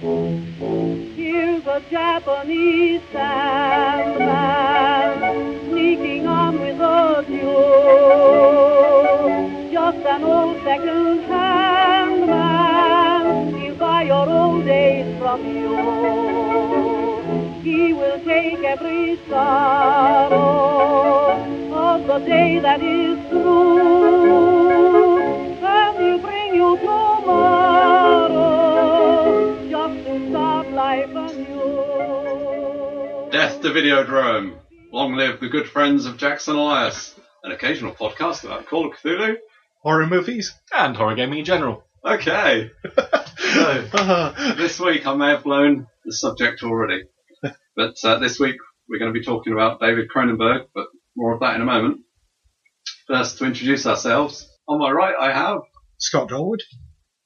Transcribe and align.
Here's 0.00 1.66
a 1.66 1.82
Japanese 1.90 3.02
sandman 3.12 4.30
sneaking 5.68 6.26
on 6.26 6.58
with 6.58 6.80
a 6.80 7.22
mule. 7.28 8.40
Just 9.70 9.98
an 10.06 10.24
old 10.24 10.56
second-hand 10.64 12.26
man, 12.26 13.54
he'll 13.54 13.74
buy 13.74 14.04
your 14.04 14.26
old 14.26 14.64
days 14.64 15.18
from 15.18 15.44
you. 15.44 15.76
He 17.62 17.92
will 17.92 18.20
take 18.24 18.64
every 18.64 19.20
sorrow 19.28 20.32
of 21.74 22.06
the 22.06 22.20
day 22.20 22.58
that 22.58 22.82
is 22.82 23.18
through, 23.28 25.18
and 25.62 25.98
he'll 25.98 26.18
bring 26.20 26.54
you 26.54 26.78
tomorrow 26.78 28.29
Death 33.60 33.74
to 33.74 33.78
Videodrome. 33.78 34.58
Long 34.90 35.16
live 35.16 35.40
the 35.40 35.48
good 35.48 35.68
friends 35.68 36.06
of 36.06 36.16
Jackson 36.16 36.56
Elias. 36.56 37.14
An 37.44 37.52
occasional 37.52 37.92
podcast 37.94 38.44
about 38.44 38.66
Call 38.66 38.86
of 38.90 38.96
Cthulhu. 38.96 39.36
Horror 39.82 40.06
movies. 40.06 40.54
and 40.72 40.96
horror 40.96 41.14
gaming 41.14 41.40
in 41.40 41.44
general. 41.44 41.84
Okay. 42.04 42.70
So, 43.50 44.32
this 44.56 44.78
week 44.78 45.06
I 45.08 45.14
may 45.14 45.30
have 45.30 45.42
blown 45.42 45.88
the 46.04 46.12
subject 46.12 46.62
already. 46.62 47.02
But 47.74 47.96
uh, 48.04 48.18
this 48.18 48.38
week 48.38 48.56
we're 48.88 48.98
going 49.00 49.12
to 49.12 49.18
be 49.18 49.24
talking 49.24 49.52
about 49.52 49.80
David 49.80 50.08
Cronenberg, 50.08 50.66
but 50.72 50.86
more 51.16 51.34
of 51.34 51.40
that 51.40 51.56
in 51.56 51.62
a 51.62 51.64
moment. 51.64 52.02
First, 53.08 53.38
to 53.38 53.46
introduce 53.46 53.86
ourselves, 53.86 54.48
on 54.68 54.78
my 54.78 54.90
right 54.90 55.16
I 55.18 55.32
have, 55.32 55.62
Scott 55.98 56.28
Dorward. 56.28 56.60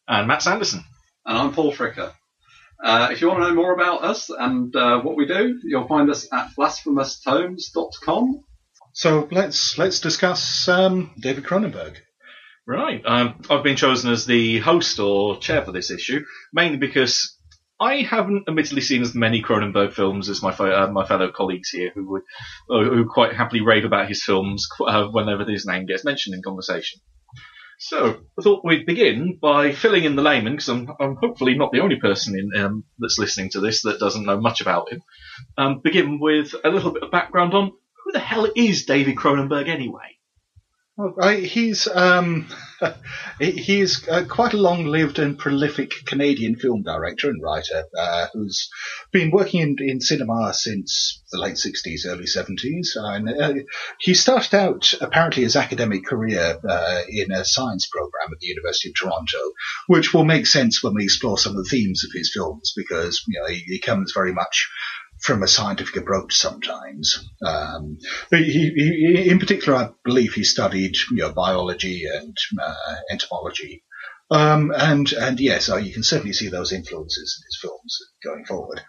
And 0.09 0.27
Matt 0.27 0.43
Sanderson. 0.43 0.85
and 1.27 1.37
I'm 1.37 1.53
Paul 1.53 1.73
Fricker. 1.73 2.13
Uh, 2.85 3.09
if 3.11 3.23
you 3.23 3.29
want 3.29 3.43
to 3.43 3.49
know 3.49 3.55
more 3.55 3.73
about 3.73 4.05
us 4.05 4.29
and 4.29 4.77
uh, 4.77 5.01
what 5.01 5.17
we 5.17 5.25
do, 5.27 5.59
you'll 5.65 5.89
find 5.89 6.11
us 6.11 6.29
at 6.31 6.51
blasphemoustomes.com. 6.55 8.45
So 8.93 9.27
let's 9.31 9.79
let's 9.79 10.01
discuss 10.01 10.69
um, 10.69 11.11
David 11.19 11.45
Cronenberg. 11.45 11.97
Right. 12.67 13.03
Um, 13.05 13.41
I've 13.49 13.65
been 13.65 13.77
chosen 13.77 14.11
as 14.13 14.27
the 14.27 14.59
host 14.59 14.99
or 14.99 15.39
chair 15.39 15.65
for 15.65 15.73
this 15.73 15.91
issue, 15.91 16.25
mainly 16.53 16.77
because 16.77 17.37
I 17.81 18.03
haven't 18.03 18.45
admittedly 18.49 18.83
seen 18.83 19.01
as 19.01 19.15
many 19.15 19.43
Cronenberg 19.43 19.95
films 19.95 20.29
as 20.29 20.43
my 20.43 20.53
fe- 20.53 20.73
uh, 20.73 20.89
my 20.89 21.07
fellow 21.07 21.33
colleagues 21.33 21.71
here, 21.71 21.91
who 21.95 22.11
would 22.11 22.23
uh, 22.71 22.85
who 22.85 23.09
quite 23.09 23.35
happily 23.35 23.63
rave 23.63 23.85
about 23.87 24.09
his 24.09 24.23
films 24.23 24.69
uh, 24.87 25.07
whenever 25.07 25.45
his 25.45 25.67
name 25.67 25.87
gets 25.87 26.05
mentioned 26.05 26.35
in 26.35 26.43
conversation. 26.43 27.01
So 27.79 28.21
I 28.39 28.43
thought 28.43 28.65
we'd 28.65 28.87
begin 28.87 29.39
by 29.41 29.73
filling 29.73 30.05
in 30.05 30.17
the 30.17 30.23
layman, 30.23 30.53
because 30.53 30.69
I'm, 30.69 30.89
I'm 31.01 31.17
hopefully 31.17 31.55
not 31.55 31.73
the 31.73 31.81
only 31.81 31.97
person 31.97 32.39
in, 32.39 32.61
um, 32.61 32.85
that's 32.99 33.19
listening 33.19 33.51
to 33.51 33.61
this 33.61 33.83
that 33.83 34.01
doesn't 34.01 34.25
know 34.25 34.41
much 34.41 34.61
about 34.61 34.93
him. 34.93 35.03
Um, 35.59 35.81
begin 35.83 36.19
with 36.21 36.55
a 36.65 36.71
little 36.71 36.93
bit 36.93 37.03
of 37.03 37.11
background 37.11 37.55
on 37.55 37.73
who 38.05 38.13
the 38.13 38.21
hell 38.21 38.49
is 38.55 38.85
David 38.85 39.17
Cronenberg 39.17 39.69
anyway. 39.69 40.14
Well, 40.97 41.29
he's 41.39 41.89
um, 41.89 42.47
he's 43.41 44.07
uh, 44.07 44.27
quite 44.29 44.55
a 44.55 44.59
long-lived 44.59 45.19
and 45.19 45.37
prolific 45.37 45.91
Canadian 46.07 46.55
film 46.55 46.83
director 46.83 47.31
and 47.31 47.43
writer 47.43 47.85
uh, 47.99 48.27
who's 48.33 48.71
been 49.11 49.33
working 49.33 49.61
in, 49.61 49.77
in 49.81 50.01
cinema 50.01 50.55
since 50.55 51.21
the 51.33 51.41
late 51.41 51.57
60s, 51.57 52.07
early 52.07 52.27
70s. 52.27 52.91
And 52.95 53.29
uh, 53.29 53.65
he 53.99 54.15
started 54.15 54.55
out 54.55 54.95
apparently 55.01 55.43
his 55.43 55.57
academic 55.57 56.07
career 56.07 56.61
uh, 56.69 57.03
in 57.09 57.33
a 57.33 57.45
science 57.45 57.89
program 57.89 58.33
at 58.33 58.39
the 58.39 58.47
University 58.47 58.91
of 58.91 58.95
Toronto, 58.95 59.53
which 59.89 60.15
will 60.15 60.25
make 60.25 60.47
sense 60.47 60.81
when 60.81 60.95
we 60.95 61.05
explore 61.05 61.39
some 61.39 61.57
of 61.57 61.65
the 61.65 61.71
themes 61.71 62.05
of 62.05 62.13
his 62.15 62.31
films 62.33 62.73
because 62.77 63.25
you 63.27 63.41
know 63.41 63.49
he, 63.49 63.65
he 63.67 63.79
comes 63.81 64.13
very 64.13 64.33
much 64.33 64.71
from 65.25 65.43
a 65.43 65.49
scientific 65.49 65.97
approach 65.97 66.37
sometimes. 66.37 67.29
Um, 67.45 67.99
he, 68.31 68.43
he, 68.43 69.29
in 69.31 69.39
particular, 69.39 69.79
I 69.79 69.89
believe 70.05 70.35
he 70.35 70.45
studied 70.45 70.97
you 71.11 71.17
know, 71.19 71.33
biology 71.33 72.05
and 72.13 72.37
uh, 72.63 72.95
entomology. 73.11 73.83
Um, 74.31 74.73
and 74.77 75.13
and 75.13 75.39
yes, 75.39 75.69
uh, 75.69 75.77
you 75.77 75.93
can 75.93 76.03
certainly 76.03 76.33
see 76.33 76.49
those 76.49 76.73
influences 76.73 77.39
in 77.39 77.47
his 77.47 77.59
films 77.61 77.99
going 78.23 78.45
forward. 78.47 78.81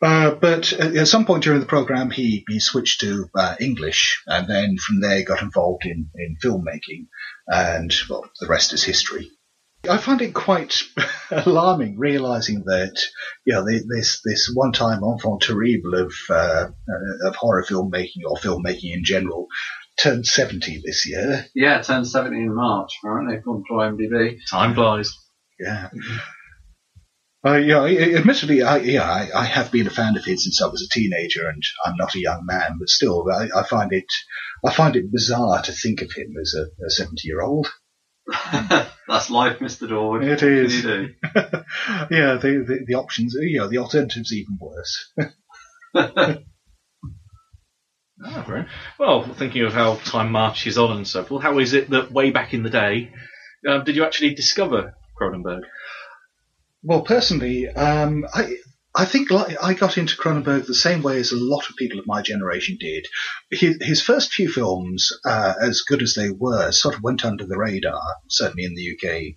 Uh, 0.00 0.30
but 0.30 0.72
at, 0.72 0.96
at 0.96 1.08
some 1.08 1.26
point 1.26 1.42
during 1.42 1.60
the 1.60 1.66
program, 1.66 2.10
he, 2.10 2.44
he 2.48 2.60
switched 2.60 3.00
to 3.00 3.28
uh, 3.34 3.56
English, 3.60 4.22
and 4.26 4.46
then 4.48 4.76
from 4.78 5.00
there 5.00 5.24
got 5.24 5.42
involved 5.42 5.84
in, 5.84 6.08
in 6.14 6.36
filmmaking, 6.42 7.06
and 7.46 7.92
well, 8.08 8.24
the 8.40 8.46
rest 8.46 8.72
is 8.72 8.82
history. 8.84 9.30
I 9.88 9.98
find 9.98 10.20
it 10.20 10.34
quite 10.34 10.82
alarming 11.30 11.98
realizing 11.98 12.64
that 12.66 12.96
you 13.44 13.54
know 13.54 13.64
this 13.64 14.20
this 14.24 14.50
one 14.52 14.72
time 14.72 15.02
enfant 15.04 15.42
terrible 15.42 15.94
of 15.94 16.12
uh, 16.30 16.68
uh, 16.68 17.28
of 17.28 17.36
horror 17.36 17.64
filmmaking 17.64 18.22
or 18.28 18.36
filmmaking 18.36 18.92
in 18.94 19.04
general 19.04 19.48
turned 19.98 20.26
70 20.26 20.82
this 20.84 21.06
year. 21.08 21.46
Yeah, 21.54 21.82
turned 21.82 22.06
70 22.06 22.36
in 22.36 22.54
March, 22.54 22.92
apparently, 23.02 23.36
according 23.36 23.64
to 23.64 23.72
IMDb. 23.72 24.38
Time 24.48 24.74
flies. 24.74 25.12
Yeah. 25.58 25.90
Uh, 27.44 27.56
yeah, 27.56 27.80
I- 27.80 28.14
admittedly, 28.16 28.62
I, 28.62 28.78
yeah, 28.78 29.02
I, 29.10 29.28
I 29.34 29.44
have 29.44 29.70
been 29.70 29.86
a 29.86 29.90
fan 29.90 30.16
of 30.16 30.24
his 30.24 30.44
since 30.44 30.60
I 30.62 30.66
was 30.66 30.82
a 30.82 30.92
teenager, 30.92 31.48
and 31.48 31.62
I'm 31.84 31.96
not 31.96 32.14
a 32.14 32.20
young 32.20 32.44
man, 32.44 32.76
but 32.78 32.88
still, 32.88 33.26
I, 33.30 33.48
I 33.56 33.62
find 33.64 33.92
it, 33.92 34.06
I 34.64 34.72
find 34.72 34.96
it 34.96 35.12
bizarre 35.12 35.62
to 35.62 35.72
think 35.72 36.02
of 36.02 36.12
him 36.12 36.34
as 36.40 36.54
a, 36.54 36.84
a 36.86 36.90
70 36.90 37.22
year 37.24 37.40
old. 37.40 37.68
That's 39.08 39.30
life, 39.30 39.58
Mr. 39.60 39.88
Dorward. 39.88 40.24
It 40.24 40.42
is. 40.42 40.84
What 40.84 40.90
can 40.90 41.00
you 41.00 41.06
do? 41.06 41.14
yeah, 42.14 42.34
the, 42.36 42.64
the 42.66 42.84
the 42.86 42.94
options, 42.94 43.34
know, 43.58 43.68
the 43.68 43.78
alternatives 43.78 44.32
even 44.32 44.58
worse. 44.60 45.12
Ah, 48.24 48.42
great. 48.44 48.66
Well, 48.98 49.22
thinking 49.22 49.62
of 49.62 49.72
how 49.72 49.94
time 49.94 50.32
marches 50.32 50.76
on 50.76 50.96
and 50.96 51.06
so 51.06 51.22
forth, 51.22 51.42
how 51.42 51.58
is 51.60 51.72
it 51.72 51.90
that 51.90 52.10
way 52.10 52.30
back 52.30 52.52
in 52.52 52.64
the 52.64 52.70
day, 52.70 53.12
um, 53.68 53.84
did 53.84 53.94
you 53.94 54.04
actually 54.04 54.34
discover 54.34 54.94
Cronenberg? 55.20 55.62
Well, 56.82 57.02
personally, 57.02 57.68
um, 57.68 58.26
I 58.34 58.56
I 58.94 59.04
think 59.04 59.30
I 59.30 59.74
got 59.74 59.98
into 59.98 60.16
Cronenberg 60.16 60.66
the 60.66 60.74
same 60.74 61.02
way 61.02 61.18
as 61.18 61.30
a 61.30 61.36
lot 61.36 61.68
of 61.68 61.76
people 61.76 61.98
of 61.98 62.06
my 62.06 62.22
generation 62.22 62.78
did. 62.80 63.06
His, 63.50 64.02
first 64.02 64.32
few 64.32 64.50
films, 64.50 65.12
uh, 65.24 65.54
as 65.60 65.82
good 65.82 66.02
as 66.02 66.14
they 66.14 66.30
were, 66.30 66.72
sort 66.72 66.96
of 66.96 67.02
went 67.02 67.24
under 67.24 67.46
the 67.46 67.58
radar, 67.58 68.00
certainly 68.28 68.64
in 68.64 68.74
the 68.74 68.96
UK. 68.96 69.34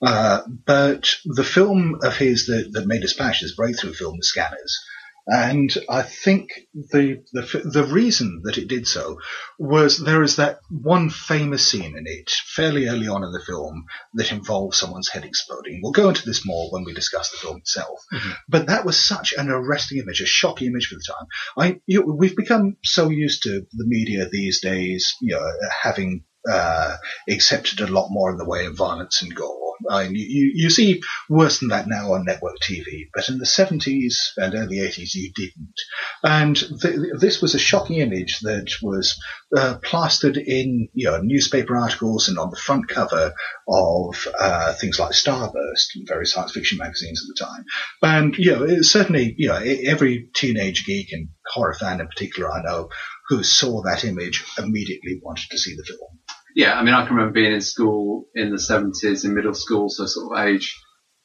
Uh, 0.00 0.42
but 0.64 1.14
the 1.24 1.44
film 1.44 1.98
of 2.02 2.16
his 2.16 2.46
that, 2.46 2.70
that 2.72 2.86
made 2.86 3.04
a 3.04 3.08
splash, 3.08 3.40
his 3.40 3.54
breakthrough 3.54 3.92
film, 3.92 4.16
The 4.18 4.24
Scanners. 4.24 4.78
And 5.26 5.74
I 5.88 6.02
think 6.02 6.50
the, 6.74 7.24
the 7.32 7.62
the 7.64 7.84
reason 7.84 8.42
that 8.44 8.58
it 8.58 8.68
did 8.68 8.86
so 8.86 9.20
was 9.58 9.96
there 9.96 10.22
is 10.22 10.36
that 10.36 10.58
one 10.70 11.08
famous 11.08 11.66
scene 11.66 11.96
in 11.96 12.04
it 12.06 12.30
fairly 12.30 12.88
early 12.88 13.08
on 13.08 13.24
in 13.24 13.32
the 13.32 13.40
film 13.40 13.84
that 14.14 14.32
involves 14.32 14.78
someone's 14.78 15.08
head 15.08 15.24
exploding. 15.24 15.80
We'll 15.82 15.92
go 15.92 16.10
into 16.10 16.26
this 16.26 16.44
more 16.44 16.70
when 16.70 16.84
we 16.84 16.92
discuss 16.92 17.30
the 17.30 17.38
film 17.38 17.56
itself. 17.56 18.00
But 18.48 18.66
that 18.66 18.84
was 18.84 19.02
such 19.02 19.32
an 19.32 19.48
arresting 19.48 19.98
image, 19.98 20.20
a 20.20 20.26
shocking 20.26 20.68
image 20.68 20.88
for 20.88 20.96
the 20.96 21.04
time. 21.06 21.26
I, 21.56 21.80
you, 21.86 22.02
we've 22.02 22.36
become 22.36 22.76
so 22.84 23.08
used 23.08 23.44
to 23.44 23.66
the 23.72 23.86
media 23.86 24.28
these 24.28 24.60
days, 24.60 25.14
you 25.22 25.34
know, 25.34 25.46
having 25.82 26.24
uh, 26.50 26.96
accepted 27.28 27.80
a 27.80 27.86
lot 27.86 28.08
more 28.10 28.30
in 28.30 28.36
the 28.36 28.48
way 28.48 28.66
of 28.66 28.76
violence 28.76 29.22
and 29.22 29.34
gore. 29.34 29.63
I 29.90 30.08
mean, 30.08 30.16
you, 30.16 30.52
you 30.54 30.70
see 30.70 31.02
worse 31.28 31.60
than 31.60 31.68
that 31.68 31.86
now 31.88 32.12
on 32.12 32.24
network 32.24 32.56
TV, 32.62 33.08
but 33.14 33.28
in 33.28 33.38
the 33.38 33.44
70s 33.44 34.14
and 34.36 34.54
early 34.54 34.78
80s 34.78 35.14
you 35.14 35.32
didn't. 35.34 35.74
And 36.22 36.56
th- 36.56 36.98
this 37.18 37.40
was 37.40 37.54
a 37.54 37.58
shocking 37.58 37.98
image 37.98 38.40
that 38.40 38.72
was 38.82 39.20
uh, 39.56 39.76
plastered 39.82 40.36
in 40.36 40.88
you 40.94 41.10
know, 41.10 41.20
newspaper 41.20 41.76
articles 41.76 42.28
and 42.28 42.38
on 42.38 42.50
the 42.50 42.56
front 42.56 42.88
cover 42.88 43.34
of 43.68 44.28
uh, 44.38 44.72
things 44.74 44.98
like 44.98 45.12
Starburst 45.12 45.94
and 45.96 46.06
various 46.06 46.32
science 46.32 46.52
fiction 46.52 46.78
magazines 46.78 47.22
at 47.22 47.34
the 47.34 47.44
time. 47.44 47.64
And 48.02 48.36
you 48.38 48.52
know, 48.52 48.82
certainly, 48.82 49.34
you 49.36 49.48
know, 49.48 49.56
every 49.56 50.28
teenage 50.34 50.84
geek 50.86 51.12
and 51.12 51.28
horror 51.46 51.74
fan 51.74 52.00
in 52.00 52.08
particular 52.08 52.50
I 52.50 52.62
know 52.62 52.88
who 53.28 53.42
saw 53.42 53.82
that 53.82 54.04
image 54.04 54.44
immediately 54.58 55.20
wanted 55.22 55.48
to 55.50 55.58
see 55.58 55.74
the 55.76 55.84
film. 55.84 56.18
Yeah, 56.54 56.74
I 56.74 56.84
mean, 56.84 56.94
I 56.94 57.04
can 57.04 57.16
remember 57.16 57.34
being 57.34 57.52
in 57.52 57.60
school 57.60 58.26
in 58.34 58.50
the 58.50 58.56
70s, 58.56 59.24
in 59.24 59.34
middle 59.34 59.54
school, 59.54 59.88
so 59.88 60.06
sort 60.06 60.38
of 60.38 60.46
age 60.46 60.80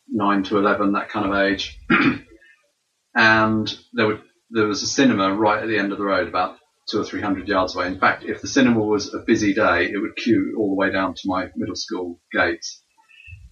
9 0.07 0.43
to 0.45 0.57
11, 0.57 0.93
that 0.93 1.09
kind 1.09 1.31
of 1.31 1.39
age. 1.39 1.77
and 3.15 3.77
there, 3.93 4.07
would, 4.07 4.21
there 4.49 4.65
was 4.65 4.81
a 4.81 4.87
cinema 4.87 5.33
right 5.33 5.61
at 5.61 5.67
the 5.67 5.77
end 5.77 5.91
of 5.91 5.99
the 5.99 6.03
road, 6.03 6.27
about 6.27 6.57
two 6.89 6.99
or 6.99 7.03
three 7.03 7.21
hundred 7.21 7.47
yards 7.47 7.75
away. 7.75 7.87
In 7.87 7.99
fact, 7.99 8.23
if 8.23 8.41
the 8.41 8.47
cinema 8.47 8.79
was 8.79 9.13
a 9.13 9.19
busy 9.19 9.53
day, 9.53 9.85
it 9.91 9.97
would 10.01 10.15
queue 10.15 10.55
all 10.57 10.69
the 10.69 10.75
way 10.75 10.91
down 10.91 11.13
to 11.13 11.21
my 11.25 11.49
middle 11.55 11.75
school 11.75 12.19
gates. 12.33 12.83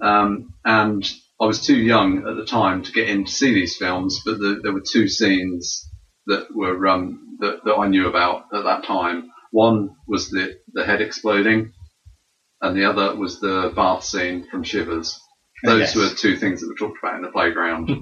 Um, 0.02 0.54
and 0.66 1.08
I 1.40 1.46
was 1.46 1.66
too 1.66 1.78
young 1.78 2.28
at 2.28 2.36
the 2.36 2.46
time 2.46 2.84
to 2.84 2.92
get 2.92 3.10
in 3.10 3.26
to 3.26 3.32
see 3.32 3.54
these 3.54 3.78
films, 3.78 4.22
but 4.26 4.40
the, 4.40 4.60
there 4.64 4.74
were 4.74 4.82
two 4.82 5.08
scenes 5.08 5.88
that 6.28 6.48
were 6.54 6.88
um, 6.88 7.38
that, 7.40 7.64
that 7.66 7.76
I 7.76 7.88
knew 7.88 8.08
about 8.08 8.46
at 8.54 8.64
that 8.64 8.84
time. 8.86 9.30
One 9.52 9.90
was 10.08 10.30
the, 10.30 10.58
the 10.74 10.86
head 10.86 11.02
exploding, 11.02 11.74
and 12.62 12.76
the 12.76 12.86
other 12.86 13.16
was 13.16 13.40
the 13.40 13.72
bath 13.76 14.04
scene 14.04 14.48
from 14.50 14.64
Shivers. 14.64 15.20
Those 15.64 15.80
Yes. 15.80 15.96
were 15.96 16.10
two 16.10 16.38
things 16.38 16.62
that 16.62 16.68
were 16.68 16.76
talked 16.76 17.00
about 17.02 17.16
in 17.16 17.22
the 17.24 17.32
playground. 17.32 17.90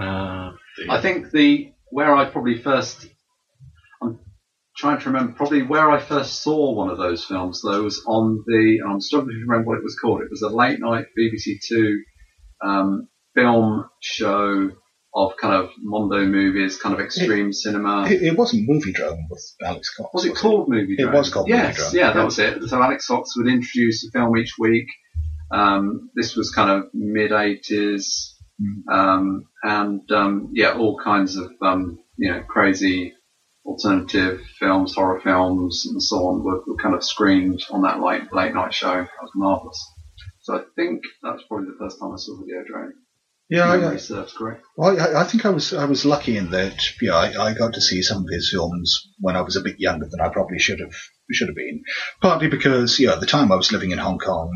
Uh. 0.00 0.52
I 0.88 1.00
think 1.02 1.30
the 1.32 1.72
where 1.90 2.14
I 2.14 2.24
probably 2.24 2.56
first, 2.62 3.06
I'm 4.02 4.18
trying 4.74 4.98
to 5.00 5.06
remember, 5.10 5.34
probably 5.34 5.62
where 5.62 5.90
I 5.90 6.00
first 6.00 6.42
saw 6.42 6.72
one 6.72 6.88
of 6.88 6.96
those 6.96 7.24
films 7.26 7.60
though 7.62 7.82
was 7.82 8.02
on 8.06 8.42
the, 8.46 8.80
I'm 8.88 9.00
struggling 9.02 9.36
to 9.36 9.44
remember 9.46 9.68
what 9.68 9.78
it 9.78 9.84
was 9.84 9.98
called. 10.00 10.22
It 10.22 10.30
was 10.30 10.40
a 10.42 10.48
late 10.48 10.80
night 10.80 11.04
BBC 11.18 11.58
Two 11.68 12.00
um, 12.64 13.08
film 13.34 13.84
show 14.00 14.70
of 15.14 15.36
kind 15.36 15.54
of 15.54 15.70
Mondo 15.78 16.24
movies, 16.24 16.78
kind 16.78 16.94
of 16.94 17.00
extreme 17.00 17.52
cinema. 17.52 18.06
It, 18.06 18.22
it 18.22 18.38
wasn't 18.38 18.68
Moviedrome 18.68 19.18
with 19.30 19.54
Alex 19.62 19.94
Cox. 19.94 20.10
Was 20.14 20.24
it 20.24 20.34
called 20.34 20.68
Movie 20.68 20.96
It 20.98 21.12
was 21.12 21.30
called 21.30 21.48
Movie 21.48 21.58
yes, 21.58 21.92
yeah, 21.92 22.12
that 22.12 22.16
yeah. 22.16 22.24
was 22.24 22.38
it. 22.38 22.62
So 22.62 22.82
Alex 22.82 23.06
Cox 23.06 23.36
would 23.36 23.46
introduce 23.46 24.06
a 24.06 24.10
film 24.10 24.36
each 24.38 24.54
week. 24.58 24.86
Um, 25.50 26.10
this 26.14 26.34
was 26.34 26.50
kind 26.50 26.70
of 26.70 26.84
mid 26.94 27.30
80s. 27.30 28.30
Mm. 28.60 28.92
Um, 28.94 29.44
and, 29.62 30.12
um, 30.12 30.50
yeah, 30.54 30.72
all 30.72 30.98
kinds 31.02 31.36
of, 31.36 31.50
um, 31.62 31.98
you 32.16 32.30
know, 32.30 32.42
crazy 32.48 33.12
alternative 33.66 34.40
films, 34.58 34.94
horror 34.94 35.20
films 35.20 35.84
and 35.90 36.02
so 36.02 36.16
on 36.28 36.42
were, 36.42 36.62
were 36.66 36.76
kind 36.82 36.94
of 36.94 37.04
screened 37.04 37.62
on 37.70 37.82
that 37.82 38.00
late, 38.00 38.32
late 38.32 38.54
night 38.54 38.72
show. 38.72 38.94
That 38.94 39.22
was 39.22 39.30
marvellous. 39.34 39.84
So 40.40 40.56
I 40.56 40.62
think 40.74 41.02
that 41.22 41.34
was 41.34 41.44
probably 41.48 41.66
the 41.66 41.78
first 41.78 42.00
time 42.00 42.12
I 42.12 42.16
saw 42.16 42.32
Videodrome. 42.32 42.92
Yeah, 43.52 43.70
I- 43.70 43.76
Memory 43.76 43.98
serves 43.98 44.32
correct. 44.32 44.64
Well, 44.76 44.98
I, 44.98 45.20
I 45.20 45.24
think 45.24 45.44
I 45.44 45.50
was 45.50 45.74
I 45.74 45.84
was 45.84 46.06
lucky 46.06 46.36
in 46.38 46.50
that 46.52 46.78
you 47.02 47.10
know, 47.10 47.16
I, 47.16 47.48
I 47.48 47.54
got 47.54 47.74
to 47.74 47.80
see 47.82 48.00
some 48.02 48.22
of 48.22 48.28
his 48.32 48.50
films 48.50 48.88
when 49.20 49.36
I 49.36 49.42
was 49.42 49.56
a 49.56 49.60
bit 49.60 49.76
younger 49.78 50.06
than 50.10 50.20
I 50.20 50.30
probably 50.30 50.58
should 50.58 50.80
have 50.80 50.94
should 51.32 51.48
have 51.48 51.56
been. 51.56 51.82
Partly 52.20 52.48
because 52.48 52.98
you 52.98 53.06
know 53.06 53.14
at 53.14 53.20
the 53.20 53.26
time 53.26 53.50
I 53.52 53.56
was 53.56 53.72
living 53.72 53.90
in 53.90 53.98
Hong 53.98 54.18
Kong 54.18 54.50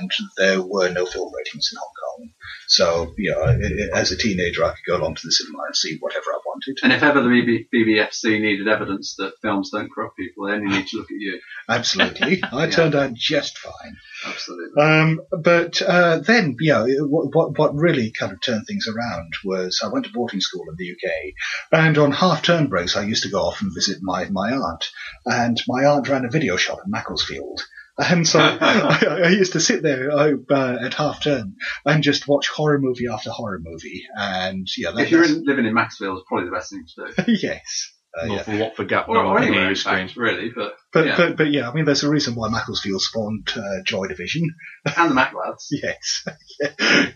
and 0.00 0.10
there 0.36 0.62
were 0.62 0.88
no 0.90 1.06
film 1.06 1.32
ratings 1.36 1.70
in 1.72 1.78
Hong 1.78 1.92
Kong, 2.18 2.30
so 2.68 3.14
you 3.18 3.30
know 3.32 3.58
as 3.94 4.12
a 4.12 4.16
teenager 4.16 4.64
I 4.64 4.70
could 4.70 4.86
go 4.86 4.96
along 4.96 5.16
to 5.16 5.22
the 5.24 5.32
cinema 5.32 5.64
and 5.66 5.76
see 5.76 5.96
whatever 6.00 6.26
I 6.32 6.38
wanted. 6.46 6.78
And 6.82 6.92
if 6.92 7.02
ever 7.02 7.20
the 7.22 7.28
BB, 7.28 7.66
BBFC 7.74 8.40
needed 8.40 8.68
evidence 8.68 9.14
that 9.18 9.34
films 9.42 9.70
don't 9.72 9.90
corrupt 9.92 10.16
people, 10.16 10.46
they 10.46 10.52
only 10.54 10.76
need 10.76 10.86
to 10.88 10.96
look 10.98 11.10
at 11.10 11.16
you. 11.20 11.40
Absolutely, 11.68 12.42
I 12.42 12.64
Yeah. 12.64 12.70
turned 12.70 12.94
out 12.94 13.14
just 13.14 13.58
fine. 13.58 13.96
Absolutely. 14.26 14.82
Um, 14.82 15.20
but 15.42 15.82
uh, 15.82 16.18
then, 16.18 16.56
you 16.60 16.72
know, 16.72 16.86
what, 17.06 17.34
what, 17.34 17.58
what 17.58 17.74
really 17.74 18.10
kind 18.18 18.32
of 18.32 18.40
turned 18.40 18.66
things 18.66 18.86
around 18.88 19.32
was 19.44 19.80
I 19.84 19.88
went 19.88 20.06
to 20.06 20.12
boarding 20.12 20.40
school 20.40 20.64
in 20.70 20.76
the 20.78 20.90
UK, 20.92 21.78
and 21.84 21.98
on 21.98 22.12
half-term 22.12 22.68
breaks 22.68 22.96
I 22.96 23.02
used 23.02 23.24
to 23.24 23.28
go 23.30 23.40
off 23.40 23.60
and 23.60 23.74
visit 23.74 23.98
my, 24.02 24.26
my 24.30 24.52
aunt, 24.52 24.88
and 25.26 25.60
my 25.68 25.84
aunt 25.84 26.08
ran 26.14 26.24
a 26.24 26.30
video 26.30 26.56
shop 26.56 26.78
in 26.84 26.90
Macclesfield. 26.90 27.60
And 27.96 28.26
so 28.26 28.40
I, 28.60 29.22
I 29.24 29.28
used 29.28 29.52
to 29.52 29.60
sit 29.60 29.82
there 29.82 30.10
uh, 30.10 30.76
at 30.84 30.94
half 30.94 31.22
term 31.22 31.56
and 31.84 32.02
just 32.02 32.26
watch 32.26 32.48
horror 32.48 32.78
movie 32.78 33.06
after 33.08 33.30
horror 33.30 33.60
movie. 33.62 34.04
And 34.16 34.66
yeah, 34.76 34.90
that, 34.92 35.02
if 35.02 35.10
you're 35.10 35.24
in, 35.24 35.44
living 35.44 35.66
in 35.66 35.74
Maxfield, 35.74 36.18
it's 36.18 36.26
probably 36.28 36.46
the 36.46 36.56
best 36.56 36.70
thing 36.70 36.86
to 36.96 37.24
do. 37.24 37.32
yes, 37.42 37.92
uh, 38.20 38.26
Not 38.26 38.34
yeah. 38.34 38.42
for 38.42 38.58
Watford 38.58 38.88
Gap, 38.88 39.08
Or, 39.08 39.14
no 39.14 39.20
or 39.20 39.34
one 39.34 39.42
can 39.42 39.52
anywhere, 39.52 39.70
in 39.70 39.76
fact, 39.76 40.16
really. 40.16 40.50
But, 40.54 40.74
But, 40.92 41.06
yeah. 41.06 41.16
but 41.16 41.36
but 41.36 41.50
yeah, 41.52 41.68
I 41.68 41.74
mean, 41.74 41.84
there's 41.84 42.02
a 42.02 42.10
reason 42.10 42.34
why 42.34 42.48
Macclesfield 42.48 43.02
spawned 43.02 43.48
uh, 43.56 43.82
Joy 43.84 44.06
Division. 44.08 44.42
and 44.96 45.10
the 45.10 45.14
Macc 45.14 45.32
Lads. 45.34 45.68
Yes, 45.70 46.26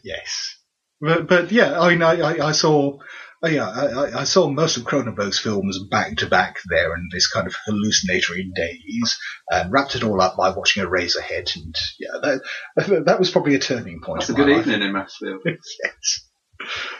yes. 0.03 0.57
But 1.01 1.29
but 1.29 1.53
yeah, 1.53 1.81
I 1.81 1.91
mean, 1.91 2.03
I 2.03 2.21
I, 2.21 2.49
I 2.49 2.53
saw. 2.53 2.99
Uh, 3.45 3.49
yeah, 3.49 3.69
I, 3.69 3.87
I- 3.87 4.21
I 4.21 4.25
saw 4.25 4.49
most 4.49 4.77
of 4.77 4.85
Cronenberg's 4.85 5.39
films 5.39 5.79
back 5.91 6.17
to 6.19 6.27
back 6.27 6.57
there 6.69 6.95
in 6.95 7.09
this 7.13 7.29
kind 7.31 7.47
of 7.47 7.55
hallucinatory 7.67 8.51
daze, 8.55 9.19
and 9.51 9.73
wrapped 9.73 9.95
it 9.97 10.03
all 10.05 10.21
up 10.21 10.37
by 10.37 10.51
watching 10.51 10.85
Eraserhead, 10.85 11.55
and 11.57 11.75
yeah, 11.99 12.19
that 12.77 13.03
that 13.07 13.19
was 13.19 13.31
probably 13.31 13.55
a 13.55 13.59
turning 13.61 14.01
point. 14.01 14.21
That's 14.21 14.31
a 14.31 14.35
good 14.35 14.49
life. 14.49 14.67
evening 14.67 14.83
in 14.83 14.93
Maxfield. 14.93 15.41
yes, 15.47 16.29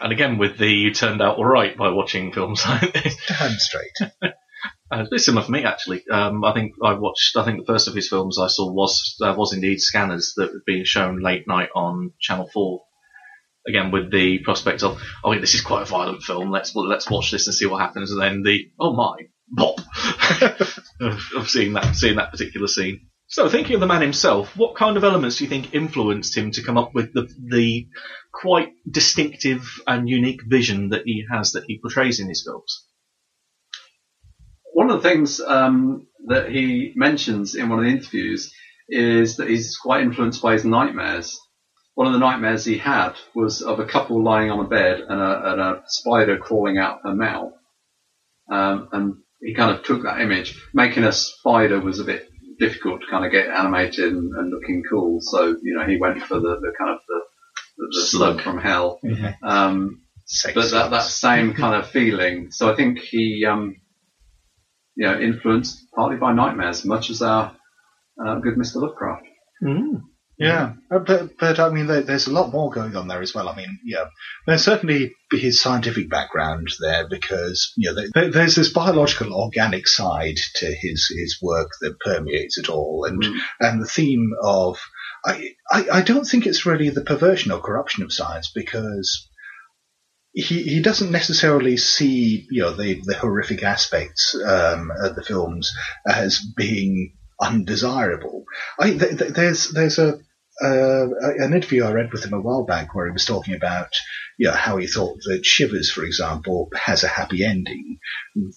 And 0.01 0.13
again, 0.13 0.39
with 0.39 0.59
the 0.59 0.69
you 0.71 0.93
turned 0.95 1.21
out 1.23 1.37
all 1.39 1.45
right 1.45 1.77
by 1.77 1.91
watching 1.91 2.33
films 2.33 2.63
like 2.67 2.93
this. 2.93 3.17
damn 3.29 3.53
straight. 3.53 4.11
Uh, 4.91 5.05
it's 5.13 5.27
similar 5.27 5.45
for 5.45 5.53
me 5.53 5.65
actually. 5.65 6.03
Um, 6.11 6.45
I 6.45 6.55
think 6.55 6.73
I 6.83 6.95
watched. 6.95 7.37
I 7.37 7.45
think 7.45 7.59
the 7.59 7.73
first 7.73 7.89
of 7.89 7.95
his 7.95 8.09
films 8.09 8.39
I 8.39 8.47
saw 8.49 8.73
was 8.73 9.17
uh, 9.23 9.35
was 9.37 9.53
indeed 9.53 9.81
Scanners 9.81 10.33
that 10.37 10.51
was 10.53 10.63
being 10.67 10.85
shown 10.85 11.21
late 11.23 11.47
night 11.47 11.69
on 11.75 12.13
Channel 12.21 12.49
Four. 12.53 12.83
Again, 13.69 13.91
with 13.91 14.11
the 14.11 14.39
prospect 14.39 14.83
of 14.83 15.01
oh, 15.23 15.39
this 15.39 15.55
is 15.55 15.61
quite 15.61 15.83
a 15.83 15.85
violent 15.85 16.23
film. 16.23 16.51
Let's 16.51 16.75
let's 16.75 17.11
watch 17.11 17.31
this 17.31 17.47
and 17.47 17.55
see 17.55 17.67
what 17.67 17.81
happens. 17.81 18.11
And 18.11 18.21
then 18.21 18.43
the 18.43 18.71
oh 18.81 18.95
my 18.95 19.29
bop 19.51 19.81
of, 21.01 21.23
of 21.37 21.49
seeing 21.49 21.75
that 21.75 21.95
seeing 21.95 22.17
that 22.17 22.31
particular 22.31 22.67
scene. 22.67 23.09
So, 23.31 23.47
thinking 23.51 23.75
of 23.75 23.81
the 23.81 23.87
man 23.87 24.01
himself, 24.01 24.57
what 24.57 24.75
kind 24.75 24.97
of 24.97 25.05
elements 25.05 25.37
do 25.37 25.45
you 25.45 25.51
think 25.51 25.75
influenced 25.75 26.35
him 26.35 26.51
to 26.53 26.63
come 26.63 26.79
up 26.79 26.95
with 26.95 27.13
the 27.13 27.29
the 27.51 27.89
quite 28.33 28.73
distinctive 28.91 29.69
and 29.87 30.09
unique 30.09 30.41
vision 30.47 30.89
that 30.91 31.03
he 31.05 31.27
has 31.31 31.53
that 31.53 31.65
he 31.67 31.79
portrays 31.79 32.21
in 32.21 32.29
his 32.29 32.43
films? 32.43 32.87
One 34.73 34.91
of 34.91 35.03
the 35.03 35.09
things 35.09 35.41
um, 35.41 36.07
that 36.29 36.51
he 36.51 36.93
mentions 36.97 37.55
in 37.55 37.69
one 37.69 37.81
of 37.81 37.85
the 37.85 37.91
interviews 37.91 38.51
is 38.89 39.37
that 39.37 39.49
he's 39.49 39.77
quite 39.77 40.01
influenced 40.01 40.41
by 40.41 40.55
his 40.55 40.65
nightmares. 40.65 41.39
One 41.99 42.07
of 42.07 42.13
the 42.13 42.21
nightmares 42.21 42.65
he 42.65 42.79
had 42.79 43.15
was 43.35 43.61
of 43.61 43.81
a 43.81 43.85
couple 43.85 44.23
lying 44.23 44.53
on 44.53 44.65
a 44.65 44.69
bed 44.69 45.01
and 45.01 45.21
a, 45.21 45.51
and 45.51 45.61
a 45.61 45.83
spider 45.89 46.39
crawling 46.39 46.79
out 46.79 47.01
her 47.03 47.13
mouth. 47.13 47.55
Um, 48.49 48.89
and 48.93 49.15
he 49.41 49.53
kind 49.53 49.77
of 49.77 49.85
took 49.85 50.05
that 50.05 50.21
image. 50.21 50.63
Making 50.73 51.03
a 51.03 51.11
spider 51.11 51.81
was 51.81 51.99
a 51.99 52.05
bit 52.05 52.29
difficult 52.61 53.01
to 53.01 53.09
kind 53.11 53.25
of 53.25 53.33
get 53.33 53.49
animated 53.49 54.13
and, 54.13 54.33
and 54.33 54.49
looking 54.49 54.85
cool. 54.89 55.19
So, 55.21 55.57
you 55.61 55.75
know, 55.75 55.89
he 55.89 55.97
went 55.97 56.23
for 56.23 56.39
the, 56.39 56.61
the 56.61 56.73
kind 56.79 56.93
of 56.93 56.99
the, 57.09 57.21
the, 57.79 57.89
the 57.91 58.07
slug 58.07 58.35
Slug. 58.35 58.43
from 58.43 58.61
hell. 58.61 59.01
Um, 59.43 60.03
but 60.55 60.71
that, 60.71 60.91
that 60.93 61.03
same 61.03 61.53
kind 61.55 61.83
of 61.83 61.91
feeling. 61.91 62.53
So 62.53 62.73
I 62.73 62.77
think 62.77 63.01
he, 63.01 63.45
um, 63.45 63.75
you 64.95 65.05
know, 65.05 65.19
influenced 65.19 65.91
partly 65.97 66.17
by 66.17 66.33
nightmares, 66.33 66.85
much 66.85 67.11
as 67.11 67.23
our 67.23 67.57
uh, 68.25 68.37
good 68.37 68.55
Mr. 68.55 68.77
Lovecraft. 68.77 69.27
Mm. 69.61 70.03
Yeah, 70.39 70.75
uh, 70.91 71.01
but 71.01 71.37
but 71.39 71.59
I 71.59 71.69
mean, 71.71 71.89
there, 71.89 72.03
there's 72.03 72.29
a 72.29 72.33
lot 72.33 72.53
more 72.53 72.71
going 72.71 72.95
on 72.95 73.09
there 73.09 73.21
as 73.23 73.35
well. 73.35 73.49
I 73.49 73.57
mean, 73.57 73.81
yeah, 73.85 74.05
there's 74.47 74.63
certainly 74.63 75.13
his 75.33 75.61
scientific 75.61 76.09
background 76.09 76.69
there 76.81 77.09
because 77.09 77.73
you 77.77 77.93
know 77.93 78.03
there, 78.15 78.31
there's 78.31 78.55
this 78.55 78.73
biological, 78.73 79.35
organic 79.35 79.89
side 79.89 80.37
to 80.57 80.67
his 80.67 81.13
his 81.13 81.39
work 81.43 81.71
that 81.81 81.99
permeates 82.01 82.57
it 82.59 82.69
all, 82.69 83.05
and 83.05 83.21
Mm. 83.23 83.37
and 83.61 83.83
the 83.83 83.87
theme 83.89 84.31
of 84.43 84.79
I, 85.25 85.51
I 85.73 85.89
I 85.95 86.03
don't 86.03 86.25
think 86.25 86.47
it's 86.47 86.65
really 86.67 86.91
the 86.91 87.01
perversion 87.03 87.51
or 87.51 87.61
corruption 87.61 88.05
of 88.05 88.13
science 88.13 88.51
because. 88.55 89.29
He, 90.35 90.63
he 90.63 90.83
doesn't 90.83 91.11
necessarily 91.11 91.77
see 91.79 92.47
you 92.51 92.63
know 92.63 92.73
the, 92.77 93.01
the 93.03 93.17
horrific 93.17 93.63
aspects 93.65 94.37
um, 94.47 94.93
of 95.03 95.17
the 95.17 95.25
films 95.25 95.73
as 96.07 96.39
being 96.57 97.15
undesirable. 97.41 98.45
I, 98.79 98.91
th- 98.91 99.19
th- 99.19 99.33
there's 99.33 99.71
there's 99.73 99.99
a 99.99 100.21
uh, 100.63 101.07
an 101.39 101.55
interview 101.55 101.85
I 101.85 101.93
read 101.93 102.13
with 102.13 102.25
him 102.25 102.33
a 102.33 102.41
while 102.41 102.65
back 102.65 102.95
where 102.95 103.07
he 103.07 103.13
was 103.13 103.25
talking 103.25 103.55
about 103.55 103.93
you 104.39 104.47
know, 104.47 104.55
how 104.55 104.77
he 104.77 104.87
thought 104.87 105.19
that 105.25 105.45
Shivers, 105.45 105.91
for 105.91 106.05
example, 106.05 106.71
has 106.75 107.03
a 107.03 107.09
happy 107.09 107.45
ending. 107.45 107.99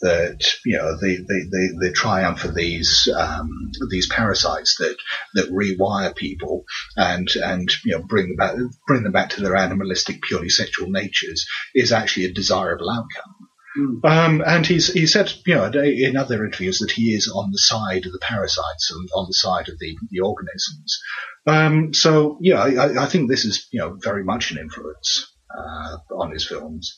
That 0.02 0.46
you 0.64 0.78
know 0.78 0.96
the 0.96 1.18
the, 1.18 1.48
the, 1.50 1.88
the 1.88 1.94
triumph 1.94 2.46
of 2.46 2.54
these 2.54 3.10
um, 3.14 3.50
these 3.90 4.08
parasites 4.08 4.76
that 4.78 4.96
that 5.34 5.52
rewire 5.52 6.16
people 6.16 6.66
and 6.96 7.28
and 7.36 7.72
you 7.84 7.98
know 7.98 8.04
bring 8.04 8.28
them 8.28 8.36
back 8.36 8.56
bring 8.86 9.02
them 9.02 9.12
back 9.12 9.32
to 9.32 9.42
their 9.42 9.56
animalistic, 9.56 10.22
purely 10.22 10.50
sexual 10.50 10.88
natures 10.90 11.48
is 11.74 11.92
actually 11.92 12.26
a 12.26 12.34
desirable 12.34 12.92
outcome. 12.92 13.50
Mm. 13.78 14.06
Um, 14.06 14.44
and 14.46 14.68
he's 14.68 14.94
he 14.94 15.08
said, 15.08 15.34
you 15.48 15.56
know, 15.56 15.66
in 15.66 16.16
other 16.16 16.46
interviews 16.46 16.80
that 16.80 16.92
he 16.92 17.14
is 17.14 17.32
on 17.34 17.52
the 17.52 17.58
side 17.58 18.06
of 18.06 18.12
the 18.12 18.20
parasites 18.20 18.92
and 18.92 19.10
on 19.16 19.26
the 19.28 19.34
side 19.34 19.70
of 19.70 19.80
the, 19.80 19.98
the 20.10 20.20
organisms. 20.20 21.02
Um, 21.48 21.94
so 21.94 22.38
yeah, 22.42 22.62
I, 22.62 23.04
I 23.04 23.06
think 23.08 23.30
this 23.30 23.46
is 23.46 23.68
you 23.72 23.80
know 23.80 23.98
very 24.00 24.24
much 24.24 24.52
an 24.52 24.58
influence 24.58 25.32
uh, 25.56 25.98
on 26.16 26.32
his 26.32 26.46
films. 26.46 26.98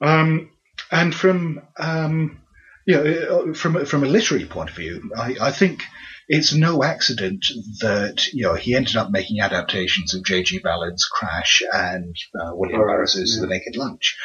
Um, 0.00 0.50
and 0.90 1.14
from 1.14 1.60
um, 1.78 2.40
you 2.86 2.96
know, 2.96 3.54
from 3.54 3.84
from 3.84 4.04
a 4.04 4.08
literary 4.08 4.46
point 4.46 4.70
of 4.70 4.76
view, 4.76 5.10
I, 5.16 5.36
I 5.40 5.50
think 5.50 5.82
it's 6.28 6.54
no 6.54 6.82
accident 6.82 7.46
that 7.80 8.26
you 8.32 8.44
know 8.44 8.54
he 8.54 8.74
ended 8.74 8.96
up 8.96 9.10
making 9.10 9.40
adaptations 9.40 10.14
of 10.14 10.24
J.G. 10.24 10.60
Ballard's 10.60 11.04
Crash 11.04 11.62
and 11.72 12.14
uh, 12.38 12.50
William 12.52 12.80
right, 12.80 12.96
Burroughs's 12.96 13.36
yeah. 13.36 13.42
The 13.42 13.48
Naked 13.48 13.76
Lunch 13.76 14.16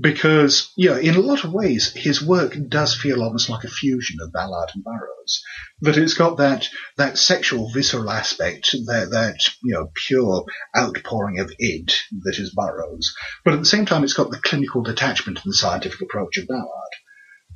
because 0.00 0.72
know 0.76 0.96
in 0.96 1.16
a 1.16 1.20
lot 1.20 1.44
of 1.44 1.52
ways 1.52 1.92
his 1.92 2.22
work 2.22 2.56
does 2.68 2.94
feel 2.94 3.22
almost 3.22 3.48
like 3.48 3.64
a 3.64 3.68
fusion 3.68 4.18
of 4.22 4.32
Ballard 4.32 4.70
and 4.74 4.84
Burroughs. 4.84 5.42
That 5.80 5.96
it's 5.96 6.14
got 6.14 6.38
that 6.38 6.68
that 6.96 7.18
sexual 7.18 7.70
visceral 7.70 8.10
aspect, 8.10 8.70
that 8.86 9.10
that 9.10 9.38
you 9.62 9.74
know 9.74 9.90
pure 9.94 10.44
outpouring 10.76 11.40
of 11.40 11.52
id 11.58 11.92
that 12.22 12.38
is 12.38 12.54
Burroughs, 12.54 13.14
but 13.44 13.54
at 13.54 13.60
the 13.60 13.66
same 13.66 13.86
time 13.86 14.04
it's 14.04 14.12
got 14.12 14.30
the 14.30 14.38
clinical 14.38 14.82
detachment 14.82 15.42
and 15.42 15.50
the 15.52 15.56
scientific 15.56 16.00
approach 16.00 16.38
of 16.38 16.46
Ballard. 16.46 16.94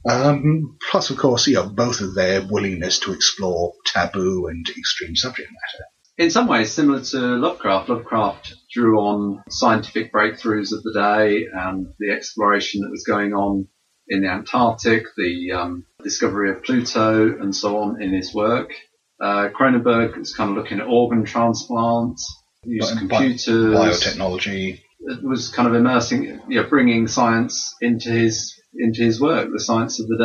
Um, 0.08 0.78
plus, 0.90 1.10
of 1.10 1.18
course, 1.18 1.46
you 1.46 1.54
know 1.54 1.68
both 1.68 2.00
of 2.00 2.14
their 2.14 2.42
willingness 2.42 2.98
to 3.00 3.12
explore 3.12 3.74
taboo 3.86 4.48
and 4.48 4.66
extreme 4.76 5.14
subject 5.14 5.48
matter. 5.48 5.84
In 6.18 6.30
some 6.30 6.46
ways, 6.46 6.70
similar 6.72 7.00
to 7.00 7.18
Lovecraft, 7.18 7.88
Lovecraft 7.88 8.54
drew 8.70 8.98
on 9.00 9.42
scientific 9.48 10.12
breakthroughs 10.12 10.72
of 10.72 10.82
the 10.82 10.92
day 10.92 11.46
and 11.52 11.86
the 11.98 12.10
exploration 12.10 12.82
that 12.82 12.90
was 12.90 13.04
going 13.04 13.32
on 13.32 13.66
in 14.08 14.22
the 14.22 14.28
Antarctic, 14.28 15.04
the 15.16 15.52
um, 15.52 15.86
discovery 16.02 16.50
of 16.50 16.62
Pluto, 16.64 17.38
and 17.40 17.54
so 17.54 17.78
on 17.78 18.02
in 18.02 18.12
his 18.12 18.34
work. 18.34 18.72
Uh, 19.20 19.48
Cronenberg 19.58 20.16
was 20.18 20.34
kind 20.34 20.50
of 20.50 20.56
looking 20.56 20.80
at 20.80 20.86
organ 20.86 21.24
transplants, 21.24 22.26
used 22.64 22.94
Bi- 22.94 22.98
computers, 22.98 23.74
Biotechnology. 23.74 24.80
it 25.00 25.22
was 25.22 25.48
kind 25.48 25.68
of 25.68 25.74
immersing, 25.74 26.40
you 26.48 26.60
know, 26.60 26.68
bringing 26.68 27.06
science 27.06 27.74
into 27.80 28.10
his 28.10 28.60
into 28.74 29.02
his 29.02 29.20
work, 29.20 29.48
the 29.52 29.60
science 29.60 30.00
of 30.00 30.08
the 30.08 30.18
day. 30.18 30.24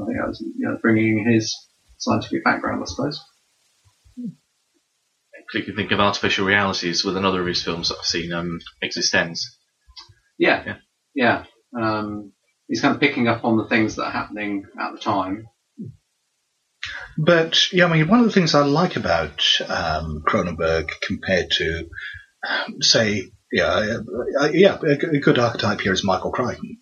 I 0.00 0.06
think 0.06 0.18
that 0.18 0.28
was, 0.28 0.40
you 0.40 0.68
know, 0.68 0.78
bringing 0.80 1.28
his 1.28 1.56
scientific 1.96 2.44
background, 2.44 2.82
I 2.82 2.86
suppose. 2.86 3.20
You 5.54 5.62
can 5.62 5.76
think 5.76 5.92
of 5.92 6.00
artificial 6.00 6.46
realities 6.46 7.04
with 7.04 7.16
another 7.16 7.40
of 7.40 7.46
his 7.46 7.62
films 7.62 7.88
that 7.88 7.96
I've 7.98 8.04
seen, 8.04 8.32
um, 8.32 8.58
Existenz. 8.82 9.40
Yeah, 10.38 10.62
Yeah. 10.64 10.76
yeah. 11.14 11.44
Um, 11.80 12.32
he's 12.68 12.80
kind 12.80 12.94
of 12.94 13.00
picking 13.00 13.28
up 13.28 13.44
on 13.44 13.56
the 13.56 13.66
things 13.66 13.96
that 13.96 14.04
are 14.04 14.10
happening 14.12 14.64
at 14.78 14.92
the 14.92 14.98
time. 14.98 15.46
But 17.16 17.72
yeah, 17.72 17.86
I 17.86 17.92
mean, 17.92 18.08
one 18.08 18.20
of 18.20 18.26
the 18.26 18.32
things 18.32 18.54
I 18.54 18.64
like 18.64 18.96
about 18.96 19.42
um, 19.68 20.22
Cronenberg 20.26 20.90
compared 21.00 21.50
to, 21.52 21.88
um, 22.48 22.80
say, 22.80 23.24
yeah, 23.50 23.98
uh, 24.40 24.50
yeah, 24.52 24.78
a 24.82 25.18
good 25.18 25.38
archetype 25.38 25.80
here 25.80 25.92
is 25.92 26.04
Michael 26.04 26.32
Crichton. 26.32 26.76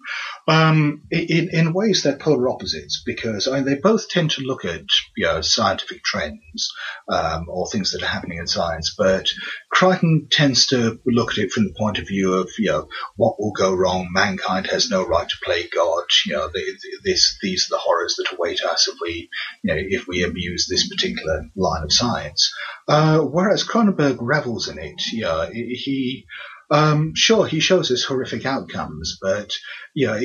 Um, 0.48 1.02
in, 1.10 1.50
in 1.52 1.72
ways 1.72 2.02
they're 2.02 2.16
polar 2.16 2.48
opposites 2.48 3.02
because 3.06 3.46
I 3.46 3.56
mean, 3.56 3.64
they 3.64 3.76
both 3.76 4.08
tend 4.08 4.32
to 4.32 4.42
look 4.42 4.64
at 4.64 4.82
you 5.16 5.26
know, 5.26 5.40
scientific 5.42 6.02
trends 6.02 6.72
um, 7.08 7.46
or 7.48 7.68
things 7.68 7.92
that 7.92 8.02
are 8.02 8.08
happening 8.08 8.38
in 8.38 8.48
science, 8.48 8.94
but 8.96 9.28
Crichton 9.70 10.26
tends 10.30 10.66
to 10.68 10.98
look 11.06 11.32
at 11.32 11.38
it 11.38 11.52
from 11.52 11.64
the 11.64 11.74
point 11.78 11.98
of 11.98 12.08
view 12.08 12.34
of 12.34 12.50
you 12.58 12.70
know 12.70 12.88
what 13.14 13.40
will 13.40 13.52
go 13.52 13.72
wrong. 13.72 14.08
Mankind 14.12 14.66
has 14.66 14.90
no 14.90 15.06
right 15.06 15.28
to 15.28 15.36
play 15.44 15.68
God. 15.68 16.04
You 16.26 16.32
know, 16.32 16.48
the, 16.48 16.60
the, 16.60 16.98
this 17.04 17.38
these 17.42 17.66
are 17.66 17.76
the 17.76 17.80
horrors 17.80 18.16
that 18.16 18.32
await 18.36 18.60
us 18.62 18.88
if 18.88 18.96
we 19.00 19.28
you 19.62 19.74
know 19.74 19.80
if 19.80 20.08
we 20.08 20.24
abuse 20.24 20.66
this 20.66 20.88
particular 20.88 21.44
line 21.54 21.84
of 21.84 21.92
science. 21.92 22.52
Uh, 22.88 23.20
whereas 23.20 23.66
Cronenberg 23.66 24.18
revels 24.20 24.68
in 24.68 24.78
it. 24.78 25.00
You 25.12 25.22
know, 25.22 25.48
he 25.52 26.26
um, 26.70 27.12
sure 27.14 27.46
he 27.46 27.60
shows 27.60 27.90
us 27.90 28.04
horrific 28.04 28.46
outcomes, 28.46 29.18
but 29.20 29.50
you 29.94 30.06
know. 30.06 30.20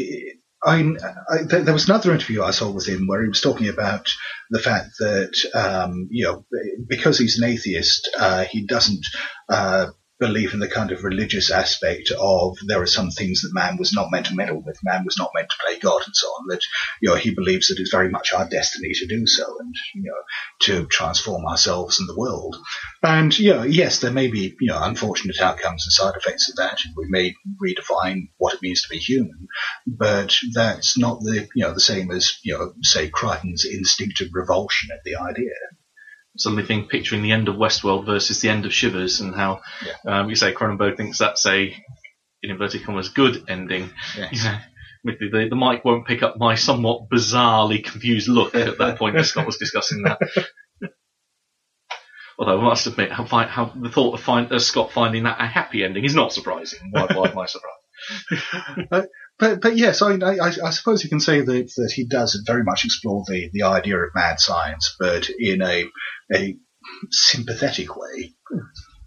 I, 0.63 0.83
there 1.47 1.73
was 1.73 1.89
another 1.89 2.11
interview 2.11 2.43
I 2.43 2.51
saw 2.51 2.69
with 2.69 2.87
him 2.87 3.07
where 3.07 3.23
he 3.23 3.27
was 3.27 3.41
talking 3.41 3.67
about 3.67 4.13
the 4.51 4.59
fact 4.59 4.91
that 4.99 5.33
um, 5.55 6.07
you 6.11 6.23
know 6.23 6.45
because 6.87 7.17
he's 7.17 7.41
an 7.41 7.49
atheist, 7.49 8.07
uh, 8.15 8.43
he 8.43 8.67
doesn't 8.67 9.03
uh, 9.49 9.87
believe 10.21 10.53
in 10.53 10.59
the 10.59 10.67
kind 10.67 10.91
of 10.91 11.03
religious 11.03 11.49
aspect 11.51 12.11
of 12.11 12.55
there 12.67 12.81
are 12.81 12.87
some 12.87 13.09
things 13.09 13.41
that 13.41 13.53
man 13.53 13.75
was 13.77 13.91
not 13.91 14.11
meant 14.11 14.27
to 14.27 14.35
meddle 14.35 14.61
with, 14.63 14.77
man 14.83 15.03
was 15.03 15.17
not 15.17 15.31
meant 15.33 15.49
to 15.49 15.55
play 15.65 15.79
God, 15.79 16.03
and 16.05 16.15
so 16.15 16.27
on. 16.27 16.47
That 16.49 16.61
you 17.01 17.09
know 17.09 17.15
he 17.15 17.33
believes 17.33 17.67
that 17.67 17.79
it's 17.79 17.91
very 17.91 18.09
much 18.09 18.31
our 18.31 18.47
destiny 18.47 18.93
to 18.93 19.07
do 19.07 19.25
so, 19.25 19.57
and 19.59 19.73
you 19.95 20.03
know 20.03 20.21
to 20.61 20.85
transform 20.85 21.45
ourselves 21.45 21.99
and 21.99 22.07
the 22.07 22.17
world. 22.17 22.55
And 23.01 23.37
you 23.37 23.53
know, 23.53 23.63
yes, 23.63 23.99
there 23.99 24.11
may 24.11 24.27
be 24.27 24.55
you 24.61 24.67
know 24.67 24.81
unfortunate 24.81 25.41
outcomes 25.41 25.85
and 25.85 25.91
side 25.91 26.13
effects 26.15 26.49
of 26.49 26.55
that, 26.57 26.79
and 26.85 26.93
we 26.95 27.07
may 27.09 27.33
redefine 27.61 28.29
what 28.37 28.53
it 28.53 28.61
means 28.61 28.83
to 28.83 28.89
be 28.89 28.99
human, 28.99 29.47
but 29.87 30.37
that's 30.53 30.99
not 30.99 31.19
the 31.21 31.49
you 31.55 31.63
know 31.63 31.73
the 31.73 31.79
same 31.79 32.11
as 32.11 32.37
you 32.43 32.53
know 32.53 32.73
say 32.83 33.09
Crichton's 33.09 33.65
instinctive 33.65 34.29
revulsion 34.33 34.91
at 34.93 35.03
the 35.03 35.15
idea. 35.15 35.55
Suddenly 36.37 36.65
think, 36.65 36.89
picturing 36.89 37.23
the 37.23 37.31
end 37.33 37.49
of 37.49 37.55
Westworld 37.55 38.05
versus 38.05 38.39
the 38.39 38.49
end 38.49 38.65
of 38.65 38.73
Shivers 38.73 39.19
and 39.19 39.35
how, 39.35 39.61
um, 40.07 40.29
you 40.29 40.35
say 40.35 40.53
Cronenberg 40.53 40.95
thinks 40.95 41.17
that's 41.17 41.45
a, 41.45 41.67
in 42.41 42.49
inverted 42.49 42.83
commas, 42.83 43.09
good 43.09 43.43
ending. 43.49 43.89
Yes. 44.17 44.43
Yeah. 44.45 44.61
Admittedly, 45.03 45.45
the, 45.45 45.49
the 45.49 45.55
mic 45.55 45.83
won't 45.83 46.07
pick 46.07 46.23
up 46.23 46.37
my 46.37 46.55
somewhat 46.55 47.09
bizarrely 47.09 47.83
confused 47.83 48.27
look 48.27 48.55
at 48.55 48.77
that 48.77 48.97
point 48.97 49.17
as 49.17 49.29
Scott 49.29 49.45
was 49.45 49.57
discussing 49.57 50.03
that. 50.03 50.19
Although 52.39 52.59
I 52.59 52.63
must 52.63 52.87
admit, 52.87 53.11
how, 53.11 53.25
fi- 53.25 53.47
how 53.47 53.65
the 53.65 53.89
thought 53.89 54.13
of 54.13 54.21
find, 54.21 54.51
uh, 54.51 54.59
Scott 54.59 54.91
finding 54.91 55.23
that 55.23 55.41
a 55.41 55.45
happy 55.45 55.83
ending 55.83 56.05
is 56.05 56.15
not 56.15 56.33
surprising. 56.33 56.79
Why, 56.91 57.07
why 57.13 57.29
am 57.29 57.37
I 57.37 57.45
surprised? 57.45 59.07
But 59.41 59.59
but 59.59 59.75
yes, 59.75 60.03
I, 60.03 60.11
I, 60.13 60.51
I 60.65 60.69
suppose 60.69 61.03
you 61.03 61.09
can 61.09 61.19
say 61.19 61.41
that 61.41 61.73
that 61.75 61.91
he 61.93 62.05
does 62.05 62.41
very 62.45 62.63
much 62.63 62.85
explore 62.85 63.23
the, 63.27 63.49
the 63.51 63.63
idea 63.63 63.97
of 63.97 64.11
mad 64.13 64.39
science, 64.39 64.95
but 64.99 65.29
in 65.31 65.63
a 65.63 65.85
a 66.31 66.57
sympathetic 67.09 67.97
way. 67.97 68.35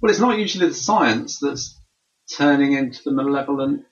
Well, 0.02 0.10
it's 0.10 0.18
not 0.18 0.38
usually 0.38 0.66
the 0.68 0.74
science 0.74 1.38
that's 1.40 1.80
turning 2.36 2.72
into 2.72 3.00
the 3.04 3.12
malevolent 3.12 3.84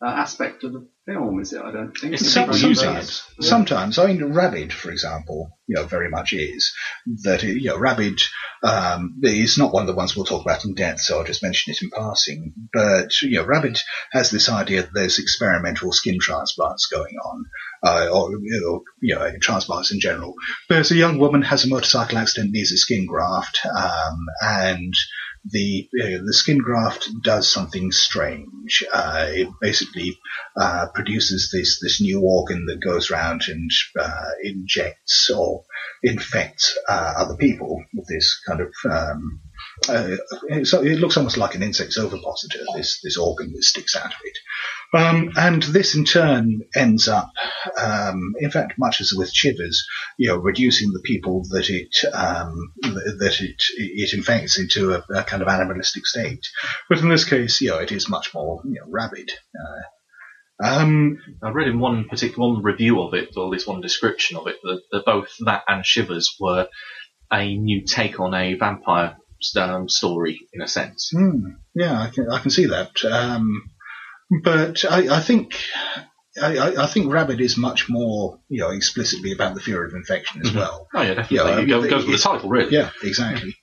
uh, 0.00 0.08
aspect 0.08 0.62
of 0.62 0.74
the 0.74 0.88
film, 1.06 1.40
is 1.40 1.52
it? 1.52 1.62
I 1.62 1.70
don't 1.72 1.96
think. 1.96 2.14
It's 2.14 2.22
the 2.22 2.30
Some- 2.30 2.44
people 2.50 2.68
using 2.68 2.84
sometimes, 2.84 3.22
it. 3.38 3.44
sometimes, 3.44 3.98
I 3.98 4.06
mean, 4.06 4.32
Rabid, 4.32 4.72
for 4.72 4.90
example, 4.90 5.58
you 5.66 5.76
know, 5.76 5.84
very 5.84 6.08
much 6.10 6.32
is 6.32 6.72
that 7.22 7.42
you 7.42 7.68
know, 7.68 7.78
Rabid 7.78 8.20
um, 8.62 9.16
is 9.22 9.56
not 9.58 9.72
one 9.72 9.82
of 9.82 9.86
the 9.86 9.94
ones 9.94 10.14
we'll 10.16 10.24
talk 10.26 10.42
about 10.44 10.64
in 10.64 10.74
depth, 10.74 11.00
so 11.00 11.18
I'll 11.18 11.24
just 11.24 11.42
mention 11.42 11.72
it 11.72 11.82
in 11.82 11.90
passing. 11.90 12.52
But 12.72 13.20
you 13.22 13.38
know, 13.38 13.44
Rabid 13.44 13.80
has 14.12 14.30
this 14.30 14.48
idea 14.48 14.82
that 14.82 14.90
there's 14.94 15.18
experimental 15.18 15.92
skin 15.92 16.18
transplants 16.20 16.86
going 16.86 17.14
on, 17.24 17.44
uh, 17.82 18.08
or 18.12 18.30
you 18.32 18.60
know, 18.60 18.82
you 19.00 19.14
know, 19.14 19.30
transplants 19.40 19.92
in 19.92 20.00
general. 20.00 20.34
There's 20.68 20.90
a 20.90 20.96
young 20.96 21.18
woman 21.18 21.42
has 21.42 21.64
a 21.64 21.68
motorcycle 21.68 22.18
accident, 22.18 22.52
needs 22.52 22.72
a 22.72 22.76
skin 22.76 23.06
graft, 23.06 23.60
um, 23.64 24.18
and 24.42 24.94
the 25.44 25.88
the 25.92 26.32
skin 26.32 26.58
graft 26.58 27.08
does 27.22 27.50
something 27.50 27.92
strange. 27.92 28.84
Uh, 28.92 29.26
it 29.28 29.48
basically 29.60 30.18
uh, 30.56 30.86
produces 30.94 31.50
this 31.52 31.80
this 31.80 32.00
new 32.00 32.20
organ 32.22 32.66
that 32.66 32.80
goes 32.80 33.10
around 33.10 33.42
and 33.48 33.70
uh, 33.98 34.30
injects 34.44 35.30
or 35.30 35.64
infects 36.02 36.76
uh, 36.88 37.14
other 37.16 37.36
people 37.36 37.82
with 37.94 38.06
this 38.08 38.40
kind 38.46 38.60
of. 38.60 38.72
Um, 38.90 39.40
uh, 39.88 40.16
it 40.48 40.98
looks 40.98 41.16
almost 41.16 41.36
like 41.36 41.54
an 41.54 41.62
insect's 41.62 41.98
ovipositor. 41.98 42.58
This 42.74 43.00
this 43.02 43.16
organ 43.16 43.52
that 43.52 43.64
sticks 43.64 43.96
out 43.96 44.06
of 44.06 44.20
it, 44.24 44.38
um, 44.92 45.30
and 45.36 45.62
this 45.62 45.94
in 45.94 46.04
turn 46.04 46.60
ends 46.74 47.08
up, 47.08 47.30
um, 47.80 48.34
in 48.38 48.50
fact, 48.50 48.74
much 48.78 49.00
as 49.00 49.12
with 49.12 49.32
Shivers, 49.32 49.86
you 50.18 50.28
know, 50.28 50.36
reducing 50.36 50.92
the 50.92 51.02
people 51.04 51.44
that 51.50 51.70
it 51.70 51.94
um, 52.12 52.72
that 52.82 53.36
it 53.40 53.62
it 53.76 54.12
infects 54.12 54.58
into 54.58 54.92
a, 54.94 55.04
a 55.14 55.24
kind 55.24 55.42
of 55.42 55.48
animalistic 55.48 56.06
state. 56.06 56.46
But 56.88 56.98
in 56.98 57.08
this 57.08 57.24
case, 57.24 57.60
you 57.60 57.70
know, 57.70 57.78
it 57.78 57.92
is 57.92 58.08
much 58.08 58.34
more 58.34 58.62
you 58.64 58.80
know, 58.80 58.86
rabid. 58.88 59.32
Uh, 59.54 59.82
um, 60.62 61.18
I 61.42 61.50
read 61.50 61.68
in 61.68 61.80
one 61.80 62.04
particular 62.08 62.48
one 62.48 62.62
review 62.62 63.00
of 63.00 63.14
it, 63.14 63.30
or 63.36 63.44
at 63.44 63.50
least 63.50 63.66
one 63.66 63.80
description 63.80 64.36
of 64.36 64.46
it, 64.46 64.56
that, 64.62 64.82
that 64.92 65.04
both 65.06 65.28
that 65.46 65.62
and 65.66 65.86
Shivers 65.86 66.36
were 66.38 66.68
a 67.32 67.56
new 67.56 67.84
take 67.86 68.20
on 68.20 68.34
a 68.34 68.54
vampire 68.54 69.16
um, 69.56 69.88
story, 69.88 70.40
in 70.52 70.62
a 70.62 70.68
sense. 70.68 71.10
Hmm, 71.14 71.50
yeah, 71.74 72.00
I 72.00 72.08
can 72.10 72.30
I 72.30 72.38
can 72.38 72.50
see 72.50 72.66
that. 72.66 73.04
Um, 73.04 73.70
but 74.42 74.84
I, 74.88 75.16
I 75.16 75.20
think 75.20 75.58
I, 76.40 76.58
I- 76.84 76.86
think 76.86 77.12
Rabid 77.12 77.40
is 77.40 77.56
much 77.56 77.88
more 77.88 78.38
you 78.48 78.60
know 78.60 78.70
explicitly 78.70 79.32
about 79.32 79.54
the 79.54 79.60
fear 79.60 79.84
of 79.84 79.94
infection 79.94 80.42
as 80.44 80.52
Mhm. 80.52 80.56
well. 80.56 80.86
Oh 80.94 81.02
yeah, 81.02 81.14
definitely. 81.14 81.36
Yeah, 81.36 81.42
I 81.56 81.60
it 81.62 81.66
goes, 81.90 82.04
with 82.06 82.14
it- 82.14 82.18
the 82.18 82.22
title, 82.22 82.48
really. 82.48 82.72
Yeah, 82.72 82.90
exactly. 83.02 83.56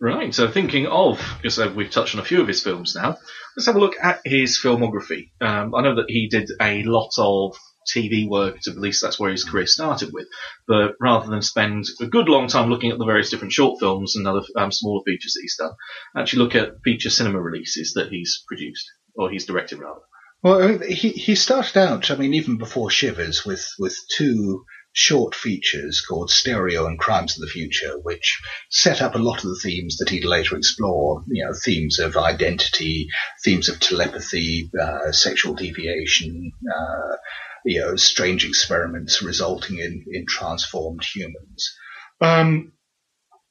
Right, 0.00 0.32
so 0.32 0.48
thinking 0.48 0.86
of, 0.86 1.20
because 1.42 1.58
we've 1.74 1.90
touched 1.90 2.14
on 2.14 2.20
a 2.20 2.24
few 2.24 2.40
of 2.40 2.46
his 2.46 2.62
films 2.62 2.94
now, 2.94 3.18
let's 3.56 3.66
have 3.66 3.74
a 3.74 3.80
look 3.80 3.96
at 4.00 4.20
his 4.24 4.56
filmography. 4.62 5.30
Um, 5.40 5.74
I 5.74 5.82
know 5.82 5.96
that 5.96 6.04
he 6.08 6.28
did 6.28 6.48
a 6.60 6.84
lot 6.84 7.10
of 7.18 7.56
TV 7.94 8.28
work, 8.28 8.56
at 8.66 8.76
least 8.76 9.02
that's 9.02 9.18
where 9.18 9.30
his 9.30 9.44
career 9.44 9.66
started 9.66 10.12
with, 10.12 10.26
but 10.66 10.94
rather 11.00 11.28
than 11.28 11.42
spend 11.42 11.84
a 12.00 12.06
good 12.06 12.28
long 12.28 12.48
time 12.48 12.70
looking 12.70 12.90
at 12.90 12.98
the 12.98 13.04
various 13.04 13.30
different 13.30 13.52
short 13.52 13.78
films 13.80 14.16
and 14.16 14.26
other 14.26 14.42
um, 14.56 14.72
smaller 14.72 15.02
features 15.04 15.32
that 15.34 15.42
he's 15.42 15.56
done, 15.56 15.72
actually 16.16 16.42
look 16.42 16.54
at 16.54 16.82
feature 16.84 17.10
cinema 17.10 17.40
releases 17.40 17.92
that 17.94 18.10
he's 18.10 18.42
produced, 18.46 18.90
or 19.14 19.30
he's 19.30 19.46
directed 19.46 19.78
rather. 19.78 20.00
Well, 20.40 20.78
he 20.78 21.10
he 21.10 21.34
started 21.34 21.76
out. 21.76 22.12
I 22.12 22.16
mean, 22.16 22.34
even 22.34 22.58
before 22.58 22.90
Shivers, 22.90 23.44
with 23.44 23.66
with 23.78 23.96
two 24.16 24.64
short 24.92 25.34
features 25.34 26.00
called 26.00 26.30
Stereo 26.30 26.86
and 26.86 26.98
Crimes 26.98 27.36
of 27.36 27.40
the 27.40 27.52
Future, 27.52 27.98
which 28.02 28.40
set 28.70 29.02
up 29.02 29.14
a 29.14 29.18
lot 29.18 29.38
of 29.38 29.50
the 29.50 29.60
themes 29.62 29.96
that 29.98 30.08
he'd 30.10 30.24
later 30.24 30.56
explore. 30.56 31.24
You 31.26 31.44
know, 31.44 31.52
themes 31.64 31.98
of 31.98 32.16
identity, 32.16 33.08
themes 33.44 33.68
of 33.68 33.80
telepathy, 33.80 34.70
uh, 34.80 35.12
sexual 35.12 35.54
deviation. 35.54 36.52
Uh, 36.68 37.16
you 37.64 37.80
know, 37.80 37.96
strange 37.96 38.46
experiments 38.46 39.22
resulting 39.22 39.78
in 39.78 40.04
in 40.10 40.24
transformed 40.26 41.04
humans. 41.04 41.74
Um, 42.20 42.72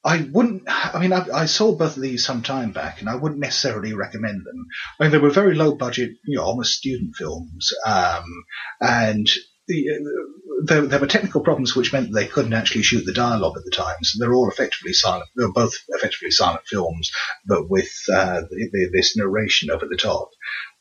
I 0.04 0.28
wouldn't. 0.30 0.62
I 0.66 0.98
mean, 1.00 1.12
I, 1.12 1.26
I 1.32 1.46
saw 1.46 1.74
both 1.74 1.96
of 1.96 2.02
these 2.02 2.24
some 2.24 2.42
time 2.42 2.72
back, 2.72 3.00
and 3.00 3.10
I 3.10 3.16
wouldn't 3.16 3.40
necessarily 3.40 3.94
recommend 3.94 4.44
them. 4.44 4.66
I 4.98 5.04
mean, 5.04 5.12
they 5.12 5.18
were 5.18 5.30
very 5.30 5.54
low 5.54 5.74
budget, 5.74 6.12
you 6.24 6.38
know, 6.38 6.44
almost 6.44 6.74
student 6.74 7.16
films, 7.16 7.72
um, 7.84 8.24
and 8.80 9.28
the, 9.66 9.86
there, 10.64 10.82
there 10.82 10.98
were 10.98 11.06
technical 11.06 11.42
problems 11.42 11.76
which 11.76 11.92
meant 11.92 12.12
they 12.12 12.26
couldn't 12.26 12.54
actually 12.54 12.82
shoot 12.82 13.04
the 13.04 13.12
dialogue 13.12 13.56
at 13.56 13.64
the 13.64 13.70
time, 13.70 14.02
so 14.02 14.18
they're 14.18 14.34
all 14.34 14.48
effectively 14.48 14.92
silent. 14.92 15.28
They're 15.36 15.52
both 15.52 15.74
effectively 15.88 16.30
silent 16.30 16.62
films, 16.66 17.10
but 17.46 17.68
with 17.68 17.92
uh, 18.12 18.42
this 18.92 19.16
narration 19.16 19.70
over 19.70 19.86
the 19.86 19.96
top. 19.96 20.30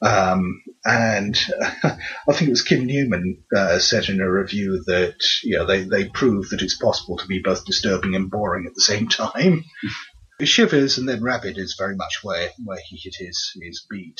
Um, 0.02 0.62
and 0.86 1.38
I 1.84 2.34
think 2.34 2.48
it 2.48 2.50
was 2.50 2.62
Kim 2.62 2.86
Newman 2.86 3.44
uh, 3.56 3.80
said 3.80 4.10
in 4.10 4.22
a 4.22 4.32
review 4.32 4.84
that 4.88 5.16
you 5.44 5.58
know 5.58 5.66
they 5.66 5.84
they 5.84 6.10
prove 6.10 6.50
that 6.50 6.62
it's 6.62 6.78
possible 6.78 7.18
to 7.18 7.28
be 7.28 7.42
both 7.44 7.66
disturbing 7.66 8.16
and 8.16 8.30
boring 8.30 8.66
at 8.68 8.76
the 8.76 8.82
same 8.82 9.08
time. 9.10 9.64
Shivers 10.44 11.00
and 11.00 11.10
then 11.10 11.24
Rabid 11.24 11.58
is 11.58 11.76
very 11.80 11.96
much 11.96 12.20
where 12.22 12.50
where 12.64 12.80
he 12.88 12.98
hit 12.98 13.16
his 13.18 13.52
his 13.62 13.86
beat. 13.90 14.20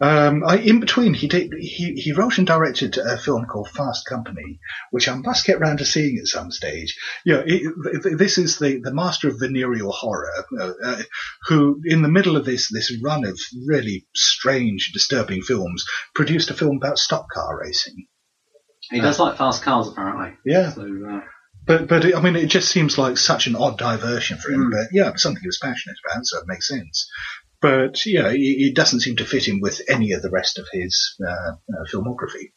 Um, 0.00 0.44
I, 0.46 0.58
in 0.58 0.78
between, 0.78 1.12
he 1.12 1.26
did 1.26 1.52
he, 1.58 1.94
he 1.94 2.12
wrote 2.12 2.38
and 2.38 2.46
directed 2.46 2.98
a 2.98 3.18
film 3.18 3.46
called 3.46 3.68
Fast 3.70 4.06
Company, 4.06 4.60
which 4.92 5.08
I 5.08 5.14
must 5.16 5.44
get 5.44 5.58
round 5.58 5.78
to 5.78 5.84
seeing 5.84 6.18
at 6.18 6.28
some 6.28 6.52
stage. 6.52 6.96
You 7.24 7.34
know, 7.34 7.42
it, 7.44 8.16
this 8.16 8.38
is 8.38 8.58
the, 8.58 8.80
the 8.80 8.94
master 8.94 9.26
of 9.28 9.40
venereal 9.40 9.90
horror, 9.90 10.30
uh, 10.60 10.72
uh, 10.84 11.02
who, 11.48 11.80
in 11.84 12.02
the 12.02 12.08
middle 12.08 12.36
of 12.36 12.44
this 12.44 12.70
this 12.72 12.96
run 13.02 13.24
of 13.24 13.38
really 13.66 14.06
strange, 14.14 14.92
disturbing 14.92 15.42
films, 15.42 15.84
produced 16.14 16.50
a 16.50 16.54
film 16.54 16.76
about 16.76 16.98
stock 16.98 17.26
car 17.32 17.58
racing. 17.60 18.06
He 18.90 19.00
does 19.00 19.18
like 19.18 19.36
fast 19.36 19.62
cars, 19.62 19.88
apparently. 19.88 20.34
Yeah. 20.44 20.70
So, 20.70 20.82
uh, 20.82 21.20
But 21.66 21.88
but 21.88 22.14
I 22.14 22.20
mean, 22.20 22.36
it 22.36 22.46
just 22.46 22.70
seems 22.70 22.98
like 22.98 23.18
such 23.18 23.48
an 23.48 23.56
odd 23.56 23.78
diversion 23.78 24.38
for 24.38 24.52
him. 24.52 24.70
Mm. 24.70 24.70
But 24.70 24.88
yeah, 24.92 25.12
something 25.16 25.42
he 25.42 25.48
was 25.48 25.58
passionate 25.58 25.96
about, 26.06 26.24
so 26.24 26.38
it 26.38 26.46
makes 26.46 26.68
sense. 26.68 27.10
But 27.60 28.06
yeah, 28.06 28.28
it, 28.28 28.38
it 28.38 28.74
doesn't 28.74 29.00
seem 29.00 29.16
to 29.16 29.24
fit 29.24 29.48
in 29.48 29.60
with 29.60 29.80
any 29.88 30.12
of 30.12 30.22
the 30.22 30.30
rest 30.30 30.58
of 30.58 30.66
his 30.72 31.16
uh, 31.26 31.52
uh, 31.52 31.84
filmography. 31.92 32.52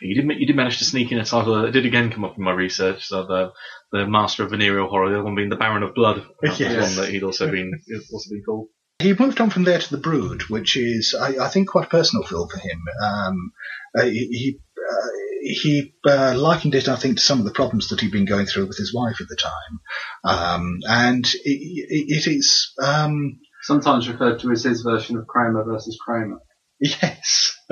You 0.00 0.14
did, 0.14 0.38
you 0.40 0.46
did 0.46 0.54
manage 0.54 0.78
to 0.78 0.84
sneak 0.84 1.10
in 1.10 1.18
a 1.18 1.24
title 1.24 1.62
that 1.62 1.72
did 1.72 1.84
again 1.84 2.10
come 2.10 2.24
up 2.24 2.38
in 2.38 2.44
my 2.44 2.52
research. 2.52 3.06
So 3.06 3.26
the 3.26 3.52
the 3.90 4.06
Master 4.06 4.44
of 4.44 4.50
Venereal 4.50 4.88
Horror, 4.88 5.10
the 5.10 5.16
other 5.16 5.24
one 5.24 5.34
being 5.34 5.48
the 5.48 5.56
Baron 5.56 5.82
of 5.82 5.94
Blood. 5.94 6.24
That 6.42 6.60
Yes. 6.60 6.96
one 6.96 7.04
that 7.04 7.12
he'd 7.12 7.24
also 7.24 7.50
been 7.50 7.72
also 8.12 8.30
been 8.30 8.42
called. 8.44 8.68
He 9.00 9.14
moved 9.14 9.40
on 9.40 9.50
from 9.50 9.64
there 9.64 9.78
to 9.78 9.90
The 9.90 10.00
Brood, 10.00 10.42
which 10.50 10.76
is, 10.76 11.16
I, 11.18 11.46
I 11.46 11.48
think, 11.48 11.70
quite 11.70 11.86
a 11.86 11.90
personal 11.90 12.22
film 12.22 12.48
for 12.48 12.58
him. 12.58 12.82
Um, 13.02 13.52
uh, 13.98 14.04
he 14.04 14.26
he, 14.26 14.58
uh, 14.78 15.08
he 15.40 15.94
uh, 16.06 16.34
likened 16.36 16.74
it, 16.74 16.86
I 16.86 16.96
think, 16.96 17.16
to 17.16 17.22
some 17.22 17.38
of 17.38 17.46
the 17.46 17.50
problems 17.50 17.88
that 17.88 18.00
he'd 18.00 18.12
been 18.12 18.26
going 18.26 18.44
through 18.46 18.66
with 18.66 18.76
his 18.76 18.94
wife 18.94 19.20
at 19.22 19.28
the 19.28 19.36
time. 19.36 19.80
Um, 20.22 20.78
and 20.86 21.24
it, 21.24 21.38
it, 21.46 22.26
it 22.26 22.30
is, 22.30 22.72
um, 22.80 23.40
sometimes 23.62 24.08
referred 24.08 24.40
to 24.40 24.50
as 24.50 24.64
his 24.64 24.82
version 24.82 25.16
of 25.16 25.26
Kramer 25.26 25.64
versus 25.64 25.98
Kramer. 26.00 26.38
Yes. 26.80 27.56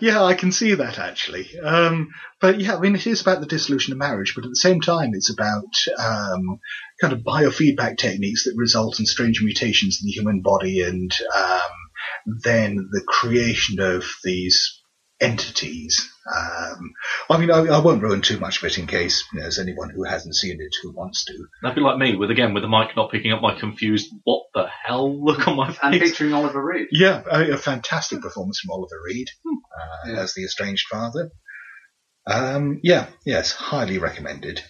yeah, 0.00 0.22
I 0.22 0.34
can 0.34 0.52
see 0.52 0.74
that 0.74 0.98
actually. 0.98 1.58
Um, 1.58 2.10
but 2.40 2.60
yeah, 2.60 2.76
I 2.76 2.80
mean, 2.80 2.94
it 2.94 3.06
is 3.06 3.20
about 3.20 3.40
the 3.40 3.46
dissolution 3.46 3.92
of 3.92 3.98
marriage, 3.98 4.34
but 4.34 4.44
at 4.44 4.50
the 4.50 4.56
same 4.56 4.80
time, 4.80 5.10
it's 5.12 5.30
about 5.30 5.74
um, 5.98 6.60
kind 7.00 7.12
of 7.12 7.20
biofeedback 7.20 7.98
techniques 7.98 8.44
that 8.44 8.54
result 8.56 9.00
in 9.00 9.06
strange 9.06 9.42
mutations 9.42 9.98
in 10.00 10.06
the 10.06 10.12
human 10.12 10.40
body 10.40 10.82
and 10.82 11.12
um, 11.34 12.40
then 12.42 12.88
the 12.92 13.02
creation 13.06 13.80
of 13.80 14.04
these 14.22 14.80
entities. 15.20 16.10
Um, 16.26 16.92
I 17.30 17.38
mean, 17.38 17.50
I, 17.50 17.58
I 17.66 17.78
won't 17.80 18.02
ruin 18.02 18.22
too 18.22 18.38
much 18.38 18.58
of 18.58 18.64
it 18.64 18.78
in 18.78 18.86
case 18.86 19.24
you 19.32 19.38
know, 19.38 19.42
there's 19.44 19.58
anyone 19.58 19.90
who 19.90 20.04
hasn't 20.04 20.34
seen 20.36 20.60
it 20.60 20.74
who 20.82 20.92
wants 20.92 21.24
to. 21.26 21.46
That'd 21.62 21.76
be 21.76 21.82
like 21.82 21.98
me 21.98 22.16
with 22.16 22.30
again 22.30 22.54
with 22.54 22.62
the 22.62 22.68
mic 22.68 22.96
not 22.96 23.10
picking 23.10 23.32
up 23.32 23.42
my 23.42 23.58
confused 23.58 24.10
what 24.24 24.44
the 24.54 24.66
hell 24.84 25.22
look 25.24 25.46
on 25.46 25.56
my 25.56 25.76
And 25.82 26.00
face. 26.00 26.10
featuring 26.12 26.32
Oliver 26.32 26.64
Reed. 26.64 26.88
Yeah, 26.90 27.22
a, 27.30 27.52
a 27.52 27.56
fantastic 27.56 28.22
performance 28.22 28.60
from 28.60 28.70
Oliver 28.72 28.96
Reed 29.04 29.28
uh, 29.46 30.10
Yeah. 30.12 30.20
as 30.20 30.34
the 30.34 30.44
estranged 30.44 30.86
father. 30.90 31.30
Um, 32.26 32.80
yeah, 32.82 33.06
yes, 33.26 33.52
highly 33.52 33.98
recommended. 33.98 34.62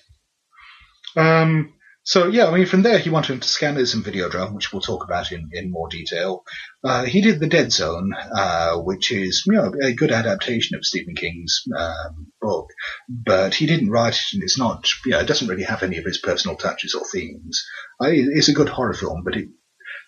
Um, 1.17 1.74
so 2.05 2.29
yeah, 2.29 2.47
I 2.47 2.55
mean, 2.57 2.67
from 2.67 2.83
there 2.83 2.99
he 2.99 3.11
went 3.11 3.31
into 3.31 3.49
Scanners 3.49 3.95
and 3.95 4.05
Videodrome, 4.05 4.55
which 4.55 4.73
we'll 4.73 4.83
talk 4.83 5.05
about 5.05 5.33
in, 5.33 5.49
in 5.53 5.71
more 5.71 5.89
detail. 5.89 6.45
Uh, 6.85 7.05
he 7.05 7.21
did 7.23 7.41
The 7.41 7.49
Dead 7.49 7.73
Zone, 7.73 8.13
uh, 8.15 8.77
which 8.77 9.11
is 9.11 9.43
you 9.47 9.55
know 9.55 9.73
a 9.83 9.95
good 9.95 10.13
adaptation 10.13 10.77
of 10.77 10.85
Stephen 10.85 11.15
King's 11.17 11.63
um, 11.77 12.27
book, 12.41 12.69
but 13.09 13.55
he 13.55 13.67
didn't 13.67 13.91
write 13.91 14.15
it, 14.15 14.35
and 14.35 14.43
it's 14.43 14.59
not, 14.59 14.87
you 15.07 15.13
know, 15.13 15.21
it 15.21 15.27
doesn't 15.27 15.49
really 15.49 15.63
have 15.65 15.83
any 15.83 15.97
of 15.99 16.05
his 16.05 16.19
personal 16.19 16.57
touches 16.57 16.95
or 16.95 17.05
themes. 17.11 17.65
Uh, 18.03 18.09
it's 18.11 18.49
a 18.49 18.55
good 18.55 18.69
horror 18.69 18.95
film, 18.95 19.23
but 19.25 19.37
it 19.37 19.49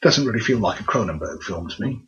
doesn't 0.02 0.26
really 0.26 0.40
feel 0.40 0.58
like 0.58 0.80
a 0.80 0.84
Cronenberg 0.84 1.42
film 1.42 1.68
to 1.68 1.82
me. 1.82 2.02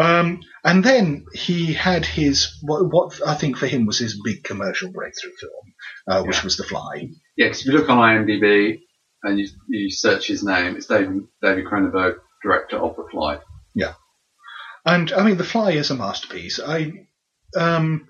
Um, 0.00 0.40
and 0.64 0.84
then 0.84 1.26
he 1.34 1.72
had 1.74 2.06
his 2.06 2.56
what, 2.62 2.88
what 2.88 3.20
I 3.26 3.34
think 3.34 3.56
for 3.56 3.66
him 3.66 3.84
was 3.84 3.98
his 3.98 4.20
big 4.22 4.44
commercial 4.44 4.92
breakthrough 4.92 5.32
film, 5.40 5.74
uh, 6.06 6.22
which 6.24 6.36
Yeah. 6.36 6.44
was 6.44 6.56
The 6.56 6.62
Fly. 6.64 7.08
Yeah, 7.36 7.46
if 7.46 7.64
you 7.66 7.72
look 7.72 7.88
on 7.90 7.98
IMDb 7.98 8.78
and 9.22 9.38
you, 9.38 9.48
you 9.68 9.90
search 9.90 10.28
his 10.28 10.42
name, 10.42 10.76
it's 10.76 10.86
David, 10.86 11.22
David 11.42 11.66
Cronenberg, 11.66 12.18
director 12.42 12.76
of 12.76 12.96
The 12.96 13.06
Fly. 13.10 13.38
Yeah. 13.74 13.94
And 14.84 15.12
I 15.12 15.24
mean, 15.24 15.36
The 15.36 15.44
Fly 15.44 15.72
is 15.72 15.90
a 15.90 15.94
masterpiece. 15.94 16.60
I, 16.60 17.06
um, 17.56 18.08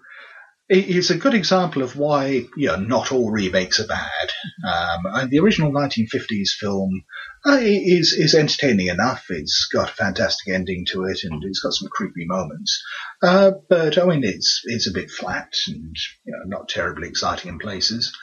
it 0.68 0.88
is 0.88 1.10
a 1.10 1.16
good 1.16 1.32
example 1.32 1.82
of 1.82 1.96
why, 1.96 2.46
you 2.56 2.66
know, 2.66 2.76
not 2.76 3.10
all 3.10 3.30
remakes 3.30 3.80
are 3.80 3.86
bad. 3.86 4.30
Um, 4.66 5.28
the 5.30 5.38
original 5.38 5.72
1950s 5.72 6.50
film 6.60 7.04
uh, 7.46 7.58
is 7.62 8.12
is 8.12 8.34
entertaining 8.34 8.88
enough. 8.88 9.24
It's 9.30 9.66
got 9.72 9.90
a 9.90 9.94
fantastic 9.94 10.52
ending 10.52 10.84
to 10.90 11.04
it, 11.04 11.20
and 11.24 11.42
it's 11.42 11.60
got 11.60 11.72
some 11.72 11.88
creepy 11.88 12.26
moments. 12.26 12.82
Uh, 13.22 13.52
but 13.68 13.96
I 13.96 14.04
mean, 14.04 14.24
it's 14.24 14.60
it's 14.64 14.88
a 14.88 14.92
bit 14.92 15.10
flat 15.10 15.54
and 15.68 15.96
you 16.24 16.32
know 16.32 16.44
not 16.44 16.68
terribly 16.68 17.08
exciting 17.08 17.52
in 17.52 17.58
places. 17.58 18.14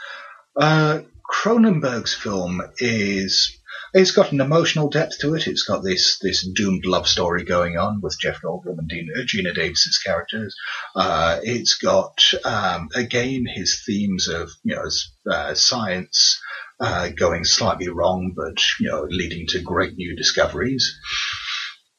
Uh, 0.55 1.01
Cronenberg's 1.29 2.13
film 2.13 2.61
is 2.77 3.57
it's 3.93 4.11
got 4.11 4.33
an 4.33 4.41
emotional 4.41 4.89
depth 4.89 5.19
to 5.19 5.35
it. 5.35 5.47
It's 5.47 5.63
got 5.63 5.83
this 5.83 6.19
this 6.19 6.45
doomed 6.47 6.85
love 6.85 7.07
story 7.07 7.45
going 7.45 7.77
on 7.77 8.01
with 8.01 8.19
Jeff 8.19 8.41
Goldblum 8.41 8.77
and 8.77 8.89
Dina, 8.89 9.13
Geena 9.25 9.55
Davis's 9.55 9.97
characters. 9.97 10.55
Uh, 10.95 11.39
it's 11.43 11.75
got 11.75 12.19
um, 12.43 12.89
again 12.93 13.45
his 13.47 13.81
themes 13.85 14.27
of 14.27 14.51
you 14.63 14.75
know 14.75 14.89
uh, 15.31 15.53
science 15.53 16.41
uh, 16.79 17.09
going 17.09 17.45
slightly 17.45 17.87
wrong, 17.87 18.33
but 18.35 18.61
you 18.79 18.89
know 18.89 19.07
leading 19.09 19.47
to 19.47 19.61
great 19.61 19.95
new 19.95 20.15
discoveries. 20.15 20.99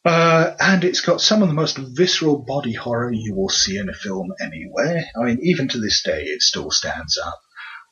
Uh, 0.04 0.54
and 0.60 0.84
it's 0.84 1.00
got 1.00 1.20
some 1.20 1.42
of 1.42 1.48
the 1.48 1.54
most 1.54 1.78
visceral 1.78 2.44
body 2.46 2.74
horror 2.74 3.10
you 3.10 3.34
will 3.34 3.48
see 3.48 3.76
in 3.76 3.88
a 3.88 3.94
film 3.94 4.32
anywhere. 4.40 5.04
I 5.20 5.24
mean, 5.24 5.38
even 5.42 5.66
to 5.68 5.80
this 5.80 6.02
day, 6.04 6.22
it 6.24 6.42
still 6.42 6.70
stands 6.70 7.18
up. 7.18 7.40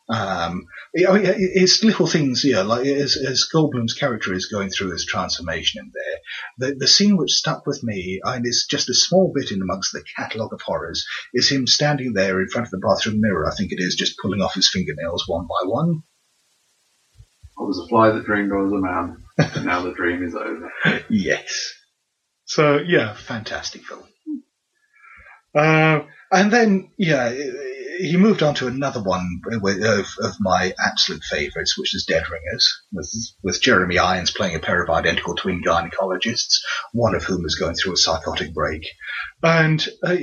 Um, 0.06 0.66
I 1.08 1.12
mean, 1.12 1.22
it's 1.24 1.82
little 1.82 2.06
things, 2.06 2.44
yeah, 2.44 2.60
like 2.62 2.86
as, 2.86 3.16
as 3.16 3.48
Goldblum's 3.52 3.94
character 3.94 4.34
is 4.34 4.46
going 4.46 4.68
through 4.68 4.92
his 4.92 5.06
transformation 5.06 5.82
in 5.82 5.92
there. 5.94 6.68
The, 6.70 6.76
the 6.76 6.88
scene 6.88 7.16
which 7.16 7.32
stuck 7.32 7.66
with 7.66 7.82
me, 7.82 8.20
and 8.22 8.44
it's 8.46 8.66
just 8.66 8.90
a 8.90 8.94
small 8.94 9.32
bit 9.34 9.50
in 9.50 9.62
amongst 9.62 9.92
the 9.92 10.04
catalogue 10.16 10.52
of 10.52 10.60
horrors, 10.60 11.06
is 11.32 11.50
him 11.50 11.66
standing 11.66 12.12
there 12.12 12.40
in 12.40 12.48
front 12.48 12.66
of 12.66 12.70
the 12.70 12.86
bathroom 12.86 13.20
mirror, 13.20 13.50
I 13.50 13.54
think 13.54 13.72
it 13.72 13.80
is, 13.80 13.96
just 13.96 14.18
pulling 14.20 14.42
off 14.42 14.54
his 14.54 14.70
fingernails 14.70 15.24
one 15.26 15.46
by 15.46 15.66
one. 15.66 16.02
I 17.58 17.62
was 17.62 17.78
a 17.78 17.88
fly 17.88 18.10
that 18.10 18.26
dreamed 18.26 18.52
I 18.52 18.56
was 18.56 18.72
a 18.72 18.76
man. 18.76 19.24
and 19.38 19.64
now 19.66 19.82
the 19.82 19.94
dream 19.94 20.22
is 20.22 20.34
over. 20.34 20.70
Yes. 21.08 21.72
So 22.44 22.78
yeah, 22.78 23.14
fantastic 23.14 23.84
film. 23.84 24.04
Uh, 25.56 26.00
and 26.32 26.52
then 26.52 26.90
yeah, 26.98 27.32
he 27.98 28.16
moved 28.16 28.42
on 28.42 28.54
to 28.56 28.66
another 28.66 29.02
one 29.02 29.40
of, 29.52 30.06
of 30.22 30.34
my 30.40 30.74
absolute 30.84 31.22
favourites, 31.22 31.78
which 31.78 31.94
is 31.94 32.04
Dead 32.04 32.24
Ringers, 32.30 32.82
with 32.92 33.10
with 33.42 33.62
Jeremy 33.62 33.98
Irons 33.98 34.30
playing 34.30 34.56
a 34.56 34.60
pair 34.60 34.82
of 34.82 34.90
identical 34.90 35.34
twin 35.34 35.62
gynecologists, 35.62 36.60
one 36.92 37.14
of 37.14 37.24
whom 37.24 37.44
is 37.44 37.56
going 37.56 37.74
through 37.74 37.94
a 37.94 37.98
psychotic 37.98 38.54
break, 38.54 38.82
and. 39.42 39.86
Uh, 40.02 40.16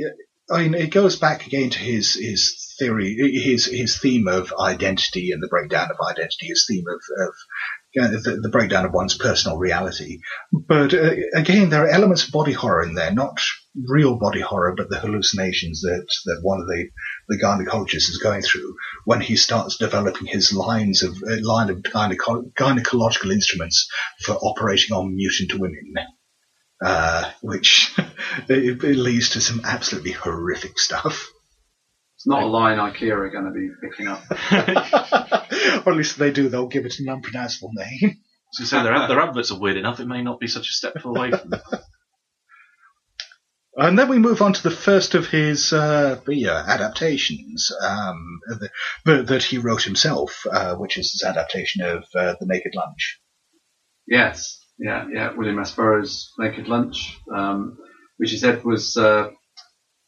I 0.49 0.63
mean, 0.63 0.73
it 0.73 0.91
goes 0.91 1.15
back 1.15 1.47
again 1.47 1.69
to 1.69 1.79
his 1.79 2.13
his 2.15 2.75
theory, 2.77 3.15
his 3.15 3.67
his 3.67 3.97
theme 3.99 4.27
of 4.27 4.53
identity 4.59 5.31
and 5.31 5.41
the 5.41 5.47
breakdown 5.47 5.89
of 5.91 6.05
identity, 6.05 6.47
his 6.47 6.65
theme 6.67 6.83
of, 6.89 6.99
of 7.25 7.33
you 7.93 8.01
know, 8.01 8.07
the, 8.09 8.41
the 8.41 8.49
breakdown 8.49 8.85
of 8.85 8.91
one's 8.91 9.15
personal 9.15 9.57
reality. 9.57 10.19
But 10.51 10.93
uh, 10.93 11.11
again, 11.33 11.69
there 11.69 11.85
are 11.85 11.89
elements 11.89 12.25
of 12.25 12.33
body 12.33 12.53
horror 12.53 12.83
in 12.83 12.95
there, 12.95 13.13
not 13.13 13.39
real 13.75 14.17
body 14.17 14.41
horror, 14.41 14.73
but 14.75 14.89
the 14.89 14.99
hallucinations 14.99 15.81
that, 15.81 16.07
that 16.25 16.39
one 16.41 16.59
of 16.59 16.67
the, 16.67 16.89
the 17.29 17.37
gynecologists 17.37 18.09
is 18.09 18.19
going 18.21 18.41
through 18.41 18.75
when 19.05 19.21
he 19.21 19.35
starts 19.35 19.77
developing 19.77 20.27
his 20.27 20.53
lines 20.53 21.03
of 21.03 21.15
uh, 21.23 21.37
line 21.41 21.69
of 21.69 21.77
gyneco- 21.77 22.51
gynecological 22.53 23.31
instruments 23.31 23.87
for 24.25 24.33
operating 24.33 24.95
on 24.95 25.15
mutant 25.15 25.59
women. 25.59 25.93
Uh, 26.83 27.29
which 27.43 27.93
it, 28.49 28.83
it 28.83 28.95
leads 28.95 29.29
to 29.29 29.41
some 29.41 29.61
absolutely 29.63 30.11
horrific 30.11 30.79
stuff. 30.79 31.29
It's 32.15 32.27
not 32.27 32.43
a 32.43 32.47
line 32.47 32.77
IKEA 32.77 33.11
are 33.11 33.29
going 33.29 33.45
to 33.45 33.51
be 33.51 33.69
picking 33.81 34.07
up. 34.07 34.23
or 35.85 35.91
at 35.91 35.97
least 35.97 36.13
if 36.13 36.17
they 36.17 36.31
do, 36.31 36.49
they'll 36.49 36.67
give 36.67 36.85
it 36.85 36.99
an 36.99 37.07
unpronounceable 37.07 37.71
name. 37.73 38.17
So 38.53 38.63
say 38.63 38.83
their, 38.83 39.07
their 39.07 39.19
adverts 39.19 39.51
are 39.51 39.59
weird 39.59 39.77
enough. 39.77 39.99
It 39.99 40.07
may 40.07 40.21
not 40.21 40.39
be 40.39 40.47
such 40.47 40.69
a 40.69 40.73
step 40.73 41.05
away 41.05 41.31
from 41.31 41.51
them. 41.51 41.61
And 43.75 43.97
then 43.97 44.09
we 44.09 44.19
move 44.19 44.41
on 44.41 44.51
to 44.53 44.63
the 44.63 44.71
first 44.71 45.15
of 45.15 45.27
his 45.27 45.71
uh, 45.71 46.19
yeah, 46.27 46.63
adaptations 46.67 47.71
um, 47.81 48.41
that, 49.05 49.27
that 49.27 49.43
he 49.43 49.59
wrote 49.59 49.83
himself, 49.83 50.45
uh, 50.51 50.75
which 50.75 50.97
is 50.97 51.11
his 51.13 51.23
adaptation 51.23 51.81
of 51.83 52.03
uh, 52.13 52.35
The 52.39 52.47
Naked 52.47 52.73
Lunch. 52.75 53.19
Yes, 54.07 54.59
yeah, 54.77 55.05
yeah. 55.13 55.33
William 55.35 55.59
S. 55.59 55.73
Burroughs' 55.73 56.33
Naked 56.37 56.67
Lunch, 56.67 57.17
um, 57.33 57.77
which 58.17 58.31
he 58.31 58.37
said 58.37 58.63
was, 58.65 58.97
uh, 58.97 59.29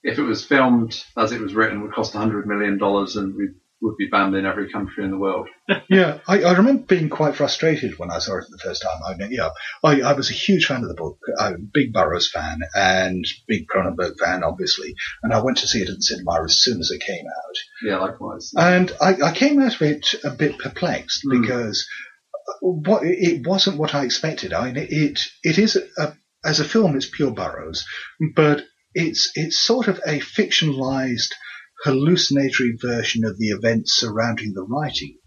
if 0.03 0.19
it 0.19 0.23
was 0.23 0.45
filmed 0.45 1.01
as 1.17 1.31
it 1.31 1.39
was 1.39 1.53
written, 1.53 1.81
would 1.81 1.93
cost 1.93 2.13
$100 2.13 2.45
million 2.45 2.77
and 2.81 3.35
we 3.35 3.49
would 3.83 3.97
be 3.97 4.07
banned 4.07 4.33
in 4.35 4.45
every 4.45 4.71
country 4.71 5.03
in 5.03 5.11
the 5.11 5.17
world. 5.17 5.47
yeah, 5.89 6.19
I, 6.27 6.43
I, 6.43 6.53
remember 6.53 6.83
being 6.83 7.09
quite 7.09 7.35
frustrated 7.35 7.99
when 7.99 8.09
I 8.09 8.19
saw 8.19 8.37
it 8.37 8.45
the 8.49 8.57
first 8.57 8.81
time. 8.81 9.01
I, 9.05 9.15
yeah, 9.29 9.49
I, 9.83 10.01
I 10.01 10.13
was 10.13 10.29
a 10.29 10.33
huge 10.33 10.65
fan 10.65 10.81
of 10.81 10.87
the 10.87 10.95
book, 10.95 11.19
a 11.37 11.53
big 11.57 11.93
Burroughs 11.93 12.31
fan, 12.31 12.61
and 12.73 13.25
big 13.47 13.67
Cronenberg 13.67 14.17
fan, 14.17 14.43
obviously. 14.43 14.95
And 15.21 15.33
I 15.33 15.43
went 15.43 15.57
to 15.59 15.67
see 15.67 15.81
it 15.81 15.89
at 15.89 15.95
the 15.97 16.01
cinema 16.01 16.43
as 16.43 16.61
soon 16.61 16.79
as 16.79 16.91
it 16.91 17.01
came 17.01 17.25
out. 17.25 17.55
Yeah, 17.83 17.97
likewise. 17.99 18.53
And 18.55 18.91
I, 19.01 19.15
I 19.21 19.33
came 19.33 19.59
out 19.59 19.75
of 19.75 19.81
it 19.81 20.15
a 20.23 20.31
bit 20.31 20.57
perplexed 20.57 21.25
mm. 21.25 21.41
because 21.41 21.87
what 22.61 23.03
it 23.03 23.45
wasn't 23.45 23.77
what 23.77 23.93
I 23.93 24.05
expected. 24.05 24.53
I 24.53 24.71
mean, 24.71 24.87
it 24.89 25.19
it 25.43 25.57
is 25.59 25.77
a, 25.97 26.15
as 26.45 26.59
a 26.59 26.65
film, 26.65 26.95
it's 26.95 27.09
pure 27.09 27.31
Burroughs, 27.31 27.85
but 28.35 28.63
it's 28.93 29.31
it's 29.35 29.59
sort 29.59 29.87
of 29.87 29.97
a 30.05 30.19
fictionalized 30.19 31.33
hallucinatory 31.83 32.77
version 32.81 33.25
of 33.25 33.37
the 33.37 33.49
events 33.49 33.93
surrounding 33.93 34.53
the 34.53 34.63
writing 34.63 35.17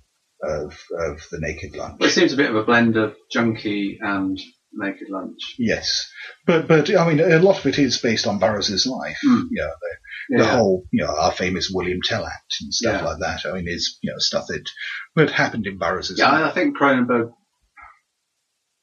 of, 0.43 0.73
of 0.99 1.27
The 1.31 1.39
Naked 1.41 1.77
Lunch. 1.77 1.97
Well, 2.01 2.09
it 2.09 2.13
seems 2.13 2.33
a 2.33 2.37
bit 2.37 2.51
of 2.51 2.57
a 2.57 2.65
blend 2.65 2.97
of 2.97 3.15
Junkie 3.31 3.99
and 4.01 4.39
Naked 4.73 5.09
Lunch. 5.09 5.55
Yes, 5.59 6.07
but 6.47 6.69
but 6.69 6.95
I 6.95 7.09
mean, 7.09 7.21
a 7.21 7.39
lot 7.39 7.59
of 7.59 7.67
it 7.67 7.79
is 7.79 7.99
based 7.99 8.27
on 8.27 8.39
Burroughs' 8.39 8.87
life. 8.87 9.17
Mm. 9.27 9.45
Yeah, 9.51 9.71
the, 9.81 10.37
the 10.37 10.45
yeah. 10.45 10.57
whole 10.57 10.85
you 10.93 11.05
know 11.05 11.15
our 11.15 11.33
famous 11.33 11.71
William 11.73 12.01
Tell 12.05 12.27
Act 12.27 12.57
and 12.61 12.75
stuff 12.75 13.01
yeah. 13.01 13.07
like 13.07 13.19
that. 13.21 13.47
I 13.47 13.55
mean, 13.55 13.65
it's 13.67 13.99
you 14.03 14.13
know 14.13 14.19
stuff 14.19 14.47
that 14.49 14.69
that 15.15 15.31
happened 15.31 15.67
in 15.67 15.79
Burroughs' 15.79 16.15
yeah, 16.17 16.31
life. 16.31 16.41
Yeah, 16.41 16.49
I 16.49 16.53
think 16.53 16.77
Cronenberg 16.77 17.33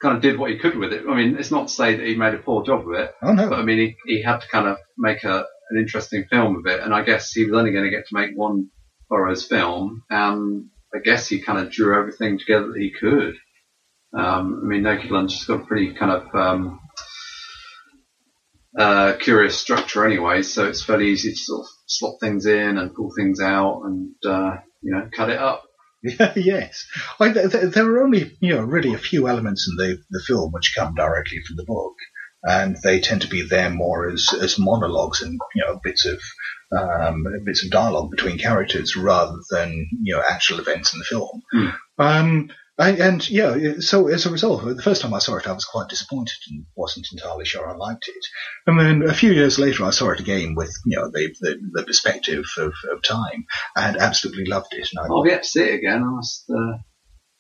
kind 0.01 0.15
of 0.15 0.21
did 0.21 0.39
what 0.39 0.51
he 0.51 0.57
could 0.57 0.77
with 0.77 0.93
it. 0.93 1.05
I 1.07 1.15
mean, 1.15 1.37
it's 1.37 1.51
not 1.51 1.67
to 1.67 1.73
say 1.73 1.95
that 1.95 2.05
he 2.05 2.15
made 2.15 2.33
a 2.33 2.39
poor 2.39 2.63
job 2.65 2.81
of 2.87 2.93
it. 2.99 3.11
Oh 3.21 3.33
no. 3.33 3.49
But 3.49 3.59
I 3.59 3.63
mean, 3.63 3.77
he, 3.77 3.95
he 4.05 4.23
had 4.23 4.39
to 4.39 4.47
kind 4.47 4.67
of 4.67 4.77
make 4.97 5.23
a 5.23 5.45
an 5.73 5.81
interesting 5.81 6.25
film 6.29 6.57
of 6.57 6.65
it. 6.65 6.81
And 6.81 6.93
I 6.93 7.03
guess 7.03 7.31
he 7.31 7.45
was 7.45 7.57
only 7.57 7.71
going 7.71 7.85
to 7.85 7.89
get 7.89 8.07
to 8.07 8.15
make 8.15 8.31
one 8.35 8.69
Burroughs 9.09 9.45
film, 9.45 10.03
and 10.09 10.69
I 10.93 10.99
guess 11.03 11.27
he 11.27 11.41
kind 11.41 11.59
of 11.59 11.71
drew 11.71 11.97
everything 11.99 12.39
together 12.39 12.67
that 12.67 12.79
he 12.79 12.91
could. 12.91 13.35
Um, 14.17 14.61
I 14.63 14.67
mean, 14.67 14.83
Naked 14.83 15.11
Lunch 15.11 15.33
has 15.33 15.45
got 15.45 15.61
a 15.61 15.65
pretty 15.65 15.93
kind 15.93 16.11
of 16.11 16.35
um, 16.35 16.79
uh, 18.77 19.13
curious 19.19 19.57
structure 19.59 20.05
anyway, 20.05 20.41
so 20.41 20.67
it's 20.67 20.83
fairly 20.83 21.09
easy 21.09 21.31
to 21.31 21.37
sort 21.37 21.61
of 21.61 21.67
slot 21.87 22.15
things 22.19 22.45
in 22.45 22.77
and 22.77 22.93
pull 22.93 23.11
things 23.15 23.39
out 23.39 23.83
and 23.85 24.13
uh, 24.25 24.57
you 24.81 24.93
know 24.93 25.09
cut 25.15 25.29
it 25.29 25.39
up. 25.39 25.63
yes, 26.35 26.85
I, 27.19 27.29
there, 27.29 27.67
there 27.67 27.91
are 27.91 28.03
only 28.03 28.35
you 28.39 28.55
know 28.55 28.61
really 28.61 28.93
a 28.93 28.99
few 28.99 29.27
elements 29.27 29.67
in 29.69 29.75
the, 29.77 29.97
the 30.09 30.23
film 30.25 30.51
which 30.51 30.75
come 30.77 30.95
directly 30.95 31.39
from 31.47 31.55
the 31.57 31.65
book 31.65 31.95
and 32.43 32.77
they 32.83 32.99
tend 32.99 33.21
to 33.21 33.29
be 33.29 33.41
there 33.41 33.69
more 33.69 34.09
as, 34.09 34.29
as 34.41 34.59
monologues 34.59 35.21
and 35.21 35.39
you 35.55 35.63
know 35.65 35.79
bits 35.83 36.05
of 36.05 36.19
um, 36.77 37.23
bits 37.45 37.63
of 37.63 37.71
dialogue 37.71 38.11
between 38.11 38.37
characters 38.37 38.95
rather 38.95 39.37
than 39.51 39.87
you 40.01 40.15
know 40.15 40.23
actual 40.27 40.59
events 40.59 40.93
in 40.93 40.99
the 40.99 41.05
film. 41.05 41.41
Mm. 41.53 41.73
Um, 41.99 42.49
and, 42.75 42.97
and, 42.97 43.29
yeah, 43.29 43.75
so 43.81 44.07
as 44.07 44.25
a 44.25 44.31
result, 44.31 44.65
the 44.65 44.81
first 44.81 45.03
time 45.03 45.13
I 45.13 45.19
saw 45.19 45.37
it, 45.37 45.47
I 45.47 45.51
was 45.51 45.63
quite 45.63 45.89
disappointed 45.89 46.37
and 46.49 46.65
wasn't 46.75 47.05
entirely 47.13 47.45
sure 47.45 47.69
I 47.69 47.75
liked 47.75 48.07
it. 48.07 48.25
And 48.65 48.79
then 48.79 49.07
a 49.07 49.13
few 49.13 49.31
years 49.31 49.59
later, 49.59 49.83
I 49.83 49.91
saw 49.91 50.09
it 50.09 50.19
again 50.19 50.55
with 50.55 50.73
you 50.85 50.97
know 50.97 51.11
the 51.13 51.35
the, 51.39 51.59
the 51.71 51.83
perspective 51.83 52.45
of, 52.57 52.73
of 52.91 53.03
time 53.03 53.45
and 53.75 53.97
absolutely 53.97 54.45
loved 54.45 54.73
it. 54.73 54.89
And 54.91 55.05
I, 55.05 55.13
I'll 55.13 55.23
get 55.23 55.43
to 55.43 55.49
see 55.49 55.61
it 55.61 55.75
again. 55.75 56.01
I 56.01 56.15
must 56.15 56.45
uh, 56.49 56.77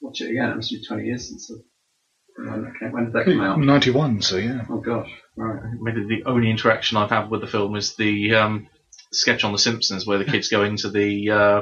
watch 0.01 0.21
it 0.21 0.29
again. 0.29 0.51
It 0.51 0.55
must 0.55 0.69
be 0.69 0.85
twenty 0.85 1.05
years 1.05 1.29
since. 1.29 1.49
I've 1.49 1.65
when, 2.35 2.91
when 2.91 3.05
did 3.05 3.13
that 3.13 3.25
come 3.25 3.41
out? 3.41 3.59
91, 3.59 4.21
so 4.21 4.37
yeah. 4.37 4.65
Oh 4.69 4.79
gosh, 4.79 5.09
right. 5.35 5.61
Maybe 5.79 6.05
the 6.07 6.29
only 6.29 6.49
interaction 6.49 6.97
I've 6.97 7.09
had 7.09 7.29
with 7.29 7.41
the 7.41 7.47
film 7.47 7.75
is 7.75 7.95
the 7.95 8.35
um, 8.35 8.67
sketch 9.11 9.43
on 9.43 9.51
The 9.51 9.59
Simpsons 9.59 10.05
where 10.05 10.17
the 10.17 10.25
kids 10.25 10.49
go 10.49 10.63
into 10.63 10.89
the 10.89 11.29
uh, 11.29 11.61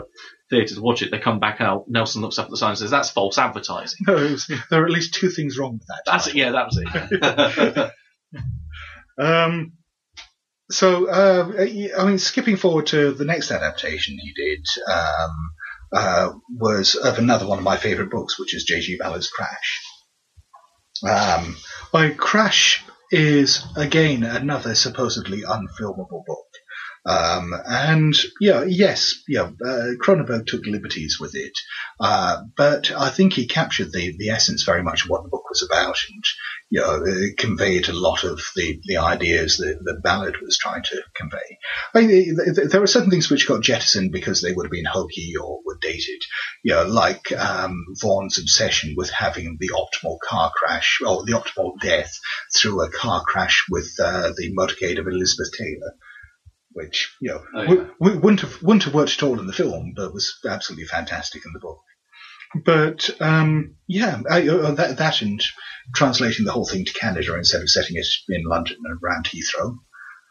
theatre 0.50 0.76
to 0.76 0.82
watch 0.82 1.02
it. 1.02 1.12
They 1.12 1.20
come 1.20 1.40
back 1.40 1.62
out. 1.62 1.86
Nelson 1.88 2.22
looks 2.22 2.40
up 2.40 2.46
at 2.46 2.52
the 2.52 2.58
sign 2.58 2.70
and 2.70 2.80
says, 2.80 2.92
"That's 2.92 3.10
false 3.10 3.38
advertising." 3.38 4.06
No, 4.08 4.14
was, 4.14 4.48
there 4.70 4.82
are 4.82 4.86
at 4.86 4.92
least 4.92 5.14
two 5.14 5.30
things 5.30 5.58
wrong 5.58 5.74
with 5.74 5.88
that. 5.88 6.04
That's 6.06 6.28
it. 6.28 6.36
Yeah, 6.36 6.52
that 6.52 6.68
was 6.68 7.92
it. 8.38 8.44
um, 9.24 9.74
so, 10.72 11.10
uh, 11.10 11.52
I 11.98 12.06
mean, 12.06 12.18
skipping 12.18 12.56
forward 12.56 12.88
to 12.88 13.12
the 13.12 13.26
next 13.26 13.52
adaptation 13.52 14.18
he 14.18 14.32
did 14.34 14.66
um, 14.90 15.52
uh, 15.94 16.30
was 16.50 16.96
of 16.96 17.18
another 17.20 17.46
one 17.46 17.58
of 17.58 17.64
my 17.64 17.78
favourite 17.78 18.10
books, 18.10 18.40
which 18.40 18.56
is 18.56 18.64
J.G. 18.64 18.98
Ballard's 18.98 19.30
Crash. 19.30 19.82
Um, 21.04 21.58
well, 21.94 22.12
Crash 22.16 22.84
is 23.12 23.64
again 23.76 24.24
another 24.24 24.76
supposedly 24.76 25.42
unfilmable 25.42 26.26
book. 26.26 26.48
Um, 27.06 27.54
and 27.66 28.16
yeah, 28.40 28.64
yes, 28.64 29.24
yeah, 29.28 29.50
uh, 29.66 29.96
Cronenberg 30.00 30.46
took 30.46 30.66
liberties 30.68 31.18
with 31.20 31.36
it, 31.36 31.54
uh, 32.00 32.44
but 32.56 32.92
I 32.92 33.10
think 33.10 33.34
he 33.34 33.48
captured 33.48 33.92
the, 33.92 34.16
the 34.18 34.30
essence 34.30 34.64
very 34.64 34.84
much 34.84 35.04
of 35.04 35.10
what 35.10 35.24
the 35.24 35.30
book 35.30 35.50
was 35.50 35.64
about, 35.64 35.98
and 36.12 36.24
you 36.72 36.80
know, 36.80 37.04
conveyed 37.38 37.90
a 37.90 37.94
lot 37.94 38.24
of 38.24 38.40
the, 38.56 38.80
the 38.86 38.98
ideas 38.98 39.58
that, 39.58 39.80
that 39.84 40.02
Ballard 40.02 40.38
was 40.42 40.58
trying 40.58 40.84
to 40.84 41.02
convey. 41.14 41.58
I 41.94 42.02
mean, 42.02 42.38
there 42.70 42.82
are 42.82 42.88
certain 42.88 43.10
things 43.10 43.30
which 43.30 43.46
got 43.48 43.62
jettisoned 43.62 44.14
because 44.14 44.42
they 44.42 44.54
would 44.54 44.68
have 44.68 44.72
been 44.72 44.86
hokey 44.86 45.34
or 45.36 45.60
were 45.66 45.78
dated, 45.82 46.24
you 46.64 46.74
know, 46.74 46.86
like 46.86 47.30
um, 47.34 47.84
Vaughan's 48.00 48.40
obsession 48.40 48.94
with 48.96 49.10
having 49.10 49.58
the 49.60 49.72
optimal 49.76 50.18
car 50.24 50.52
crash 50.56 51.00
or 51.06 51.26
the 51.26 51.34
optimal 51.34 51.74
death 51.82 52.18
through 52.56 52.82
a 52.84 52.90
car 52.90 53.22
crash 53.28 53.66
with 53.70 53.92
uh, 54.02 54.32
the 54.38 54.54
motorcade 54.58 54.98
of 54.98 55.08
Elizabeth 55.08 55.52
Taylor 55.58 55.98
which 56.74 57.16
you 57.22 57.30
know 57.30 57.44
oh, 57.56 57.62
yeah. 57.62 57.68
w- 57.68 57.92
w- 58.00 58.20
wouldn't 58.20 58.42
have 58.42 58.62
wouldn't 58.62 58.84
have 58.84 58.94
worked 58.94 59.14
at 59.14 59.24
all 59.24 59.40
in 59.40 59.48
the 59.48 59.54
film, 59.54 59.94
but 59.96 60.14
was 60.14 60.40
absolutely 60.48 60.86
fantastic 60.86 61.46
in 61.46 61.54
the 61.54 61.60
book. 61.60 61.80
But 62.66 63.10
um, 63.22 63.76
yeah, 63.88 64.22
I, 64.30 64.48
uh, 64.48 64.72
that, 64.72 64.98
that 64.98 65.22
and 65.22 65.42
translating 65.96 66.46
the 66.46 66.52
whole 66.52 66.66
thing 66.66 66.86
to 66.86 66.94
Canada 66.94 67.36
instead 67.36 67.62
of 67.62 67.70
setting 67.70 67.96
it 67.96 68.08
in 68.30 68.44
London 68.44 68.78
and 68.84 69.00
around 69.02 69.26
Heathrow. 69.26 69.78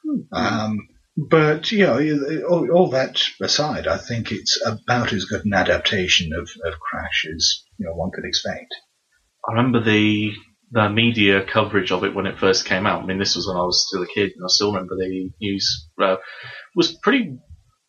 Mm-hmm. 0.07 0.35
Um, 0.35 0.89
but 1.17 1.73
you 1.73 1.87
know, 1.87 2.47
all, 2.49 2.71
all, 2.71 2.91
that 2.91 3.23
aside, 3.41 3.87
I 3.87 3.97
think 3.97 4.33
it's 4.33 4.61
about 4.65 5.13
as 5.13 5.25
good 5.25 5.45
an 5.45 5.55
adaptation 5.55 6.33
of, 6.33 6.49
of 6.65 6.79
Crash 6.79 7.27
as 7.35 7.65
you 7.79 7.87
know 7.87 7.95
one 7.95 8.11
could 8.11 8.25
expect. 8.25 8.75
I 9.49 9.53
remember 9.53 9.83
the 9.83 10.33
the 10.71 10.89
media 10.89 11.45
coverage 11.45 11.91
of 11.91 12.05
it 12.05 12.15
when 12.15 12.27
it 12.27 12.39
first 12.39 12.65
came 12.65 12.87
out. 12.87 13.03
I 13.03 13.07
mean, 13.07 13.19
this 13.19 13.37
was 13.37 13.47
when 13.47 13.57
I 13.57 13.63
was 13.63 13.87
still 13.87 14.03
a 14.03 14.07
kid, 14.07 14.33
and 14.37 14.45
I 14.45 14.49
still 14.49 14.73
remember 14.73 14.97
the 14.97 15.31
news 15.41 15.89
uh, 16.01 16.17
was 16.75 16.93
pretty 16.93 17.39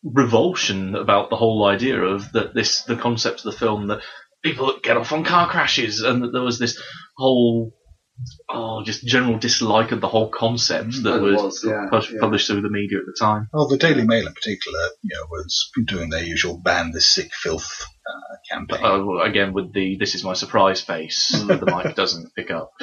revulsion 0.02 0.96
about 0.96 1.30
the 1.30 1.36
whole 1.36 1.64
idea 1.64 2.00
of 2.00 2.32
that 2.32 2.54
this 2.54 2.82
the 2.82 2.96
concept 2.96 3.38
of 3.40 3.44
the 3.44 3.58
film 3.58 3.86
that 3.86 4.02
people 4.42 4.78
get 4.82 4.96
off 4.96 5.12
on 5.12 5.24
car 5.24 5.48
crashes, 5.48 6.00
and 6.00 6.22
that 6.22 6.32
there 6.32 6.42
was 6.42 6.58
this 6.58 6.80
whole 7.16 7.72
oh, 8.48 8.82
just 8.84 9.04
general 9.04 9.38
dislike 9.38 9.92
of 9.92 10.00
the 10.00 10.08
whole 10.08 10.28
concept 10.28 11.02
that 11.02 11.20
was, 11.20 11.42
was 11.42 11.64
yeah, 11.66 11.86
published, 11.90 12.12
yeah. 12.12 12.20
published 12.20 12.46
through 12.46 12.62
the 12.62 12.70
media 12.70 12.98
at 12.98 13.06
the 13.06 13.16
time. 13.18 13.48
Well, 13.52 13.68
the 13.68 13.78
Daily 13.78 14.04
Mail 14.04 14.26
in 14.26 14.34
particular, 14.34 14.78
you 15.02 15.16
know, 15.16 15.26
was 15.30 15.70
doing 15.86 16.10
their 16.10 16.22
usual 16.22 16.58
ban 16.58 16.92
the 16.92 17.00
sick 17.00 17.32
filth 17.34 17.84
uh, 18.06 18.36
campaign. 18.50 18.84
Uh, 18.84 19.04
well, 19.04 19.22
again, 19.22 19.52
with 19.52 19.72
the 19.72 19.96
"this 19.98 20.14
is 20.14 20.24
my 20.24 20.34
surprise" 20.34 20.80
face, 20.80 21.30
the 21.32 21.82
mic 21.84 21.94
doesn't 21.96 22.34
pick 22.34 22.50
up. 22.50 22.72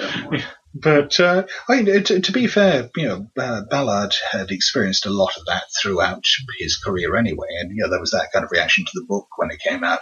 But 0.72 1.20
uh, 1.20 1.48
I 1.68 1.82
mean, 1.82 2.04
to, 2.04 2.22
to, 2.22 2.32
be 2.32 2.46
fair, 2.46 2.92
you 2.96 3.08
know, 3.08 3.28
uh, 3.40 3.64
Ballard 3.72 4.14
had 4.32 4.52
experienced 4.52 5.08
a 5.08 5.10
lot 5.10 5.36
of 5.36 5.46
that 5.48 5.64
throughout 5.82 6.24
his 6.60 6.78
career 6.78 7.16
anyway, 7.16 7.48
and 7.60 7.72
you 7.76 7.82
know, 7.82 7.90
there 7.90 8.00
was 8.00 8.12
that 8.12 8.30
kind 8.32 8.46
of 8.46 8.52
reaction 8.52 8.86
to 8.86 8.92
the 8.94 9.06
book 9.08 9.26
when 9.38 9.50
it 9.50 9.60
came 9.60 9.84
out, 9.84 10.02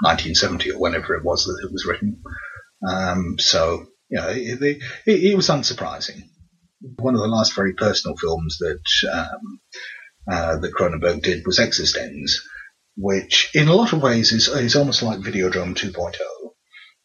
1970 0.00 0.72
or 0.72 0.78
whenever 0.78 1.14
it 1.14 1.22
was 1.24 1.44
that 1.44 1.62
it 1.62 1.70
was 1.70 1.84
written. 1.84 2.22
Um, 2.88 3.36
so 3.38 3.86
you 4.08 4.18
know, 4.18 4.28
it, 4.28 4.62
it, 4.62 4.82
it, 5.06 5.36
was 5.36 5.48
unsurprising. 5.48 6.22
One 6.98 7.14
of 7.14 7.20
the 7.20 7.26
last 7.26 7.54
very 7.54 7.74
personal 7.74 8.16
films 8.16 8.58
that 8.58 8.80
um, 9.12 9.60
uh, 10.30 10.58
that 10.58 10.74
Cronenberg 10.74 11.22
did 11.22 11.46
was 11.46 11.58
Existenz, 11.58 12.40
which 12.96 13.50
in 13.54 13.68
a 13.68 13.74
lot 13.74 13.92
of 13.92 14.02
ways 14.02 14.32
is 14.32 14.48
is 14.48 14.76
almost 14.76 15.02
like 15.02 15.20
Videodrome 15.20 15.74
2.0. 15.74 16.14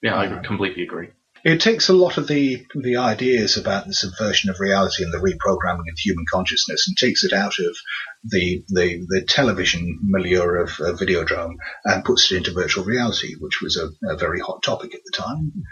Yeah, 0.02 0.16
I 0.16 0.28
uh, 0.28 0.42
completely 0.42 0.84
agree. 0.84 1.10
It 1.44 1.60
takes 1.60 1.90
a 1.90 1.94
lot 1.94 2.18
of 2.18 2.28
the 2.28 2.66
the 2.76 2.98
ideas 2.98 3.58
about 3.58 3.88
the 3.88 3.94
subversion 3.94 4.52
of 4.52 4.60
reality 4.60 5.04
and 5.04 5.12
the 5.12 5.18
reprogramming 5.18 5.90
of 5.92 5.98
human 5.98 6.26
consciousness 6.32 6.88
and 6.88 6.96
takes 6.96 7.24
it 7.24 7.34
out 7.34 7.58
of 7.58 7.76
the 8.24 8.64
the, 8.68 9.04
the 9.08 9.26
television 9.28 10.00
milieu 10.04 10.62
of, 10.62 10.80
of 10.80 11.00
Videodrome 11.00 11.56
and 11.84 12.06
puts 12.06 12.32
it 12.32 12.38
into 12.38 12.54
virtual 12.54 12.84
reality, 12.84 13.34
which 13.40 13.60
was 13.60 13.76
a, 13.76 13.90
a 14.08 14.18
very 14.18 14.40
hot 14.40 14.62
topic 14.62 14.94
at 14.94 15.02
the 15.04 15.18
time. 15.18 15.64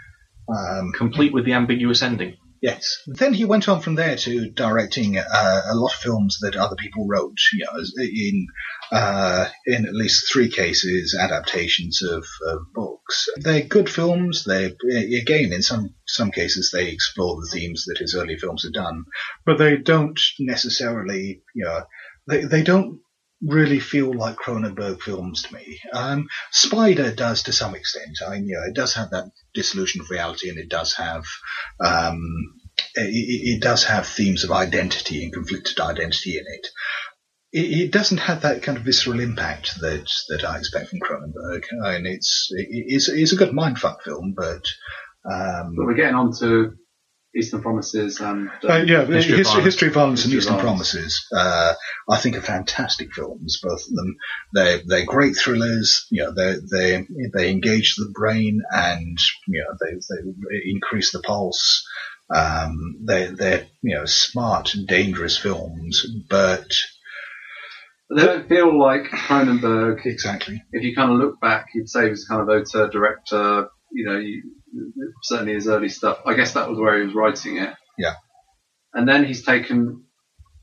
Um, 0.50 0.92
Complete 0.92 1.32
with 1.32 1.44
the 1.44 1.52
ambiguous 1.52 2.02
ending. 2.02 2.36
Yes. 2.62 2.98
Then 3.06 3.32
he 3.32 3.46
went 3.46 3.68
on 3.70 3.80
from 3.80 3.94
there 3.94 4.16
to 4.16 4.50
directing 4.50 5.16
uh, 5.16 5.62
a 5.70 5.74
lot 5.74 5.94
of 5.94 6.00
films 6.00 6.38
that 6.42 6.56
other 6.56 6.76
people 6.76 7.06
wrote. 7.08 7.38
You 7.54 7.64
know, 7.64 7.80
in 8.04 8.46
uh, 8.92 9.48
in 9.66 9.86
at 9.86 9.94
least 9.94 10.30
three 10.30 10.50
cases, 10.50 11.16
adaptations 11.18 12.02
of, 12.02 12.26
of 12.46 12.72
books. 12.74 13.28
They're 13.36 13.62
good 13.62 13.88
films. 13.88 14.44
They 14.44 14.76
again, 15.20 15.52
in 15.52 15.62
some 15.62 15.94
some 16.06 16.30
cases, 16.30 16.70
they 16.70 16.88
explore 16.88 17.36
the 17.36 17.48
themes 17.50 17.84
that 17.86 17.98
his 17.98 18.14
early 18.14 18.36
films 18.36 18.64
had 18.64 18.74
done, 18.74 19.04
but 19.46 19.56
they 19.56 19.78
don't 19.78 20.20
necessarily, 20.38 21.42
you 21.54 21.64
know, 21.64 21.84
they 22.28 22.44
they 22.44 22.62
don't 22.62 23.00
really 23.42 23.80
feel 23.80 24.12
like 24.12 24.36
Cronenberg 24.36 25.00
films 25.00 25.42
to 25.42 25.54
me. 25.54 25.80
Um, 25.92 26.28
Spider 26.50 27.12
does 27.12 27.44
to 27.44 27.52
some 27.52 27.74
extent. 27.74 28.18
I 28.26 28.32
mean, 28.32 28.46
you 28.46 28.56
know, 28.56 28.68
it 28.68 28.74
does 28.74 28.94
have 28.94 29.10
that 29.10 29.30
disillusion 29.54 30.00
of 30.00 30.10
reality, 30.10 30.48
and 30.50 30.58
it 30.58 30.68
does 30.68 30.94
have 30.94 31.24
um, 31.80 32.20
it, 32.94 33.56
it 33.56 33.62
does 33.62 33.84
have 33.84 34.06
themes 34.06 34.44
of 34.44 34.50
identity 34.50 35.24
and 35.24 35.32
conflicted 35.32 35.80
identity 35.80 36.38
in 36.38 36.44
it. 36.46 36.66
It, 37.52 37.90
doesn't 37.90 38.18
have 38.18 38.42
that 38.42 38.62
kind 38.62 38.78
of 38.78 38.84
visceral 38.84 39.18
impact 39.18 39.80
that 39.80 40.08
that 40.28 40.44
I 40.44 40.58
expect 40.58 40.90
from 40.90 41.00
Cronenberg. 41.00 41.64
Mean, 41.72 42.06
it's 42.06 42.48
it, 42.52 42.68
it's, 42.70 43.08
it's 43.08 43.32
a 43.32 43.36
good 43.36 43.50
mindfuck 43.50 44.02
film, 44.02 44.34
but 44.36 44.62
um, 45.24 45.74
But 45.76 45.86
we're 45.86 45.94
getting 45.94 46.14
on 46.14 46.32
to 46.38 46.74
Eastern 47.36 47.62
Promises 47.62 48.20
and 48.20 48.48
uh, 48.64 48.72
uh, 48.72 48.76
yeah, 48.78 49.04
History 49.04 49.36
History, 49.36 49.40
of 49.40 49.46
Violence. 49.46 49.64
History 49.64 49.88
of 49.88 49.94
Violence 49.94 50.24
and 50.24 50.32
History 50.32 50.52
of 50.52 50.58
Eastern 50.58 50.66
Violence. 50.66 50.92
Promises. 50.92 51.26
Uh, 51.34 51.74
I 52.08 52.16
think 52.18 52.36
are 52.36 52.42
fantastic 52.42 53.12
films, 53.12 53.60
both 53.62 53.86
of 53.86 53.94
them. 53.94 54.16
They're 54.52 54.80
they're 54.84 55.06
great 55.06 55.36
thrillers. 55.36 56.06
You 56.10 56.24
know, 56.24 56.32
they 56.34 56.56
they 56.70 57.06
they 57.32 57.50
engage 57.50 57.94
the 57.94 58.10
brain 58.12 58.60
and 58.72 59.18
you 59.46 59.62
know 59.62 59.76
they 59.80 59.94
they 59.94 60.70
increase 60.70 61.12
the 61.12 61.20
pulse. 61.20 61.86
Um, 62.34 62.96
they 63.06 63.26
they're 63.26 63.66
you 63.82 63.96
know 63.96 64.06
smart, 64.06 64.74
and 64.74 64.86
dangerous 64.86 65.36
films, 65.36 66.04
but 66.28 66.72
they 68.14 68.24
don't 68.24 68.48
feel 68.48 68.76
like 68.76 69.04
Cronenberg. 69.04 70.04
exactly. 70.04 70.62
If 70.72 70.82
you 70.82 70.96
kind 70.96 71.12
of 71.12 71.18
look 71.18 71.40
back, 71.40 71.66
you'd 71.74 71.88
say 71.88 72.04
he 72.04 72.10
was 72.10 72.26
kind 72.26 72.42
of 72.42 72.48
auteur 72.48 72.88
director. 72.88 73.68
You 73.92 74.04
know, 74.06 74.18
you, 74.18 74.42
certainly 75.22 75.54
his 75.54 75.68
early 75.68 75.88
stuff. 75.88 76.20
I 76.26 76.34
guess 76.34 76.54
that 76.54 76.68
was 76.68 76.78
where 76.78 76.98
he 76.98 77.06
was 77.06 77.14
writing 77.14 77.58
it. 77.58 77.74
Yeah. 77.98 78.14
And 78.92 79.08
then 79.08 79.24
he's 79.24 79.44
taken, 79.44 80.04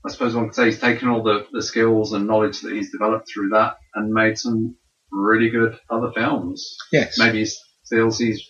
I 0.05 0.09
suppose 0.11 0.35
one 0.35 0.45
could 0.45 0.55
say 0.55 0.65
he's 0.65 0.79
taken 0.79 1.07
all 1.07 1.23
the, 1.23 1.47
the 1.51 1.61
skills 1.61 2.13
and 2.13 2.27
knowledge 2.27 2.61
that 2.61 2.73
he's 2.73 2.91
developed 2.91 3.29
through 3.31 3.49
that 3.49 3.75
and 3.95 4.11
made 4.11 4.37
some 4.37 4.75
really 5.11 5.49
good 5.49 5.77
other 5.89 6.11
films. 6.13 6.75
Yes. 6.91 7.17
Maybe 7.17 7.43
he 7.43 7.51
feels 7.89 8.17
he's 8.17 8.43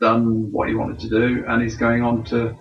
done 0.00 0.52
what 0.52 0.68
he 0.68 0.74
wanted 0.74 1.00
to 1.00 1.08
do 1.08 1.44
and 1.46 1.62
he's 1.62 1.76
going 1.76 2.02
on 2.02 2.24
to, 2.26 2.56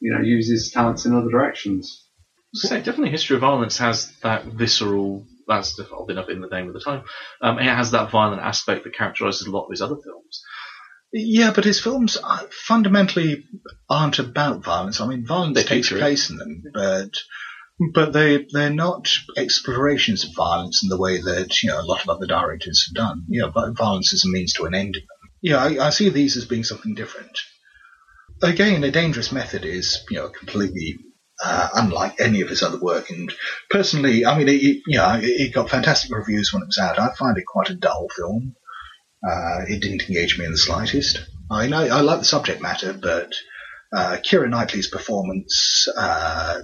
you 0.00 0.12
know, 0.12 0.20
use 0.20 0.50
his 0.50 0.70
talents 0.72 1.06
in 1.06 1.14
other 1.14 1.30
directions. 1.30 2.06
So 2.52 2.76
definitely, 2.76 3.10
History 3.10 3.36
of 3.36 3.42
Violence 3.42 3.78
has 3.78 4.12
that 4.22 4.44
visceral. 4.44 5.26
That's 5.46 5.78
oddly 5.78 6.14
enough 6.14 6.28
in 6.28 6.40
the 6.40 6.48
name 6.48 6.68
of 6.68 6.74
the 6.74 6.80
time. 6.80 7.04
Um, 7.40 7.58
it 7.58 7.64
has 7.64 7.92
that 7.92 8.10
violent 8.10 8.42
aspect 8.42 8.84
that 8.84 8.96
characterises 8.96 9.46
a 9.46 9.50
lot 9.50 9.64
of 9.64 9.70
his 9.70 9.82
other 9.82 9.96
films. 9.96 10.42
Yeah, 11.18 11.52
but 11.54 11.64
his 11.64 11.80
films 11.80 12.18
fundamentally 12.50 13.44
aren't 13.88 14.18
about 14.18 14.62
violence. 14.64 15.00
I 15.00 15.06
mean, 15.06 15.24
violence 15.24 15.54
They 15.56 15.62
takes 15.62 15.88
feature 15.88 15.96
it. 15.96 16.00
place 16.00 16.28
in 16.30 16.36
them, 16.36 16.62
but 16.74 17.10
but 17.94 18.12
they 18.12 18.46
they're 18.52 18.70
not 18.70 19.08
explorations 19.36 20.24
of 20.24 20.34
violence 20.34 20.82
in 20.82 20.88
the 20.90 20.98
way 20.98 21.20
that 21.20 21.62
you 21.62 21.70
know 21.70 21.80
a 21.80 21.86
lot 21.86 22.02
of 22.02 22.08
other 22.10 22.26
directors 22.26 22.86
have 22.86 22.94
done. 22.94 23.24
You 23.28 23.42
know, 23.42 23.72
violence 23.72 24.12
is 24.12 24.24
a 24.24 24.28
means 24.28 24.52
to 24.54 24.64
an 24.64 24.74
end. 24.74 24.96
in 24.96 25.02
them. 25.02 25.30
Yeah, 25.40 25.56
I, 25.58 25.86
I 25.86 25.90
see 25.90 26.08
these 26.10 26.36
as 26.36 26.44
being 26.44 26.64
something 26.64 26.94
different. 26.94 27.38
Again, 28.42 28.84
a 28.84 28.90
dangerous 28.90 29.32
method 29.32 29.64
is 29.64 30.04
you 30.10 30.18
know 30.18 30.28
completely. 30.28 30.98
Uh, 31.44 31.68
unlike 31.74 32.18
any 32.18 32.40
of 32.40 32.48
his 32.48 32.62
other 32.62 32.78
work, 32.80 33.10
and 33.10 33.30
personally, 33.68 34.24
I 34.24 34.38
mean, 34.38 34.48
it, 34.48 34.54
it, 34.54 34.82
you 34.86 34.96
know, 34.96 35.16
it, 35.16 35.24
it 35.26 35.52
got 35.54 35.68
fantastic 35.68 36.10
reviews 36.10 36.50
when 36.50 36.62
it 36.62 36.66
was 36.68 36.78
out. 36.78 36.98
I 36.98 37.12
find 37.14 37.36
it 37.36 37.44
quite 37.46 37.68
a 37.68 37.74
dull 37.74 38.06
film. 38.16 38.56
Uh, 39.24 39.64
it 39.68 39.80
didn't 39.80 40.08
engage 40.08 40.38
me 40.38 40.44
in 40.44 40.52
the 40.52 40.58
slightest. 40.58 41.20
I 41.50 41.64
mean, 41.64 41.74
I, 41.74 42.00
like 42.00 42.20
the 42.20 42.24
subject 42.24 42.60
matter, 42.60 42.92
but 42.92 43.32
uh, 43.92 44.16
Keira 44.22 44.48
Knightley's 44.48 44.88
performance 44.88 45.88
uh, 45.96 46.62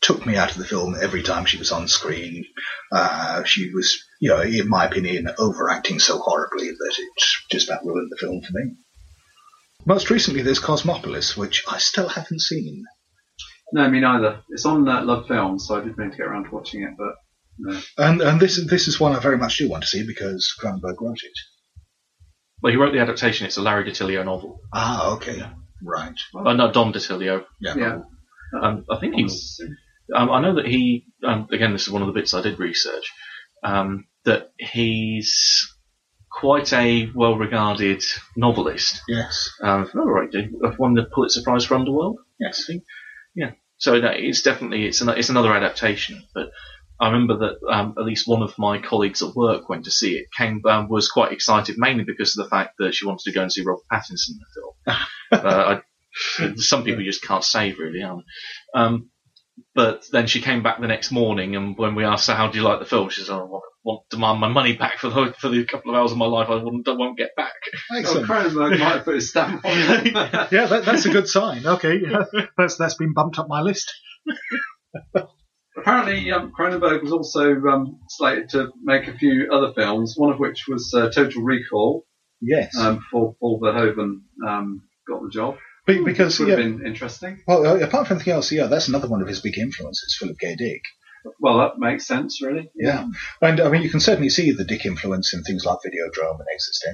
took 0.00 0.24
me 0.24 0.36
out 0.36 0.50
of 0.50 0.58
the 0.58 0.64
film 0.64 0.96
every 1.00 1.22
time 1.22 1.44
she 1.44 1.58
was 1.58 1.72
on 1.72 1.88
screen. 1.88 2.44
Uh, 2.92 3.44
she 3.44 3.72
was, 3.72 4.02
you 4.20 4.30
know, 4.30 4.40
in 4.40 4.68
my 4.68 4.84
opinion, 4.86 5.28
overacting 5.38 5.98
so 5.98 6.18
horribly 6.18 6.70
that 6.70 6.94
it 6.98 7.22
just 7.50 7.68
about 7.68 7.84
ruined 7.84 8.10
the 8.10 8.16
film 8.16 8.40
for 8.42 8.52
me. 8.52 8.74
Most 9.86 10.10
recently, 10.10 10.42
there's 10.42 10.58
Cosmopolis, 10.58 11.36
which 11.36 11.64
I 11.68 11.78
still 11.78 12.08
haven't 12.08 12.42
seen. 12.42 12.84
No, 13.72 13.88
me 13.88 14.00
neither. 14.00 14.42
It's 14.50 14.66
on 14.66 14.86
uh, 14.88 15.04
Love 15.04 15.26
Film, 15.26 15.58
so 15.58 15.80
I 15.80 15.84
did 15.84 15.96
mean 15.96 16.10
to 16.10 16.16
get 16.16 16.26
around 16.26 16.44
to 16.44 16.50
watching 16.50 16.82
it, 16.82 16.90
but 16.98 17.14
no. 17.60 17.80
And 17.98 18.20
and 18.20 18.40
this 18.40 18.64
this 18.66 18.88
is 18.88 18.98
one 18.98 19.14
I 19.14 19.20
very 19.20 19.38
much 19.38 19.58
do 19.58 19.68
want 19.68 19.82
to 19.82 19.88
see 19.88 20.06
because 20.06 20.54
Cronenberg 20.60 21.00
wrote 21.00 21.22
it. 21.22 21.32
Well, 22.62 22.72
he 22.72 22.76
wrote 22.76 22.92
the 22.92 23.00
adaptation. 23.00 23.46
It's 23.46 23.56
a 23.56 23.62
Larry 23.62 23.84
DiTillio 23.84 24.24
novel. 24.24 24.60
Ah, 24.72 25.14
okay, 25.14 25.42
right. 25.82 26.18
Uh, 26.34 26.52
no, 26.52 26.72
Don 26.72 26.92
DeLillo. 26.92 27.44
Yeah. 27.60 27.74
Yeah. 27.76 27.98
Um, 28.60 28.84
I 28.90 28.98
think 28.98 29.14
he's. 29.14 29.60
Um, 30.14 30.30
I 30.30 30.40
know 30.40 30.56
that 30.56 30.66
he. 30.66 31.06
Um, 31.24 31.48
again, 31.52 31.72
this 31.72 31.86
is 31.86 31.90
one 31.90 32.02
of 32.02 32.08
the 32.08 32.14
bits 32.14 32.34
I 32.34 32.42
did 32.42 32.58
research. 32.58 33.12
Um, 33.62 34.06
that 34.24 34.52
he's 34.58 35.72
quite 36.30 36.72
a 36.72 37.10
well-regarded 37.14 38.02
novelist. 38.36 39.02
Yes. 39.08 39.50
Um, 39.62 39.90
oh, 39.94 40.06
right, 40.06 40.30
did 40.30 40.54
won 40.78 40.94
the 40.94 41.04
Pulitzer 41.04 41.42
Prize 41.42 41.64
for 41.64 41.74
Underworld. 41.74 42.18
Yes. 42.38 42.70
Yeah. 43.34 43.52
So 43.78 43.98
no, 43.98 44.10
it's 44.14 44.42
definitely 44.42 44.86
it's 44.86 45.00
an, 45.00 45.08
it's 45.10 45.30
another 45.30 45.54
adaptation. 45.54 46.22
But 46.34 46.50
I 47.00 47.10
remember 47.10 47.38
that 47.38 47.72
um, 47.72 47.94
at 47.98 48.04
least 48.04 48.28
one 48.28 48.42
of 48.42 48.58
my 48.58 48.78
colleagues 48.78 49.22
at 49.22 49.34
work 49.34 49.68
went 49.68 49.86
to 49.86 49.90
see 49.90 50.16
it. 50.16 50.26
Came 50.36 50.60
um, 50.66 50.88
was 50.88 51.08
quite 51.08 51.32
excited 51.32 51.76
mainly 51.78 52.04
because 52.04 52.36
of 52.36 52.44
the 52.44 52.50
fact 52.50 52.74
that 52.78 52.94
she 52.94 53.06
wanted 53.06 53.24
to 53.24 53.32
go 53.32 53.42
and 53.42 53.50
see 53.52 53.62
Robert 53.62 53.84
Pattinson 53.90 54.30
in 54.30 54.38
the 54.38 54.46
film. 54.54 54.98
uh, 55.32 55.80
I, 56.42 56.54
some 56.56 56.84
people 56.84 57.02
just 57.02 57.24
can't 57.24 57.44
save 57.44 57.78
really, 57.78 58.02
aren't? 58.02 58.24
Um, 58.74 59.10
but 59.74 60.04
then 60.12 60.26
she 60.26 60.40
came 60.42 60.62
back 60.62 60.80
the 60.80 60.86
next 60.88 61.10
morning, 61.10 61.56
and 61.56 61.76
when 61.76 61.94
we 61.94 62.04
asked 62.04 62.28
her 62.28 62.34
how 62.34 62.48
do 62.48 62.58
you 62.58 62.64
like 62.64 62.80
the 62.80 62.84
film, 62.84 63.08
she 63.08 63.22
said, 63.22 63.34
"I 63.34 63.42
want, 63.42 63.64
want 63.82 64.02
to 64.10 64.16
demand 64.16 64.40
my 64.40 64.48
money 64.48 64.74
back 64.74 64.98
for 64.98 65.08
the 65.08 65.34
for 65.38 65.48
the 65.48 65.64
couple 65.64 65.92
of 65.92 65.96
hours 65.96 66.12
of 66.12 66.18
my 66.18 66.26
life 66.26 66.48
I 66.50 66.56
won't, 66.56 66.86
I 66.86 66.92
won't 66.92 67.16
get 67.16 67.34
back." 67.36 67.54
Oh, 67.92 67.98
Excellent. 67.98 68.28
Might 68.28 68.78
have 68.78 69.04
put 69.04 69.14
his 69.14 69.30
stamp 69.30 69.64
on 69.64 69.72
yeah, 70.04 70.66
that, 70.66 70.82
that's 70.84 71.06
a 71.06 71.10
good 71.10 71.28
sign. 71.28 71.66
Okay, 71.66 72.00
yeah, 72.00 72.24
that's 72.58 72.76
that's 72.76 72.94
been 72.94 73.14
bumped 73.14 73.38
up 73.38 73.48
my 73.48 73.62
list. 73.62 73.92
Apparently, 75.76 76.30
um, 76.32 76.52
Cronenberg 76.58 77.02
was 77.02 77.12
also 77.12 77.54
um, 77.66 78.00
slated 78.08 78.48
to 78.50 78.72
make 78.82 79.06
a 79.08 79.16
few 79.16 79.48
other 79.52 79.72
films, 79.72 80.14
one 80.16 80.32
of 80.32 80.38
which 80.38 80.64
was 80.68 80.92
uh, 80.94 81.10
Total 81.10 81.42
Recall, 81.42 82.04
Yes, 82.40 82.76
um, 82.76 82.96
before 82.96 83.34
Paul 83.40 83.60
Verhoeven 83.60 84.22
um, 84.46 84.82
got 85.08 85.22
the 85.22 85.30
job. 85.30 85.56
Be- 85.86 86.02
because 86.04 86.38
Would 86.38 86.48
yeah, 86.48 86.56
have 86.56 86.64
been 86.64 86.86
interesting. 86.86 87.42
well, 87.46 87.66
uh, 87.66 87.76
apart 87.78 88.08
from 88.08 88.16
anything 88.16 88.34
else, 88.34 88.50
yeah, 88.52 88.66
that's 88.66 88.88
another 88.88 89.08
one 89.08 89.22
of 89.22 89.28
his 89.28 89.40
big 89.40 89.58
influences, 89.58 90.16
Philip 90.18 90.38
K. 90.40 90.56
Dick. 90.56 90.82
Well, 91.38 91.58
that 91.58 91.78
makes 91.78 92.06
sense, 92.06 92.40
really. 92.42 92.70
Yeah, 92.74 93.06
and 93.42 93.60
I 93.60 93.68
mean, 93.70 93.82
you 93.82 93.90
can 93.90 94.00
certainly 94.00 94.30
see 94.30 94.52
the 94.52 94.64
Dick 94.64 94.84
influence 94.86 95.34
in 95.34 95.42
things 95.42 95.64
like 95.64 95.78
Videodrome 95.86 96.38
and 96.38 96.48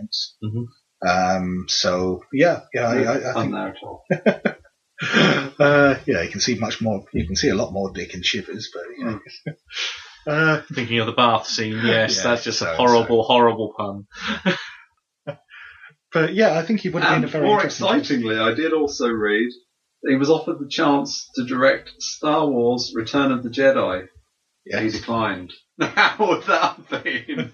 Existenz. 0.05 0.35
Mhm. 0.45 0.67
Um, 1.09 1.65
so 1.69 2.25
yeah, 2.33 2.61
yeah, 2.75 2.89
I, 2.89 2.95
No 3.03 3.11
I, 3.13 3.31
I 3.31 3.33
fun 3.35 3.43
think, 3.43 3.55
there 3.55 3.69
at 3.69 3.83
all. 3.83 4.05
uh, 5.59 5.97
yeah, 6.07 6.23
you 6.23 6.31
can 6.31 6.41
see 6.41 6.57
much 6.57 6.81
more. 6.81 7.05
You 7.13 7.27
can 7.27 7.37
see 7.37 7.49
a 7.49 7.55
lot 7.55 7.73
more 7.73 7.93
Dick 7.93 8.15
and 8.15 8.25
Shivers, 8.25 8.71
but 8.73 8.83
you 8.97 9.05
know. 9.05 9.21
uh, 10.33 10.63
Thinking 10.73 11.01
of 11.01 11.07
the 11.07 11.13
bath 11.13 11.47
scene, 11.47 11.81
yes, 11.85 12.17
Yeah, 12.17 12.23
that's 12.23 12.45
just 12.45 12.59
so- 12.61 12.73
a 12.73 12.77
horrible, 12.77 13.23
horrible 13.23 13.75
pun. 13.77 14.07
but 16.13 16.35
yeah, 16.35 16.59
I 16.59 16.63
think 16.63 16.81
he 16.81 16.89
would 16.89 17.03
have 17.03 17.17
been 17.17 17.25
a 17.25 17.33
very 17.33 17.47
more 17.47 17.57
interesting. 17.57 17.87
excitingly, 17.89 18.39
I 18.39 18.55
did 18.55 18.73
also 18.73 19.09
read 19.09 19.51
that 20.03 20.11
he 20.11 20.17
was 20.17 20.31
offered 20.31 20.59
the 20.59 20.69
chance 20.69 21.29
to 21.35 21.45
direct 21.45 21.91
Star 21.99 22.47
Wars: 22.47 22.93
Return 22.95 23.33
of 23.33 23.43
the 23.43 23.51
Jedi. 23.51 24.07
Yeah. 24.65 24.81
He 24.81 24.91
declined. 24.91 25.53
How 25.81 26.17
would 26.27 26.43
that 26.45 26.77
have 26.77 27.05
been? 27.05 27.53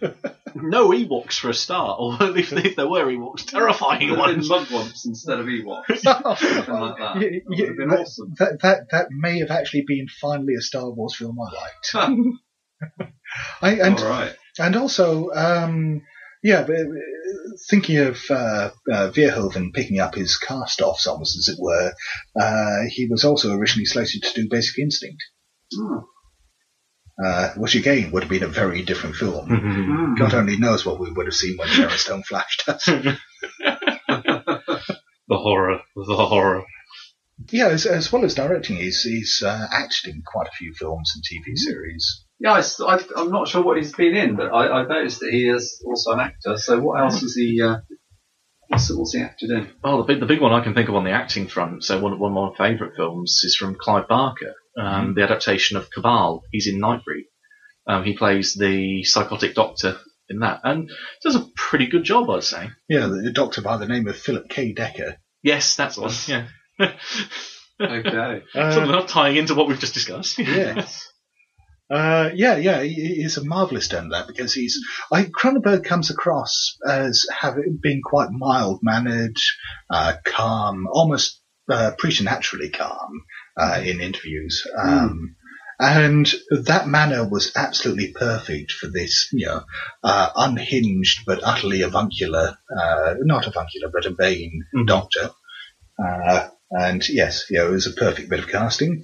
No 0.55 0.91
Ewoks 0.91 1.39
for 1.39 1.51
a 1.51 1.55
start, 1.55 1.97
or 2.01 2.17
if, 2.37 2.53
if 2.53 2.77
there 2.77 2.89
were 2.89 3.07
Ewoks, 3.07 3.45
terrifying 3.47 4.09
in 4.11 4.19
ones. 4.19 4.49
Mugwumps 4.49 5.07
instead 5.07 5.39
of 5.41 5.47
Ewoks. 5.47 5.99
Something 5.99 6.75
like 6.75 6.99
that. 6.99 7.17
Yeah, 7.21 7.29
That 7.31 7.43
would 7.47 7.59
yeah, 7.59 7.67
have 7.67 7.77
been 7.77 7.89
that, 7.89 8.01
awesome. 8.01 8.35
that, 8.39 8.61
that 8.63 8.91
that 8.91 9.07
may 9.11 9.39
have 9.41 9.51
actually 9.51 9.85
been 9.87 10.07
finally 10.21 10.55
a 10.55 10.61
Star 10.61 10.91
Wars 10.91 11.15
film 11.17 11.39
I 11.41 11.55
liked. 11.55 12.39
I, 13.63 13.75
and 13.77 13.99
All 13.99 14.09
right. 14.09 14.35
and 14.59 14.77
also, 14.77 15.31
um, 15.31 16.03
yeah, 16.43 16.65
but, 16.65 16.75
uh, 16.77 16.85
thinking 17.71 17.99
of 17.99 18.19
uh, 18.29 18.71
uh, 18.93 19.11
Verhoeven 19.11 19.73
picking 19.73 20.01
up 20.01 20.15
his 20.17 20.37
cast-offs, 20.37 21.07
almost 21.07 21.37
as 21.39 21.49
it 21.55 21.59
were, 21.61 21.93
uh, 22.41 22.79
he 22.91 23.07
was 23.09 23.25
also 23.25 23.57
originally 23.57 23.85
slated 23.87 24.23
to 24.25 24.43
do 24.43 24.49
Basic 24.51 24.79
Instinct, 24.79 25.23
Oh. 25.79 26.05
Uh, 27.23 27.51
which 27.57 27.75
again 27.75 28.11
would 28.11 28.23
have 28.23 28.31
been 28.31 28.43
a 28.43 28.49
very 28.49 28.83
different 28.83 29.17
film. 29.17 29.49
Mm. 29.49 30.19
God 30.19 30.35
only 30.35 30.57
knows 30.57 30.87
what 30.87 31.01
we 31.01 31.11
would 31.11 31.27
have 31.27 31.35
seen 31.35 31.57
when 31.57 31.69
Sharon 31.69 31.99
Stone 31.99 32.23
flashed 32.23 32.69
us. 32.69 32.89
The 35.33 35.39
horror, 35.39 35.81
the 35.97 36.15
horror. 36.15 36.65
Yeah, 37.51 37.69
as, 37.69 37.87
as 37.87 38.13
well 38.13 38.23
as 38.25 38.35
directing, 38.35 38.77
he's 38.77 39.03
he's 39.03 39.43
uh, 39.43 39.67
acted 39.73 40.15
in 40.15 40.23
quite 40.23 40.47
a 40.47 40.51
few 40.51 40.75
films 40.75 41.11
and 41.15 41.25
TV 41.25 41.57
series. 41.57 42.27
Yeah, 42.39 42.63
I, 42.81 43.01
am 43.17 43.31
not 43.31 43.49
sure 43.49 43.63
what 43.63 43.79
he's 43.79 43.95
been 43.95 44.15
in, 44.15 44.37
but 44.37 44.53
I, 44.53 44.81
I 44.81 44.87
noticed 44.87 45.21
that 45.21 45.31
he 45.31 45.49
is 45.49 45.83
also 45.87 46.13
an 46.13 46.21
actor. 46.21 46.59
So 46.59 46.81
what 46.81 47.01
else 47.01 47.23
has 47.23 47.35
he? 47.35 47.63
Uh, 47.63 47.79
what's, 48.69 48.95
what's 48.95 49.15
he 49.15 49.23
acted 49.23 49.51
in? 49.51 49.71
Oh, 49.83 49.99
the 49.99 50.13
big, 50.13 50.21
the 50.21 50.27
big 50.27 50.43
one 50.43 50.53
I 50.53 50.63
can 50.63 50.75
think 50.75 50.91
of 50.91 50.97
on 50.97 51.05
the 51.05 51.13
acting 51.13 51.49
front. 51.49 51.83
So 51.83 51.99
one, 51.99 52.19
one 52.19 52.37
of 52.37 52.53
my 52.59 52.69
favourite 52.69 52.95
films 52.95 53.41
is 53.45 53.57
from 53.57 53.77
Clive 53.81 54.09
Barker, 54.09 54.53
um, 54.79 55.15
the 55.15 55.23
adaptation 55.23 55.77
of 55.77 55.91
Cabal. 55.91 56.43
He's 56.51 56.67
in 56.67 56.81
Nightbreed. 56.81 57.27
Um, 57.87 58.05
he 58.05 58.17
plays 58.17 58.55
the 58.55 59.05
psychotic 59.05 59.55
doctor 59.55 59.99
in 60.29 60.41
that, 60.41 60.61
and 60.65 60.91
does 61.23 61.35
a 61.35 61.47
pretty 61.57 61.87
good 61.87 62.05
job, 62.05 62.31
I'd 62.31 62.45
say. 62.45 62.71
Yeah, 62.89 63.07
the 63.07 63.33
doctor 63.33 63.61
by 63.61 63.77
the 63.77 63.89
name 63.89 64.07
of 64.07 64.17
Philip 64.17 64.49
K. 64.49 64.73
Decker. 64.73 65.17
Yes, 65.43 65.77
that's 65.77 65.97
one. 65.97 66.13
Yeah. 66.27 66.47
Okay. 67.81 68.43
Something 68.53 68.93
not 68.93 69.09
tying 69.09 69.37
into 69.37 69.55
what 69.55 69.67
we've 69.67 69.79
just 69.79 69.95
discussed. 69.95 70.39
yes. 70.39 71.09
Uh, 71.91 72.31
yeah, 72.33 72.57
yeah, 72.57 72.83
he, 72.83 72.93
he's 72.93 73.37
a 73.37 73.45
marvelous 73.45 73.89
done 73.89 74.09
there 74.09 74.25
because 74.27 74.55
he's. 74.55 74.79
I 75.11 75.25
Cronenberg 75.25 75.85
comes 75.85 76.11
across 76.11 76.77
as 76.89 77.27
having 77.37 77.79
been 77.83 78.01
quite 78.03 78.29
mild 78.31 78.81
mannered, 78.83 79.37
uh, 79.91 80.15
calm, 80.25 80.87
almost 80.91 81.41
uh, 81.69 81.93
preternaturally 81.99 82.71
calm 82.71 83.25
uh, 83.57 83.81
in 83.85 84.01
interviews. 84.01 84.67
Um, 84.79 85.37
And 85.79 86.33
that 86.51 86.87
manner 86.87 87.29
was 87.29 87.51
absolutely 87.57 88.13
perfect 88.13 88.71
for 88.71 88.87
this, 88.89 89.29
you 89.33 89.47
know, 89.47 89.65
uh, 90.05 90.29
unhinged 90.37 91.25
but 91.27 91.43
utterly 91.43 91.83
avuncular, 91.83 92.57
uh, 92.79 93.15
not 93.23 93.49
avuncular, 93.49 93.89
but 93.93 94.07
a 94.07 94.15
vain 94.15 94.63
Mhm. 94.73 94.87
doctor. 94.87 95.31
Uh, 95.99 96.51
and 96.71 97.03
yes, 97.09 97.47
you 97.51 97.59
know, 97.59 97.69
it 97.69 97.73
was 97.73 97.89
a 97.89 97.93
perfect 98.05 98.31
bit 98.31 98.39
of 98.39 98.49
casting. 98.49 99.03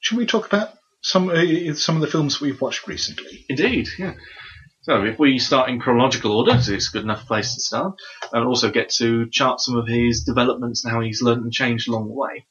Should 0.00 0.18
we 0.18 0.26
talk 0.26 0.46
about 0.46 0.74
some 1.02 1.30
uh, 1.30 1.74
some 1.74 1.96
of 1.96 2.02
the 2.02 2.10
films 2.14 2.40
we've 2.40 2.60
watched 2.60 2.86
recently? 2.86 3.46
Indeed, 3.48 3.88
yeah. 3.98 4.14
So 4.82 5.04
if 5.04 5.18
we 5.18 5.38
start 5.38 5.70
in 5.70 5.80
chronological 5.80 6.32
order, 6.36 6.52
it's 6.56 6.88
a 6.88 6.92
good 6.92 7.04
enough 7.04 7.26
place 7.26 7.54
to 7.54 7.60
start, 7.60 7.94
and 8.32 8.44
also 8.44 8.70
get 8.70 8.90
to 8.98 9.28
chart 9.30 9.60
some 9.60 9.76
of 9.76 9.86
his 9.88 10.24
developments 10.24 10.84
and 10.84 10.92
how 10.92 11.00
he's 11.00 11.22
learned 11.22 11.42
and 11.44 11.52
changed 11.52 11.88
along 11.88 12.08
the 12.08 12.14
way. 12.14 12.46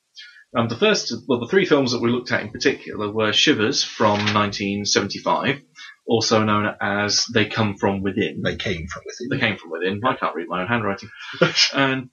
Um, 0.57 0.69
the 0.69 0.75
first, 0.75 1.13
well, 1.27 1.39
the 1.39 1.47
three 1.47 1.65
films 1.65 1.91
that 1.91 2.01
we 2.01 2.09
looked 2.09 2.31
at 2.31 2.41
in 2.41 2.49
particular 2.49 3.11
were 3.11 3.31
Shivers 3.31 3.83
from 3.83 4.17
1975, 4.33 5.61
also 6.07 6.43
known 6.43 6.75
as 6.81 7.25
They 7.31 7.45
Come 7.45 7.77
From 7.77 8.01
Within. 8.01 8.41
They 8.43 8.55
came 8.55 8.87
from 8.87 9.03
within. 9.05 9.29
They 9.29 9.39
came 9.39 9.57
from 9.57 9.69
within. 9.69 10.01
I 10.03 10.15
can't 10.15 10.35
read 10.35 10.47
my 10.47 10.61
own 10.61 10.67
handwriting. 10.67 11.11
and 11.75 12.09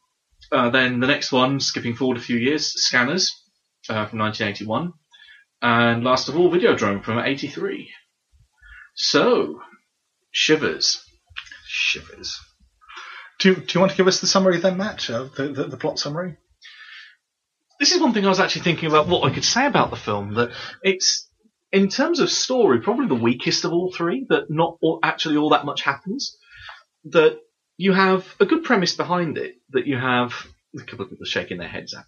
uh, 0.53 0.69
then 0.69 1.01
the 1.01 1.07
next 1.07 1.33
one, 1.33 1.59
skipping 1.59 1.95
forward 1.95 2.19
a 2.19 2.21
few 2.21 2.37
years, 2.37 2.71
Scanners 2.83 3.33
uh, 3.89 4.05
from 4.05 4.19
1981, 4.19 4.93
and 5.63 6.05
last 6.05 6.29
of 6.29 6.37
all, 6.37 6.51
Videodrome 6.51 7.03
from 7.03 7.19
83. 7.19 7.91
So, 8.95 9.63
Shivers. 10.33 11.03
Shivers. 11.67 12.39
Do, 13.39 13.55
do 13.55 13.65
you 13.73 13.81
want 13.81 13.93
to 13.93 13.97
give 13.97 14.07
us 14.07 14.21
the 14.21 14.27
summary 14.27 14.59
then, 14.59 14.77
Matt? 14.77 15.09
Uh, 15.09 15.29
the, 15.35 15.49
the, 15.49 15.65
the 15.65 15.77
plot 15.79 15.99
summary? 15.99 16.37
This 17.79 17.93
is 17.93 18.01
one 18.01 18.13
thing 18.13 18.25
I 18.25 18.29
was 18.29 18.41
actually 18.41 18.63
thinking 18.63 18.89
about 18.89 19.09
what 19.09 19.31
I 19.31 19.35
could 19.35 19.45
say 19.45 19.67
about 19.67 19.91
the 19.91 19.97
film. 19.97 20.35
That 20.35 20.51
it's, 20.83 21.29
in 21.73 21.89
terms 21.89 22.21
of 22.21 22.31
story, 22.31 22.81
probably 22.81 23.09
the 23.09 23.15
weakest 23.15 23.65
of 23.65 23.73
all 23.73 23.93
three. 23.93 24.27
That 24.29 24.51
not 24.51 24.79
all, 24.81 25.01
actually 25.03 25.37
all 25.37 25.51
that 25.51 25.65
much 25.65 25.83
happens. 25.83 26.37
That 27.05 27.39
you 27.77 27.93
have 27.93 28.27
a 28.41 28.47
good 28.47 28.65
premise 28.65 28.95
behind 28.95 29.39
it. 29.39 29.57
That 29.71 29.87
you 29.87 29.97
have 29.97 30.33
a 30.79 30.85
couple 30.85 31.05
of 31.05 31.11
people 31.11 31.27
shaking 31.27 31.59
their 31.59 31.69
heads 31.69 31.95
at 31.95 32.05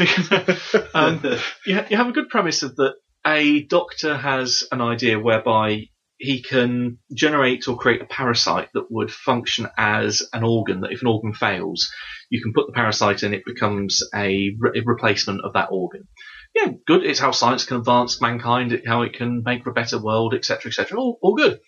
me. 0.00 0.80
um, 0.94 1.20
you, 1.66 1.74
ha- 1.74 1.86
you 1.90 1.96
have 1.96 2.08
a 2.08 2.12
good 2.12 2.28
premise 2.28 2.62
of 2.62 2.76
that 2.76 2.94
a 3.26 3.62
doctor 3.64 4.16
has 4.16 4.64
an 4.70 4.80
idea 4.80 5.18
whereby 5.18 5.88
he 6.18 6.42
can 6.42 6.98
generate 7.12 7.68
or 7.68 7.76
create 7.76 8.00
a 8.00 8.06
parasite 8.06 8.68
that 8.72 8.90
would 8.90 9.10
function 9.10 9.68
as 9.76 10.22
an 10.32 10.44
organ 10.44 10.80
that 10.80 10.92
if 10.92 11.02
an 11.02 11.08
organ 11.08 11.34
fails 11.34 11.92
you 12.30 12.42
can 12.42 12.52
put 12.52 12.66
the 12.66 12.72
parasite 12.72 13.22
in 13.22 13.34
it 13.34 13.44
becomes 13.44 14.02
a, 14.14 14.54
re- 14.58 14.82
replacement 14.84 15.42
of 15.44 15.52
that 15.54 15.68
organ. 15.70 16.06
Yeah 16.54 16.72
good 16.86 17.04
it's 17.04 17.18
how 17.18 17.32
science 17.32 17.64
can 17.64 17.76
advance 17.78 18.20
mankind 18.20 18.80
how 18.86 19.02
it 19.02 19.12
can 19.12 19.42
make 19.44 19.64
for 19.64 19.70
a 19.70 19.74
better 19.74 20.02
world 20.02 20.34
etc 20.34 20.70
etc 20.70 20.98
all, 20.98 21.18
all 21.22 21.34
good. 21.34 21.60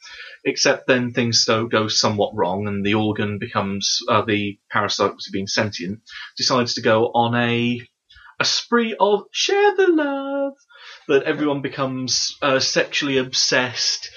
Except 0.45 0.87
then 0.87 1.13
things 1.13 1.45
go 1.45 1.89
somewhat 1.89 2.33
wrong 2.35 2.67
and 2.69 2.85
the 2.85 2.95
organ 2.95 3.39
becomes 3.39 3.99
uh, 4.09 4.23
the 4.23 4.59
parasite 4.71 5.15
was 5.15 5.29
being 5.33 5.47
sentient 5.47 6.01
decides 6.37 6.75
to 6.75 6.83
go 6.83 7.07
on 7.07 7.35
a 7.35 7.81
a 8.41 8.45
spree 8.45 8.97
of 8.99 9.25
share 9.33 9.77
the 9.77 9.89
love. 9.89 10.55
That 11.09 11.23
everyone 11.25 11.63
becomes 11.63 12.37
uh, 12.43 12.61
sexually 12.61 13.17
obsessed, 13.17 14.11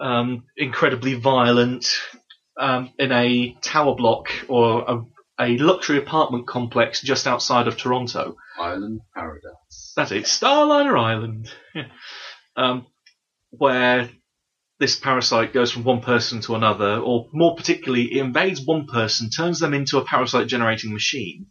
um, 0.00 0.44
incredibly 0.56 1.14
violent, 1.14 1.86
um, 2.58 2.92
in 2.98 3.12
a 3.12 3.56
tower 3.62 3.94
block 3.94 4.28
or 4.48 4.84
a, 4.86 5.00
a 5.40 5.56
luxury 5.58 5.98
apartment 5.98 6.46
complex 6.46 7.00
just 7.02 7.26
outside 7.26 7.66
of 7.68 7.76
Toronto. 7.76 8.36
Island 8.58 9.00
Paradise. 9.14 9.92
That's 9.96 10.12
it, 10.12 10.24
Starliner 10.24 10.98
Island, 10.98 11.50
Yeah. 11.74 11.86
um, 12.56 12.86
where 13.50 14.10
this 14.78 14.98
parasite 14.98 15.52
goes 15.52 15.70
from 15.70 15.84
one 15.84 16.00
person 16.00 16.40
to 16.42 16.54
another, 16.54 16.98
or 16.98 17.28
more 17.32 17.54
particularly, 17.54 18.12
it 18.14 18.20
invades 18.20 18.64
one 18.64 18.86
person, 18.86 19.30
turns 19.30 19.60
them 19.60 19.74
into 19.74 19.98
a 19.98 20.04
parasite 20.04 20.48
generating 20.48 20.92
machine 20.92 21.46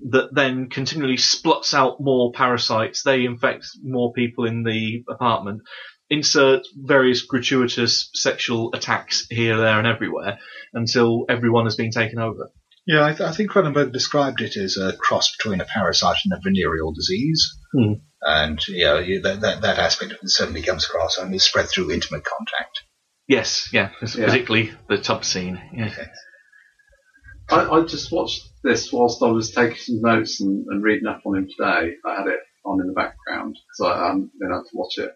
that 0.00 0.34
then 0.34 0.68
continually 0.68 1.16
spluts 1.16 1.72
out 1.72 2.00
more 2.00 2.32
parasites. 2.32 3.02
They 3.02 3.24
infect 3.24 3.66
more 3.82 4.12
people 4.12 4.44
in 4.44 4.64
the 4.64 5.04
apartment. 5.08 5.62
Insert 6.10 6.62
various 6.76 7.22
gratuitous 7.22 8.10
sexual 8.12 8.70
attacks 8.74 9.26
here, 9.30 9.56
there, 9.56 9.78
and 9.78 9.86
everywhere 9.86 10.38
until 10.72 11.24
everyone 11.28 11.64
has 11.64 11.76
been 11.76 11.90
taken 11.90 12.18
over. 12.18 12.50
Yeah, 12.86 13.04
I, 13.04 13.10
th- 13.14 13.28
I 13.28 13.32
think 13.32 13.50
Cronenberg 13.50 13.92
described 13.92 14.40
it 14.42 14.56
as 14.56 14.76
a 14.76 14.94
cross 14.96 15.34
between 15.36 15.60
a 15.60 15.64
parasite 15.64 16.18
and 16.24 16.34
a 16.34 16.40
venereal 16.42 16.92
disease. 16.92 17.56
Hmm. 17.72 17.92
And, 18.20 18.60
yeah, 18.68 19.00
you, 19.00 19.22
that, 19.22 19.40
that, 19.40 19.62
that 19.62 19.78
aspect 19.78 20.12
of 20.12 20.18
it 20.22 20.28
certainly 20.30 20.62
comes 20.62 20.84
across 20.84 21.16
and 21.18 21.34
is 21.34 21.44
spread 21.44 21.68
through 21.68 21.90
intimate 21.90 22.24
contact. 22.24 22.82
Yes, 23.26 23.70
yeah, 23.72 23.90
Yeah. 24.02 24.26
particularly 24.26 24.72
the 24.88 24.98
tub 24.98 25.24
scene. 25.24 25.58
Yeah. 25.74 25.94
I, 27.50 27.68
I 27.68 27.84
just 27.84 28.12
watched 28.12 28.42
this 28.62 28.92
whilst 28.92 29.22
I 29.22 29.30
was 29.30 29.50
taking 29.50 29.76
some 29.76 30.00
notes 30.02 30.40
and, 30.40 30.66
and 30.68 30.82
reading 30.82 31.06
up 31.06 31.22
on 31.26 31.36
him 31.38 31.46
today. 31.48 31.94
I 32.04 32.16
had 32.16 32.26
it 32.26 32.40
on 32.64 32.80
in 32.80 32.86
the 32.86 32.92
background 32.92 33.56
because 33.78 33.92
I 33.92 34.06
hadn't 34.06 34.30
been 34.38 34.50
able 34.50 34.62
to 34.64 34.70
watch 34.74 34.98
it. 34.98 35.12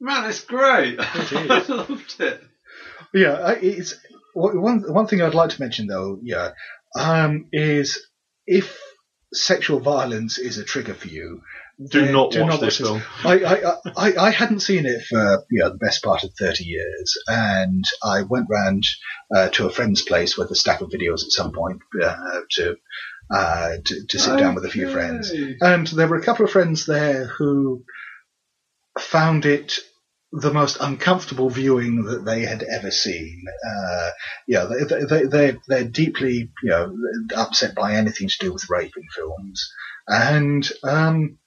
Man, 0.00 0.28
it's 0.28 0.44
great. 0.44 0.96
I 1.00 1.64
loved 1.68 2.16
it. 2.20 2.42
Yeah, 3.12 3.50
it's 3.60 3.94
one 4.34 4.92
one 4.92 5.06
thing 5.06 5.22
I'd 5.22 5.34
like 5.34 5.50
to 5.50 5.60
mention 5.60 5.86
though. 5.86 6.18
Yeah, 6.22 6.50
um, 6.98 7.46
is 7.52 8.06
if 8.46 8.78
sexual 9.32 9.80
violence 9.80 10.38
is 10.38 10.58
a 10.58 10.64
trigger 10.64 10.94
for 10.94 11.08
you, 11.08 11.42
Do 11.90 12.10
not 12.12 12.36
watch 12.36 12.60
this 12.60 12.78
film. 12.78 13.02
I, 13.24 13.44
I, 13.44 13.74
I, 13.96 14.16
I 14.26 14.30
hadn't 14.30 14.60
seen 14.60 14.86
it 14.86 15.04
for 15.06 15.44
you 15.50 15.62
know, 15.62 15.70
the 15.70 15.78
best 15.78 16.04
part 16.04 16.22
of 16.22 16.32
30 16.34 16.64
years, 16.64 17.18
and 17.26 17.84
I 18.02 18.22
went 18.22 18.46
round 18.48 18.84
uh, 19.34 19.48
to 19.50 19.66
a 19.66 19.70
friend's 19.70 20.02
place 20.02 20.36
with 20.36 20.50
a 20.50 20.54
stack 20.54 20.80
of 20.80 20.90
videos 20.90 21.24
at 21.24 21.32
some 21.32 21.52
point 21.52 21.80
uh, 22.02 22.40
to, 22.52 22.76
uh, 23.30 23.70
to 23.84 24.06
to 24.06 24.18
sit 24.18 24.38
down 24.38 24.54
with 24.54 24.64
a 24.64 24.70
few 24.70 24.88
friends. 24.88 25.32
And 25.60 25.86
there 25.88 26.08
were 26.08 26.18
a 26.18 26.24
couple 26.24 26.44
of 26.44 26.52
friends 26.52 26.86
there 26.86 27.26
who 27.26 27.84
found 28.98 29.44
it 29.44 29.78
the 30.40 30.52
most 30.52 30.78
uncomfortable 30.80 31.48
viewing 31.48 32.04
that 32.04 32.24
they 32.24 32.42
had 32.42 32.64
ever 32.64 32.90
seen. 32.90 33.44
Uh, 33.64 34.10
yeah, 34.48 34.64
they, 34.64 34.84
they, 34.84 35.04
they, 35.04 35.26
they're, 35.26 35.58
they're 35.68 35.84
deeply, 35.84 36.50
you 36.62 36.70
know, 36.70 36.92
upset 37.36 37.74
by 37.74 37.94
anything 37.94 38.28
to 38.28 38.38
do 38.40 38.52
with 38.52 38.68
raping 38.68 39.06
films. 39.14 39.72
And, 40.08 40.68
um, 40.82 41.38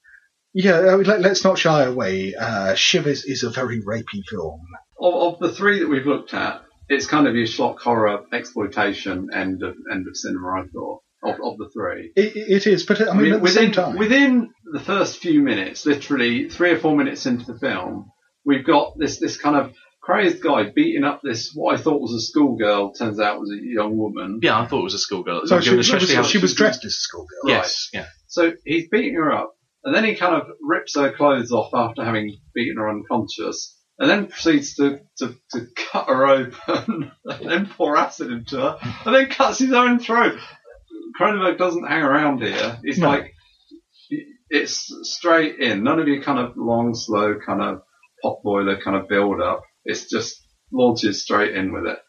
yeah, 0.54 0.80
let, 0.80 1.20
let's 1.20 1.44
not 1.44 1.58
shy 1.58 1.84
away. 1.84 2.34
Uh, 2.34 2.76
Shivers 2.76 3.26
is 3.26 3.44
a 3.44 3.50
very 3.50 3.82
rapey 3.82 4.24
film. 4.30 4.62
Of, 5.00 5.14
of 5.14 5.40
the 5.40 5.52
three 5.52 5.80
that 5.80 5.90
we've 5.90 6.08
looked 6.08 6.34
at, 6.34 6.62
it's 6.88 7.06
kind 7.06 7.28
of 7.28 7.36
your 7.36 7.46
schlock 7.46 7.80
horror 7.80 8.24
exploitation 8.32 9.30
end 9.34 9.62
of 9.64 9.76
end 9.92 10.08
of 10.08 10.16
cinema. 10.16 10.62
I 10.62 10.64
thought 10.74 11.02
of, 11.24 11.36
of 11.44 11.58
the 11.58 11.70
three. 11.74 12.12
It, 12.16 12.36
it 12.36 12.68
is, 12.68 12.86
but 12.86 13.02
I 13.02 13.14
mean, 13.14 13.34
at 13.34 13.44
the 13.44 13.50
same 13.50 13.74
time. 13.74 13.98
within 13.98 14.52
the 14.72 14.80
first 14.80 15.18
few 15.18 15.42
minutes, 15.42 15.86
literally 15.86 16.50
three 16.50 16.72
or 16.72 16.80
four 16.80 16.96
minutes 16.96 17.26
into 17.26 17.52
the 17.52 17.60
film, 17.60 18.12
we've 18.48 18.66
got 18.66 18.98
this 18.98 19.20
this 19.20 19.38
kind 19.38 19.56
of 19.56 19.74
crazed 20.02 20.42
guy 20.42 20.64
beating 20.74 21.04
up 21.04 21.20
this 21.22 21.52
what 21.54 21.78
I 21.78 21.82
thought 21.82 22.02
was 22.02 22.14
a 22.14 22.22
schoolgirl, 22.22 22.94
turns 22.94 23.20
out 23.20 23.40
was 23.40 23.52
a 23.52 23.60
young 23.62 23.98
woman. 23.98 24.40
Yeah, 24.42 24.58
I 24.60 24.66
thought 24.66 24.80
it 24.80 24.84
was 24.84 24.94
a 24.94 25.00
schoolgirl. 25.00 25.46
so 25.46 25.60
she, 25.60 25.72
she, 25.72 25.78
Especially 25.80 26.16
how 26.16 26.22
was, 26.22 26.30
she 26.32 26.38
was 26.40 26.56
dressed 26.56 26.86
as 26.86 26.94
a 26.94 27.00
schoolgirl. 27.00 27.44
Yes, 27.46 27.90
yeah. 27.94 28.06
So 28.28 28.54
he's 28.66 28.88
beating 28.90 29.16
her 29.16 29.32
up, 29.34 29.54
and 29.84 29.94
then 29.94 30.06
he 30.06 30.16
kind 30.16 30.34
of 30.36 30.48
rips 30.62 30.96
her 30.96 31.12
clothes 31.12 31.52
off 31.52 31.72
after 31.74 32.04
having 32.06 32.38
beaten 32.56 32.78
her 32.78 32.90
unconscious, 32.90 33.78
and 34.00 34.10
then 34.10 34.28
proceeds 34.28 34.76
to, 34.76 35.00
to, 35.18 35.36
to 35.52 35.68
cut 35.92 36.08
her 36.08 36.26
open, 36.28 37.12
and 37.26 37.50
then 37.50 37.66
pour 37.68 37.98
acid 37.98 38.32
into 38.32 38.58
her, 38.58 38.78
and 39.06 39.14
then 39.14 39.28
cuts 39.30 39.60
his 39.60 39.74
own 39.74 40.00
throat. 40.00 40.40
Cronenberg 41.20 41.58
doesn't 41.58 41.88
hang 41.88 42.04
around 42.04 42.42
here. 42.44 42.78
It's 42.84 43.00
No. 43.00 43.10
like 43.10 43.34
it's 44.50 44.90
straight 45.04 45.60
in. 45.60 45.84
None 45.84 46.00
of 46.00 46.08
your 46.08 46.22
kind 46.22 46.40
of 46.40 46.56
long, 46.56 46.96
slow 46.96 47.36
kind 47.46 47.62
of 47.62 47.82
pot 48.22 48.40
boiler 48.44 48.80
kind 48.82 48.98
of 48.98 49.08
build 49.08 49.42
up. 49.42 49.62
It's 49.86 50.10
just 50.10 50.36
launches 50.72 51.22
straight 51.24 51.56
in 51.56 51.72
with 51.74 51.86
it. 51.86 52.00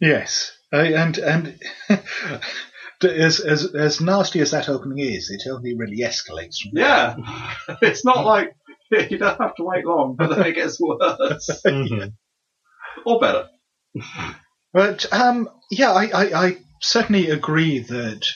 Yes, 0.00 0.52
and 0.72 1.18
and 1.18 1.60
as 3.02 3.40
as 3.40 3.74
as 3.74 4.00
nasty 4.00 4.40
as 4.40 4.50
that 4.50 4.68
opening 4.68 4.98
is, 4.98 5.30
it 5.30 5.48
only 5.50 5.76
really 5.76 5.98
escalates 6.00 6.58
from 6.62 6.72
there. 6.74 7.16
Yeah, 7.18 7.76
it's 7.82 8.04
not 8.04 8.24
like 8.24 8.54
you 8.90 9.18
don't 9.18 9.40
have 9.40 9.54
to 9.56 9.64
wait 9.64 9.84
long, 9.86 10.16
but 10.16 10.28
then 10.30 10.46
it 10.46 10.54
gets 10.54 10.80
worse 10.80 11.48
Mhm. 11.64 12.12
or 13.06 13.20
better. 13.20 13.48
But 14.72 15.12
um, 15.12 15.48
yeah, 15.70 15.92
I, 15.92 16.04
I, 16.06 16.46
I 16.46 16.56
certainly 16.80 17.28
agree 17.30 17.80
that 17.80 18.26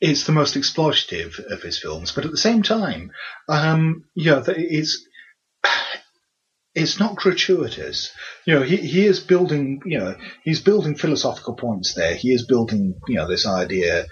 it's 0.00 0.24
the 0.24 0.32
most 0.32 0.54
exploitative 0.54 1.38
of 1.52 1.62
his 1.62 1.78
films. 1.80 2.12
But 2.12 2.24
at 2.24 2.30
the 2.30 2.36
same 2.36 2.62
time, 2.62 3.10
um, 3.48 4.04
yeah, 4.14 4.42
it's 4.46 5.04
it's 6.74 7.00
not 7.00 7.16
gratuitous. 7.16 8.12
You 8.46 8.54
know, 8.54 8.62
he 8.62 8.76
he 8.76 9.06
is 9.06 9.20
building. 9.20 9.80
You 9.84 9.98
know, 9.98 10.16
he's 10.44 10.60
building 10.60 10.94
philosophical 10.94 11.54
points 11.54 11.94
there. 11.94 12.14
He 12.14 12.32
is 12.32 12.46
building. 12.46 13.00
You 13.08 13.16
know, 13.16 13.28
this 13.28 13.46
idea 13.46 14.06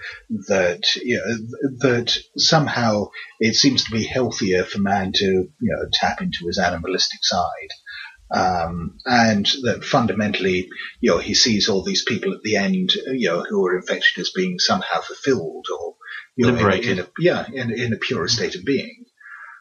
that 0.47 0.83
you 0.95 1.17
know 1.17 1.79
that 1.79 2.17
somehow 2.35 3.09
it 3.39 3.55
seems 3.55 3.85
to 3.85 3.91
be 3.91 4.03
healthier 4.05 4.63
for 4.63 4.79
man 4.79 5.11
to 5.13 5.25
you 5.25 5.51
know 5.61 5.87
tap 5.93 6.21
into 6.21 6.47
his 6.47 6.59
animalistic 6.59 7.19
side. 7.23 7.69
Um, 8.29 8.97
and 9.05 9.45
that 9.63 9.85
fundamentally, 9.85 10.67
you 10.99 11.11
know, 11.11 11.17
he 11.17 11.33
sees 11.33 11.69
all 11.69 11.83
these 11.83 12.03
people 12.03 12.33
at 12.33 12.41
the 12.43 12.57
end, 12.57 12.91
you 13.13 13.29
know, 13.29 13.45
who 13.47 13.65
are 13.65 13.77
infected 13.77 14.19
as 14.19 14.31
being 14.35 14.59
somehow 14.59 14.99
fulfilled 14.99 15.67
or, 15.71 15.95
you 16.35 16.45
know, 16.45 16.49
in, 16.49 16.55
Liberated. 16.55 16.99
in 16.99 17.05
a, 17.05 17.07
yeah, 17.19 17.45
in, 17.47 17.71
in 17.71 17.93
a 17.93 17.97
purer 17.97 18.27
state 18.27 18.55
of 18.55 18.65
being. 18.65 19.05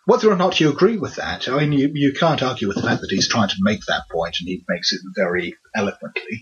Whether 0.07 0.30
or 0.30 0.36
not 0.36 0.59
you 0.61 0.70
agree 0.70 0.96
with 0.98 1.16
that, 1.16 1.48
I 1.48 1.59
mean, 1.66 1.72
you, 1.72 1.90
you 1.94 2.12
can't 2.12 2.42
argue 2.42 2.68
with 2.68 2.76
the 2.76 2.82
fact 2.82 3.00
that 3.02 3.11
he's 3.11 3.28
trying 3.28 3.48
to 3.48 3.57
make 3.61 3.80
that 3.88 4.04
point 4.11 4.36
and 4.40 4.48
he 4.48 4.64
makes 4.68 4.92
it 4.92 5.00
very 5.16 5.54
eloquently. 5.74 6.40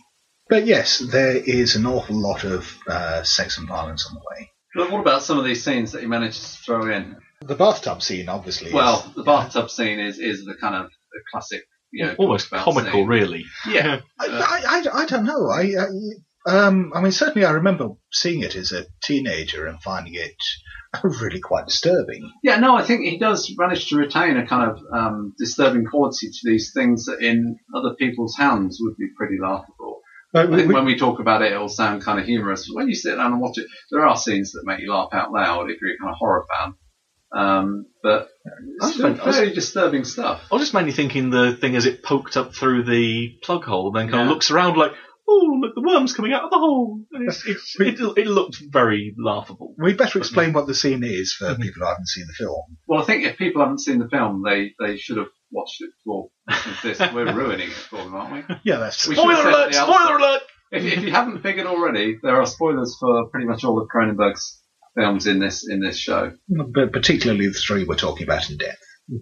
But 0.48 0.66
yes, 0.66 0.98
there 0.98 1.36
is 1.36 1.74
an 1.74 1.86
awful 1.86 2.14
lot 2.16 2.44
of 2.44 2.76
uh, 2.86 3.22
sex 3.22 3.56
and 3.58 3.66
violence 3.66 4.06
on 4.06 4.14
the 4.14 4.20
way. 4.20 4.50
But 4.74 4.90
what 4.92 5.00
about 5.00 5.22
some 5.22 5.38
of 5.38 5.44
these 5.46 5.64
scenes 5.64 5.92
that 5.92 6.02
he 6.02 6.06
manages 6.06 6.56
to 6.56 6.62
throw 6.62 6.90
in? 6.92 7.16
The 7.40 7.54
bathtub 7.54 8.02
scene, 8.02 8.28
obviously. 8.28 8.68
is- 8.68 8.74
Well, 8.74 9.10
the 9.16 9.22
bathtub 9.22 9.70
scene 9.70 9.98
is, 9.98 10.18
is 10.18 10.44
the 10.44 10.54
kind 10.54 10.74
of 10.74 10.90
the 11.12 11.20
classic, 11.32 11.62
you 11.90 12.04
know, 12.04 12.14
Almost 12.18 12.50
comical, 12.50 12.92
scene. 12.92 13.06
really. 13.06 13.44
Yeah, 13.68 14.00
I, 14.20 14.26
I, 14.26 14.60
I, 14.98 15.02
I 15.02 15.06
don't 15.06 15.24
know. 15.24 15.48
I, 15.48 15.62
I 15.80 15.86
um 16.46 16.92
I 16.94 17.00
mean 17.00 17.12
certainly 17.12 17.46
I 17.46 17.52
remember 17.52 17.90
seeing 18.12 18.42
it 18.42 18.54
as 18.56 18.72
a 18.72 18.84
teenager 19.02 19.66
and 19.66 19.80
finding 19.82 20.14
it 20.14 20.36
really 21.02 21.40
quite 21.40 21.66
disturbing. 21.66 22.30
Yeah, 22.42 22.56
no, 22.60 22.76
I 22.76 22.82
think 22.84 23.02
he 23.02 23.18
does 23.18 23.52
manage 23.58 23.88
to 23.88 23.96
retain 23.96 24.36
a 24.36 24.46
kind 24.46 24.70
of 24.70 24.78
um, 24.92 25.32
disturbing 25.38 25.86
quality 25.86 26.28
to 26.28 26.38
these 26.44 26.70
things 26.72 27.06
that 27.06 27.20
in 27.20 27.56
other 27.74 27.94
people's 27.98 28.36
hands 28.36 28.78
would 28.80 28.96
be 28.96 29.08
pretty 29.16 29.36
laughable. 29.42 30.00
But 30.32 30.52
I 30.52 30.56
think 30.56 30.68
we- 30.68 30.74
when 30.74 30.84
we 30.84 30.96
talk 30.96 31.18
about 31.18 31.42
it, 31.42 31.50
it'll 31.50 31.68
sound 31.68 32.04
kind 32.04 32.20
of 32.20 32.26
humorous. 32.26 32.68
But 32.68 32.76
When 32.76 32.88
you 32.88 32.94
sit 32.94 33.16
down 33.16 33.32
and 33.32 33.40
watch 33.40 33.58
it, 33.58 33.66
there 33.90 34.06
are 34.06 34.16
scenes 34.16 34.52
that 34.52 34.62
make 34.66 34.78
you 34.80 34.92
laugh 34.92 35.08
out 35.12 35.32
loud 35.32 35.68
if 35.68 35.78
you're 35.80 35.94
a 35.94 35.98
kind 35.98 36.12
of 36.12 36.16
horror 36.16 36.44
fan. 36.54 36.74
Um, 37.36 37.86
but 38.02 38.28
I 38.46 38.86
it's 38.86 38.94
still 38.94 39.10
was- 39.10 39.18
I 39.20 39.26
was- 39.26 39.36
very 39.36 39.52
disturbing 39.52 40.04
stuff. 40.04 40.42
I 40.52 40.54
was 40.54 40.62
just 40.62 40.74
mainly 40.74 40.92
thinking 40.92 41.30
the 41.30 41.56
thing 41.56 41.74
as 41.74 41.86
it 41.86 42.04
poked 42.04 42.36
up 42.36 42.54
through 42.54 42.84
the 42.84 43.34
plug 43.42 43.64
hole, 43.64 43.88
and 43.88 43.96
then 43.96 44.06
kind 44.08 44.20
Yeah. 44.20 44.22
of 44.26 44.28
looks 44.28 44.52
around 44.52 44.76
like, 44.76 44.92
oh, 45.28 45.58
look, 45.60 45.74
the 45.74 45.82
worm's 45.82 46.12
coming 46.12 46.32
out 46.32 46.44
of 46.44 46.50
the 46.50 46.58
hole. 46.58 47.00
And 47.12 47.28
it's, 47.28 47.44
it's, 47.46 47.74
it, 47.78 48.00
it 48.18 48.26
looked 48.26 48.58
very 48.70 49.14
laughable. 49.18 49.74
we'd 49.78 49.96
better 49.98 50.18
explain 50.18 50.52
what 50.52 50.66
the 50.66 50.74
scene 50.74 51.02
is 51.04 51.32
for 51.32 51.46
Mm-hmm. 51.46 51.62
people 51.62 51.80
who 51.82 51.88
haven't 51.88 52.08
seen 52.08 52.26
the 52.26 52.32
film. 52.34 52.76
Well, 52.86 53.02
I 53.02 53.04
think 53.04 53.24
if 53.24 53.36
people 53.36 53.62
haven't 53.62 53.80
seen 53.80 53.98
the 53.98 54.08
film, 54.08 54.42
they, 54.44 54.72
they 54.78 54.96
should 54.96 55.16
have 55.18 55.28
watched 55.50 55.80
it 55.80 55.90
before 55.98 56.28
this. 56.82 56.98
We're 57.12 57.32
ruining 57.34 57.68
it 57.68 57.74
for 57.74 57.96
them, 57.98 58.14
aren't 58.14 58.48
we? 58.48 58.54
Yeah, 58.64 58.76
that's 58.78 59.06
We 59.08 59.14
true. 59.14 59.24
should 59.24 59.36
Spoiler 59.38 59.50
alert! 59.50 59.74
Spoiler 59.74 60.16
alert! 60.18 60.42
If, 60.72 60.84
if 60.84 61.04
you 61.04 61.10
haven't 61.12 61.42
figured 61.42 61.66
already, 61.66 62.18
there 62.22 62.40
are 62.40 62.46
spoilers 62.46 62.96
for 62.98 63.28
pretty 63.28 63.46
much 63.46 63.62
all 63.64 63.80
of 63.80 63.88
Cronenberg's 63.94 64.60
films 64.96 65.26
in 65.26 65.38
this 65.40 65.66
in 65.68 65.80
this 65.80 65.96
show. 65.96 66.32
But 66.48 66.92
particularly 66.92 67.46
the 67.48 67.52
three 67.54 67.84
we're 67.84 67.94
talking 67.96 68.24
about 68.24 68.50
in 68.50 68.56
depth. 68.58 68.78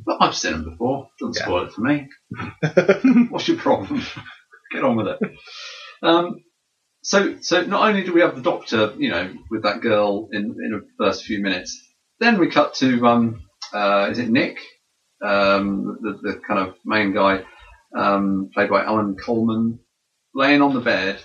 But 0.06 0.16
I've 0.20 0.34
seen 0.36 0.52
them 0.52 0.70
before. 0.70 1.08
Don't 1.20 1.36
Yeah. 1.36 1.42
spoil 1.44 1.66
it 1.66 1.72
for 1.72 1.80
me. 1.82 2.08
What's 3.30 3.48
your 3.48 3.58
problem? 3.58 4.02
Get 4.72 4.84
on 4.84 4.96
with 4.96 5.08
it. 5.08 5.18
Um, 6.02 6.42
so, 7.02 7.36
so 7.40 7.62
not 7.64 7.88
only 7.88 8.04
do 8.04 8.12
we 8.12 8.20
have 8.20 8.36
the 8.36 8.42
doctor, 8.42 8.92
you 8.98 9.10
know, 9.10 9.32
with 9.50 9.62
that 9.64 9.80
girl 9.80 10.28
in 10.32 10.42
in 10.44 10.70
the 10.72 10.86
first 10.98 11.24
few 11.24 11.40
minutes, 11.42 11.80
then 12.20 12.38
we 12.38 12.48
cut 12.48 12.74
to 12.74 13.06
um, 13.06 13.40
uh, 13.72 14.08
is 14.10 14.18
it 14.18 14.28
Nick, 14.28 14.58
um, 15.24 15.98
the 16.00 16.18
the 16.22 16.40
kind 16.46 16.60
of 16.60 16.74
main 16.84 17.12
guy, 17.12 17.42
um, 17.96 18.50
played 18.54 18.70
by 18.70 18.84
Allan 18.84 19.16
Kolman, 19.16 19.78
laying 20.34 20.62
on 20.62 20.74
the 20.74 20.80
bed 20.80 21.18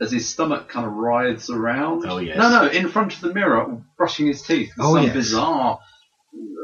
as 0.00 0.12
his 0.12 0.28
stomach 0.28 0.68
kind 0.68 0.86
of 0.86 0.92
writhes 0.92 1.48
around. 1.48 2.04
Oh, 2.06 2.18
yes. 2.18 2.36
No, 2.36 2.50
no, 2.50 2.68
in 2.68 2.88
front 2.90 3.14
of 3.14 3.20
the 3.22 3.32
mirror, 3.32 3.82
brushing 3.96 4.26
his 4.26 4.42
teeth. 4.42 4.72
with 4.76 4.86
Oh, 4.86 4.94
some 4.94 5.04
yes. 5.04 5.14
bizarre 5.14 5.78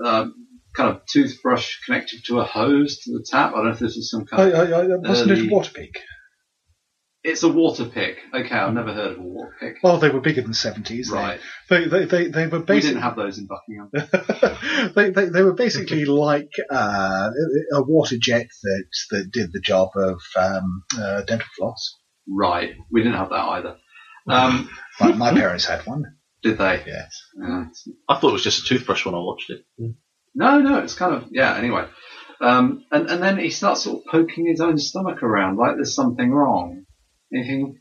um, 0.05 0.35
kind 0.77 0.91
of 0.91 1.01
toothbrush 1.07 1.79
connected 1.87 2.25
to 2.27 2.41
a 2.41 2.45
hose 2.45 2.99
to 2.99 3.13
the 3.13 3.25
tap. 3.27 3.53
I 3.53 3.57
don't 3.57 3.65
know 3.67 3.73
if 3.73 3.79
this 3.79 3.97
is 3.97 4.11
some 4.11 4.27
I, 4.33 4.37
kind 4.37 4.53
of. 4.53 4.73
I, 4.73 4.77
I, 4.95 4.97
wasn't 4.97 5.31
it 5.31 5.39
Early- 5.39 5.49
a 5.49 5.51
water 5.51 5.71
pick? 5.75 5.99
It's 7.25 7.45
a 7.45 7.49
water 7.49 7.85
pick. 7.85 8.19
Okay, 8.35 8.55
I've 8.55 8.75
never 8.75 8.93
heard 8.93 9.13
of 9.13 9.19
a 9.19 9.23
water 9.23 9.55
pick. 9.61 9.77
Oh, 9.85 9.99
they 9.99 10.09
were 10.11 10.21
bigger 10.21 10.43
than 10.43 10.55
seventies. 10.55 11.09
Right. 11.11 11.39
They, 11.71 11.87
they, 11.87 12.05
they, 12.05 12.27
they 12.29 12.47
were 12.47 12.59
basically. 12.59 12.59
We 12.59 12.65
basically. 12.65 12.81
didn't 12.81 13.03
have 13.03 13.17
those 13.17 13.39
in 13.39 13.47
Buckingham. 13.47 14.93
they, 14.97 15.11
they, 15.11 15.29
they 15.31 15.43
were 15.43 15.55
basically 15.55 16.05
like 16.07 16.51
uh, 16.69 17.31
a 17.75 17.83
water 17.83 18.17
jet 18.21 18.49
that 18.63 18.85
that 19.11 19.31
did 19.33 19.53
the 19.53 19.61
job 19.61 19.91
of 19.95 20.21
um, 20.37 20.83
uh, 20.99 21.23
dental 21.23 21.47
floss. 21.57 21.97
Right. 22.29 22.75
We 22.91 23.03
didn't 23.03 23.19
have 23.19 23.31
that 23.31 23.37
either. 23.49 23.77
Um, 24.29 24.69
My, 25.01 25.13
my 25.13 25.33
parents 25.33 25.65
had 25.65 25.87
one. 25.87 26.05
did 26.43 26.59
they? 26.59 26.83
Yes. 26.87 27.23
Uh, 27.43 27.65
I 28.09 28.19
thought 28.19 28.29
it 28.31 28.33
was 28.33 28.45
just 28.45 28.65
a 28.65 28.69
toothbrush 28.69 29.07
when 29.07 29.15
I 29.15 29.19
watched 29.19 29.51
it. 29.51 29.65
no, 30.35 30.61
no, 30.61 30.79
it's 30.79 30.95
kind 30.95 31.15
of, 31.15 31.29
yeah, 31.33 31.57
anyway. 31.57 31.87
Um, 32.41 32.85
and, 32.93 33.09
and 33.11 33.23
then 33.23 33.39
he 33.39 33.51
starts 33.51 33.83
sort 33.85 33.99
of 33.99 34.11
poking 34.11 34.47
his 34.47 34.61
own 34.61 34.77
stomach 34.79 35.23
around 35.23 35.57
like 35.57 35.77
there's 35.77 35.95
something 35.95 36.31
wrong. 36.31 36.85
And 37.33 37.45
you 37.45 37.51
think, 37.51 37.77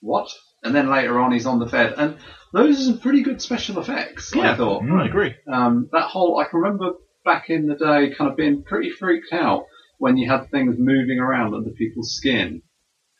what? 0.00 0.28
And 0.62 0.74
then 0.74 0.90
later 0.90 1.18
on 1.18 1.32
he's 1.32 1.46
on 1.46 1.58
the 1.58 1.68
Fed, 1.68 1.94
And 1.96 2.18
those 2.52 2.80
are 2.80 2.84
some 2.84 2.98
pretty 2.98 3.22
good 3.22 3.40
special 3.40 3.78
effects, 3.78 4.32
Yeah, 4.34 4.52
I 4.52 4.56
thought. 4.56 4.82
Mm. 4.82 5.00
I 5.02 5.06
agree. 5.06 5.34
um, 5.50 5.88
that 5.92 6.08
whole 6.08 6.38
I 6.38 6.44
can 6.44 6.60
remember 6.60 6.92
back 7.24 7.48
in 7.50 7.66
the 7.66 7.76
day 7.76 8.14
kind 8.16 8.30
of 8.30 8.36
being 8.36 8.62
pretty 8.64 8.90
freaked 8.90 9.32
out 9.32 9.64
when 9.98 10.16
you 10.16 10.28
had 10.30 10.50
things 10.50 10.76
moving 10.78 11.18
around 11.18 11.54
under 11.54 11.70
people's 11.70 12.14
skin. 12.16 12.62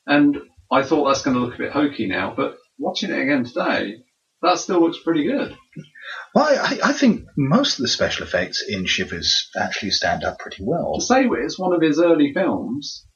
And 0.07 0.39
I 0.73 0.83
thought 0.83 1.07
that's 1.07 1.23
going 1.23 1.37
to 1.37 1.43
look 1.43 1.55
a 1.55 1.59
bit 1.59 1.73
hokey 1.73 2.07
now, 2.09 2.33
but 2.37 2.57
watching 2.79 3.11
it 3.11 3.21
again 3.21 3.45
today, 3.45 3.97
that 4.43 4.59
still 4.59 4.81
looks 4.81 4.99
pretty 5.03 5.25
good. 5.25 5.57
Well, 6.35 6.47
I, 6.47 6.79
I 6.83 6.93
think 6.95 7.27
most 7.37 7.79
of 7.79 7.83
the 7.83 7.89
special 7.89 8.27
effects 8.27 8.65
in 8.67 8.87
Shivers 8.87 9.51
actually 9.57 9.91
stand 9.91 10.25
up 10.25 10.39
pretty 10.39 10.65
well, 10.67 10.95
To 10.99 11.05
say 11.05 11.27
it's 11.27 11.59
one 11.59 11.75
of 11.75 11.83
his 11.83 12.01
early 12.01 12.33
films, 12.33 13.07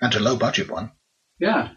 and 0.00 0.14
a 0.14 0.20
low 0.20 0.36
budget 0.36 0.70
one. 0.70 0.90
Yeah, 1.42 1.68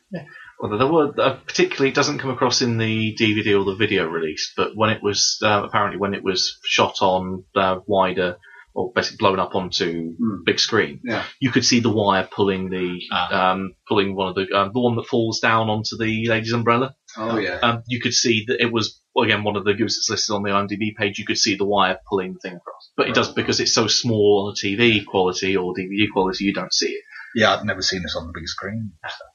Although 0.61 0.77
there 0.77 0.87
were, 0.87 1.13
uh, 1.19 1.35
particularly, 1.45 1.89
it 1.89 1.95
doesn't 1.95 2.19
come 2.19 2.29
across 2.31 2.61
in 2.61 2.77
the 2.77 3.13
DVD 3.19 3.59
or 3.59 3.65
the 3.65 3.75
video 3.75 4.05
release, 4.07 4.53
but 4.55 4.71
when 4.73 4.89
it 4.89 5.03
was, 5.03 5.37
uh, 5.43 5.63
apparently 5.65 5.99
when 5.99 6.13
it 6.13 6.23
was 6.23 6.57
shot 6.63 6.95
on 7.01 7.43
uh, 7.55 7.79
wider, 7.87 8.37
or 8.73 8.91
basically 8.93 9.17
blown 9.19 9.39
up 9.39 9.53
onto 9.55 10.13
Hmm. 10.17 10.43
big 10.45 10.59
screen, 10.59 10.99
Yeah. 11.03 11.23
you 11.41 11.49
could 11.51 11.65
see 11.65 11.79
the 11.81 11.89
wire 11.89 12.27
pulling 12.31 12.69
the, 12.69 13.01
Ah. 13.11 13.51
um, 13.51 13.73
pulling 13.87 14.15
one 14.15 14.29
of 14.29 14.35
the, 14.35 14.47
um, 14.57 14.71
the 14.73 14.79
one 14.79 14.95
that 14.97 15.07
falls 15.07 15.39
down 15.39 15.69
onto 15.69 15.97
the 15.97 16.27
lady's 16.27 16.53
umbrella. 16.53 16.95
oh 17.17 17.37
yeah, 17.37 17.59
Um, 17.63 17.83
you 17.87 17.99
could 18.01 18.13
see 18.13 18.43
that 18.47 18.61
it 18.61 18.71
was, 18.73 19.01
well, 19.13 19.23
again, 19.25 19.43
one 19.45 19.55
of 19.57 19.63
the 19.65 19.73
gooses 19.73 20.05
that's 20.07 20.09
listed 20.09 20.35
on 20.35 20.43
the 20.43 20.51
IMDb 20.51 20.93
page, 20.97 21.17
you 21.19 21.25
could 21.25 21.37
see 21.37 21.55
the 21.55 21.63
wire 21.65 21.97
pulling 22.09 22.33
the 22.33 22.39
thing 22.39 22.55
across. 22.57 22.91
But 22.97 23.07
it 23.09 23.15
does, 23.15 23.31
because 23.33 23.59
it's 23.61 23.73
so 23.73 23.87
small 23.87 24.45
on 24.47 24.53
a 24.53 24.55
TV 24.55 25.03
quality 25.05 25.55
or 25.57 25.73
DVD 25.73 26.07
quality, 26.11 26.43
you 26.45 26.53
don't 26.53 26.73
see 26.73 26.89
it. 26.91 27.03
Yeah, 27.35 27.53
I've 27.55 27.65
never 27.65 27.81
seen 27.81 28.03
this 28.03 28.15
on 28.17 28.27
the 28.27 28.33
big 28.33 28.47
screen. 28.47 28.93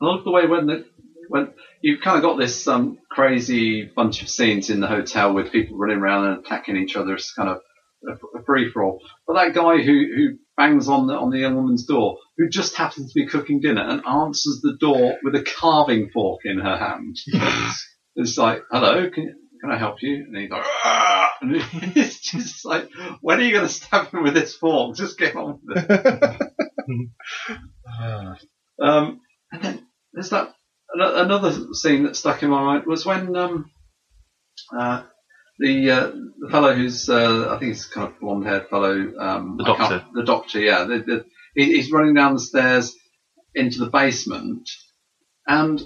I 0.00 0.04
love 0.04 0.24
the 0.24 0.30
way 0.30 0.46
when 0.46 0.66
the 0.66 0.84
when 1.28 1.54
you've 1.80 2.00
kind 2.00 2.16
of 2.16 2.22
got 2.22 2.38
this 2.38 2.66
um, 2.68 2.98
crazy 3.10 3.84
bunch 3.84 4.22
of 4.22 4.28
scenes 4.28 4.70
in 4.70 4.80
the 4.80 4.86
hotel 4.86 5.32
with 5.32 5.52
people 5.52 5.78
running 5.78 5.98
around 5.98 6.26
and 6.26 6.44
attacking 6.44 6.76
each 6.76 6.96
other. 6.96 7.14
It's 7.14 7.32
kind 7.32 7.48
of 7.48 7.60
a, 8.08 8.42
free 8.44 8.70
for 8.70 8.82
all. 8.82 9.00
But 9.26 9.34
that 9.34 9.54
guy 9.54 9.82
who 9.82 10.04
who 10.14 10.38
bangs 10.56 10.88
on 10.88 11.06
the 11.06 11.14
on 11.14 11.30
the 11.30 11.38
young 11.38 11.54
woman's 11.54 11.86
door, 11.86 12.18
who 12.36 12.48
just 12.48 12.76
happens 12.76 13.12
to 13.12 13.20
be 13.20 13.26
cooking 13.26 13.60
dinner 13.60 13.82
and 13.82 14.04
answers 14.06 14.60
the 14.62 14.76
door 14.78 15.16
with 15.22 15.34
a 15.34 15.42
carving 15.42 16.10
fork 16.10 16.40
in 16.44 16.58
her 16.58 16.76
hand. 16.76 17.16
it's 18.16 18.36
like, 18.36 18.62
hello, 18.70 19.08
can 19.10 19.34
can 19.60 19.70
I 19.70 19.78
help 19.78 20.02
you? 20.02 20.24
And 20.26 20.36
he's 20.36 20.50
like, 20.50 20.64
"Ah!" 20.84 21.30
and 21.40 21.62
it's 21.96 22.18
just 22.18 22.64
like, 22.64 22.90
when 23.20 23.38
are 23.38 23.42
you 23.42 23.52
going 23.52 23.66
to 23.66 23.72
stab 23.72 24.08
him 24.12 24.24
with 24.24 24.34
this 24.34 24.56
fork? 24.56 24.96
Just 24.96 25.18
get 25.18 25.36
on 25.36 25.60
with 25.64 25.78
it. 25.78 26.40
Um, 28.82 29.20
and 29.52 29.62
then 29.62 29.86
there's 30.12 30.30
that 30.30 30.54
Another 30.94 31.52
scene 31.72 32.02
that 32.04 32.16
stuck 32.16 32.42
in 32.42 32.50
my 32.50 32.62
mind 32.62 32.84
was 32.86 33.06
when 33.06 33.34
um, 33.34 33.70
uh, 34.76 35.04
the 35.58 35.90
uh, 35.90 36.10
the 36.38 36.50
fellow 36.50 36.74
who's 36.74 37.08
uh, 37.08 37.46
I 37.50 37.58
think 37.58 37.70
he's 37.72 37.86
kind 37.86 38.08
of 38.08 38.20
blonde 38.20 38.44
haired 38.44 38.68
fellow, 38.68 39.12
um, 39.18 39.56
The 39.56 39.64
doctor. 39.64 40.04
the 40.14 40.24
doctor, 40.24 40.60
yeah, 40.60 40.84
the, 40.84 40.98
the, 40.98 41.24
he, 41.54 41.76
he's 41.76 41.90
running 41.90 42.14
down 42.14 42.34
the 42.34 42.40
stairs 42.40 42.94
into 43.54 43.78
the 43.78 43.90
basement, 43.90 44.68
and 45.46 45.82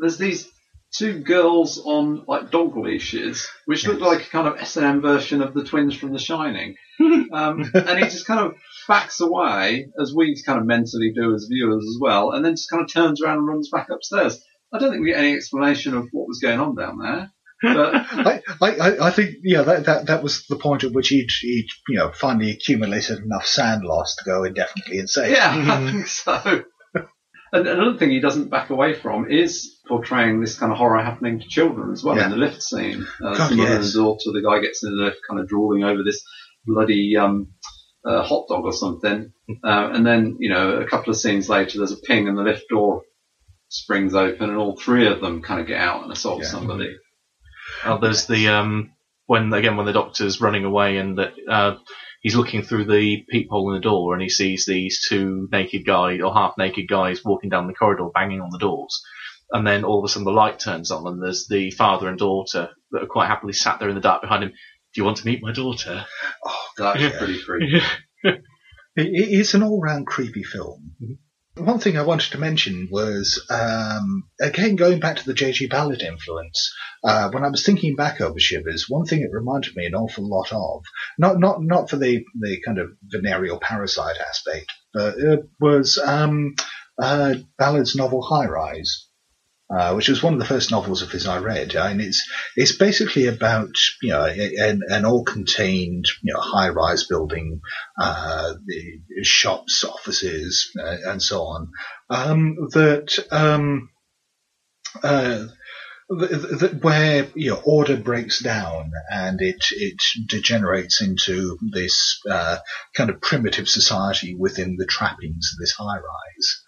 there's 0.00 0.16
these 0.16 0.48
two 0.96 1.20
girls 1.20 1.78
on 1.84 2.24
like 2.26 2.50
dog 2.50 2.74
leashes, 2.76 3.46
which 3.66 3.86
look 3.86 4.00
like 4.00 4.26
a 4.26 4.30
kind 4.30 4.48
of 4.48 4.56
S 4.58 4.76
and 4.78 4.86
M 4.86 5.02
version 5.02 5.42
of 5.42 5.52
the 5.52 5.64
twins 5.64 5.94
from 5.94 6.12
The 6.14 6.18
Shining, 6.18 6.76
um, 7.00 7.70
and 7.74 7.98
he 7.98 8.04
just 8.04 8.26
kind 8.26 8.40
of 8.40 8.54
backs 8.88 9.20
away 9.20 9.88
as 10.00 10.12
we 10.14 10.40
kind 10.44 10.58
of 10.58 10.66
mentally 10.66 11.12
do 11.14 11.34
as 11.34 11.48
viewers 11.50 11.84
as 11.84 11.98
well, 12.00 12.32
and 12.32 12.44
then 12.44 12.52
just 12.54 12.70
kind 12.70 12.82
of 12.82 12.92
turns 12.92 13.20
around 13.22 13.38
and 13.38 13.48
runs 13.48 13.68
back 13.70 13.88
upstairs. 13.90 14.42
I 14.72 14.78
don't 14.78 14.90
think 14.90 15.02
we 15.02 15.10
get 15.10 15.18
any 15.20 15.34
explanation 15.34 15.94
of 15.94 16.08
what 16.12 16.26
was 16.28 16.40
going 16.40 16.60
on 16.60 16.74
down 16.76 16.98
there. 16.98 17.30
But 17.62 17.94
I, 18.12 18.42
I, 18.60 18.70
I- 18.70 19.06
I 19.06 19.10
think 19.12 19.36
yeah 19.44 19.62
that, 19.62 19.86
that 19.86 20.06
that 20.06 20.22
was 20.22 20.46
the 20.48 20.56
point 20.56 20.82
at 20.84 20.92
which 20.92 21.08
he'd, 21.08 21.28
he'd 21.42 21.68
you 21.88 21.96
know 21.98 22.10
finally 22.12 22.50
accumulated 22.50 23.18
enough 23.20 23.46
SAN 23.46 23.82
loss 23.82 24.16
to 24.16 24.24
go 24.24 24.44
indefinitely 24.44 24.98
insane. 24.98 25.30
yeah, 25.32 25.52
I 25.68 25.90
think 25.92 26.06
so. 26.06 26.64
And 27.54 27.68
another 27.68 27.98
thing 27.98 28.08
he 28.10 28.18
doesn't 28.20 28.48
back 28.48 28.70
away 28.70 28.94
from 28.94 29.30
is 29.30 29.78
portraying 29.86 30.40
this 30.40 30.58
kind 30.58 30.72
of 30.72 30.78
horror 30.78 31.02
happening 31.02 31.38
to 31.38 31.46
children 31.46 31.92
as 31.92 32.02
well 32.02 32.16
Yeah. 32.16 32.24
in 32.24 32.30
the 32.30 32.38
lift 32.38 32.62
scene. 32.62 33.06
Uh, 33.22 33.36
God, 33.36 33.50
the 33.50 33.56
mother 33.56 33.74
yes. 33.74 33.94
and 33.94 34.02
daughter, 34.02 34.32
the 34.32 34.40
guy 34.42 34.58
gets 34.62 34.82
in 34.82 34.96
the 34.96 35.04
lift, 35.04 35.18
kind 35.28 35.38
of 35.38 35.48
drooling 35.48 35.84
over 35.84 36.02
this 36.02 36.24
bloody 36.64 37.14
um, 37.18 37.52
uh, 38.04 38.22
hot 38.22 38.46
dog 38.48 38.64
or 38.64 38.72
something, 38.72 39.32
uh, 39.64 39.90
and 39.92 40.06
then 40.06 40.36
you 40.40 40.50
know 40.50 40.76
a 40.76 40.86
couple 40.88 41.10
of 41.10 41.16
scenes 41.16 41.48
later, 41.48 41.78
there's 41.78 41.92
a 41.92 41.96
ping 41.96 42.28
and 42.28 42.36
the 42.36 42.42
lift 42.42 42.68
door 42.68 43.02
springs 43.68 44.14
open, 44.14 44.50
and 44.50 44.58
all 44.58 44.76
three 44.76 45.06
of 45.06 45.20
them 45.20 45.42
kind 45.42 45.60
of 45.60 45.66
get 45.66 45.80
out 45.80 46.02
and 46.02 46.12
assault 46.12 46.42
Yeah. 46.42 46.48
somebody. 46.48 46.96
Oh, 47.84 47.98
there's 47.98 48.26
the 48.26 48.48
um 48.48 48.92
when 49.26 49.52
again 49.52 49.76
when 49.76 49.86
the 49.86 49.92
doctor's 49.92 50.40
running 50.40 50.64
away 50.64 50.96
and 50.98 51.18
that 51.18 51.32
uh, 51.48 51.76
he's 52.20 52.34
looking 52.36 52.62
through 52.62 52.84
the 52.86 53.24
peephole 53.30 53.70
in 53.70 53.74
the 53.76 53.80
door 53.80 54.12
and 54.12 54.22
he 54.22 54.28
sees 54.28 54.66
these 54.66 55.06
two 55.08 55.48
naked 55.52 55.86
guys 55.86 56.20
or 56.20 56.34
half 56.34 56.54
naked 56.58 56.88
guys 56.88 57.24
walking 57.24 57.50
down 57.50 57.66
the 57.66 57.72
corridor 57.74 58.08
banging 58.14 58.40
on 58.40 58.50
the 58.50 58.58
doors. 58.58 59.02
And 59.52 59.66
then 59.66 59.84
all 59.84 59.98
of 59.98 60.04
a 60.04 60.08
sudden 60.08 60.24
the 60.24 60.32
light 60.32 60.58
turns 60.58 60.90
on 60.90 61.06
and 61.06 61.22
there's 61.22 61.46
the 61.46 61.70
father 61.70 62.08
and 62.08 62.18
daughter 62.18 62.70
that 62.90 63.02
are 63.02 63.06
quite 63.06 63.28
happily 63.28 63.52
sat 63.52 63.78
there 63.78 63.88
in 63.88 63.94
the 63.94 64.00
dark 64.00 64.22
behind 64.22 64.44
him. 64.44 64.50
Do 64.50 65.00
you 65.00 65.04
want 65.04 65.18
to 65.18 65.26
meet 65.26 65.42
my 65.42 65.52
daughter? 65.52 66.04
Oh, 66.44 66.61
That's 66.78 67.00
Yeah. 67.00 67.18
pretty 67.18 67.38
freaky. 67.38 67.80
It, 68.94 69.06
it- 69.06 69.38
it's 69.40 69.54
an 69.54 69.62
all-round 69.62 70.06
creepy 70.06 70.42
film. 70.42 70.94
One 71.56 71.78
thing 71.78 71.96
I 71.98 72.02
wanted 72.02 72.32
to 72.32 72.38
mention 72.38 72.88
was, 72.90 73.42
um, 73.50 74.24
again, 74.40 74.76
going 74.76 75.00
back 75.00 75.16
to 75.16 75.24
the 75.24 75.32
J.G. 75.34 75.66
Ballard 75.68 76.02
influence. 76.02 76.70
Uh, 77.02 77.30
when 77.30 77.42
I 77.44 77.48
was 77.48 77.64
thinking 77.64 77.94
back 77.96 78.20
over 78.20 78.38
Shivers, 78.38 78.86
one 78.90 79.06
thing 79.06 79.20
it 79.22 79.30
reminded 79.32 79.74
me 79.76 79.86
an 79.86 79.94
awful 79.94 80.28
lot 80.28 80.52
of, 80.52 80.84
not 81.18 81.38
not 81.40 81.62
not 81.62 81.88
for 81.90 81.96
the 81.96 82.22
the 82.38 82.60
kind 82.64 82.78
of 82.78 82.90
venereal 83.02 83.58
parasite 83.60 84.16
aspect, 84.18 84.70
but 84.94 85.14
it 85.18 85.40
was 85.60 85.98
um, 85.98 86.54
uh, 86.98 87.34
Ballard's 87.58 87.96
novel 87.96 88.20
High 88.22 88.46
Rise. 88.46 89.08
Uh, 89.70 89.94
which 89.94 90.08
was 90.08 90.22
one 90.22 90.34
of 90.34 90.38
the 90.38 90.44
first 90.44 90.70
novels 90.70 91.00
of 91.00 91.10
his 91.10 91.26
I 91.26 91.38
read, 91.38 91.74
and 91.74 92.02
it's 92.02 92.28
it's 92.56 92.76
basically 92.76 93.26
about 93.26 93.70
you 94.02 94.10
know 94.10 94.26
an, 94.26 94.80
an 94.88 95.06
all-contained 95.06 96.04
you 96.20 96.34
know 96.34 96.40
high-rise 96.40 97.06
building 97.06 97.62
uh, 97.98 98.52
the 98.66 99.00
shops, 99.24 99.82
offices, 99.82 100.70
uh, 100.78 100.96
and 101.06 101.22
so 101.22 101.42
on, 101.44 101.70
um, 102.10 102.56
that 102.72 103.18
um, 103.30 103.88
uh, 105.02 105.46
where 106.82 107.28
you 107.34 107.50
know 107.50 107.62
order 107.64 107.96
breaks 107.96 108.40
down 108.40 108.90
and 109.10 109.40
it 109.40 109.64
it 109.70 110.02
degenerates 110.26 111.00
into 111.00 111.56
this 111.72 112.20
uh, 112.30 112.58
kind 112.94 113.08
of 113.08 113.20
primitive 113.20 113.68
society 113.68 114.34
within 114.38 114.76
the 114.76 114.86
trappings 114.86 115.52
of 115.54 115.60
this 115.60 115.72
high 115.72 115.96
rise. 115.96 116.62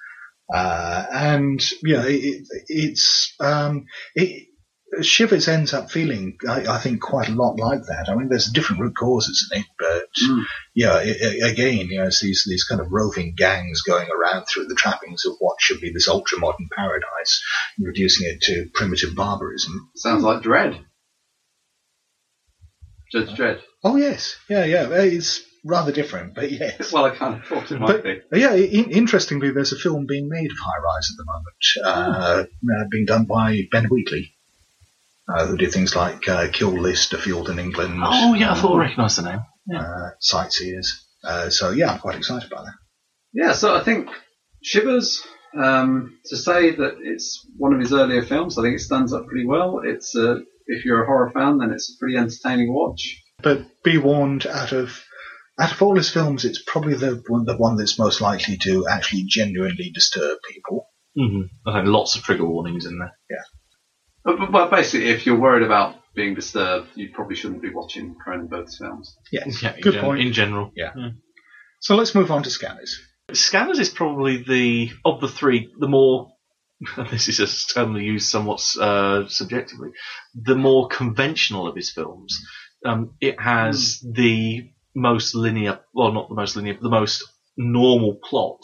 Uh, 0.53 1.05
and 1.13 1.65
yeah, 1.83 2.03
it, 2.05 2.23
it, 2.23 2.47
it's 2.69 3.35
um, 3.41 3.87
it, 4.15 4.49
Shivers 5.03 5.49
ends 5.49 5.75
up 5.75 5.91
feeling, 5.91 6.37
I, 6.49 6.67
I 6.67 6.79
think, 6.79 7.01
quite 7.01 7.29
a 7.29 7.33
lot 7.35 7.59
like 7.59 7.81
that. 7.89 8.09
I 8.09 8.15
mean, 8.15 8.29
there's 8.29 8.51
different 8.53 8.81
root 8.81 8.95
causes 8.97 9.51
in 9.53 9.61
it, 9.61 9.67
but 9.79 10.05
Mm. 10.23 10.45
yeah, 10.77 10.93
i 10.93 11.01
i 11.45 11.49
again, 11.51 11.89
you 11.89 11.99
know, 11.99 12.05
it's 12.07 12.21
these 12.21 12.45
these 12.49 12.63
kind 12.63 12.81
of 12.81 12.93
roving 12.93 13.35
gangs 13.37 13.83
going 13.83 14.07
around 14.11 14.45
through 14.45 14.67
the 14.67 14.77
trappings 14.77 15.25
of 15.25 15.33
what 15.41 15.57
should 15.61 15.81
be 15.81 15.91
this 15.93 16.07
ultra 16.07 16.39
modern 16.39 16.69
paradise, 16.71 17.43
reducing 17.79 18.29
it 18.29 18.41
to 18.43 18.67
primitive 18.75 19.17
barbarism. 19.17 19.91
Sounds 19.97 20.23
like 20.23 20.43
Dredd. 20.43 20.85
Judge 23.11 23.37
Dredd. 23.37 23.61
Oh 23.83 23.97
yes, 23.97 24.37
yeah, 24.49 24.65
yeah, 24.65 24.89
it's 24.93 25.43
rather 25.65 25.93
different, 25.93 26.35
but 26.35 26.51
yes. 26.53 26.93
Well, 26.93 27.05
I 27.07 27.11
kind 27.17 27.35
of 27.41 27.45
thought 27.47 27.71
it 27.73 27.81
might 27.81 28.03
But 28.03 28.05
be. 28.05 28.41
yeah, 28.41 28.55
in, 28.55 28.91
interestingly, 28.91 29.51
there's 29.51 29.73
a 29.73 29.77
film 29.79 30.07
being 30.07 30.29
made 30.29 30.51
of 30.51 30.57
High 30.59 30.81
Rise 30.83 31.11
at 31.11 31.17
the 31.17 31.25
moment, 31.87 32.49
uh, 32.69 32.81
uh, 32.83 32.85
being 32.91 33.07
done 33.07 33.25
by 33.25 33.63
Ben 33.73 33.87
Wheatley, 33.87 34.35
uh, 35.29 35.47
who 35.47 35.57
did 35.57 35.73
things 35.73 35.97
like 35.97 36.29
uh, 36.29 36.49
Kill 36.53 36.71
List, 36.73 37.13
A 37.15 37.19
Field 37.19 37.49
in 37.49 37.59
England, 37.59 38.01
Oh 38.05 38.35
yeah, 38.35 38.53
I 38.53 38.55
thought 38.61 38.77
I 38.77 38.81
recognised 38.81 39.19
the 39.19 39.31
name. 39.31 39.41
uh, 39.81 40.11
Sightseers. 40.21 41.07
Uh, 41.25 41.49
so 41.51 41.71
yeah, 41.71 41.93
I'm 41.93 41.99
quite 42.01 42.17
excited 42.17 42.51
about 42.53 42.67
that. 42.67 42.75
Yeah, 43.33 43.53
so 43.53 43.75
I 43.75 43.83
think 43.83 44.09
Shivers, 44.63 45.23
um, 45.59 46.19
to 46.27 46.37
say 46.37 46.71
that 46.73 46.97
it's 47.01 47.47
one 47.57 47.73
of 47.73 47.81
his 47.81 47.93
earlier 47.93 48.23
films, 48.23 48.59
I 48.59 48.63
think 48.63 48.77
it 48.77 48.81
stands 48.81 49.13
up 49.13 49.27
pretty 49.27 49.47
well. 49.47 49.81
It's 49.85 50.15
uh, 50.15 50.37
if 50.67 50.85
you're 50.85 51.03
a 51.03 51.07
horror 51.07 51.31
fan, 51.33 51.59
then 51.59 51.71
it's 51.71 51.95
a 51.95 51.99
pretty 51.99 52.17
entertaining 52.19 52.73
watch. 52.75 53.23
But 53.43 53.83
be 53.83 53.99
warned, 53.99 54.47
out 54.47 54.73
of 54.73 55.03
out 55.59 55.73
of 55.73 55.83
all 55.83 55.97
his 55.97 56.11
films, 56.11 56.45
it's 56.45 56.63
probably 56.67 56.95
the 56.95 57.23
one, 57.29 57.45
the 57.45 57.57
one 57.57 57.77
that's 57.77 57.99
most 57.99 58.21
likely 58.21 58.57
to 58.59 58.87
actually 58.89 59.25
genuinely 59.29 59.91
disturb 59.95 60.39
people. 60.53 60.89
Mm-hmm. 61.19 61.69
I 61.69 61.73
think 61.81 61.87
lots 61.89 62.17
of 62.17 62.23
trigger 62.23 62.45
warnings 62.47 62.87
in 62.87 62.99
there. 62.99 63.13
But, 64.25 64.39
but, 64.39 64.51
but 64.53 64.71
basically, 64.71 65.09
if 65.11 65.27
you're 65.27 65.39
worried 65.39 65.63
about 65.65 65.97
being 66.15 66.35
disturbed, 66.35 66.89
you 66.95 67.11
probably 67.13 67.37
shouldn't 67.37 67.63
be 67.63 67.71
watching 67.73 68.17
Cronenberg's 68.27 68.79
films. 68.79 69.17
Yes, 69.31 69.63
Yeah, 69.63 69.75
in 69.75 69.81
good 69.81 69.95
gen- 69.95 70.03
point. 70.05 70.21
In 70.21 70.33
general, 70.33 70.71
Yeah. 70.75 70.93
so 71.81 71.95
let's 71.95 72.15
move 72.15 72.31
on 72.31 72.43
to 72.45 72.51
Scanners. 72.51 72.99
Scanners 73.33 73.79
is 73.79 73.89
probably 73.91 74.43
the 74.43 74.91
of 75.05 75.21
the 75.21 75.29
three 75.29 75.73
the 75.79 75.89
more. 75.89 76.31
This 77.11 77.29
is 77.29 77.41
a 77.41 77.73
term 77.75 77.95
we 77.95 78.03
use 78.05 78.29
somewhat 78.31 78.61
uh, 78.81 79.29
subjectively. 79.29 79.91
The 80.35 80.57
more 80.57 80.89
conventional 80.89 81.67
of 81.69 81.77
his 81.77 81.91
films. 81.93 82.39
Um, 82.85 83.15
it 83.21 83.41
has 83.41 84.01
the 84.03 84.71
most 84.95 85.35
linear, 85.35 85.81
well, 85.93 86.13
not 86.13 86.29
the 86.29 86.35
most 86.35 86.57
linear, 86.57 86.75
but 86.75 86.83
the 86.83 86.89
most 86.91 87.25
normal 87.57 88.19
plot 88.29 88.61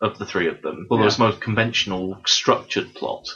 of 0.00 0.18
the 0.18 0.26
three 0.26 0.48
of 0.48 0.60
them. 0.62 0.86
Well, 0.90 1.00
Yeah. 1.00 1.08
the 1.08 1.18
most 1.18 1.40
conventional, 1.40 2.20
structured 2.26 2.94
plot. 2.94 3.26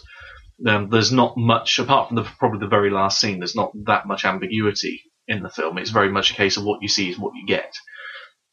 Um, 0.66 0.88
there's 0.90 1.12
not 1.12 1.36
much, 1.36 1.78
apart 1.78 2.08
from 2.08 2.16
the, 2.16 2.22
probably 2.38 2.58
the 2.60 2.66
very 2.66 2.90
last 2.90 3.20
scene, 3.20 3.38
there's 3.38 3.54
not 3.56 3.70
that 3.86 4.06
much 4.06 4.24
ambiguity 4.24 5.02
in 5.28 5.42
the 5.42 5.50
film. 5.50 5.78
It's 5.78 5.90
very 5.90 6.10
much 6.10 6.30
a 6.30 6.34
case 6.34 6.56
of 6.56 6.64
what 6.64 6.82
you 6.82 6.88
see 6.88 7.10
is 7.10 7.18
what 7.18 7.34
you 7.36 7.46
get. 7.46 7.72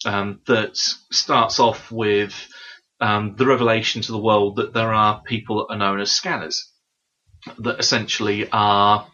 Um, 0.05 0.41
that 0.47 0.77
starts 0.77 1.59
off 1.59 1.91
with 1.91 2.33
um, 3.01 3.35
the 3.37 3.45
revelation 3.47 4.01
to 4.03 4.11
the 4.11 4.21
world 4.21 4.57
that 4.57 4.73
there 4.73 4.93
are 4.93 5.21
people 5.23 5.57
that 5.67 5.73
are 5.73 5.77
known 5.77 5.99
as 5.99 6.11
scanners, 6.11 6.71
that 7.59 7.79
essentially 7.79 8.47
are 8.51 9.07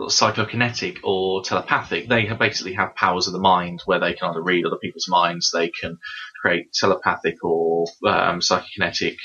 psychokinetic 0.00 0.98
or 1.04 1.42
telepathic. 1.42 2.08
They 2.08 2.26
have 2.26 2.38
basically 2.38 2.74
have 2.74 2.94
powers 2.94 3.26
of 3.26 3.32
the 3.32 3.38
mind 3.38 3.80
where 3.84 4.00
they 4.00 4.14
can 4.14 4.30
either 4.30 4.42
read 4.42 4.64
other 4.64 4.78
people's 4.80 5.08
minds, 5.08 5.50
they 5.52 5.70
can 5.70 5.98
create 6.40 6.72
telepathic 6.72 7.42
or 7.42 7.86
um, 8.06 8.40
psychokinetic 8.40 9.16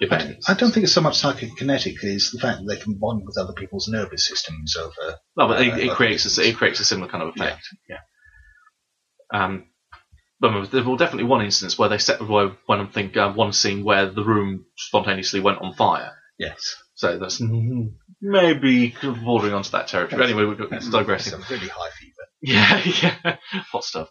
events. 0.00 0.48
I 0.48 0.54
don't 0.54 0.72
think 0.72 0.84
it's 0.84 0.92
so 0.92 1.00
much 1.00 1.22
psychokinetic 1.22 2.02
as 2.04 2.30
the 2.30 2.40
fact 2.40 2.58
that 2.58 2.66
they 2.68 2.80
can 2.80 2.94
bond 2.94 3.22
with 3.24 3.38
other 3.38 3.52
people's 3.52 3.88
nervous 3.88 4.26
systems 4.26 4.76
over. 4.76 5.16
No, 5.36 5.48
but 5.48 5.62
it, 5.62 5.72
Uh, 5.72 5.76
it 5.76 5.90
creates 5.92 6.38
a, 6.38 6.48
it 6.48 6.56
creates 6.56 6.80
a 6.80 6.84
similar 6.84 7.10
kind 7.10 7.22
of 7.22 7.30
effect. 7.30 7.62
Yeah. 7.88 7.98
Um, 9.32 9.66
but 10.40 10.70
there 10.70 10.84
was 10.84 10.98
definitely 10.98 11.24
one 11.24 11.44
instance 11.44 11.78
where 11.78 11.88
they 11.88 11.98
set 11.98 12.20
where 12.20 12.52
when 12.66 12.80
I 12.80 12.86
think 12.86 13.16
uh, 13.16 13.32
one 13.32 13.52
scene 13.52 13.84
where 13.84 14.10
the 14.10 14.24
room 14.24 14.66
spontaneously 14.76 15.40
went 15.40 15.58
on 15.58 15.74
fire. 15.74 16.12
Yes. 16.38 16.74
So 16.94 17.18
that's 17.18 17.40
maybe 18.24 18.94
bordering 19.02 19.52
onto 19.54 19.70
that 19.70 19.88
territory. 19.88 20.18
But 20.18 20.30
anyway, 20.30 20.44
we're 20.44 20.78
digressing. 20.90 21.32
Some 21.32 21.44
really 21.50 21.68
high 21.68 21.90
fever. 21.90 22.10
Yeah, 22.46 22.82
yeah, 22.84 23.36
hot 23.72 23.84
stuff. 23.84 24.10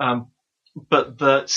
Um, 0.00 0.32
but 0.90 1.18
that 1.18 1.54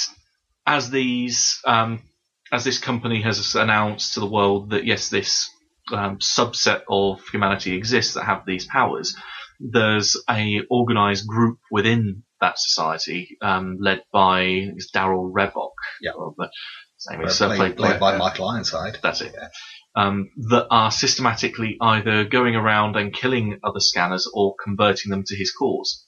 as 0.63 0.91
these, 0.91 1.59
um, 1.65 2.03
as 2.51 2.63
this 2.63 2.78
company 2.78 3.23
has 3.23 3.55
announced 3.55 4.13
to 4.13 4.19
the 4.19 4.28
world 4.28 4.69
that 4.69 4.86
yes, 4.86 5.09
this 5.09 5.49
um, 5.91 6.17
subset 6.19 6.82
of 6.88 7.21
humanity 7.32 7.75
exists 7.75 8.13
that 8.13 8.25
have 8.25 8.45
these 8.45 8.67
powers, 8.67 9.15
there's 9.59 10.15
a 10.30 10.61
organised 10.69 11.25
group 11.25 11.57
within 11.71 12.21
that 12.41 12.59
society 12.59 13.38
um, 13.41 13.78
led 13.80 14.03
by 14.11 14.69
Darryl 14.93 15.32
Revok, 15.32 15.71
Yeah. 16.01 16.11
Or 17.16 17.26
the- 17.28 17.30
Same 17.30 17.49
as 17.49 17.51
uh, 17.51 17.55
played, 17.55 17.58
played, 17.58 17.78
played 17.78 17.99
by 17.99 18.16
uh, 18.16 18.18
Michael 18.18 18.49
Ironside. 18.49 18.99
That's 19.01 19.22
it. 19.22 19.34
Yeah. 19.36 19.47
Um, 19.95 20.30
that 20.49 20.68
are 20.70 20.91
systematically 20.91 21.78
either 21.82 22.24
going 22.26 22.55
around 22.55 22.95
and 22.95 23.12
killing 23.14 23.60
other 23.64 23.80
scanners 23.80 24.30
or 24.32 24.55
converting 24.64 25.10
them 25.10 25.24
to 25.26 25.36
his 25.36 25.51
cause. 25.51 26.05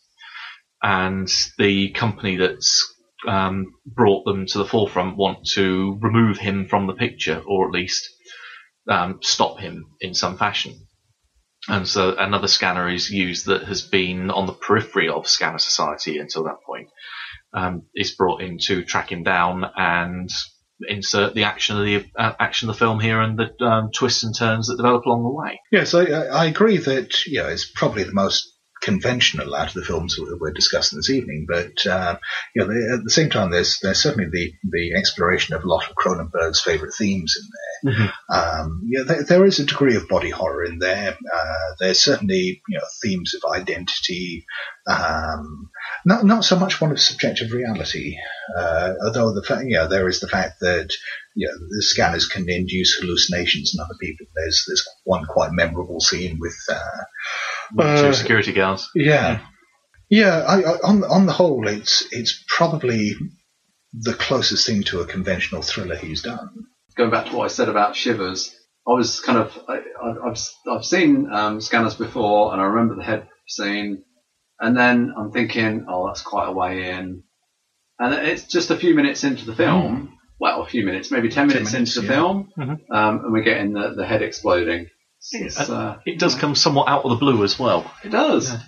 And 0.84 1.28
the 1.58 1.90
company 1.92 2.38
that's 2.38 2.94
um, 3.28 3.74
brought 3.86 4.26
them 4.26 4.46
to 4.48 4.58
the 4.60 4.66
forefront 4.66 5.18
want 5.18 5.46
to 5.54 5.98
remove 6.02 6.38
him 6.38 6.68
from 6.68 6.88
the 6.88 6.94
picture, 6.94 7.42
or 7.46 7.68
at 7.68 7.74
least 7.74 8.08
um, 8.88 9.20
stop 9.22 9.60
him 9.60 9.86
in 10.00 10.14
some 10.14 10.38
fashion. 10.38 10.88
And 11.68 11.88
so 11.88 12.16
another 12.18 12.48
scanner 12.48 12.90
is 12.90 13.10
used 13.10 13.48
that 13.48 13.64
has 13.64 13.82
been 13.82 14.32
on 14.32 14.46
the 14.46 14.54
periphery 14.54 15.10
of 15.10 15.28
Scanner 15.28 15.60
Society 15.60 16.18
until 16.18 16.44
that 16.46 16.64
point. 16.66 16.90
Um, 17.52 17.88
is 17.96 18.12
brought 18.12 18.42
in 18.42 18.60
to 18.66 18.84
track 18.84 19.12
him 19.12 19.24
down 19.24 19.66
and 19.76 20.30
insert 20.88 21.34
the 21.34 21.44
action 21.44 21.78
of 21.78 21.86
the 21.86 22.06
uh, 22.18 22.34
action 22.40 22.70
of 22.70 22.76
the 22.76 22.80
film 22.80 23.00
here 23.00 23.22
and 23.22 23.38
the 23.38 23.66
um, 23.66 23.92
twists 23.92 24.24
and 24.24 24.36
turns 24.36 24.68
that 24.68 24.78
develop 24.78 25.06
along 25.06 25.24
the 25.24 25.30
way. 25.30 25.60
Yes, 25.72 25.94
I, 25.94 26.06
I 26.06 26.46
agree 26.46 26.78
that 26.78 27.26
you 27.26 27.42
know 27.42 27.50
it's 27.50 27.70
probably 27.70 28.04
the 28.04 28.14
most 28.14 28.54
conventional 28.82 29.56
out 29.56 29.68
of 29.70 29.74
the 29.74 29.84
films 29.86 30.16
that 30.16 30.38
we're 30.40 30.52
discussing 30.54 30.98
this 30.98 31.10
evening. 31.10 31.46
But 31.48 31.86
uh, 31.86 32.18
you 32.56 32.62
know, 32.62 32.68
they- 32.68 32.94
at 32.98 33.04
the 33.04 33.10
same 33.12 33.30
time, 33.30 33.52
there's 33.52 33.80
there's 33.82 34.02
certainly 34.02 34.30
the 34.32 34.54
the 34.64 34.94
exploration 34.96 35.56
of 35.56 35.64
a 35.64 35.68
lot 35.68 35.90
of 35.90 35.96
Cronenberg's 35.96 36.62
favourite 36.62 36.94
themes 36.98 37.36
in 37.40 37.48
there. 37.94 38.14
Um, 38.30 38.82
yeah, 38.86 39.04
there, 39.08 39.24
there 39.24 39.46
is 39.46 39.60
a 39.60 39.66
degree 39.66 39.96
of 39.96 40.08
body 40.10 40.30
horror 40.30 40.66
in 40.66 40.80
there. 40.80 41.12
Uh, 41.34 41.76
there's 41.80 42.00
certainly 42.04 42.62
you 42.68 42.78
know 42.78 42.86
themes 43.02 43.34
of 43.36 43.52
identity. 43.52 44.46
Um, 44.88 45.70
not 46.06 46.26
not 46.26 46.44
so 46.46 46.58
much 46.58 46.82
one 46.82 46.92
of 46.92 47.00
subjective 47.00 47.52
reality, 47.52 48.16
uh, 48.58 48.94
although 49.06 49.34
the 49.34 49.44
fact 49.44 49.64
yeah 49.68 49.86
there 49.86 50.08
is 50.08 50.20
the 50.20 50.28
fact 50.28 50.60
that 50.62 50.90
you 51.40 51.48
know, 51.48 51.58
the 51.78 51.82
scanners 51.84 52.28
can 52.28 52.50
induce 52.50 52.98
hallucinations 53.00 53.74
in 53.74 53.80
other 53.84 53.96
people. 54.02 54.26
There's 54.36 54.64
there's 54.68 54.86
one 55.06 55.26
quite 55.26 55.52
memorable 55.54 56.00
scene 56.02 56.38
with 56.40 56.58
uh, 56.70 57.04
With 57.76 57.88
Uh, 57.88 58.02
two 58.02 58.14
security 58.14 58.52
guards. 58.54 58.90
yeah. 58.96 59.40
Yeah, 60.10 60.38
I, 60.54 60.56
I, 60.62 60.74
on 60.84 61.04
on 61.04 61.26
the 61.28 61.34
whole, 61.34 61.68
it's 61.68 62.06
it's 62.12 62.44
probably 62.58 63.16
the 63.94 64.14
closest 64.16 64.66
thing 64.66 64.84
to 64.84 65.02
a 65.02 65.06
conventional 65.06 65.62
thriller 65.62 65.96
he's 65.96 66.22
done. 66.24 66.50
going 66.98 67.12
back 67.12 67.28
to 67.28 67.36
what 67.36 67.46
I 67.46 67.48
said 67.48 67.70
about 67.70 67.96
Shivers, 67.96 68.54
I 68.88 68.94
was 68.94 69.20
kind 69.20 69.38
of 69.38 69.58
I, 69.68 69.76
I- 70.04 70.28
I've 70.30 70.40
I've 70.70 70.86
seen 70.86 71.28
um, 71.32 71.62
scanners 71.62 71.96
before, 71.96 72.52
and 72.54 72.62
I 72.62 72.66
remember 72.66 72.96
the 72.96 73.04
head 73.12 73.28
scene, 73.48 74.04
and 74.60 74.76
then 74.76 75.14
I'm 75.18 75.32
thinking, 75.32 75.86
oh, 75.88 76.08
that's 76.08 76.22
quite 76.24 76.48
a 76.50 76.54
way 76.62 76.90
in, 76.90 77.24
and 78.00 78.14
it's 78.28 78.44
just 78.56 78.72
a 78.72 78.78
few 78.78 78.96
minutes 78.96 79.24
into 79.24 79.46
the 79.46 79.56
film. 79.56 80.18
Well, 80.40 80.62
a 80.64 80.68
few 80.68 80.86
minutes, 80.86 81.12
maybe 81.12 81.30
ten 81.30 81.48
minutes, 81.48 81.74
minutes, 81.74 81.96
into 81.98 82.08
the 82.08 82.14
yeah. 82.14 82.20
film, 82.20 82.50
Mhm. 82.58 82.72
um, 82.92 83.24
and 83.26 83.34
we're 83.34 83.44
getting 83.44 83.74
the, 83.74 83.94
the 83.96 84.06
head 84.06 84.22
exploding. 84.22 84.88
It's, 85.32 85.60
And 85.60 85.70
uh, 85.70 85.98
It 86.06 86.18
does 86.20 86.36
come 86.36 86.56
somewhat 86.56 86.88
out 86.88 87.04
of 87.04 87.10
the 87.12 87.18
blue 87.18 87.44
as 87.44 87.60
well. 87.60 87.92
it 88.04 88.10
does. 88.10 88.50
Yeah. 88.52 88.60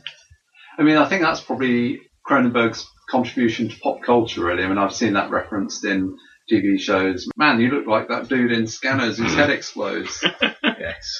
I 0.77 0.83
mean, 0.83 0.97
I 0.97 1.07
think 1.07 1.21
that's 1.21 1.39
probably 1.41 2.01
Cronenberg's 2.29 2.85
contribution 3.09 3.69
to 3.69 3.79
pop 3.79 4.01
culture, 4.03 4.43
really. 4.43 4.63
I 4.63 4.67
mean, 4.67 4.77
I've 4.77 4.93
seen 4.93 5.13
that 5.13 5.31
referenced 5.31 5.85
in 5.85 6.17
TV 6.51 6.77
shows. 6.79 7.27
Man, 7.37 7.61
you 7.61 7.69
look 7.69 7.87
like 7.87 8.09
that 8.09 8.27
dude 8.27 8.51
in 8.51 8.67
Scanners 8.67 9.17
whose 9.17 9.33
head 9.33 9.49
explodes. 9.49 10.23
Yes. 10.63 11.19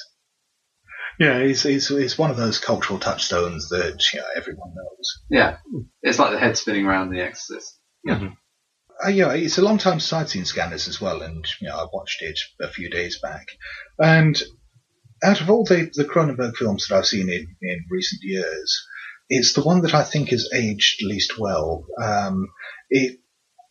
Yeah, 1.20 1.36
it's, 1.38 1.64
it's, 1.64 1.90
it's 1.90 2.18
one 2.18 2.30
of 2.30 2.36
those 2.36 2.58
cultural 2.58 2.98
touchstones 2.98 3.68
that 3.68 4.02
you 4.12 4.20
know, 4.20 4.26
everyone 4.34 4.70
knows. 4.74 5.22
Yeah, 5.30 5.58
it's 6.02 6.18
like 6.18 6.32
the 6.32 6.38
head 6.38 6.56
spinning 6.56 6.84
around 6.86 7.10
The 7.10 7.20
Exorcist. 7.22 7.78
Uh, 9.04 9.08
yeah, 9.08 9.32
it's 9.32 9.58
a 9.58 9.62
long 9.62 9.78
time 9.78 9.98
since 9.98 10.12
I'd 10.12 10.28
seen 10.28 10.44
Scanners 10.44 10.86
as 10.86 11.00
well, 11.00 11.22
and 11.22 11.44
you 11.60 11.68
know, 11.68 11.76
I 11.76 11.86
watched 11.92 12.22
it 12.22 12.38
a 12.60 12.68
few 12.68 12.88
days 12.88 13.18
back. 13.20 13.48
And 13.98 14.40
out 15.22 15.40
of 15.40 15.50
all 15.50 15.64
the, 15.64 15.90
the 15.94 16.04
Cronenberg 16.04 16.56
films 16.56 16.86
that 16.88 16.96
I've 16.96 17.06
seen 17.06 17.28
in, 17.28 17.46
in 17.62 17.84
recent 17.90 18.22
years, 18.22 18.86
it's 19.28 19.54
the 19.54 19.62
one 19.62 19.82
that 19.82 19.94
I 19.94 20.02
think 20.02 20.30
has 20.30 20.48
aged 20.54 21.02
least 21.02 21.38
well. 21.38 21.84
Um, 22.00 22.48
it, 22.90 23.18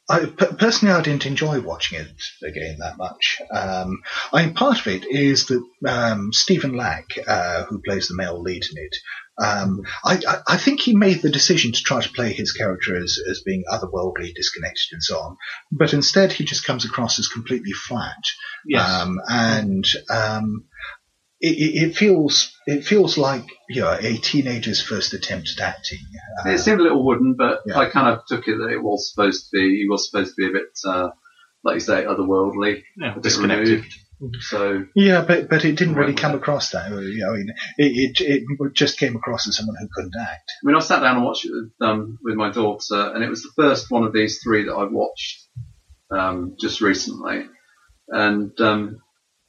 I, 0.09 0.25
personally, 0.25 0.93
I 0.93 1.01
didn't 1.01 1.25
enjoy 1.25 1.61
watching 1.61 1.99
it 1.99 2.21
again 2.43 2.77
that 2.79 2.97
much. 2.97 3.41
Um, 3.53 4.01
I 4.33 4.45
mean, 4.45 4.55
part 4.55 4.79
of 4.79 4.87
it 4.87 5.05
is 5.05 5.45
that 5.47 5.63
um, 5.87 6.33
Stephen 6.33 6.75
Lack, 6.75 7.05
uh, 7.25 7.63
who 7.65 7.81
plays 7.81 8.07
the 8.07 8.15
male 8.15 8.41
lead 8.41 8.63
in 8.63 8.83
it, 8.83 8.95
um, 9.41 9.81
I, 10.05 10.19
I, 10.27 10.37
I 10.49 10.57
think 10.57 10.79
he 10.81 10.95
made 10.95 11.21
the 11.21 11.29
decision 11.31 11.71
to 11.71 11.81
try 11.81 12.01
to 12.01 12.11
play 12.11 12.31
his 12.33 12.51
character 12.53 12.95
as, 12.95 13.17
as 13.29 13.41
being 13.45 13.63
otherworldly, 13.71 14.33
disconnected, 14.35 14.89
and 14.93 15.03
so 15.03 15.17
on. 15.19 15.37
But 15.71 15.93
instead, 15.93 16.31
he 16.31 16.45
just 16.45 16.65
comes 16.65 16.85
across 16.85 17.17
as 17.19 17.27
completely 17.27 17.71
flat. 17.71 18.23
Um, 19.03 19.19
and 19.27 19.85
um, 20.09 20.65
it, 21.39 21.57
it, 21.57 21.83
it 21.89 21.95
feels 21.97 22.55
it 22.67 22.85
feels 22.85 23.17
like 23.17 23.45
you 23.67 23.81
know, 23.81 23.97
a 23.99 24.17
teenager's 24.17 24.81
first 24.81 25.13
attempt 25.13 25.49
at 25.57 25.63
acting. 25.75 25.97
Uh, 26.45 26.49
It 26.51 26.59
seemed 26.59 26.79
a 26.79 26.83
little 26.83 27.03
wooden, 27.03 27.33
but 27.37 27.61
Yeah. 27.65 27.77
I 27.79 27.89
kind 27.89 28.07
of 28.15 28.19
took 28.27 28.47
it 28.47 28.57
that 28.57 28.69
it 28.69 28.83
was 28.83 29.09
supposed 29.11 29.49
to 29.49 29.57
be. 29.57 29.79
He 29.81 29.87
was 29.89 30.07
supposed 30.09 30.35
to 30.35 30.35
be 30.37 30.47
a 30.47 30.51
bit, 30.53 30.77
uh, 30.85 31.09
like 31.63 31.75
you 31.75 31.79
say, 31.79 32.03
otherworldly, 32.03 32.83
Yeah, 32.97 33.15
disconnected. 33.19 33.67
removed. 33.69 33.93
So 34.39 34.85
yeah, 34.95 35.23
but 35.25 35.49
but 35.49 35.65
it 35.65 35.77
didn't 35.77 35.95
really 35.95 36.13
come 36.13 36.35
across 36.35 36.71
that. 36.71 36.91
You 36.91 37.19
know, 37.19 37.33
I 37.33 37.37
mean, 37.37 37.49
it, 37.77 38.13
it 38.21 38.45
it 38.59 38.73
just 38.73 38.99
came 38.99 39.15
across 39.15 39.47
as 39.47 39.57
someone 39.57 39.75
who 39.79 39.87
couldn't 39.91 40.15
act. 40.19 40.51
I 40.63 40.67
mean, 40.67 40.75
I 40.75 40.79
sat 40.79 40.99
down 40.99 41.15
and 41.15 41.25
watched 41.25 41.45
it 41.45 41.51
with, 41.51 41.71
um, 41.81 42.19
with 42.21 42.35
my 42.35 42.51
daughter, 42.51 43.13
and 43.15 43.23
it 43.23 43.29
was 43.29 43.41
the 43.41 43.51
first 43.55 43.89
one 43.89 44.03
of 44.03 44.13
these 44.13 44.39
three 44.43 44.65
that 44.65 44.75
I've 44.75 44.91
watched 44.91 45.47
um, 46.11 46.55
just 46.59 46.81
recently. 46.81 47.45
And 48.09 48.59
um, 48.61 48.99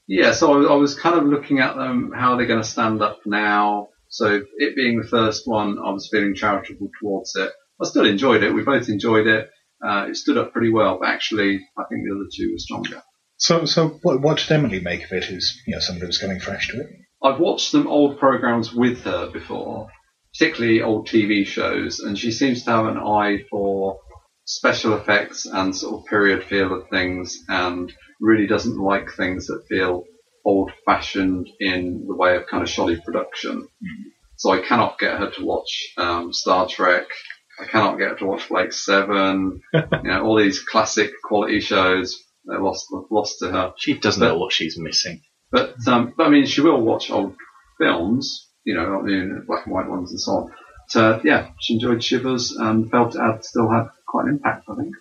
yeah, 0.06 0.32
so 0.32 0.52
I, 0.52 0.72
I 0.72 0.76
was 0.76 0.98
kind 0.98 1.18
of 1.18 1.26
looking 1.26 1.58
at 1.58 1.76
them, 1.76 2.12
how 2.14 2.36
they're 2.36 2.46
going 2.46 2.62
to 2.62 2.68
stand 2.68 3.02
up 3.02 3.20
now. 3.26 3.88
So 4.08 4.42
it 4.56 4.76
being 4.76 5.00
the 5.00 5.08
first 5.08 5.42
one, 5.46 5.78
I 5.78 5.90
was 5.90 6.08
feeling 6.10 6.34
charitable 6.34 6.88
towards 7.00 7.34
it. 7.36 7.50
I 7.80 7.86
still 7.86 8.06
enjoyed 8.06 8.42
it. 8.42 8.54
We 8.54 8.62
both 8.62 8.88
enjoyed 8.88 9.26
it. 9.26 9.50
Uh, 9.84 10.06
it 10.08 10.16
stood 10.16 10.38
up 10.38 10.52
pretty 10.52 10.70
well, 10.70 10.98
but 11.00 11.08
actually, 11.08 11.66
I 11.76 11.84
think 11.88 12.04
the 12.04 12.14
other 12.14 12.28
two 12.34 12.52
were 12.52 12.58
stronger. 12.58 13.02
So 13.42 13.64
so 13.64 13.98
what, 14.02 14.20
what 14.20 14.38
did 14.38 14.52
Emily 14.52 14.78
make 14.78 15.04
of 15.04 15.12
it? 15.12 15.28
As 15.28 15.58
you 15.66 15.74
know, 15.74 15.80
someone 15.80 16.02
who 16.02 16.06
was 16.06 16.18
coming 16.18 16.38
fresh 16.38 16.68
to 16.68 16.80
it. 16.80 16.86
I've 17.20 17.40
watched 17.40 17.72
some 17.72 17.88
old 17.88 18.20
programs 18.20 18.72
with 18.72 19.02
her 19.02 19.30
before, 19.30 19.88
particularly 20.32 20.80
old 20.80 21.08
TV 21.08 21.44
shows, 21.44 21.98
and 21.98 22.16
she 22.16 22.30
seems 22.30 22.62
to 22.62 22.70
have 22.70 22.86
an 22.86 22.98
eye 22.98 23.38
for 23.50 23.98
special 24.44 24.94
effects 24.96 25.44
and 25.44 25.74
sort 25.74 26.00
of 26.00 26.06
period 26.06 26.44
feel 26.44 26.72
of 26.72 26.88
things, 26.88 27.36
and 27.48 27.92
really 28.20 28.46
doesn't 28.46 28.78
like 28.78 29.10
things 29.10 29.48
that 29.48 29.66
feel 29.68 30.04
old 30.44 30.70
fashioned 30.86 31.48
in 31.58 32.04
the 32.06 32.14
way 32.14 32.36
of 32.36 32.46
kind 32.46 32.62
of 32.62 32.68
shoddy 32.68 33.00
production. 33.04 33.66
So 34.36 34.52
I 34.52 34.60
cannot 34.60 35.00
get 35.00 35.18
her 35.18 35.30
to 35.32 35.44
watch 35.44 35.92
um, 35.96 36.32
Star 36.32 36.68
Trek. 36.68 37.06
I 37.60 37.64
cannot 37.64 37.98
get 37.98 38.10
her 38.10 38.16
to 38.18 38.26
watch 38.26 38.48
Blake 38.48 38.72
Seven. 38.72 39.62
you 39.74 39.82
know, 40.04 40.24
all 40.24 40.38
these 40.38 40.60
classic 40.60 41.10
quality 41.24 41.58
shows. 41.58 42.22
They're 42.44 42.60
lost, 42.60 42.86
lost 43.10 43.38
to 43.40 43.50
her. 43.50 43.72
She 43.78 43.94
doesn't 43.98 44.20
But- 44.20 44.28
know 44.28 44.38
what 44.38 44.52
she's 44.52 44.78
missing. 44.78 45.20
But 45.50 45.74
um, 45.86 46.14
but 46.16 46.26
I 46.26 46.30
mean, 46.30 46.46
she 46.46 46.62
will 46.62 46.80
watch 46.80 47.10
old 47.10 47.34
films, 47.78 48.48
you 48.64 48.74
know, 48.74 49.00
I 49.00 49.02
mean, 49.02 49.44
black 49.46 49.66
and 49.66 49.74
white 49.74 49.86
ones 49.88 50.10
and 50.10 50.18
so 50.20 50.32
on. 50.32 50.52
So 50.88 51.20
yeah, 51.24 51.50
she 51.60 51.74
enjoyed 51.74 52.02
Shivers 52.02 52.52
and 52.52 52.90
felt 52.90 53.14
it 53.14 53.44
still 53.44 53.70
had 53.70 53.84
quite 54.08 54.24
an 54.26 54.30
impact. 54.34 54.64
I 54.70 54.76
think. 54.76 54.94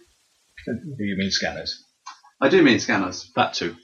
Do 0.98 1.04
you 1.06 1.16
mean 1.18 1.32
Scanners? 1.32 1.82
I 2.42 2.50
do 2.50 2.62
mean 2.62 2.80
Scanners. 2.80 3.32
That 3.36 3.54
too. 3.54 3.76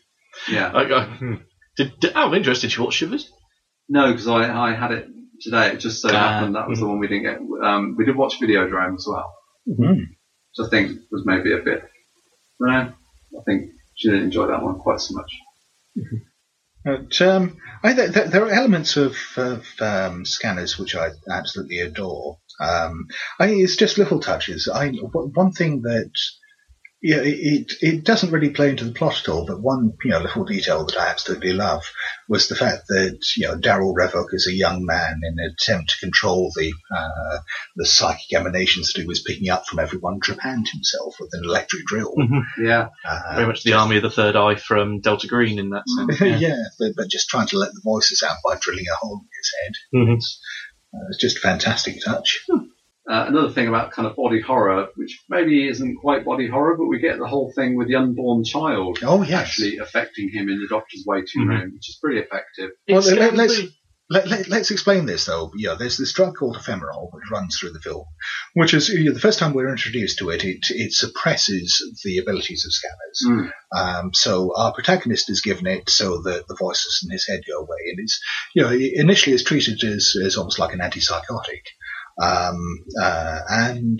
Yeah. 0.49 0.71
I, 0.73 0.81
I, 0.83 1.03
hmm. 1.05 1.33
did, 1.77 1.99
did, 2.01 2.13
out 2.15 2.27
of 2.27 2.33
interest, 2.33 2.61
did 2.61 2.75
you 2.75 2.83
watch 2.83 2.95
Shivers? 2.95 3.31
No, 3.89 4.11
because 4.11 4.27
I, 4.27 4.53
I 4.71 4.73
had 4.75 4.91
it 4.91 5.07
today. 5.41 5.69
It 5.69 5.77
just 5.79 6.01
so 6.01 6.09
Ah, 6.09 6.11
happened 6.11 6.55
that 6.55 6.67
was 6.67 6.79
the 6.79 6.87
one 6.87 6.99
we 6.99 7.07
didn't 7.07 7.23
get. 7.23 7.39
Um, 7.65 7.95
we 7.97 8.03
did 8.05 8.15
watch 8.17 8.39
Videodrome 8.41 8.95
as 8.95 9.07
well, 9.09 9.33
Mm-hmm. 9.69 10.01
which 10.01 10.67
I 10.67 10.69
think 10.69 10.99
was 11.11 11.23
maybe 11.25 11.53
a 11.53 11.59
bit. 11.63 11.83
Know. 12.59 12.91
I 13.35 13.43
think 13.45 13.71
she 13.95 14.09
didn't 14.09 14.25
enjoy 14.25 14.47
that 14.47 14.63
one 14.63 14.79
quite 14.79 15.01
so 15.01 15.15
much. 15.15 15.31
But 16.85 17.21
um, 17.21 17.57
I, 17.83 17.93
th- 17.93 18.13
th- 18.13 18.29
there 18.29 18.45
are 18.45 18.51
elements 18.51 18.95
of, 18.95 19.17
of 19.35 19.65
um, 19.81 20.23
scanners 20.25 20.79
which 20.79 20.95
I 20.95 21.09
absolutely 21.29 21.79
adore. 21.79 22.37
Um, 22.61 23.07
I, 23.39 23.49
it's 23.49 23.75
just 23.75 23.97
little 23.97 24.19
touches. 24.19 24.69
I 24.69 24.91
one 24.91 25.51
thing 25.51 25.81
that 25.81 26.11
yeah, 27.01 27.17
it, 27.21 27.71
it 27.81 28.03
doesn't 28.03 28.31
really 28.31 28.49
play 28.49 28.71
into 28.71 28.83
the 28.85 28.91
plot 28.91 29.19
at 29.21 29.29
all. 29.29 29.45
But 29.45 29.61
one 29.61 29.93
you 30.03 30.11
know 30.11 30.19
little 30.19 30.45
detail 30.45 30.85
that 30.85 30.97
I 30.97 31.07
absolutely 31.09 31.53
love 31.53 31.83
was 32.27 32.47
the 32.47 32.55
fact 32.55 32.87
that 32.87 33.19
you 33.37 33.47
know 33.47 33.55
Darryl 33.57 33.93
Revok 33.95 34.27
is 34.33 34.47
a 34.47 34.53
young 34.53 34.83
man 34.85 35.21
in 35.23 35.35
an 35.37 35.53
attempt 35.53 35.91
to 35.91 35.99
control 36.05 36.51
the 36.55 36.73
uh, 36.95 37.37
the 37.75 37.85
psychic 37.85 38.33
emanations 38.35 38.93
that 38.93 39.01
he 39.01 39.07
was 39.07 39.21
picking 39.21 39.49
up 39.49 39.67
from 39.67 39.79
everyone, 39.79 40.19
trepanned 40.19 40.69
himself 40.71 41.15
with 41.19 41.29
an 41.33 41.43
electric 41.43 41.85
drill. 41.85 42.13
Yeah. 42.61 42.89
Uh, 43.07 43.35
Very 43.35 43.47
much 43.47 43.63
the 43.63 43.71
just- 43.71 43.79
Army 43.81 43.97
of 43.97 44.03
the 44.03 44.09
Third 44.09 44.35
Eye 44.35 44.55
from 44.55 44.99
Delta 45.01 45.27
Green 45.27 45.59
in 45.59 45.69
that 45.69 45.83
sense. 46.17 46.19
yeah, 46.21 46.37
Yeah. 46.49 46.63
but, 46.79 46.93
but 46.97 47.09
just 47.09 47.29
trying 47.29 47.47
to 47.47 47.57
let 47.59 47.73
the 47.73 47.81
voices 47.83 48.23
out 48.27 48.37
by 48.43 48.57
drilling 48.59 48.85
a 48.91 48.95
hole 48.95 49.21
in 49.21 49.29
his 49.37 49.51
head. 49.61 49.73
Mhm. 50.09 50.15
It's, 50.17 50.39
uh, 50.93 51.05
it's 51.09 51.19
just 51.21 51.37
a 51.37 51.41
fantastic 51.41 51.97
touch. 52.03 52.43
Uh, 53.09 53.25
another 53.27 53.49
thing 53.51 53.67
about 53.67 53.91
kind 53.91 54.07
of 54.07 54.15
body 54.15 54.41
horror, 54.41 54.87
which 54.95 55.23
maybe 55.29 55.67
isn't 55.67 55.95
quite 55.97 56.25
body 56.25 56.47
horror, 56.47 56.75
but 56.77 56.87
we 56.87 56.99
get 56.99 57.17
the 57.19 57.27
whole 57.27 57.51
thing 57.55 57.75
with 57.77 57.87
the 57.87 57.95
unborn 57.95 58.43
child 58.43 58.99
Oh 59.03 59.23
yes. 59.23 59.41
actually 59.41 59.77
affecting 59.77 60.29
him 60.29 60.49
in 60.49 60.59
the 60.59 60.67
doctor's 60.69 61.03
waiting 61.07 61.43
Mhm. 61.45 61.47
room, 61.49 61.71
which 61.73 61.89
is 61.89 61.97
pretty 62.01 62.19
effective. 62.19 62.71
Well, 62.89 62.99
It's 62.99 63.07
let, 63.07 63.17
going 63.17 63.35
to 63.35 63.43
us 63.43 63.61
let, 64.09 64.25
let, 64.27 64.47
let's 64.47 64.71
explain 64.71 65.05
this 65.05 65.25
though. 65.25 65.51
Yeah, 65.57 65.75
there's 65.77 65.97
this 65.97 66.13
drug 66.13 66.35
called 66.37 66.55
ephemerol 66.55 67.09
which 67.11 67.29
runs 67.29 67.57
through 67.57 67.71
the 67.73 67.81
film, 67.81 68.05
which 68.53 68.73
is 68.73 68.87
you 68.87 69.03
know, 69.05 69.13
the 69.13 69.19
first 69.19 69.37
time 69.37 69.53
we're 69.53 69.69
introduced 69.69 70.19
to 70.19 70.29
it, 70.29 70.45
it 70.45 70.59
it 70.69 70.93
suppresses 70.93 71.81
the 72.05 72.17
abilities 72.19 72.65
of 72.65 72.71
scanners. 72.73 73.51
Mm. 73.51 73.51
Um, 73.77 74.13
so 74.13 74.53
our 74.55 74.73
protagonist 74.73 75.29
is 75.29 75.41
given 75.41 75.67
it 75.67 75.89
so 75.89 76.21
that 76.21 76.45
the 76.47 76.55
voices 76.57 77.01
in 77.03 77.11
his 77.11 77.27
head 77.27 77.41
go 77.47 77.59
away, 77.59 77.77
and 77.91 77.99
it's 77.99 78.17
you 78.55 78.61
know 78.63 78.71
initially 78.71 79.33
it's 79.33 79.43
treated 79.43 79.83
as, 79.83 80.13
as 80.25 80.37
almost 80.37 80.57
like 80.59 80.73
an 80.73 80.79
antipsychotic, 80.79 81.63
um, 82.21 82.57
uh, 82.99 83.39
and 83.49 83.99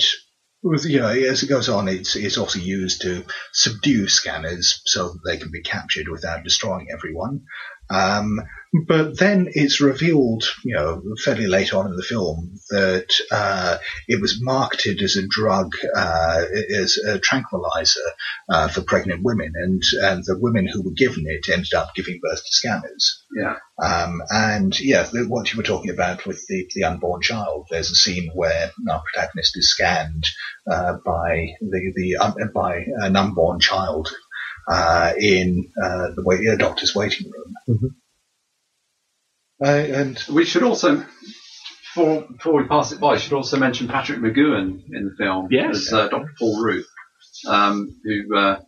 you 0.64 1.00
know 1.00 1.10
as 1.10 1.44
it 1.44 1.50
goes 1.50 1.70
on, 1.70 1.88
it's 1.88 2.16
it's 2.16 2.38
also 2.38 2.60
used 2.60 3.02
to 3.02 3.24
subdue 3.54 4.08
scanners 4.08 4.82
so 4.86 5.10
that 5.10 5.20
they 5.26 5.38
can 5.38 5.52
be 5.52 5.62
captured 5.62 6.08
without 6.10 6.44
destroying 6.44 6.88
everyone. 6.92 7.44
Um, 7.90 8.40
but 8.86 9.18
then 9.18 9.48
it's 9.54 9.80
revealed, 9.80 10.44
you 10.64 10.76
know, 10.76 11.02
fairly 11.24 11.48
late 11.48 11.74
on 11.74 11.88
in 11.88 11.96
the 11.96 12.04
film 12.04 12.60
that 12.70 13.08
uh, 13.32 13.78
it 14.08 14.22
was 14.22 14.42
marketed 14.42 15.02
as 15.02 15.16
a 15.16 15.26
drug, 15.28 15.72
uh, 15.96 16.44
as 16.76 16.98
a 16.98 17.18
tranquilizer 17.18 18.02
uh, 18.50 18.68
for 18.68 18.82
pregnant 18.82 19.24
women, 19.24 19.54
and 19.56 19.82
and 20.02 20.24
the 20.26 20.38
women 20.38 20.68
who 20.68 20.84
were 20.84 20.92
given 20.92 21.24
it 21.28 21.50
ended 21.50 21.74
up 21.74 21.96
giving 21.96 22.20
birth 22.22 22.44
to 22.44 22.52
scanners. 22.52 23.24
Yeah. 23.34 23.56
Um, 23.82 24.22
and 24.30 24.78
yeah, 24.80 25.04
the, 25.04 25.26
what 25.28 25.52
you 25.52 25.58
were 25.58 25.64
talking 25.64 25.92
about 25.92 26.26
with 26.26 26.46
the, 26.48 26.68
the 26.76 26.84
unborn 26.84 27.22
child, 27.22 27.68
there's 27.70 27.92
a 27.92 27.96
scene 27.96 28.32
where 28.34 28.72
our 28.90 29.04
protagonist 29.14 29.56
is 29.56 29.72
scanned 29.72 30.26
uh, 30.70 30.94
by 31.06 31.54
the 31.62 31.94
the 31.96 32.18
um, 32.18 32.36
by 32.54 32.86
an 32.98 33.16
unborn 33.16 33.60
child 33.60 34.10
uh, 34.68 35.14
in 35.20 35.72
uh, 35.82 36.10
the 36.16 36.24
wait, 36.24 36.48
uh, 36.48 36.56
doctor's 36.56 36.94
waiting 36.96 37.32
room. 37.32 37.96
Uh, 39.64 39.68
and 39.70 40.24
We 40.32 40.46
should 40.46 40.64
also, 40.64 40.98
before, 41.96 42.28
before 42.32 42.62
we 42.62 42.68
pass 42.68 42.92
it 42.92 43.00
by, 43.00 43.18
should 43.18 43.34
also 43.34 43.58
mention 43.58 43.88
Patrick 43.88 44.20
McGoohan 44.20 44.84
in 44.94 45.06
the 45.10 45.16
film 45.18 45.48
Yes. 45.50 45.88
as 45.88 45.94
uh, 45.94 46.08
Dr. 46.10 46.32
Paul 46.38 46.62
Ruth, 46.62 46.88
um, 47.48 48.00
who, 48.04 48.36
uh, 48.38 48.60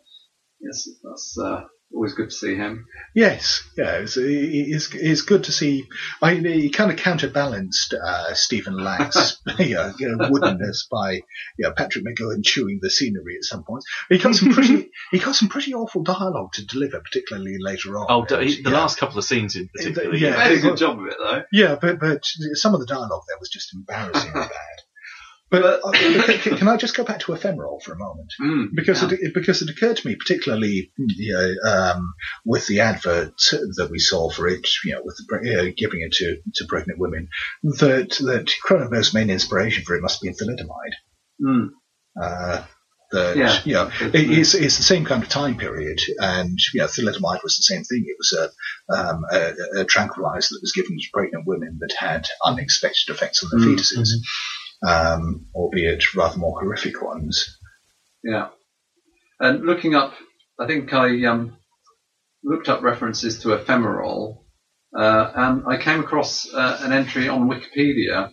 yes, 0.59 0.87
that's 1.03 1.37
uh, 1.37 1.61
always 1.93 2.13
good 2.13 2.29
to 2.29 2.35
see 2.35 2.55
him. 2.55 2.85
Yes, 3.15 3.63
yeah, 3.77 3.97
it's, 3.97 4.15
it's, 4.17 4.93
it's 4.93 5.21
good 5.21 5.45
to 5.45 5.51
see. 5.51 5.87
I 6.21 6.35
mean, 6.35 6.45
he 6.45 6.69
kind 6.69 6.91
of 6.91 6.97
counterbalanced 6.97 7.93
uh, 7.93 8.33
Stephen 8.33 8.77
Lang's 8.77 9.41
you 9.59 9.75
know, 9.75 9.93
you 9.99 10.09
know, 10.09 10.29
woodenness 10.29 10.89
by 10.89 11.13
you 11.13 11.21
know, 11.59 11.71
Patrick 11.71 12.05
McGoohan 12.05 12.43
chewing 12.43 12.79
the 12.81 12.89
scenery 12.89 13.35
at 13.37 13.43
some 13.43 13.63
points. 13.63 13.85
He 14.09 14.17
got 14.17 14.35
some 14.35 14.53
pretty 14.53 14.91
he 15.11 15.19
got 15.19 15.35
some 15.35 15.49
pretty 15.49 15.73
awful 15.73 16.03
dialogue 16.03 16.53
to 16.53 16.65
deliver, 16.65 16.99
particularly 16.99 17.57
later 17.59 17.97
on. 17.97 18.05
Oh, 18.09 18.25
d- 18.25 18.35
And, 18.35 18.49
the 18.65 18.69
yeah, 18.71 18.77
last 18.77 18.97
couple 18.97 19.17
of 19.17 19.25
scenes 19.25 19.55
in 19.55 19.67
particular. 19.69 20.15
Yeah. 20.15 20.43
He 20.43 20.49
made 20.49 20.57
a 20.59 20.61
good 20.61 20.77
job 20.77 20.99
of 20.99 21.05
it 21.07 21.15
though. 21.19 21.43
yeah, 21.51 21.75
but 21.81 21.99
but 21.99 22.23
some 22.53 22.73
of 22.73 22.79
the 22.79 22.85
dialogue 22.85 23.23
there 23.27 23.37
was 23.39 23.49
just 23.49 23.73
embarrassingly 23.73 24.31
bad. 24.41 24.49
But 25.51 25.65
uh, 25.83 25.91
can, 25.91 26.57
can 26.57 26.67
I 26.67 26.77
just 26.77 26.95
go 26.95 27.03
back 27.03 27.19
to 27.21 27.31
ephemerol 27.31 27.81
for 27.81 27.93
a 27.93 27.97
moment? 27.97 28.31
Mm, 28.39 28.67
because 28.75 29.01
yeah. 29.01 29.17
it, 29.19 29.33
because 29.33 29.61
it 29.63 29.69
occurred 29.69 29.97
to 29.97 30.07
me, 30.07 30.15
particularly 30.15 30.91
you 30.97 31.33
know, 31.33 31.71
um, 31.71 32.13
with 32.45 32.67
the 32.67 32.81
advert 32.81 33.33
that 33.77 33.89
we 33.91 33.97
saw 33.99 34.29
for 34.29 34.47
it, 34.47 34.67
you 34.85 34.93
know, 34.93 35.01
with 35.03 35.17
the, 35.17 35.25
pre- 35.27 35.55
uh, 35.55 35.73
giving 35.75 36.01
it 36.01 36.13
to, 36.13 36.37
to 36.55 36.65
pregnant 36.67 36.99
women, 36.99 37.29
that 37.63 38.09
that 38.19 38.51
Cronenberg's 38.67 39.13
main 39.13 39.29
inspiration 39.29 39.83
for 39.85 39.95
it 39.95 40.01
must 40.01 40.23
have 40.23 40.37
been 40.37 40.47
thalidomide. 40.47 40.93
Mm, 41.41 41.69
Uh, 42.21 42.63
that 43.11 43.35
Yeah. 43.37 43.59
you 43.65 43.73
know, 43.73 43.89
it, 44.01 44.29
it's, 44.29 44.53
it's 44.53 44.77
the 44.77 44.83
same 44.83 45.03
kind 45.03 45.23
of 45.23 45.29
time 45.29 45.57
period, 45.57 45.99
and 46.19 46.59
you 46.75 46.81
know, 46.81 46.85
thalidomide 46.85 47.41
was 47.41 47.57
the 47.57 47.63
same 47.63 47.83
thing. 47.83 48.05
It 48.05 48.17
was 48.19 48.33
a, 48.33 48.95
um, 48.95 49.23
a, 49.31 49.81
a 49.81 49.85
tranquilizer 49.85 50.49
that 50.53 50.59
was 50.61 50.73
given 50.75 50.91
to 50.95 51.07
pregnant 51.11 51.47
women 51.47 51.79
that 51.81 51.95
had 51.97 52.27
unexpected 52.45 53.09
effects 53.11 53.43
on 53.43 53.49
their 53.49 53.67
Mm. 53.67 53.73
fetuses, 53.79 54.09
um, 54.87 55.47
albeit 55.53 56.15
rather 56.15 56.37
more 56.37 56.59
horrific 56.59 57.01
ones. 57.01 57.57
yeah. 58.23 58.49
And 59.39 59.63
looking 59.63 59.95
up, 59.95 60.13
I 60.59 60.67
think 60.67 60.93
I 60.93 61.25
um, 61.25 61.57
looked 62.43 62.67
up 62.69 62.81
references 62.81 63.39
to 63.39 63.49
ephemerol, 63.49 64.43
uh, 64.97 65.31
and 65.35 65.63
I 65.67 65.77
came 65.77 66.01
across 66.01 66.51
uh, 66.53 66.79
an 66.81 66.91
entry 66.91 67.29
on 67.29 67.49
Wikipedia, 67.49 68.31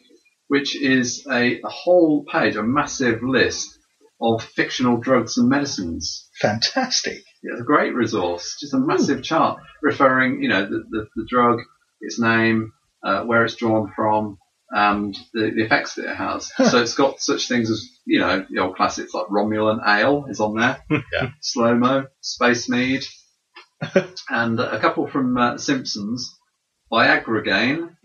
which 0.49 0.81
is 0.81 1.27
a, 1.31 1.61
a 1.61 1.69
whole 1.69 2.25
page, 2.25 2.57
a 2.57 2.63
massive 2.63 3.23
list 3.23 3.79
of 4.21 4.43
fictional 4.43 4.97
drugs 4.97 5.37
and 5.37 5.49
medicines. 5.49 6.29
Fantastic. 6.41 7.23
It's 7.43 7.61
a 7.61 7.65
great 7.65 7.95
resource, 7.95 8.57
just 8.61 8.75
a 8.75 8.79
massive 8.79 9.23
chart 9.23 9.61
referring, 9.83 10.43
you 10.43 10.49
know, 10.49 10.65
the, 10.65 10.83
the, 10.91 11.07
the 11.15 11.27
drug, 11.29 11.59
its 12.01 12.19
name, 12.19 12.73
uh, 13.05 13.23
where 13.25 13.45
it's 13.45 13.57
drawn 13.57 13.93
from, 13.95 14.39
and 14.71 15.17
the, 15.33 15.51
the 15.51 15.64
effects 15.64 15.95
that 15.95 16.11
it 16.11 16.17
has. 16.17 16.51
so 16.71 16.81
it's 16.81 16.95
got 16.95 17.21
such 17.21 17.49
things 17.49 17.71
as, 17.71 17.89
you 18.05 18.21
know, 18.21 18.45
the 18.49 18.61
old 18.61 18.77
classics 18.77 19.14
like 19.14 19.27
Romulan 19.27 19.81
Ale 19.87 20.27
is 20.29 20.41
on 20.41 20.57
there, 20.57 20.83
Yeah. 21.12 21.31
Slow 21.41 21.75
Mo, 21.75 22.07
Space 22.21 22.69
Mead, 22.69 23.05
and 24.31 24.59
a 24.59 24.79
couple 24.81 25.07
from 25.07 25.37
uh, 25.37 25.59
Simpsons. 25.59 26.33
Viagra 26.93 27.45
Gain, 27.45 27.97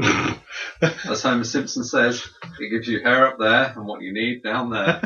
as 1.07 1.22
Homer 1.22 1.43
Simpson 1.43 1.84
says, 1.84 2.28
it 2.59 2.72
gives 2.72 2.88
you 2.88 2.99
hair 2.99 3.28
up 3.28 3.38
there 3.38 3.74
and 3.76 3.86
what 3.86 4.01
you 4.01 4.12
need 4.12 4.41
down 4.41 4.72
there. 4.72 4.99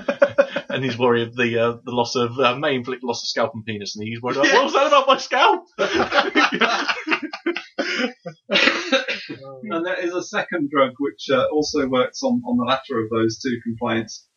And 0.75 0.83
he's 0.83 0.97
worried 0.97 1.33
the 1.35 1.57
uh, 1.57 1.77
the 1.85 1.91
loss 1.91 2.15
of 2.15 2.37
uh, 2.37 2.57
may 2.57 2.75
inflict 2.75 3.01
loss 3.01 3.23
of 3.23 3.29
scalp 3.29 3.51
and 3.53 3.65
penis, 3.65 3.95
and 3.95 4.05
he's 4.05 4.21
worried, 4.21 4.35
about, 4.35 4.53
what 4.53 4.63
was 4.65 4.73
that 4.73 4.87
about 4.87 5.07
my 5.07 5.17
scalp? 5.17 5.63
and 9.71 9.85
there 9.85 10.05
is 10.05 10.13
a 10.13 10.21
second 10.21 10.69
drug 10.69 10.91
which 10.99 11.29
uh, 11.31 11.45
also 11.45 11.87
works 11.87 12.21
on, 12.23 12.41
on 12.45 12.57
the 12.57 12.65
latter 12.65 12.99
of 12.99 13.09
those 13.09 13.39
two 13.39 13.57
complaints, 13.63 14.27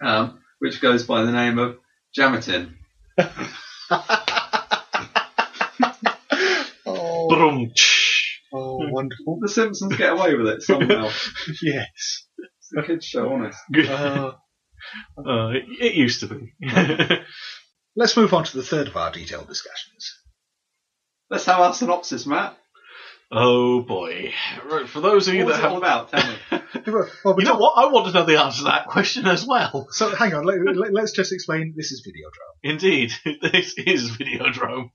um, 0.00 0.38
which 0.60 0.80
goes 0.80 1.02
by 1.02 1.24
the 1.24 1.32
name 1.32 1.58
of 1.58 1.76
Jamatin. 2.16 2.74
Oh, 6.86 7.28
Brum. 7.28 7.72
oh, 8.52 8.88
wonderful. 8.90 9.38
The 9.40 9.48
Simpsons 9.48 9.96
get 9.96 10.12
away 10.12 10.34
with 10.34 10.46
it 10.46 10.62
somehow. 10.62 11.08
yes. 11.62 12.26
it's 12.38 12.72
a 12.76 12.82
kids' 12.82 13.06
show, 13.06 13.32
honest. 13.32 13.58
Uh, 13.88 14.32
Uh, 15.18 15.48
it, 15.48 15.64
it 15.80 15.94
used 15.94 16.20
to 16.20 16.26
be. 16.26 16.52
let's 17.96 18.16
move 18.16 18.34
on 18.34 18.44
to 18.44 18.56
the 18.56 18.62
third 18.62 18.88
of 18.88 18.96
our 18.96 19.10
detailed 19.10 19.48
discussions. 19.48 20.18
Let's 21.30 21.46
have 21.46 21.60
our 21.60 21.74
synopsis, 21.74 22.26
Matt. 22.26 22.56
oh 23.32 23.80
boy! 23.82 24.32
Right, 24.64 24.88
for 24.88 25.00
those 25.00 25.28
of 25.28 25.34
you 25.34 25.44
What's 25.44 25.58
that 25.58 25.64
it 25.64 25.68
all 25.68 25.82
have, 25.82 26.08
about? 26.08 26.10
Tell 26.10 26.30
me. 26.30 26.60
Well, 26.86 27.08
well, 27.24 27.36
you 27.38 27.46
know 27.46 27.56
what? 27.56 27.74
I 27.76 27.86
want 27.90 28.08
to 28.08 28.12
know 28.12 28.26
the 28.26 28.42
answer 28.42 28.58
to 28.58 28.64
that 28.64 28.88
question 28.88 29.26
as 29.26 29.46
well. 29.46 29.86
So 29.90 30.14
hang 30.14 30.34
on, 30.34 30.44
let, 30.44 31.02
us 31.02 31.12
just 31.12 31.32
explain. 31.32 31.72
This 31.74 31.92
is 31.92 32.06
Videodrome. 32.06 32.72
Indeed, 32.72 33.12
this 33.40 33.74
is 33.78 34.10
Videodrome. 34.10 34.90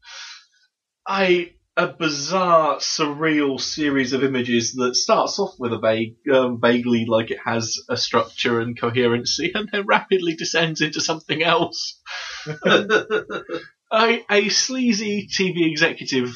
I 1.08 1.54
a 1.80 1.88
bizarre, 1.88 2.76
surreal 2.80 3.60
series 3.60 4.12
of 4.12 4.22
images 4.22 4.74
that 4.74 4.98
starts 4.98 5.40
off 5.40 5.54
with 5.58 5.72
a 5.72 5.80
vague, 5.80 6.18
um, 6.30 6.60
vaguely 6.60 7.06
like 7.06 7.32
it 7.32 7.40
has 7.46 7.78
a 7.88 7.96
structure 7.96 8.60
and 8.60 8.80
coherency, 8.80 9.52
and 9.56 9.70
then 9.72 9.86
rapidly 9.86 10.36
descends 10.36 10.82
into 10.82 11.00
something 11.00 11.42
else. 11.42 12.02
a, 12.66 14.26
a 14.30 14.50
sleazy 14.50 15.30
TV 15.30 15.72
executive 15.72 16.36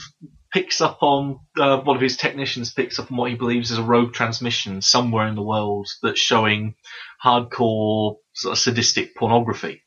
picks 0.53 0.79
up 0.79 0.99
on 1.01 1.41
uh, 1.59 1.79
one 1.81 1.97
of 1.97 2.01
his 2.01 2.15
technicians 2.15 2.71
picks 2.71 2.97
up 2.97 3.11
on 3.11 3.17
what 3.17 3.29
he 3.29 3.35
believes 3.35 3.69
is 3.69 3.79
a 3.79 3.83
rogue 3.83 4.13
transmission 4.13 4.81
somewhere 4.81 5.27
in 5.27 5.35
the 5.35 5.41
world 5.41 5.89
that's 6.01 6.21
showing 6.21 6.75
hardcore 7.21 8.15
sort 8.33 8.53
of 8.53 8.57
sadistic 8.59 9.13
pornography. 9.17 9.81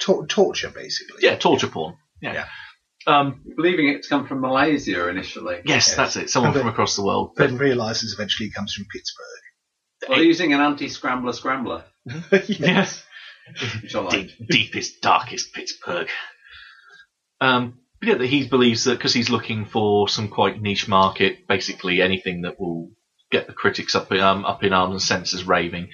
Tor- 0.00 0.26
torture, 0.26 0.70
basically. 0.70 1.18
Yeah, 1.20 1.36
torture 1.36 1.68
porn. 1.68 1.96
Yeah. 2.20 2.32
Yeah. 2.32 2.46
Um, 3.06 3.42
Believing 3.56 3.88
it 3.88 4.02
to 4.02 4.08
come 4.08 4.26
from 4.26 4.40
Malaysia 4.40 5.08
initially. 5.08 5.56
yes, 5.64 5.88
Yes. 5.88 5.94
that's 5.96 6.16
it. 6.16 6.30
Someone 6.30 6.52
And 6.52 6.60
from 6.60 6.68
across 6.68 6.96
the 6.96 7.04
world. 7.04 7.32
Then 7.36 7.56
realizes 7.56 8.12
eventually 8.14 8.48
it 8.48 8.54
comes 8.54 8.74
from 8.74 8.86
Pittsburgh. 8.92 10.08
Well, 10.08 10.22
using 10.22 10.52
an 10.52 10.60
anti-scrambler 10.60 11.32
scrambler, 11.32 11.84
yes. 12.48 13.04
which 13.82 13.94
I 13.94 14.00
like. 14.00 14.12
Deep, 14.12 14.48
deepest, 14.50 15.00
darkest 15.00 15.52
Pittsburgh. 15.54 16.08
Um, 17.40 17.78
but 18.00 18.08
yeah, 18.08 18.14
that 18.16 18.26
he 18.26 18.46
believes 18.48 18.84
that 18.84 18.98
because 18.98 19.14
he's 19.14 19.30
looking 19.30 19.64
for 19.64 20.08
some 20.08 20.28
quite 20.28 20.60
niche 20.60 20.88
market, 20.88 21.46
basically 21.48 22.02
anything 22.02 22.42
that 22.42 22.60
will 22.60 22.90
get 23.30 23.46
the 23.46 23.52
critics 23.52 23.94
up 23.94 24.12
in, 24.12 24.20
um, 24.20 24.44
up 24.44 24.62
in 24.64 24.72
arms 24.72 24.92
and 24.92 25.02
censors 25.02 25.44
raving. 25.44 25.88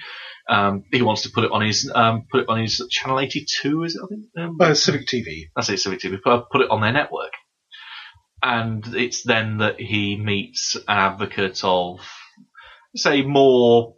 Um, 0.48 0.84
he 0.92 1.02
wants 1.02 1.22
to 1.22 1.30
put 1.30 1.44
it 1.44 1.52
on 1.52 1.62
his 1.62 1.90
um, 1.94 2.26
put 2.30 2.40
it 2.40 2.48
on 2.48 2.60
his 2.60 2.84
channel 2.90 3.20
82, 3.20 3.84
is 3.84 3.96
it? 3.96 4.00
I 4.02 4.06
think. 4.08 4.24
Um, 4.38 4.56
Uh, 4.60 4.74
Civic 4.74 5.06
TV. 5.06 5.44
that's 5.54 5.68
it, 5.70 5.78
Civic 5.78 6.00
TV. 6.00 6.20
Put, 6.22 6.50
put 6.50 6.60
it 6.62 6.70
on 6.70 6.80
their 6.80 6.92
network, 6.92 7.32
and 8.42 8.84
it's 8.94 9.22
then 9.22 9.58
that 9.58 9.80
he 9.80 10.16
meets 10.16 10.74
an 10.74 10.82
advocate 10.88 11.60
of, 11.64 12.00
say, 12.96 13.22
more 13.22 13.94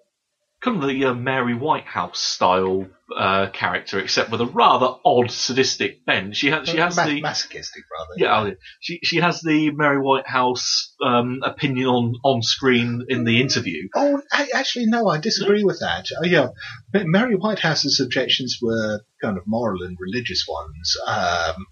kind 0.62 0.82
of 0.82 0.88
the 0.88 1.04
uh, 1.06 1.14
Mary 1.14 1.54
Whitehouse 1.54 2.18
style 2.18 2.86
uh, 3.16 3.50
character, 3.50 3.98
except 3.98 4.30
with 4.30 4.40
a 4.40 4.46
rather 4.46 4.94
odd 5.04 5.30
sadistic 5.30 6.04
bent. 6.04 6.36
She 6.36 6.50
has 6.50 6.68
she 6.68 6.78
has 6.78 6.96
the 6.96 7.20
masochistic, 7.20 7.84
rather. 7.92 8.12
yeah, 8.16 8.40
oh, 8.40 8.46
yeah. 8.46 8.54
she 8.80 9.00
she 9.02 9.16
has 9.18 9.40
the 9.40 9.70
Mary 9.70 9.98
Whitehouse 9.98 10.94
um, 11.04 11.40
opinion 11.44 11.86
on 11.86 12.14
on 12.24 12.42
screen 12.42 13.04
in 13.08 13.24
the 13.24 13.40
interview. 13.40 13.88
Oh, 13.94 14.20
I, 14.32 14.48
actually, 14.54 14.86
no, 14.86 15.08
I 15.08 15.18
disagree 15.18 15.64
with 15.64 15.80
that. 15.80 16.06
Uh, 16.16 16.24
yeah, 16.24 16.48
Mary 16.92 17.36
Whitehouse's 17.36 18.00
objections 18.00 18.58
were 18.60 19.00
kind 19.22 19.38
of 19.38 19.44
moral 19.46 19.82
and 19.82 19.96
religious 19.98 20.44
ones. 20.48 20.96
Um, 21.06 21.66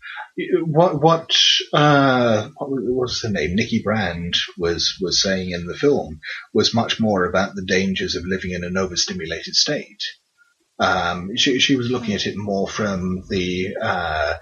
what 0.66 1.02
what 1.02 1.36
uh, 1.72 2.48
what 2.56 2.70
was 2.70 3.20
the 3.20 3.30
name? 3.30 3.54
Nikki 3.54 3.82
Brand 3.82 4.34
was 4.56 4.96
was 5.00 5.20
saying 5.20 5.50
in 5.50 5.66
the 5.66 5.76
film 5.76 6.20
was 6.54 6.74
much 6.74 7.00
more 7.00 7.24
about 7.24 7.54
the 7.54 7.64
dangers 7.64 8.16
of 8.16 8.24
living 8.26 8.52
in 8.52 8.64
an 8.64 8.76
overstimulated 8.76 9.54
state. 9.54 10.02
Um, 10.82 11.36
she 11.36 11.60
she 11.60 11.76
was 11.76 11.90
looking 11.90 12.14
at 12.14 12.26
it 12.26 12.34
more 12.36 12.66
from 12.68 13.22
the 13.28 13.76
uh, 13.80 14.34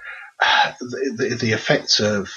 the, 0.80 1.14
the, 1.18 1.34
the 1.36 1.52
effects 1.52 2.00
of 2.00 2.30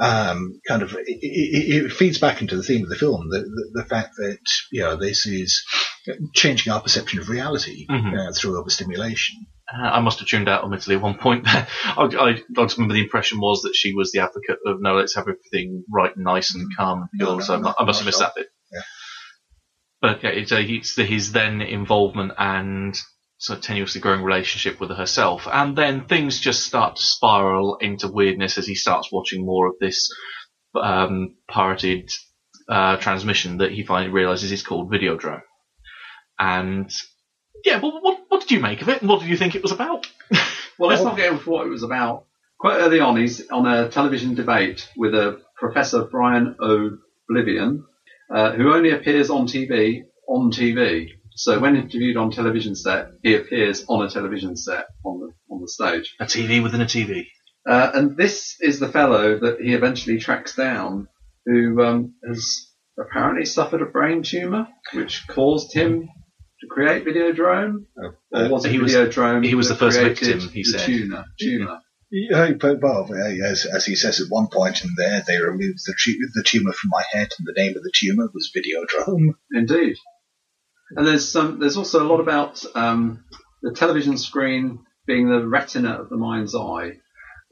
um, 0.00 0.60
kind 0.68 0.82
of 0.82 0.92
it, 0.94 1.04
it, 1.06 1.84
it 1.86 1.92
feeds 1.92 2.18
back 2.18 2.40
into 2.42 2.56
the 2.56 2.62
theme 2.62 2.82
of 2.82 2.88
the 2.90 2.96
film 2.96 3.28
the, 3.30 3.40
the, 3.40 3.82
the 3.82 3.84
fact 3.88 4.10
that 4.16 4.38
you 4.72 4.82
know 4.82 4.96
this 4.96 5.26
is 5.26 5.64
changing 6.34 6.72
our 6.72 6.80
perception 6.80 7.18
of 7.20 7.28
reality 7.28 7.86
Mhm. 7.88 8.12
uh, 8.28 8.32
through 8.32 8.58
overstimulation. 8.58 9.46
Uh, 9.72 9.82
I 9.88 10.00
must 10.00 10.18
have 10.20 10.28
tuned 10.28 10.48
out 10.48 10.62
admittedly 10.64 10.94
at 10.96 11.02
one 11.02 11.18
point 11.18 11.44
there. 11.44 11.66
I, 11.84 12.02
I, 12.02 12.28
I 12.30 12.34
just 12.64 12.76
remember 12.78 12.94
the 12.94 13.02
impression 13.02 13.40
was 13.40 13.62
that 13.62 13.74
she 13.74 13.92
was 13.94 14.12
the 14.12 14.20
advocate 14.20 14.58
of 14.66 14.80
no, 14.80 14.94
let's 14.96 15.14
have 15.16 15.24
everything 15.28 15.84
right 15.92 16.14
and 16.14 16.24
nice 16.24 16.54
and 16.54 16.68
calm 16.76 17.00
and 17.02 17.08
No, 17.14 17.26
pure. 17.26 17.36
no, 17.38 17.42
so 17.44 17.54
I 17.54 17.82
I 17.82 17.84
must 17.84 18.00
have 18.00 18.06
missed 18.06 18.20
that 18.20 18.34
bit. 18.36 18.48
Yeah. 18.72 18.80
But 20.00 20.22
yeah, 20.22 20.30
it's, 20.30 20.52
uh, 20.52 20.62
it's 20.62 20.94
the, 20.94 21.04
his 21.04 21.32
then 21.32 21.60
involvement 21.62 22.32
and 22.38 22.96
tenuously 23.38 24.00
growing 24.00 24.22
relationship 24.22 24.80
with 24.80 24.90
herself, 24.90 25.46
and 25.50 25.76
then 25.76 26.06
things 26.06 26.40
just 26.40 26.64
start 26.64 26.96
to 26.96 27.02
spiral 27.02 27.76
into 27.76 28.08
weirdness 28.08 28.58
as 28.58 28.66
he 28.66 28.74
starts 28.74 29.12
watching 29.12 29.44
more 29.44 29.68
of 29.68 29.74
this 29.80 30.10
um, 30.74 31.36
pirated 31.48 32.10
uh, 32.68 32.96
transmission 32.96 33.58
that 33.58 33.72
he 33.72 33.84
finally 33.84 34.10
realizes 34.10 34.52
is 34.52 34.62
called 34.62 34.90
Videodrome. 34.90 35.42
And 36.38 36.90
yeah, 37.64 37.80
well, 37.80 38.00
what 38.00 38.20
what 38.28 38.40
did 38.40 38.50
you 38.50 38.60
make 38.60 38.82
of 38.82 38.88
it, 38.88 39.00
and 39.00 39.08
what 39.08 39.20
did 39.20 39.28
you 39.28 39.36
think 39.36 39.54
it 39.54 39.62
was 39.62 39.72
about? 39.72 40.06
Well, 40.78 40.90
let's 40.90 41.02
not 41.02 41.16
get 41.16 41.32
into 41.32 41.48
what 41.48 41.66
it 41.66 41.70
was 41.70 41.82
about. 41.82 42.26
Quite 42.60 42.80
early 42.80 43.00
on, 43.00 43.16
he's 43.16 43.48
on 43.48 43.66
a 43.66 43.88
television 43.88 44.34
debate 44.34 44.86
with 44.94 45.14
a 45.14 45.40
Professor 45.56 46.04
Brian 46.04 46.54
Oblivion, 46.60 47.86
uh, 48.30 48.52
who 48.52 48.74
only 48.74 48.90
appears 48.90 49.30
on 49.30 49.46
TV 49.46 50.02
on 50.28 50.50
TV. 50.50 51.12
So 51.36 51.58
when 51.60 51.76
interviewed 51.76 52.16
on 52.16 52.30
television 52.30 52.74
set, 52.74 53.08
he 53.22 53.34
appears 53.34 53.84
on 53.88 54.04
a 54.04 54.10
television 54.10 54.56
set 54.56 54.86
on 55.04 55.20
the 55.20 55.32
on 55.54 55.60
the 55.60 55.68
stage. 55.68 56.14
A 56.18 56.24
TV 56.24 56.62
within 56.62 56.80
a 56.80 56.86
TV. 56.86 57.26
Uh, 57.68 57.90
and 57.94 58.16
this 58.16 58.56
is 58.60 58.78
the 58.80 58.88
fellow 58.88 59.38
that 59.38 59.60
he 59.60 59.74
eventually 59.74 60.18
tracks 60.18 60.54
down, 60.56 61.08
who 61.44 61.82
um, 61.84 62.14
has 62.26 62.66
apparently 62.98 63.44
suffered 63.44 63.82
a 63.82 63.86
brain 63.86 64.22
tumor, 64.22 64.66
which 64.94 65.26
caused 65.28 65.74
him 65.74 66.08
to 66.60 66.66
create 66.70 67.04
Videodrome. 67.04 67.84
Uh, 68.02 68.10
Or 68.32 68.48
was 68.48 68.64
it 68.64 68.70
he 68.72 68.78
was- 68.78 68.94
Videodrome? 68.94 69.44
he 69.44 69.54
was 69.54 69.68
the 69.68 69.74
first 69.74 70.00
victim, 70.00 70.40
he 70.40 70.62
the 70.62 70.78
said. 70.78 70.86
Tumor. 70.86 71.24
tumor. 71.40 71.80
Yeah, 72.10 72.52
but 72.52 72.80
well, 72.80 73.08
uh, 73.12 73.46
as, 73.50 73.66
as 73.66 73.84
he 73.84 73.96
says 73.96 74.20
at 74.20 74.28
one 74.30 74.46
point 74.50 74.84
in 74.84 74.90
there, 74.96 75.22
they 75.26 75.38
removed 75.40 75.80
the, 75.84 75.94
tu- 76.02 76.30
the 76.34 76.44
tumor 76.44 76.72
from 76.72 76.90
my 76.90 77.02
head, 77.10 77.28
and 77.36 77.46
the 77.46 77.60
name 77.60 77.76
of 77.76 77.82
the 77.82 77.92
tumor 77.92 78.28
was 78.32 78.50
Videodrome. 78.56 79.34
Indeed. 79.52 79.96
And 80.90 81.06
there's 81.06 81.28
some. 81.28 81.58
There's 81.58 81.76
also 81.76 82.02
a 82.02 82.08
lot 82.08 82.20
about 82.20 82.64
um, 82.74 83.24
the 83.62 83.72
television 83.72 84.18
screen 84.18 84.84
being 85.06 85.28
the 85.28 85.46
retina 85.46 86.00
of 86.00 86.08
the 86.08 86.16
mind's 86.16 86.54
eye. 86.54 86.98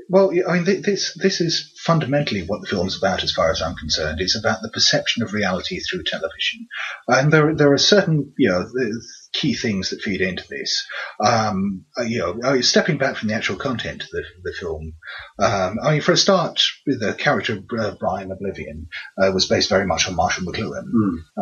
Well, 0.08 0.32
I 0.46 0.60
mean, 0.60 0.82
this 0.82 1.16
this 1.20 1.40
is 1.40 1.72
fundamentally 1.82 2.42
what 2.42 2.60
the 2.60 2.66
film's 2.66 2.96
about, 2.96 3.24
as 3.24 3.32
far 3.32 3.50
as 3.50 3.62
I'm 3.62 3.74
concerned. 3.74 4.20
It's 4.20 4.38
about 4.38 4.60
the 4.62 4.70
perception 4.70 5.22
of 5.22 5.32
reality 5.32 5.80
through 5.80 6.04
television, 6.04 6.68
and 7.08 7.32
there 7.32 7.54
there 7.54 7.72
are 7.72 7.78
certain 7.78 8.32
you 8.36 8.50
know 8.50 8.68
key 9.34 9.54
things 9.54 9.90
that 9.90 10.00
feed 10.00 10.20
into 10.20 10.44
this. 10.48 10.86
Um, 11.24 11.84
uh, 11.98 12.02
you 12.02 12.18
know, 12.18 12.38
uh, 12.42 12.62
stepping 12.62 12.98
back 12.98 13.16
from 13.16 13.28
the 13.28 13.34
actual 13.34 13.56
content 13.56 14.02
of 14.02 14.08
the, 14.10 14.24
the 14.42 14.52
film, 14.58 14.94
um, 15.38 15.78
I 15.82 15.92
mean, 15.92 16.00
for 16.00 16.12
a 16.12 16.16
start, 16.16 16.62
the 16.86 17.14
character 17.18 17.54
of 17.54 17.64
uh, 17.78 17.96
Brian 17.98 18.30
Oblivion 18.30 18.88
uh, 19.20 19.30
was 19.32 19.46
based 19.46 19.68
very 19.68 19.86
much 19.86 20.08
on 20.08 20.16
Marshall 20.16 20.46
McLuhan 20.46 20.84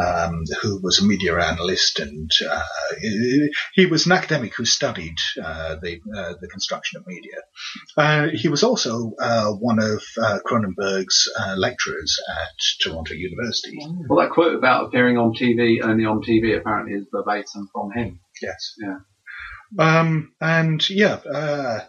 um, 0.00 0.44
who 0.60 0.80
was 0.82 1.00
a 1.00 1.06
media 1.06 1.38
analyst, 1.38 1.98
and 2.00 2.30
uh, 2.48 2.62
he 3.00 3.50
he 3.74 3.86
was 3.86 4.06
an 4.06 4.12
academic 4.12 4.54
who 4.56 4.64
studied 4.64 5.14
uh, 5.42 5.76
the 5.82 6.00
uh, 6.16 6.34
the 6.40 6.48
construction 6.48 7.00
of 7.00 7.06
media. 7.06 7.36
Uh, 7.96 8.28
he 8.32 8.48
was 8.48 8.62
also 8.62 9.12
uh, 9.20 9.50
one 9.52 9.78
of 9.78 10.02
uh, 10.20 10.38
Cronenberg's 10.46 11.30
uh, 11.38 11.54
lecturers 11.56 12.18
at 12.42 12.54
Toronto 12.80 13.14
University. 13.14 13.78
Well, 14.08 14.20
that 14.20 14.30
quote 14.30 14.54
about 14.54 14.86
appearing 14.86 15.18
on 15.18 15.34
TV 15.34 15.82
only 15.82 16.04
on 16.04 16.22
TV 16.22 16.56
apparently 16.58 16.94
is 16.94 17.06
verbatim 17.12 17.68
from 17.72 17.81
him. 17.90 18.20
Yes. 18.40 18.74
Yeah. 18.78 18.98
Um, 19.78 20.34
and 20.40 20.88
yeah, 20.90 21.14
uh, 21.14 21.80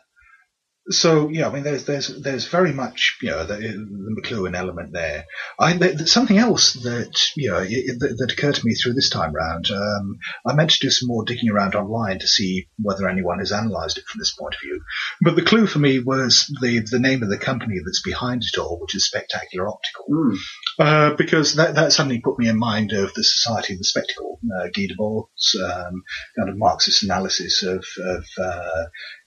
so 0.90 1.30
yeah, 1.30 1.48
I 1.48 1.54
mean, 1.54 1.64
there's 1.64 1.86
there's 1.86 2.08
there's 2.22 2.48
very 2.48 2.74
much 2.74 3.18
you 3.22 3.30
know 3.30 3.46
the, 3.46 3.56
the 3.56 4.22
McLuhan 4.22 4.56
element 4.56 4.92
there. 4.92 5.26
I 5.58 5.74
there- 5.74 5.98
something 6.06 6.38
else 6.38 6.74
that 6.74 7.14
you 7.38 7.52
know 7.52 7.66
it, 7.66 8.00
that, 8.00 8.16
that 8.18 8.34
occurred 8.34 8.56
to 8.56 8.66
me 8.66 8.74
through 8.74 8.94
this 8.94 9.10
time 9.10 9.34
round. 9.34 9.70
Um, 9.72 10.20
I 10.46 10.54
meant 10.54 10.72
to 10.72 10.80
do 10.82 10.90
some 10.90 11.08
more 11.08 11.24
digging 11.24 11.50
around 11.50 11.76
online 11.76 12.20
to 12.20 12.28
see 12.28 12.68
whether 12.82 13.08
anyone 13.08 13.40
has 13.40 13.52
analysed 13.52 13.98
it 13.98 14.06
from 14.06 14.20
this 14.20 14.36
point 14.38 14.56
of 14.56 14.62
view. 14.62 14.82
But 15.22 15.36
the 15.36 15.42
clue 15.42 15.68
for 15.68 15.80
me 15.80 16.00
was 16.00 16.54
the 16.62 16.86
the 16.92 17.00
name 17.00 17.24
of 17.24 17.30
the 17.30 17.38
company 17.38 17.76
that's 17.84 18.02
behind 18.02 18.44
it 18.44 18.60
all, 18.60 18.80
which 18.82 18.96
is 18.96 19.08
Spectacular 19.08 19.70
Optical. 19.70 20.06
Hmm. 20.10 20.36
Uh, 20.80 21.16
because 21.16 21.56
that, 21.56 21.76
that 21.76 21.94
suddenly 21.94 22.20
put 22.20 22.40
me 22.40 22.50
in 22.50 22.58
mind 22.58 22.92
of 22.92 23.14
the 23.14 23.24
Society 23.24 23.74
of 23.74 23.80
the 23.80 23.86
Spectacle, 23.86 24.40
uh, 24.60 24.66
Guy 24.76 24.88
Debord's 24.88 25.56
um, 25.64 26.04
kind 26.38 26.50
of 26.50 26.58
Marxist 26.58 27.04
analysis 27.04 27.64
of, 27.64 27.86
of 28.04 28.26
uh, 28.42 28.84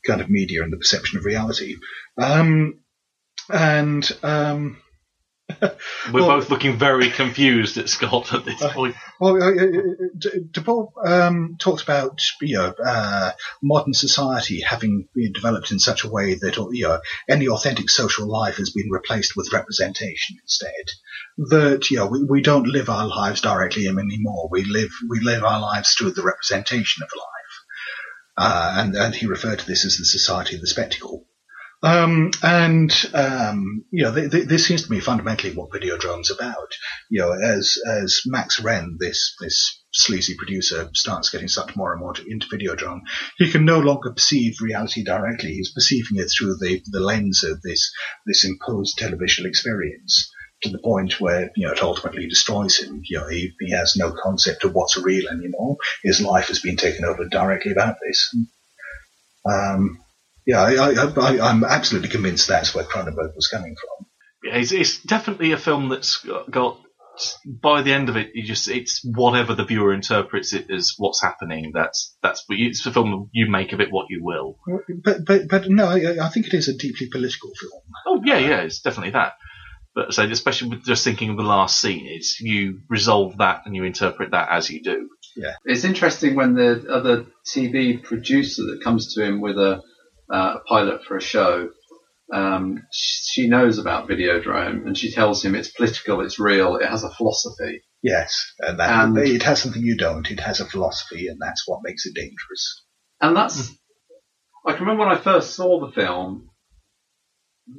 kind 0.06 0.20
of 0.20 0.30
media 0.30 0.62
and 0.62 0.72
the 0.72 0.76
perception 0.78 1.18
of 1.18 1.24
reality. 1.24 1.76
Um, 2.18 2.80
and 3.52 4.10
um, 4.22 4.78
We're 5.60 5.70
Well- 6.12 6.26
both 6.40 6.50
looking 6.50 6.76
very 6.76 7.08
confused 7.10 7.78
at 7.78 7.88
Scott 7.88 8.32
at 8.34 8.44
this 8.44 8.60
Uh, 8.60 8.72
point. 8.72 8.96
well, 9.20 9.40
uh, 9.40 9.50
uh, 9.50 9.80
D- 10.18 10.30
Debord 10.50 10.88
um, 11.06 11.56
talks 11.60 11.82
about 11.84 12.20
you 12.40 12.56
know 12.56 12.74
uh, 12.84 13.30
modern 13.62 13.94
society 13.94 14.60
having 14.60 15.08
been 15.14 15.32
developed 15.32 15.70
in 15.70 15.78
such 15.78 16.02
a 16.02 16.08
way 16.10 16.34
that 16.34 16.56
you 16.72 16.82
know 16.88 16.98
any 17.28 17.46
authentic 17.48 17.88
social 17.90 18.26
life 18.28 18.56
has 18.56 18.70
been 18.70 18.90
replaced 18.90 19.36
with 19.36 19.52
representation 19.52 20.36
instead. 20.42 20.86
That 21.38 21.90
you 21.92 21.98
know 21.98 22.06
we, 22.06 22.24
we 22.24 22.40
don't 22.42 22.66
live 22.66 22.88
our 22.90 23.06
lives 23.06 23.40
directly 23.40 23.86
anymore. 23.86 24.48
We 24.50 24.64
live 24.64 24.90
we 25.08 25.20
live 25.20 25.44
our 25.44 25.60
lives 25.60 25.94
through 25.94 26.10
the 26.12 26.24
representation 26.24 27.04
of 27.04 27.10
life. 27.16 27.35
Uh, 28.36 28.74
and 28.78 28.94
and 28.94 29.14
he 29.14 29.26
referred 29.26 29.60
to 29.60 29.66
this 29.66 29.84
as 29.84 29.96
the 29.96 30.04
society 30.04 30.56
of 30.56 30.60
the 30.60 30.66
spectacle. 30.66 31.26
Um, 31.82 32.30
and 32.42 32.92
um, 33.14 33.84
you 33.90 34.04
know, 34.04 34.14
th- 34.14 34.30
th- 34.30 34.48
this 34.48 34.66
seems 34.66 34.84
to 34.84 34.90
me 34.90 35.00
fundamentally 35.00 35.54
what 35.54 35.72
video 35.72 35.96
Videodrome's 35.98 36.30
about. 36.30 36.72
You 37.10 37.20
know, 37.20 37.32
as 37.32 37.76
as 37.86 38.22
Max 38.26 38.60
Renn, 38.60 38.96
this 38.98 39.36
this 39.40 39.82
sleazy 39.92 40.34
producer, 40.36 40.88
starts 40.94 41.30
getting 41.30 41.48
sucked 41.48 41.76
more 41.76 41.92
and 41.92 42.00
more 42.00 42.14
into 42.26 42.46
Videodrome, 42.48 43.00
he 43.38 43.50
can 43.50 43.64
no 43.64 43.78
longer 43.78 44.12
perceive 44.12 44.60
reality 44.60 45.04
directly. 45.04 45.52
He's 45.52 45.72
perceiving 45.72 46.18
it 46.18 46.30
through 46.30 46.56
the, 46.56 46.82
the 46.86 47.00
lens 47.00 47.44
of 47.44 47.62
this 47.62 47.92
this 48.26 48.44
imposed 48.44 48.98
television 48.98 49.46
experience. 49.46 50.30
To 50.62 50.70
the 50.70 50.78
point 50.78 51.20
where 51.20 51.50
you 51.54 51.66
know 51.66 51.72
it 51.72 51.82
ultimately 51.82 52.26
destroys 52.28 52.78
him. 52.78 53.02
You 53.04 53.18
know, 53.18 53.28
he, 53.28 53.52
he 53.60 53.72
has 53.72 53.94
no 53.94 54.12
concept 54.12 54.64
of 54.64 54.72
what's 54.72 54.96
real 54.96 55.28
anymore. 55.28 55.76
His 56.02 56.20
life 56.20 56.48
has 56.48 56.60
been 56.60 56.76
taken 56.76 57.04
over 57.04 57.28
directly 57.28 57.72
about 57.72 57.96
this. 58.06 58.34
Um, 59.44 60.02
yeah, 60.46 60.62
I, 60.62 61.50
I'm 61.50 61.62
absolutely 61.62 62.08
convinced 62.08 62.48
that's 62.48 62.74
where 62.74 62.84
Cronenberg 62.84 63.34
was 63.34 63.48
coming 63.48 63.74
from. 63.74 64.06
Yeah, 64.44 64.58
it's, 64.58 64.72
it's 64.72 65.02
definitely 65.02 65.52
a 65.52 65.58
film 65.58 65.88
that's 65.88 66.18
got, 66.18 66.50
got. 66.50 66.80
By 67.46 67.80
the 67.80 67.92
end 67.92 68.10
of 68.10 68.16
it, 68.16 68.32
you 68.34 68.44
just 68.44 68.68
it's 68.68 69.00
whatever 69.02 69.54
the 69.54 69.64
viewer 69.64 69.94
interprets 69.94 70.52
it 70.52 70.70
as 70.70 70.92
what's 70.98 71.22
happening. 71.22 71.72
That's 71.74 72.14
that's 72.22 72.44
it's 72.50 72.84
a 72.84 72.92
film. 72.92 73.30
You 73.32 73.50
make 73.50 73.72
of 73.72 73.80
it 73.80 73.90
what 73.90 74.06
you 74.10 74.20
will. 74.22 74.58
But 75.02 75.24
but 75.24 75.48
but 75.48 75.68
no, 75.68 75.86
I, 75.86 76.26
I 76.26 76.28
think 76.28 76.46
it 76.46 76.54
is 76.54 76.68
a 76.68 76.76
deeply 76.76 77.08
political 77.10 77.50
film. 77.58 77.82
Oh 78.06 78.20
yeah, 78.24 78.38
yeah, 78.38 78.60
it's 78.60 78.80
definitely 78.80 79.12
that. 79.12 79.32
But 79.96 80.14
so 80.14 80.22
especially 80.22 80.68
with 80.68 80.84
just 80.84 81.02
thinking 81.02 81.30
of 81.30 81.36
the 81.36 81.42
last 81.42 81.80
scene, 81.80 82.06
it's 82.06 82.38
you 82.40 82.82
resolve 82.88 83.38
that 83.38 83.62
and 83.66 83.74
you 83.74 83.82
interpret 83.82 84.30
that 84.30 84.48
as 84.50 84.70
you 84.70 84.82
do. 84.82 85.08
Yeah, 85.36 85.54
It's 85.64 85.84
interesting 85.84 86.36
when 86.36 86.54
the 86.54 86.86
other 86.88 87.26
TV 87.52 88.00
producer 88.02 88.62
that 88.62 88.80
comes 88.84 89.14
to 89.14 89.24
him 89.24 89.40
with 89.40 89.56
a, 89.58 89.82
uh, 90.32 90.56
a 90.56 90.60
pilot 90.68 91.02
for 91.04 91.16
a 91.16 91.20
show 91.20 91.70
um, 92.32 92.82
she, 92.92 93.42
she 93.42 93.48
knows 93.48 93.78
about 93.78 94.08
Videodrome, 94.08 94.86
and 94.86 94.98
she 94.98 95.12
tells 95.12 95.44
him 95.44 95.54
it's 95.54 95.70
political, 95.70 96.20
it's 96.20 96.38
real, 96.38 96.76
it 96.76 96.88
has 96.88 97.04
a 97.04 97.10
philosophy. 97.10 97.82
Yes, 98.02 98.52
and 98.60 98.78
that 98.80 98.90
And- 98.90 99.18
it 99.18 99.42
has 99.42 99.62
something 99.62 99.82
you 99.82 99.96
don't. 99.96 100.30
It 100.30 100.40
has 100.40 100.60
a 100.60 100.66
philosophy, 100.66 101.28
and 101.28 101.38
that's 101.40 101.62
what 101.66 101.80
makes 101.84 102.06
it 102.06 102.14
dangerous. 102.14 102.84
And 103.20 103.36
that's, 103.36 103.70
I 104.66 104.72
can 104.72 104.80
remember 104.82 105.04
when 105.06 105.16
I 105.16 105.20
first 105.20 105.54
saw 105.54 105.86
the 105.86 105.92
film, 105.92 106.50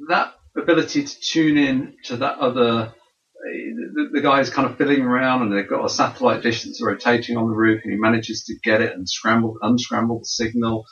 that 0.08 0.32
ability 0.60 1.04
to 1.04 1.20
tune 1.20 1.56
in 1.56 1.96
to 2.04 2.16
that 2.18 2.38
other, 2.38 2.94
the, 3.42 4.10
the 4.12 4.20
guy's 4.20 4.50
kind 4.50 4.68
of 4.68 4.76
fiddling 4.76 5.02
around 5.02 5.42
and 5.42 5.52
they've 5.52 5.68
got 5.68 5.84
a 5.84 5.88
satellite 5.88 6.42
dish 6.42 6.64
that's 6.64 6.82
rotating 6.82 7.36
on 7.36 7.48
the 7.48 7.56
roof 7.56 7.80
and 7.84 7.92
he 7.92 7.98
manages 7.98 8.44
to 8.44 8.54
get 8.62 8.80
it 8.80 8.92
and 8.92 9.08
scramble, 9.08 9.56
unscramble 9.62 10.20
the 10.20 10.24
signal. 10.24 10.84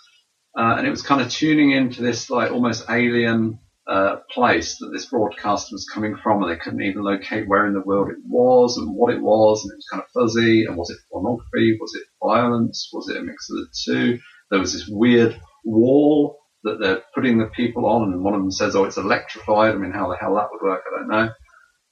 Uh, 0.58 0.76
and 0.78 0.86
it 0.86 0.90
was 0.90 1.02
kind 1.02 1.20
of 1.20 1.30
tuning 1.30 1.72
into 1.72 2.02
this 2.02 2.30
like 2.30 2.50
almost 2.50 2.88
alien, 2.88 3.58
uh, 3.86 4.16
place 4.30 4.78
that 4.78 4.90
this 4.92 5.06
broadcaster 5.06 5.72
was 5.72 5.88
coming 5.92 6.16
from 6.16 6.42
and 6.42 6.50
they 6.50 6.56
couldn't 6.56 6.82
even 6.82 7.04
locate 7.04 7.46
where 7.46 7.66
in 7.66 7.74
the 7.74 7.82
world 7.82 8.10
it 8.10 8.16
was 8.26 8.76
and 8.78 8.96
what 8.96 9.14
it 9.14 9.22
was 9.22 9.62
and 9.62 9.72
it 9.72 9.76
was 9.76 9.86
kind 9.92 10.02
of 10.02 10.10
fuzzy 10.10 10.64
and 10.64 10.76
was 10.76 10.90
it 10.90 10.98
pornography? 11.10 11.76
Was 11.80 11.94
it 11.94 12.02
violence? 12.20 12.90
Was 12.92 13.08
it 13.08 13.16
a 13.16 13.22
mix 13.22 13.48
of 13.50 13.58
the 13.58 13.68
two? 13.84 14.18
There 14.50 14.58
was 14.58 14.72
this 14.72 14.88
weird 14.88 15.40
wall 15.64 16.38
that 16.66 16.78
they're 16.80 17.02
putting 17.14 17.38
the 17.38 17.46
people 17.46 17.86
on, 17.86 18.12
and 18.12 18.22
one 18.22 18.34
of 18.34 18.40
them 18.40 18.50
says, 18.50 18.76
"Oh, 18.76 18.84
it's 18.84 18.98
electrified." 18.98 19.74
I 19.74 19.78
mean, 19.78 19.92
how 19.92 20.08
the 20.08 20.16
hell 20.16 20.34
that 20.34 20.48
would 20.52 20.62
work, 20.62 20.82
I 20.86 20.98
don't 20.98 21.08
know. 21.08 21.30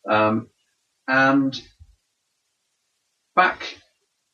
Um, 0.08 0.48
and 1.08 1.60
back, 3.36 3.78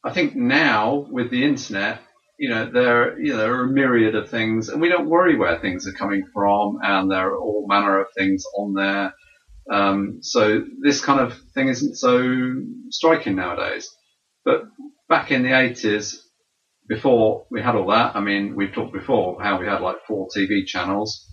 I 0.05 0.13
think 0.13 0.35
now 0.35 1.07
with 1.11 1.31
the 1.31 1.45
internet, 1.45 2.01
you 2.39 2.49
know, 2.49 2.71
there, 2.71 3.21
you 3.21 3.33
know, 3.33 3.39
there 3.39 3.55
are 3.55 3.65
a 3.65 3.73
myriad 3.73 4.15
of 4.15 4.31
things, 4.31 4.69
and 4.69 4.81
we 4.81 4.89
don't 4.89 5.11
worry 5.11 5.37
where 5.37 5.59
things 5.59 5.87
are 5.87 5.93
coming 5.93 6.25
from, 6.33 6.79
and 6.83 7.11
there 7.11 7.29
are 7.29 7.39
all 7.39 7.67
manner 7.69 8.01
of 8.01 8.07
things 8.17 8.45
on 8.57 8.75
there. 8.75 9.13
Um, 9.71 10.19
so 10.23 10.65
this 10.83 11.01
kind 11.05 11.21
of 11.21 11.39
thing 11.55 11.69
isn't 11.69 11.97
so 11.97 12.63
striking 12.89 13.37
nowadays. 13.37 13.89
But 14.45 14.63
back 15.09 15.31
in 15.31 15.43
the 15.43 15.51
80s, 15.51 16.17
before 16.91 17.47
we 17.53 17.63
had 17.63 17.77
all 17.77 17.87
that, 17.87 18.17
I 18.17 18.21
mean, 18.21 18.57
we've 18.57 18.73
talked 18.73 18.93
before 18.93 19.41
how 19.41 19.61
we 19.61 19.67
had 19.67 19.81
like 19.81 19.99
four 20.09 20.27
TV 20.37 20.67
channels. 20.67 21.25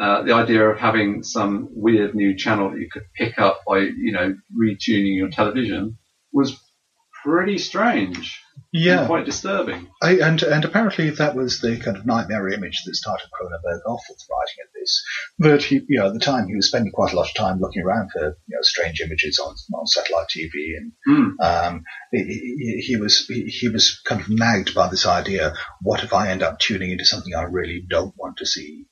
Uh, 0.00 0.22
the 0.22 0.32
idea 0.32 0.62
of 0.70 0.78
having 0.78 1.24
some 1.24 1.68
weird 1.72 2.14
new 2.14 2.36
channel 2.36 2.70
that 2.70 2.78
you 2.78 2.88
could 2.90 3.02
pick 3.16 3.36
up 3.36 3.60
by, 3.66 3.78
you 3.78 4.12
know, 4.12 4.32
retuning 4.56 5.16
your 5.16 5.28
television 5.28 5.98
was 6.32 6.56
pretty 7.24 7.58
strange 7.58 8.40
Yeah, 8.72 9.06
quite 9.06 9.24
disturbing. 9.24 9.88
I, 10.02 10.18
and 10.18 10.42
and 10.42 10.64
apparently 10.64 11.10
that 11.10 11.34
was 11.34 11.60
the 11.60 11.78
kind 11.78 11.96
of 11.96 12.06
nightmare 12.06 12.48
image 12.48 12.82
that 12.84 12.94
started 12.94 13.28
Cronenberg 13.30 13.80
off 13.86 14.02
with 14.08 14.18
writing 14.30 14.56
of 14.64 14.72
this. 14.74 15.02
That 15.38 15.62
he, 15.62 15.80
you 15.88 15.98
know, 15.98 16.08
at 16.08 16.12
the 16.14 16.20
time 16.20 16.46
he 16.46 16.54
was 16.56 16.68
spending 16.68 16.92
quite 16.92 17.12
a 17.12 17.16
lot 17.16 17.28
of 17.28 17.34
time 17.34 17.58
looking 17.60 17.82
around 17.82 18.10
for 18.12 18.22
you 18.46 18.56
know 18.56 18.62
strange 18.62 19.00
images 19.00 19.38
on 19.38 19.54
on 19.74 19.86
satellite 19.86 20.28
TV, 20.28 20.76
and 20.76 20.92
Hmm. 21.06 21.40
um, 21.40 21.82
he, 22.12 22.24
he, 22.24 22.84
he 22.86 22.96
was 22.96 23.26
he, 23.26 23.44
he 23.44 23.68
was 23.68 24.00
kind 24.06 24.20
of 24.20 24.28
nagged 24.30 24.74
by 24.74 24.88
this 24.88 25.06
idea: 25.06 25.54
what 25.82 26.04
if 26.04 26.12
I 26.12 26.28
end 26.28 26.42
up 26.42 26.58
tuning 26.58 26.90
into 26.92 27.04
something 27.04 27.34
I 27.34 27.42
really 27.42 27.82
don't 27.88 28.14
want 28.16 28.36
to 28.38 28.46
see? 28.46 28.84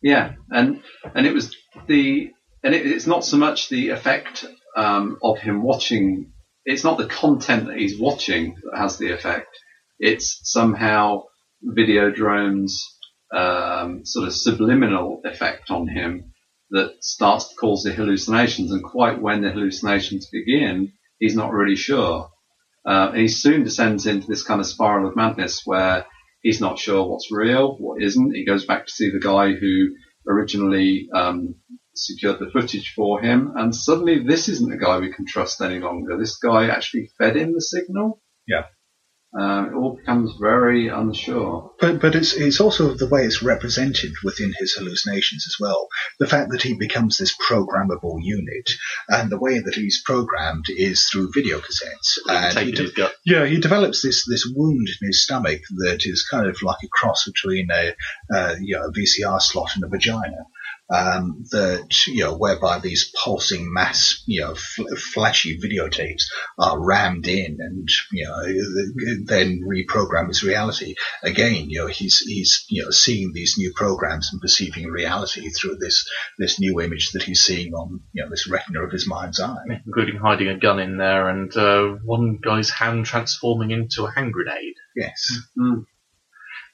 Yeah, 0.00 0.34
and 0.50 0.82
and 1.14 1.26
it 1.26 1.34
was 1.34 1.54
the 1.86 2.30
and 2.62 2.74
it, 2.74 2.86
it's 2.86 3.06
not 3.06 3.24
so 3.24 3.36
much 3.36 3.68
the 3.68 3.90
effect 3.90 4.44
um, 4.76 5.18
of 5.22 5.38
him 5.38 5.62
watching. 5.62 6.32
It's 6.68 6.84
not 6.84 6.98
the 6.98 7.06
content 7.06 7.68
that 7.68 7.78
he's 7.78 7.98
watching 7.98 8.54
that 8.62 8.78
has 8.78 8.98
the 8.98 9.10
effect. 9.12 9.56
It's 9.98 10.40
somehow 10.42 11.22
Videodrome's 11.64 12.84
um, 13.34 14.04
sort 14.04 14.28
of 14.28 14.34
subliminal 14.34 15.22
effect 15.24 15.70
on 15.70 15.88
him 15.88 16.34
that 16.68 17.02
starts 17.02 17.48
to 17.48 17.54
cause 17.54 17.84
the 17.84 17.92
hallucinations. 17.92 18.70
And 18.70 18.84
quite 18.84 19.18
when 19.18 19.40
the 19.40 19.50
hallucinations 19.50 20.28
begin, 20.30 20.92
he's 21.18 21.34
not 21.34 21.54
really 21.54 21.74
sure. 21.74 22.28
Uh, 22.86 23.12
and 23.12 23.20
he 23.22 23.28
soon 23.28 23.64
descends 23.64 24.06
into 24.06 24.26
this 24.26 24.42
kind 24.42 24.60
of 24.60 24.66
spiral 24.66 25.08
of 25.08 25.16
madness 25.16 25.62
where 25.64 26.04
he's 26.42 26.60
not 26.60 26.78
sure 26.78 27.08
what's 27.08 27.32
real, 27.32 27.78
what 27.78 28.02
isn't. 28.02 28.34
He 28.34 28.44
goes 28.44 28.66
back 28.66 28.84
to 28.84 28.92
see 28.92 29.10
the 29.10 29.20
guy 29.20 29.54
who 29.54 29.94
originally 30.28 31.08
um, 31.14 31.54
secured 31.98 32.38
the 32.38 32.50
footage 32.50 32.92
for 32.94 33.20
him, 33.20 33.52
and 33.56 33.74
suddenly 33.74 34.24
this 34.24 34.48
isn't 34.48 34.72
a 34.72 34.78
guy 34.78 34.98
we 34.98 35.12
can 35.12 35.26
trust 35.26 35.60
any 35.60 35.80
longer. 35.80 36.16
This 36.16 36.36
guy 36.36 36.68
actually 36.68 37.10
fed 37.18 37.36
him 37.36 37.54
the 37.54 37.60
signal. 37.60 38.22
Yeah. 38.46 38.64
Um, 39.38 39.66
it 39.66 39.74
all 39.74 39.96
becomes 39.96 40.32
very 40.40 40.88
unsure. 40.88 41.72
But 41.78 42.00
but 42.00 42.14
it's 42.14 42.32
it's 42.32 42.60
also 42.60 42.94
the 42.94 43.08
way 43.08 43.26
it's 43.26 43.42
represented 43.42 44.12
within 44.24 44.54
his 44.58 44.72
hallucinations 44.72 45.44
as 45.46 45.56
well. 45.60 45.88
The 46.18 46.26
fact 46.26 46.50
that 46.52 46.62
he 46.62 46.72
becomes 46.72 47.18
this 47.18 47.36
programmable 47.36 48.20
unit, 48.22 48.70
and 49.06 49.30
the 49.30 49.38
way 49.38 49.58
that 49.58 49.74
he's 49.74 50.02
programmed 50.02 50.64
is 50.70 51.08
through 51.08 51.32
video 51.34 51.58
cassettes. 51.58 52.16
And 52.26 52.58
he 52.58 52.72
de- 52.72 52.84
his 52.84 52.92
gut. 52.92 53.14
yeah, 53.26 53.44
he 53.44 53.60
develops 53.60 54.00
this 54.00 54.24
this 54.26 54.50
wound 54.56 54.88
in 54.88 55.06
his 55.06 55.22
stomach 55.22 55.60
that 55.76 56.06
is 56.06 56.26
kind 56.30 56.46
of 56.46 56.62
like 56.62 56.78
a 56.82 56.88
cross 56.88 57.26
between 57.26 57.68
a 57.70 57.94
uh, 58.34 58.54
you 58.58 58.76
know, 58.76 58.86
a 58.86 58.92
VCR 58.92 59.42
slot 59.42 59.72
and 59.74 59.84
a 59.84 59.88
vagina. 59.88 60.46
Um, 60.90 61.44
that 61.50 62.06
you 62.06 62.24
know, 62.24 62.36
whereby 62.36 62.78
these 62.78 63.12
pulsing 63.22 63.70
mass, 63.72 64.22
you 64.26 64.40
know, 64.40 64.54
fl- 64.54 64.94
flashy 64.96 65.58
videotapes 65.60 66.22
are 66.58 66.82
rammed 66.82 67.28
in, 67.28 67.58
and 67.60 67.88
you 68.10 68.24
know, 68.24 68.42
then 69.24 69.60
reprogram 69.68 70.28
his 70.28 70.42
reality 70.42 70.94
again. 71.22 71.68
You 71.68 71.80
know, 71.80 71.86
he's 71.88 72.20
he's 72.20 72.64
you 72.70 72.84
know 72.84 72.90
seeing 72.90 73.32
these 73.34 73.56
new 73.58 73.72
programs 73.74 74.30
and 74.32 74.40
perceiving 74.40 74.86
reality 74.86 75.50
through 75.50 75.76
this 75.76 76.08
this 76.38 76.58
new 76.58 76.80
image 76.80 77.10
that 77.12 77.22
he's 77.22 77.42
seeing 77.42 77.74
on 77.74 78.00
you 78.12 78.22
know 78.22 78.30
this 78.30 78.48
retina 78.48 78.82
of 78.82 78.90
his 78.92 79.06
mind's 79.06 79.40
eye. 79.40 79.82
including 79.86 80.16
hiding 80.16 80.48
a 80.48 80.58
gun 80.58 80.78
in 80.78 80.96
there 80.96 81.28
and 81.28 81.54
uh, 81.56 81.88
one 82.04 82.38
guy's 82.42 82.70
hand 82.70 83.04
transforming 83.04 83.70
into 83.70 84.04
a 84.04 84.10
hand 84.10 84.32
grenade. 84.32 84.74
Yes. 84.96 85.38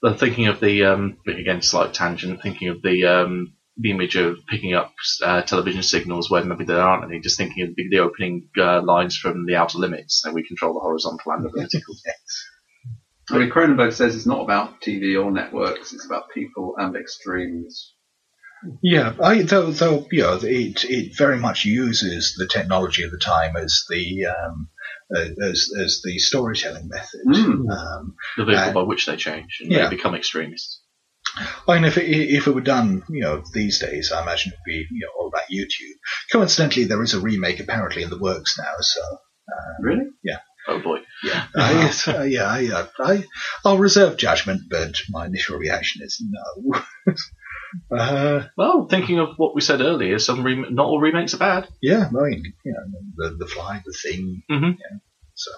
Then 0.01 0.15
thinking 0.15 0.47
of 0.47 0.59
the 0.59 0.85
um, 0.85 1.17
again 1.27 1.61
slight 1.61 1.93
tangent, 1.93 2.41
thinking 2.41 2.69
of 2.69 2.81
the 2.81 3.05
um, 3.05 3.53
the 3.77 3.91
image 3.91 4.15
of 4.15 4.37
picking 4.47 4.73
up 4.73 4.93
uh, 5.23 5.41
television 5.41 5.83
signals 5.83 6.29
where 6.29 6.43
maybe 6.43 6.63
there 6.63 6.81
aren't 6.81 7.03
any. 7.03 7.19
Just 7.19 7.37
thinking 7.37 7.63
of 7.63 7.75
the, 7.75 7.89
the 7.89 7.99
opening 7.99 8.49
uh, 8.57 8.81
lines 8.81 9.17
from 9.17 9.45
the 9.45 9.55
Outer 9.55 9.79
Limits, 9.79 10.23
and 10.25 10.33
we 10.33 10.47
control 10.47 10.73
the 10.73 10.79
horizontal 10.79 11.31
and 11.31 11.45
the 11.45 11.49
vertical. 11.55 11.95
I 13.29 13.39
mean, 13.39 13.49
Cronenberg 13.49 13.93
says 13.93 14.15
it's 14.15 14.25
not 14.25 14.43
about 14.43 14.81
TV 14.81 15.21
or 15.21 15.31
networks; 15.31 15.93
it's 15.93 16.05
about 16.05 16.29
people 16.29 16.75
and 16.77 16.95
extremes. 16.95 17.93
Yeah, 18.81 19.13
I, 19.21 19.43
though, 19.43 19.71
though, 19.71 20.07
you 20.11 20.21
know, 20.21 20.39
it, 20.41 20.85
it 20.85 21.15
very 21.15 21.37
much 21.37 21.65
uses 21.65 22.35
the 22.37 22.47
technology 22.47 23.03
of 23.03 23.11
the 23.11 23.19
time 23.19 23.55
as 23.55 23.83
the, 23.89 24.25
um, 24.25 24.69
uh, 25.15 25.19
as, 25.43 25.69
as 25.83 26.01
the 26.03 26.17
storytelling 26.17 26.87
method. 26.87 27.21
Mm. 27.27 27.69
Um, 27.69 28.15
the 28.37 28.45
vehicle 28.45 28.73
by 28.73 28.81
which 28.81 29.05
they 29.05 29.17
change 29.17 29.59
and 29.61 29.71
yeah. 29.71 29.83
they 29.83 29.95
become 29.95 30.15
extremists. 30.15 30.81
I 31.67 31.75
mean, 31.75 31.83
if 31.85 31.97
it, 31.97 32.05
if 32.09 32.47
it 32.47 32.51
were 32.55 32.61
done, 32.61 33.03
you 33.09 33.21
know, 33.21 33.43
these 33.53 33.79
days, 33.79 34.11
I 34.11 34.21
imagine 34.21 34.53
it'd 34.53 34.59
be, 34.65 34.85
you 34.89 35.01
know, 35.05 35.11
all 35.19 35.27
about 35.27 35.49
YouTube. 35.51 35.95
Coincidentally, 36.31 36.85
there 36.85 37.03
is 37.03 37.13
a 37.13 37.19
remake 37.19 37.59
apparently 37.59 38.03
in 38.03 38.09
the 38.09 38.19
works 38.19 38.57
now, 38.57 38.71
so, 38.79 39.01
Really? 39.81 40.05
Yeah. 40.23 40.39
Oh 40.67 40.79
boy. 40.81 40.99
yeah. 41.23 41.45
I, 41.55 41.71
yes, 41.83 42.07
uh, 42.07 42.23
yeah, 42.23 42.45
I, 42.45 42.67
uh, 42.71 42.87
I, 42.99 43.23
I'll 43.63 43.77
reserve 43.77 44.17
judgment, 44.17 44.61
but 44.69 44.95
my 45.09 45.25
initial 45.27 45.57
reaction 45.59 46.01
is 46.03 46.23
no. 46.27 47.15
uh, 47.97 48.47
Well, 48.57 48.87
thinking 48.89 49.19
of 49.19 49.29
what 49.37 49.53
we 49.53 49.61
said 49.61 49.81
earlier, 49.81 50.17
some 50.19 50.43
rem- 50.43 50.73
not 50.73 50.85
all 50.87 50.99
remakes 50.99 51.33
are 51.33 51.37
bad. 51.39 51.67
yeah, 51.81 52.07
I 52.07 52.11
mean, 52.29 52.53
you 52.63 52.73
know, 52.73 53.29
the, 53.29 53.35
the 53.37 53.47
fly, 53.47 53.81
the 53.85 53.93
thing, 53.93 54.41
Mhm. 54.49 54.77
yeah, 54.79 54.97
so, 55.35 55.51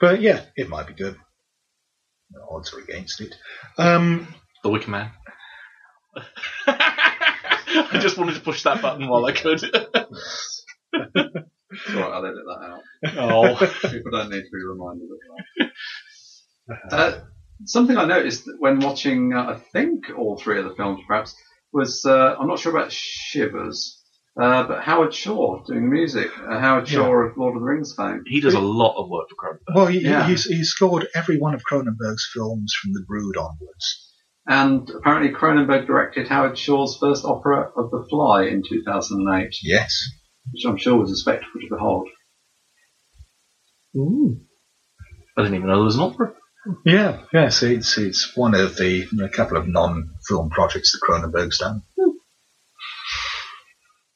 but 0.00 0.20
yeah, 0.20 0.42
it 0.56 0.68
might 0.68 0.86
be 0.86 0.92
good. 0.94 1.16
Odds 2.50 2.72
are 2.74 2.80
against 2.80 3.20
it. 3.20 3.34
Um, 3.78 4.26
The 4.64 4.70
Wicker 4.70 4.90
Man. 4.90 5.10
I 6.66 7.98
just 8.00 8.16
wanted 8.18 8.34
to 8.34 8.40
push 8.40 8.62
that 8.64 8.80
button 8.82 9.06
while 9.08 9.24
I 9.26 9.32
could. 9.32 9.62
It's 9.62 10.64
all 10.94 12.00
right, 12.00 12.12
I'll 12.12 12.24
edit 12.24 12.44
that 12.46 12.60
out. 12.62 12.80
oh. 13.18 13.56
People 13.90 14.10
don't 14.12 14.30
need 14.30 14.42
to 14.42 14.50
be 14.52 14.64
reminded 14.64 15.08
of 15.10 15.68
that. 16.90 16.96
Uh, 16.96 17.20
something 17.64 17.96
I 17.96 18.04
noticed 18.06 18.48
when 18.58 18.78
watching, 18.80 19.32
uh, 19.34 19.42
I 19.42 19.56
think 19.72 20.04
all 20.16 20.38
three 20.38 20.58
of 20.58 20.64
the 20.64 20.74
films 20.76 21.00
perhaps, 21.06 21.34
was 21.72 22.04
uh, 22.06 22.36
I'm 22.38 22.46
not 22.46 22.58
sure 22.60 22.74
about 22.76 22.92
Shivers, 22.92 24.00
uh, 24.40 24.66
but 24.68 24.82
Howard 24.82 25.12
Shore 25.12 25.62
doing 25.66 25.90
music. 25.90 26.28
Uh, 26.38 26.58
Howard 26.60 26.88
Yeah. 26.88 26.98
Shore 27.00 27.26
of 27.26 27.36
Lord 27.36 27.56
of 27.56 27.60
the 27.62 27.66
Rings 27.66 27.92
fame. 27.96 28.22
He 28.26 28.40
does 28.40 28.54
a 28.54 28.60
lot 28.60 28.94
of 28.96 29.10
work 29.10 29.26
for 29.28 29.34
Cronenberg. 29.36 29.74
well, 29.74 29.86
he, 29.86 29.98
Yeah. 30.00 30.26
he's, 30.28 30.44
he's 30.44 30.68
scored 30.70 31.08
every 31.14 31.38
one 31.38 31.54
of 31.54 31.62
Cronenberg's 31.70 32.30
films 32.32 32.72
from 32.80 32.92
The 32.94 33.04
Brood 33.06 33.36
onwards. 33.36 34.13
And 34.46 34.88
apparently 34.90 35.32
Cronenberg 35.32 35.86
directed 35.86 36.28
Howard 36.28 36.58
Shore's 36.58 36.98
first 37.00 37.24
opera 37.24 37.70
of 37.76 37.90
The 37.90 38.06
Fly 38.10 38.44
in 38.44 38.62
2008, 38.68 39.56
Yes. 39.62 40.02
which 40.52 40.64
I'm 40.66 40.76
sure 40.76 40.98
was 40.98 41.10
a 41.10 41.16
spectacle 41.16 41.60
to 41.60 41.68
behold. 41.70 42.08
I 43.96 45.42
didn't 45.42 45.54
even 45.56 45.66
know 45.68 45.76
there 45.76 45.84
was 45.84 45.96
an 45.96 46.02
opera. 46.02 46.34
Yeah, 46.84 47.20
yeah. 47.32 47.42
yes, 47.42 47.62
it's 47.62 47.98
it's 47.98 48.36
one 48.36 48.54
of 48.54 48.76
the 48.76 49.06
a 49.22 49.28
couple 49.28 49.56
of 49.56 49.68
non-film 49.68 50.50
projects 50.50 50.92
that 50.92 51.00
Cronenberg's 51.06 51.58
done. 51.58 51.82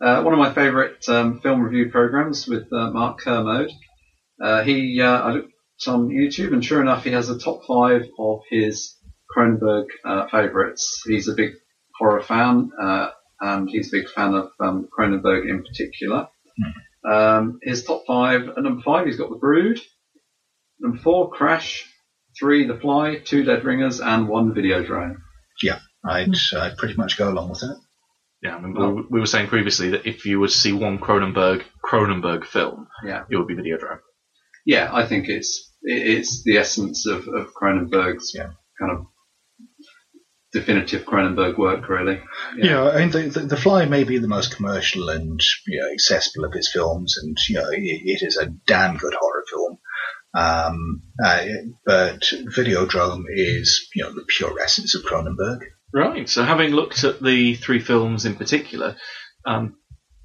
Uh, 0.00 0.22
one 0.22 0.32
of 0.32 0.38
my 0.38 0.52
favourite 0.52 1.06
um, 1.08 1.40
film 1.40 1.60
review 1.60 1.90
programs 1.90 2.46
with 2.46 2.72
uh, 2.72 2.90
Mark 2.90 3.18
Kermode. 3.20 3.70
Uh, 4.40 4.62
he, 4.62 5.00
uh, 5.02 5.10
I 5.20 5.30
looked 5.32 5.52
on 5.88 6.08
YouTube, 6.08 6.52
and 6.52 6.64
sure 6.64 6.80
enough, 6.80 7.04
he 7.04 7.10
has 7.10 7.28
a 7.28 7.38
top 7.38 7.62
five 7.66 8.02
of 8.18 8.40
his 8.48 8.96
Cronenberg 9.36 9.86
uh, 10.04 10.26
favourites. 10.28 11.02
He's 11.06 11.28
a 11.28 11.34
big 11.34 11.52
horror 11.98 12.22
fan, 12.22 12.70
uh, 12.80 13.10
and 13.40 13.68
he's 13.70 13.92
a 13.92 13.96
big 13.98 14.08
fan 14.10 14.34
of 14.34 14.50
um, 14.60 14.88
Cronenberg 14.96 15.48
in 15.48 15.62
particular. 15.64 16.28
Um, 17.08 17.58
his 17.62 17.84
top 17.84 18.02
five, 18.06 18.48
at 18.48 18.62
number 18.62 18.82
five, 18.82 19.06
he's 19.06 19.16
got 19.16 19.30
The 19.30 19.36
Brood. 19.36 19.80
Number 20.80 20.98
four, 20.98 21.30
Crash. 21.30 21.86
Three, 22.38 22.66
The 22.66 22.78
Fly. 22.78 23.18
Two, 23.24 23.42
Dead 23.44 23.64
Ringers, 23.64 24.00
and 24.00 24.28
one, 24.28 24.54
Videodrome. 24.54 25.16
Yeah, 25.62 25.78
I'd, 26.04 26.30
I'd 26.56 26.76
pretty 26.76 26.94
much 26.94 27.16
go 27.18 27.28
along 27.30 27.50
with 27.50 27.60
that. 27.60 27.80
Yeah, 28.42 28.54
I 28.56 28.60
mean, 28.60 28.74
we, 28.74 29.02
we 29.10 29.20
were 29.20 29.26
saying 29.26 29.48
previously 29.48 29.90
that 29.90 30.06
if 30.06 30.24
you 30.24 30.38
were 30.38 30.46
to 30.46 30.52
see 30.52 30.72
one 30.72 30.98
Cronenberg 31.00 31.64
Cronenberg 31.84 32.44
film, 32.44 32.86
Yeah. 33.04 33.24
it 33.28 33.36
would 33.36 33.48
be 33.48 33.56
Videodrome. 33.56 33.98
Yeah, 34.64 34.90
I 34.92 35.06
think 35.06 35.28
it's 35.28 35.74
it's 35.82 36.44
the 36.44 36.58
essence 36.58 37.06
of, 37.06 37.26
of 37.26 37.48
Cronenberg's 37.60 38.32
Yeah. 38.36 38.50
kind 38.78 38.92
of 38.92 39.06
definitive 40.52 41.04
Cronenberg 41.04 41.58
work, 41.58 41.88
really. 41.88 42.20
Yeah, 42.56 42.70
know, 42.70 42.90
I 42.90 42.98
mean, 42.98 43.10
the, 43.10 43.40
the, 43.40 43.40
the 43.40 43.56
Fly 43.56 43.84
may 43.84 44.04
be 44.04 44.18
the 44.18 44.28
most 44.28 44.56
commercial 44.56 45.08
and 45.08 45.40
you 45.66 45.80
know, 45.80 45.90
accessible 45.92 46.46
of 46.46 46.52
his 46.52 46.70
films, 46.70 47.18
and 47.20 47.36
you 47.48 47.56
know, 47.56 47.68
it, 47.70 47.82
it 47.82 48.22
is 48.22 48.36
a 48.36 48.46
damn 48.66 48.96
good 48.96 49.14
horror 49.18 49.44
film. 49.48 49.78
Um, 50.34 51.02
uh, 51.24 51.44
but 51.84 52.20
Videodrome 52.54 53.24
is 53.28 53.88
you 53.94 54.04
know 54.04 54.12
the 54.12 54.24
pure 54.26 54.60
essence 54.60 54.94
of 54.94 55.02
Cronenberg. 55.02 55.60
Right. 55.92 56.28
So, 56.28 56.44
having 56.44 56.72
looked 56.72 57.04
at 57.04 57.22
the 57.22 57.54
three 57.54 57.80
films 57.80 58.26
in 58.26 58.36
particular, 58.36 58.96
um, 59.46 59.76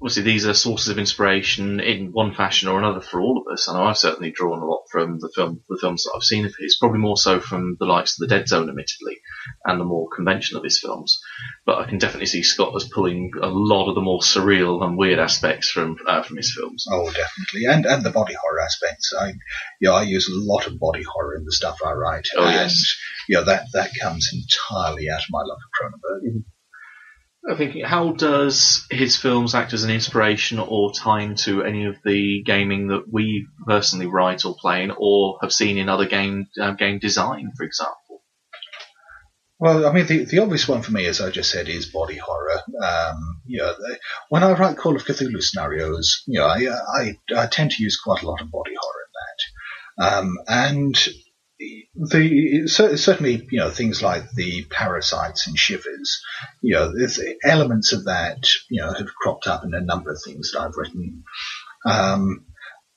obviously 0.04 0.22
these 0.22 0.46
are 0.46 0.52
sources 0.52 0.88
of 0.88 0.98
inspiration 0.98 1.80
in 1.80 2.12
one 2.12 2.34
fashion 2.34 2.68
or 2.68 2.78
another 2.78 3.00
for 3.00 3.22
all 3.22 3.38
of 3.38 3.50
us. 3.50 3.66
I 3.66 3.72
know 3.72 3.84
I've 3.84 3.96
certainly 3.96 4.30
drawn 4.30 4.60
a 4.60 4.66
lot 4.66 4.82
from 4.92 5.18
the 5.18 5.32
film, 5.34 5.62
the 5.66 5.78
films 5.80 6.04
that 6.04 6.12
I've 6.14 6.22
seen 6.22 6.44
of 6.44 6.54
his. 6.60 6.76
Probably 6.78 6.98
more 6.98 7.16
so 7.16 7.40
from 7.40 7.78
the 7.80 7.86
likes 7.86 8.20
of 8.20 8.28
the 8.28 8.34
Dead 8.34 8.46
Zone, 8.46 8.68
admittedly, 8.68 9.16
and 9.64 9.80
the 9.80 9.86
more 9.86 10.10
conventional 10.14 10.60
of 10.60 10.64
his 10.64 10.78
films. 10.78 11.22
But 11.64 11.78
I 11.78 11.86
can 11.88 11.96
definitely 11.96 12.26
see 12.26 12.42
Scott 12.42 12.76
as 12.76 12.86
pulling 12.86 13.30
a 13.40 13.46
lot 13.46 13.88
of 13.88 13.94
the 13.94 14.02
more 14.02 14.20
surreal 14.20 14.84
and 14.84 14.98
weird 14.98 15.18
aspects 15.18 15.70
from 15.70 15.96
uh, 16.06 16.22
from 16.22 16.36
his 16.36 16.54
films. 16.54 16.84
Oh, 16.92 17.06
definitely, 17.06 17.64
and 17.64 17.86
and 17.86 18.02
the 18.02 18.10
body 18.10 18.34
horror 18.34 18.60
aspects. 18.60 19.14
I, 19.18 19.32
know, 19.80 19.94
I 19.94 20.02
use 20.02 20.28
a 20.28 20.34
lot 20.34 20.66
of 20.66 20.78
body 20.78 21.02
horror 21.02 21.34
in 21.36 21.46
the 21.46 21.52
stuff 21.52 21.78
I 21.82 21.92
write, 21.92 22.26
Oh, 22.36 22.44
and 22.44 22.52
yes. 22.52 22.94
you 23.26 23.36
know 23.36 23.44
that 23.44 23.68
that 23.72 23.92
comes 23.98 24.30
entirely 24.34 25.08
out 25.08 25.20
of 25.20 25.30
my 25.30 25.40
love 25.40 25.56
of 25.56 25.92
Cronenberg. 25.92 26.44
I'm 27.48 27.56
thinking, 27.58 27.84
how 27.84 28.12
does 28.12 28.86
his 28.90 29.16
films 29.16 29.54
act 29.54 29.74
as 29.74 29.84
an 29.84 29.90
inspiration 29.90 30.58
or 30.58 30.92
tie 30.92 31.20
into 31.20 31.62
any 31.62 31.84
of 31.84 31.96
the 32.04 32.42
gaming 32.42 32.88
that 32.88 33.04
we 33.12 33.46
personally 33.66 34.06
write 34.06 34.46
or 34.46 34.56
play 34.58 34.82
in, 34.82 34.92
or 34.96 35.38
have 35.42 35.52
seen 35.52 35.76
in 35.76 35.90
other 35.90 36.06
game 36.06 36.46
uh, 36.60 36.72
game 36.72 36.98
design, 36.98 37.52
for 37.56 37.64
example? 37.64 38.22
Well, 39.58 39.86
I 39.86 39.92
mean, 39.92 40.06
the, 40.06 40.24
the 40.24 40.40
obvious 40.40 40.66
one 40.66 40.82
for 40.82 40.92
me, 40.92 41.06
as 41.06 41.20
I 41.20 41.30
just 41.30 41.50
said, 41.50 41.68
is 41.68 41.86
body 41.86 42.16
horror. 42.16 42.60
Um, 42.82 43.40
you 43.46 43.58
know, 43.58 43.72
the, 43.72 43.98
when 44.28 44.42
I 44.42 44.52
write 44.52 44.76
Call 44.76 44.96
of 44.96 45.04
Cthulhu 45.04 45.42
scenarios, 45.42 46.22
you 46.26 46.40
know, 46.40 46.46
I, 46.46 46.66
I, 46.98 47.18
I 47.36 47.46
tend 47.46 47.70
to 47.72 47.82
use 47.82 48.00
quite 48.00 48.22
a 48.22 48.26
lot 48.26 48.40
of 48.40 48.50
body 48.50 48.74
horror 48.78 49.04
in 49.06 50.06
that. 50.06 50.18
Um, 50.18 50.38
and 50.48 51.08
the 51.58 52.66
cer- 52.66 52.96
certainly, 52.96 53.46
you 53.50 53.58
know, 53.58 53.70
things 53.70 54.02
like 54.02 54.30
the 54.32 54.64
parasites 54.70 55.46
and 55.46 55.56
shivers, 55.56 56.20
you 56.60 56.74
know, 56.74 56.92
elements 57.44 57.92
of 57.92 58.04
that, 58.06 58.48
you 58.70 58.80
know, 58.80 58.92
have 58.92 59.14
cropped 59.14 59.46
up 59.46 59.64
in 59.64 59.74
a 59.74 59.80
number 59.80 60.10
of 60.10 60.20
things 60.24 60.52
that 60.52 60.60
I've 60.60 60.76
written. 60.76 61.24
Um, 61.86 62.46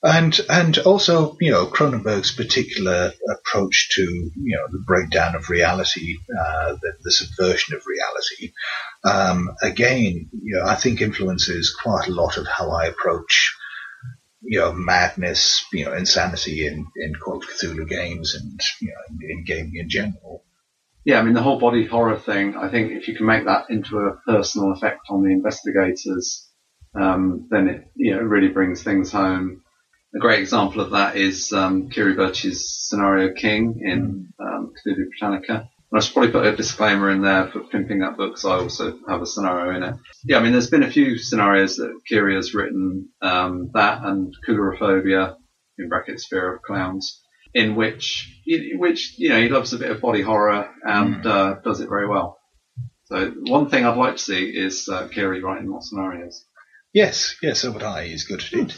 and 0.02 0.40
and 0.48 0.78
also 0.78 1.36
you 1.40 1.50
know 1.50 1.66
Cronenberg's 1.66 2.30
particular 2.30 3.12
approach 3.28 3.90
to 3.96 4.02
you 4.02 4.56
know 4.56 4.66
the 4.70 4.84
breakdown 4.86 5.34
of 5.34 5.50
reality, 5.50 6.14
uh, 6.38 6.74
the, 6.80 6.92
the 7.02 7.10
subversion 7.10 7.74
of 7.74 7.82
reality. 7.84 8.52
Um, 9.04 9.50
again, 9.60 10.30
you 10.32 10.56
know, 10.56 10.64
I 10.64 10.76
think 10.76 11.00
influences 11.00 11.74
quite 11.74 12.06
a 12.06 12.14
lot 12.14 12.36
of 12.36 12.46
how 12.46 12.70
I 12.70 12.86
approach 12.86 13.56
you 14.42 14.60
know 14.60 14.72
madness, 14.72 15.64
you 15.72 15.84
know 15.84 15.94
insanity 15.94 16.66
in 16.66 16.86
in 16.96 17.14
Call 17.14 17.38
of 17.38 17.44
Cthulhu 17.44 17.88
games 17.88 18.34
and 18.34 18.60
you 18.80 18.88
know 18.88 19.00
in, 19.10 19.30
in 19.30 19.44
gaming 19.44 19.76
in 19.76 19.88
general. 19.88 20.44
Yeah, 21.04 21.18
I 21.18 21.22
mean 21.22 21.34
the 21.34 21.42
whole 21.42 21.58
body 21.58 21.86
horror 21.86 22.18
thing. 22.18 22.56
I 22.56 22.68
think 22.68 22.92
if 22.92 23.08
you 23.08 23.16
can 23.16 23.26
make 23.26 23.44
that 23.46 23.66
into 23.70 23.98
a 23.98 24.16
personal 24.26 24.72
effect 24.72 25.00
on 25.08 25.22
the 25.22 25.30
investigators, 25.30 26.48
um, 26.94 27.46
then 27.50 27.68
it 27.68 27.90
you 27.94 28.14
know 28.14 28.22
really 28.22 28.48
brings 28.48 28.82
things 28.82 29.10
home. 29.12 29.62
A 30.14 30.18
great 30.18 30.40
example 30.40 30.80
of 30.80 30.90
that 30.92 31.16
is 31.16 31.52
um, 31.52 31.90
Kiri 31.90 32.14
Birch's 32.14 32.88
scenario 32.88 33.34
King 33.34 33.80
in 33.82 34.32
um, 34.40 34.72
Cthulhu 34.74 35.08
Britannica. 35.10 35.68
And 35.90 35.98
I 35.98 36.04
should 36.04 36.12
probably 36.12 36.32
put 36.32 36.46
a 36.46 36.56
disclaimer 36.56 37.10
in 37.10 37.22
there 37.22 37.48
for 37.48 37.60
pimping 37.60 38.00
that 38.00 38.16
book, 38.16 38.32
because 38.32 38.44
I 38.44 38.56
also 38.56 38.98
have 39.08 39.22
a 39.22 39.26
scenario 39.26 39.76
in 39.76 39.82
it. 39.82 39.94
Yeah, 40.24 40.38
I 40.38 40.42
mean, 40.42 40.52
there's 40.52 40.70
been 40.70 40.82
a 40.82 40.90
few 40.90 41.16
scenarios 41.16 41.76
that 41.76 42.00
Kiri 42.06 42.34
has 42.34 42.52
written, 42.54 43.08
um, 43.22 43.70
that 43.74 44.02
and 44.04 44.34
Coulrophobia, 44.46 45.36
in 45.78 45.88
brackets, 45.88 46.26
Fear 46.28 46.56
of 46.56 46.62
Clowns, 46.62 47.22
in 47.54 47.74
which, 47.74 48.30
which 48.74 49.14
you 49.16 49.30
know, 49.30 49.40
he 49.40 49.48
loves 49.48 49.72
a 49.72 49.78
bit 49.78 49.90
of 49.90 50.02
body 50.02 50.20
horror 50.20 50.68
and 50.82 51.24
uh, 51.26 51.56
does 51.64 51.80
it 51.80 51.88
very 51.88 52.06
well. 52.06 52.38
So 53.04 53.32
one 53.46 53.70
thing 53.70 53.86
I'd 53.86 53.96
like 53.96 54.16
to 54.16 54.22
see 54.22 54.44
is 54.50 54.86
uh, 54.88 55.08
Kiri 55.08 55.42
writing 55.42 55.70
more 55.70 55.80
scenarios. 55.80 56.44
Yes, 56.92 57.36
yes, 57.42 57.60
so 57.60 57.70
would 57.70 57.82
I. 57.82 58.06
He's 58.08 58.24
good 58.24 58.40
at 58.40 58.52
it. 58.52 58.76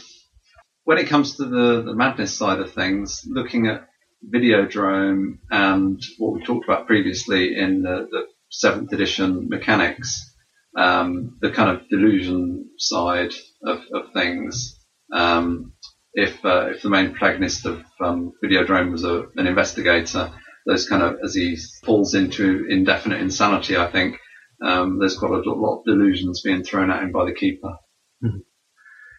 when 0.83 0.97
it 0.97 1.07
comes 1.07 1.37
to 1.37 1.45
the, 1.45 1.83
the 1.83 1.95
madness 1.95 2.33
side 2.33 2.59
of 2.59 2.73
things, 2.73 3.21
looking 3.25 3.67
at 3.67 3.87
Videodrome 4.33 5.39
and 5.49 5.99
what 6.17 6.33
we 6.33 6.43
talked 6.43 6.65
about 6.65 6.87
previously 6.87 7.57
in 7.57 7.81
the, 7.81 8.07
the 8.11 8.23
seventh 8.49 8.91
edition 8.93 9.49
mechanics, 9.49 10.35
um, 10.77 11.37
the 11.41 11.51
kind 11.51 11.69
of 11.69 11.87
delusion 11.89 12.69
side 12.77 13.33
of, 13.63 13.79
of 13.93 14.13
things. 14.13 14.79
Um, 15.13 15.73
if 16.13 16.43
uh, 16.45 16.67
if 16.67 16.81
the 16.81 16.89
main 16.89 17.11
protagonist 17.11 17.65
of 17.65 17.83
um, 18.03 18.33
Videodrome 18.43 18.91
was 18.91 19.03
a, 19.03 19.27
an 19.37 19.47
investigator, 19.47 20.31
those 20.65 20.87
kind 20.87 21.03
of 21.03 21.17
as 21.23 21.33
he 21.33 21.57
falls 21.83 22.13
into 22.13 22.65
indefinite 22.69 23.21
insanity, 23.21 23.77
I 23.77 23.89
think 23.91 24.17
um, 24.61 24.99
there's 24.99 25.17
quite 25.17 25.31
a 25.31 25.49
lot 25.49 25.79
of 25.79 25.85
delusions 25.85 26.41
being 26.41 26.63
thrown 26.63 26.91
at 26.91 27.01
him 27.01 27.11
by 27.11 27.25
the 27.25 27.33
keeper. 27.33 27.77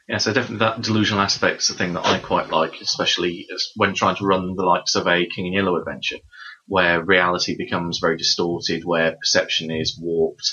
Yeah, 0.09 0.19
so 0.19 0.33
definitely 0.33 0.59
that 0.59 0.83
delusional 0.83 1.23
aspect 1.23 1.61
is 1.61 1.69
the 1.69 1.75
thing 1.75 1.93
that 1.93 2.05
I 2.05 2.19
quite 2.19 2.51
like, 2.51 2.81
especially 2.81 3.47
when 3.77 3.95
trying 3.95 4.17
to 4.17 4.27
run 4.27 4.55
the 4.57 4.65
likes 4.65 4.95
of 4.97 5.07
a 5.07 5.27
King 5.27 5.47
in 5.47 5.53
Yellow 5.53 5.77
adventure, 5.77 6.19
where 6.67 7.05
reality 7.05 7.57
becomes 7.57 7.99
very 8.01 8.17
distorted, 8.17 8.85
where 8.85 9.17
perception 9.17 9.71
is 9.71 9.99
warped, 10.01 10.53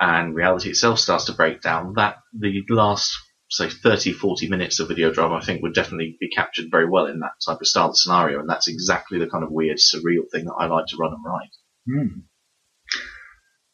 and 0.00 0.34
reality 0.34 0.70
itself 0.70 0.98
starts 0.98 1.24
to 1.24 1.32
break 1.32 1.60
down. 1.60 1.94
That 1.94 2.16
the 2.36 2.64
last, 2.70 3.16
say, 3.50 3.70
30, 3.70 4.12
40 4.12 4.48
minutes 4.48 4.80
of 4.80 4.88
Videodrome, 4.88 5.36
I 5.40 5.44
think, 5.44 5.62
would 5.62 5.74
definitely 5.74 6.16
be 6.20 6.28
captured 6.28 6.66
very 6.70 6.88
well 6.88 7.06
in 7.06 7.20
that 7.20 7.32
type 7.46 7.60
of 7.60 7.66
style 7.68 7.90
of 7.90 7.96
scenario, 7.96 8.40
and 8.40 8.48
that's 8.48 8.68
exactly 8.68 9.20
the 9.20 9.28
kind 9.28 9.44
of 9.44 9.52
weird, 9.52 9.78
surreal 9.78 10.28
thing 10.32 10.46
that 10.46 10.56
I 10.58 10.66
like 10.66 10.86
to 10.88 10.96
run 10.98 11.12
and 11.12 11.24
write. 11.24 11.50
Hmm. 11.86 12.18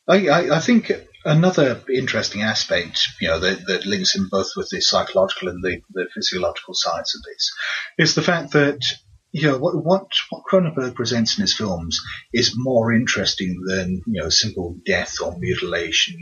I, 0.07 0.29
I, 0.29 0.57
I 0.57 0.61
think 0.61 0.91
another 1.25 1.81
interesting 1.93 2.43
aspect, 2.43 3.09
you 3.21 3.29
know, 3.29 3.39
that, 3.41 3.67
that 3.67 3.87
links 3.87 4.17
in 4.17 4.29
both 4.29 4.51
with 4.57 4.69
the 4.71 4.81
psychological 4.81 5.49
and 5.49 5.63
the, 5.63 5.81
the 5.93 6.07
physiological 6.15 6.75
sides 6.75 7.15
of 7.15 7.23
this, 7.23 7.53
is 7.99 8.15
the 8.15 8.23
fact 8.23 8.53
that 8.53 8.85
you 9.33 9.49
know 9.49 9.59
what 9.59 9.75
what 9.85 10.07
what 10.31 10.45
Cronenberg 10.49 10.95
presents 10.95 11.37
in 11.37 11.43
his 11.43 11.57
films 11.57 12.01
is 12.33 12.55
more 12.57 12.93
interesting 12.93 13.65
than 13.67 14.01
you 14.07 14.23
know 14.23 14.29
simple 14.29 14.77
death 14.87 15.17
or 15.21 15.37
mutilation. 15.37 16.17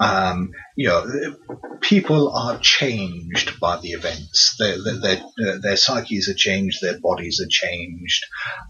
Um, 0.00 0.52
you 0.76 0.88
know, 0.88 1.36
people 1.82 2.32
are 2.34 2.58
changed 2.58 3.60
by 3.60 3.78
the 3.80 3.90
events. 3.90 4.56
Their 4.58 4.76
their 4.82 5.20
their, 5.36 5.58
their 5.60 5.76
psyches 5.76 6.28
are 6.28 6.34
changed. 6.34 6.78
Their 6.80 6.98
bodies 6.98 7.40
are 7.40 7.50
changed. 7.50 8.24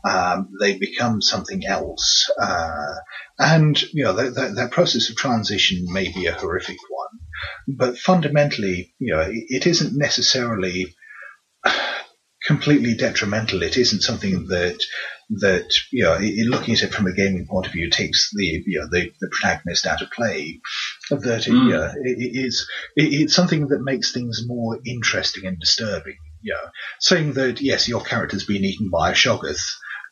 Um, 0.04 0.50
they 0.60 0.76
become 0.76 1.22
something 1.22 1.64
else. 1.66 2.28
Uh, 2.40 2.94
and, 3.40 3.80
you 3.94 4.04
know, 4.04 4.12
that, 4.12 4.70
process 4.70 5.08
of 5.08 5.16
transition 5.16 5.86
may 5.88 6.12
be 6.12 6.26
a 6.26 6.32
horrific 6.32 6.76
one, 6.90 7.76
but 7.76 7.96
fundamentally, 7.98 8.94
you 8.98 9.14
know, 9.14 9.24
it 9.26 9.66
isn't 9.66 9.96
necessarily 9.96 10.94
completely 12.44 12.94
detrimental. 12.94 13.62
It 13.62 13.78
isn't 13.78 14.02
something 14.02 14.48
that, 14.48 14.78
that, 15.38 15.72
you 15.92 16.02
know, 16.02 16.18
looking 16.48 16.74
at 16.74 16.82
it 16.82 16.92
from 16.92 17.06
a 17.06 17.14
gaming 17.14 17.46
point 17.46 17.66
of 17.66 17.72
view 17.72 17.88
takes 17.88 18.30
the, 18.34 18.44
you 18.66 18.80
know, 18.80 18.88
the, 18.90 19.12
the 19.20 19.30
protagonist 19.30 19.86
out 19.86 20.02
of 20.02 20.10
play. 20.10 20.60
That, 21.10 21.42
Mm. 21.42 21.46
you 21.46 21.70
know, 21.70 21.84
it, 22.02 22.18
it 22.18 22.38
is, 22.46 22.68
it, 22.96 23.12
it's 23.12 23.34
something 23.34 23.68
that 23.68 23.82
makes 23.82 24.12
things 24.12 24.42
more 24.46 24.78
interesting 24.84 25.46
and 25.46 25.58
disturbing. 25.58 26.16
You 26.42 26.54
know, 26.54 26.70
saying 27.00 27.34
that, 27.34 27.60
yes, 27.60 27.88
your 27.88 28.00
character's 28.02 28.44
been 28.44 28.64
eaten 28.64 28.90
by 28.90 29.10
a 29.10 29.14
Shoggoth, 29.14 29.62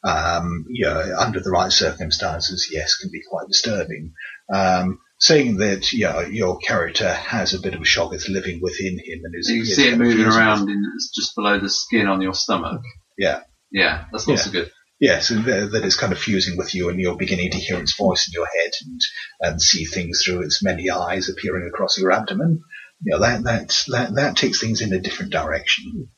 um, 0.04 0.66
you 0.68 0.84
know, 0.86 1.16
under 1.18 1.40
the 1.40 1.50
right 1.50 1.72
circumstances, 1.72 2.68
yes, 2.70 2.96
can 2.96 3.10
be 3.10 3.22
quite 3.28 3.48
disturbing. 3.48 4.12
Um, 4.52 5.00
saying 5.20 5.56
that 5.56 5.90
you 5.92 6.04
know, 6.04 6.20
your 6.20 6.58
character 6.58 7.12
has 7.12 7.54
a 7.54 7.60
bit 7.60 7.74
of 7.74 7.80
a 7.80 7.84
Shoggoth 7.84 8.28
living 8.28 8.60
within 8.62 8.98
him 8.98 9.20
and 9.24 9.34
is 9.36 9.48
You 9.48 9.64
can 9.64 9.74
see 9.74 9.88
it 9.88 9.98
moving 9.98 10.26
around 10.26 10.68
in, 10.68 10.80
it's 10.94 11.10
just 11.14 11.34
below 11.34 11.58
the 11.58 11.68
skin 11.70 12.06
on 12.06 12.20
your 12.20 12.34
stomach. 12.34 12.82
Yeah. 13.16 13.40
Yeah, 13.72 14.04
that's 14.12 14.28
also 14.28 14.50
good. 14.50 14.70
Yes, 15.00 15.30
and 15.30 15.44
that, 15.44 15.70
that 15.72 15.84
is 15.84 15.94
kind 15.94 16.12
of 16.12 16.18
fusing 16.18 16.56
with 16.56 16.74
you, 16.74 16.88
and 16.88 16.98
you're 16.98 17.16
beginning 17.16 17.52
to 17.52 17.58
hear 17.58 17.78
its 17.78 17.96
voice 17.96 18.28
in 18.28 18.32
your 18.32 18.46
head 18.46 18.72
and 18.84 19.00
and 19.40 19.62
see 19.62 19.84
things 19.84 20.22
through 20.24 20.42
its 20.42 20.62
many 20.62 20.90
eyes 20.90 21.28
appearing 21.28 21.68
across 21.68 21.98
your 21.98 22.10
abdomen. 22.10 22.62
You 23.02 23.12
know 23.12 23.20
that 23.20 23.44
that 23.44 23.84
that 23.88 24.14
that 24.16 24.36
takes 24.36 24.60
things 24.60 24.80
in 24.80 24.92
a 24.92 25.00
different 25.00 25.30
direction. 25.30 26.08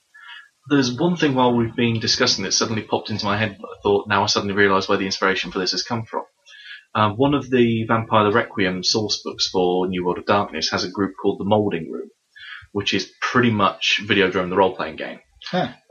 There's 0.71 0.97
one 0.97 1.17
thing 1.17 1.35
while 1.35 1.55
we've 1.55 1.77
been 1.77 2.01
discussing 2.01 2.45
that 2.45 2.53
suddenly 2.53 2.83
popped 2.83 3.11
into 3.11 3.27
my 3.27 3.37
head. 3.37 3.59
I 3.61 3.77
thought 3.83 4.09
now 4.09 4.23
I 4.23 4.27
suddenly 4.27 4.55
realise 4.55 4.89
where 4.89 4.99
the 4.99 5.07
inspiration 5.07 5.51
for 5.51 5.59
this 5.59 5.73
has 5.73 5.83
come 5.83 6.07
from. 6.07 6.25
Um, 6.95 7.13
one 7.17 7.35
of 7.35 7.51
the 7.51 7.85
Vampire 7.87 8.25
the 8.25 8.33
Requiem 8.33 8.83
source 8.83 9.21
books 9.23 9.49
for 9.49 9.89
New 9.89 10.05
World 10.05 10.19
of 10.19 10.27
Darkness 10.27 10.71
has 10.71 10.85
a 10.85 10.91
group 10.91 11.15
called 11.21 11.39
the 11.39 11.45
Moulding 11.45 11.91
Room, 11.91 12.09
which 12.73 12.95
is 12.95 13.13
pretty 13.21 13.51
much 13.51 14.01
Videodrome 14.03 14.49
the 14.49 14.57
role 14.57 14.75
playing 14.75 14.97
game. 14.97 15.21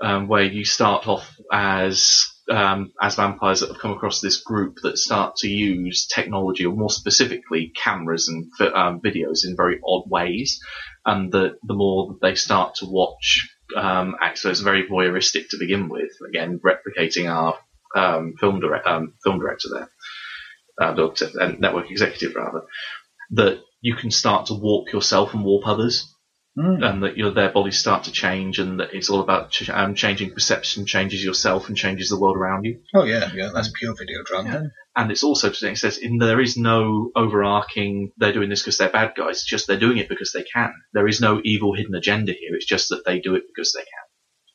Um, 0.02 0.28
where 0.28 0.44
you 0.44 0.66
start 0.66 1.08
off 1.08 1.36
as 1.52 2.26
um, 2.50 2.92
as 3.02 3.16
vampires 3.16 3.60
that 3.60 3.70
have 3.70 3.80
come 3.80 3.92
across 3.92 4.22
this 4.22 4.42
group 4.42 4.78
that 4.84 4.98
start 4.98 5.36
to 5.38 5.48
use 5.48 6.08
technology, 6.08 6.66
or 6.66 6.76
more 6.76 6.90
specifically, 6.90 7.72
cameras 7.76 8.28
and 8.28 8.52
um, 8.74 9.02
videos 9.02 9.46
in 9.46 9.56
very 9.56 9.80
odd 9.86 10.04
ways, 10.08 10.60
and 11.06 11.32
the 11.32 11.58
the 11.64 11.74
more 11.74 12.18
they 12.22 12.36
start 12.36 12.76
to 12.76 12.86
watch 12.86 13.50
um, 13.76 14.16
it's 14.22 14.62
very 14.62 14.88
voyeuristic 14.88 15.50
to 15.50 15.58
begin 15.60 15.90
with. 15.90 16.12
Again, 16.28 16.60
replicating 16.66 17.30
our 17.30 17.58
um, 17.96 18.34
film 18.40 18.60
direct, 18.60 18.88
um, 18.88 19.14
film 19.24 19.40
director 19.40 19.70
there, 19.72 19.90
uh, 20.82 21.10
and 21.40 21.60
network 21.60 21.90
executive 21.92 22.36
rather, 22.36 22.62
that 23.32 23.62
you 23.82 23.96
can 23.96 24.12
start 24.12 24.48
to 24.48 24.54
warp 24.54 24.92
yourself 24.92 25.34
and 25.34 25.44
warp 25.44 25.68
others 25.68 26.14
Mm. 26.60 26.84
and 26.84 27.04
that 27.04 27.18
your 27.18 27.32
their 27.32 27.52
bodies 27.52 27.80
start 27.80 28.04
to 28.04 28.12
change, 28.12 28.60
and 28.60 28.82
that 28.82 28.94
it's 28.94 29.10
all 29.10 29.22
about 29.22 29.52
ch- 29.52 29.70
um, 29.70 29.96
changing 29.96 30.32
perception, 30.34 30.86
changes 30.86 31.24
yourself, 31.24 31.70
and 31.70 31.78
changes 31.78 32.10
the 32.10 32.20
world 32.20 32.36
around 32.36 32.66
you. 32.66 32.82
Oh 32.94 33.04
yeah, 33.04 33.32
yeah, 33.34 33.52
that's 33.54 33.72
pure 33.80 33.94
Videodrome. 33.94 34.52
then. 34.52 34.72
And 34.96 35.12
it's 35.12 35.24
also 35.24 35.50
to 35.50 35.66
an 35.66 35.72
extent, 35.72 35.94
it 35.94 35.96
says 35.96 35.98
in, 36.00 36.18
there 36.18 36.42
is 36.42 36.58
no 36.58 37.12
overarching. 37.16 38.12
They're 38.18 38.34
doing 38.34 38.50
this 38.50 38.62
because 38.62 38.78
they're 38.78 38.90
bad 38.90 39.14
guys. 39.16 39.38
It's 39.38 39.46
just 39.46 39.68
they're 39.68 39.80
doing 39.80 40.00
it 40.00 40.10
because 40.10 40.34
they 40.34 40.44
can. 40.44 40.74
There 40.94 41.08
is 41.08 41.22
no 41.22 41.40
evil 41.46 41.74
hidden 41.74 41.96
agenda 41.96 42.34
here. 42.34 42.54
It's 42.56 42.66
just 42.66 42.90
that 42.90 43.06
they 43.06 43.20
do 43.20 43.36
it 43.36 43.44
because 43.48 43.72
they 43.72 43.82
can. 43.82 44.09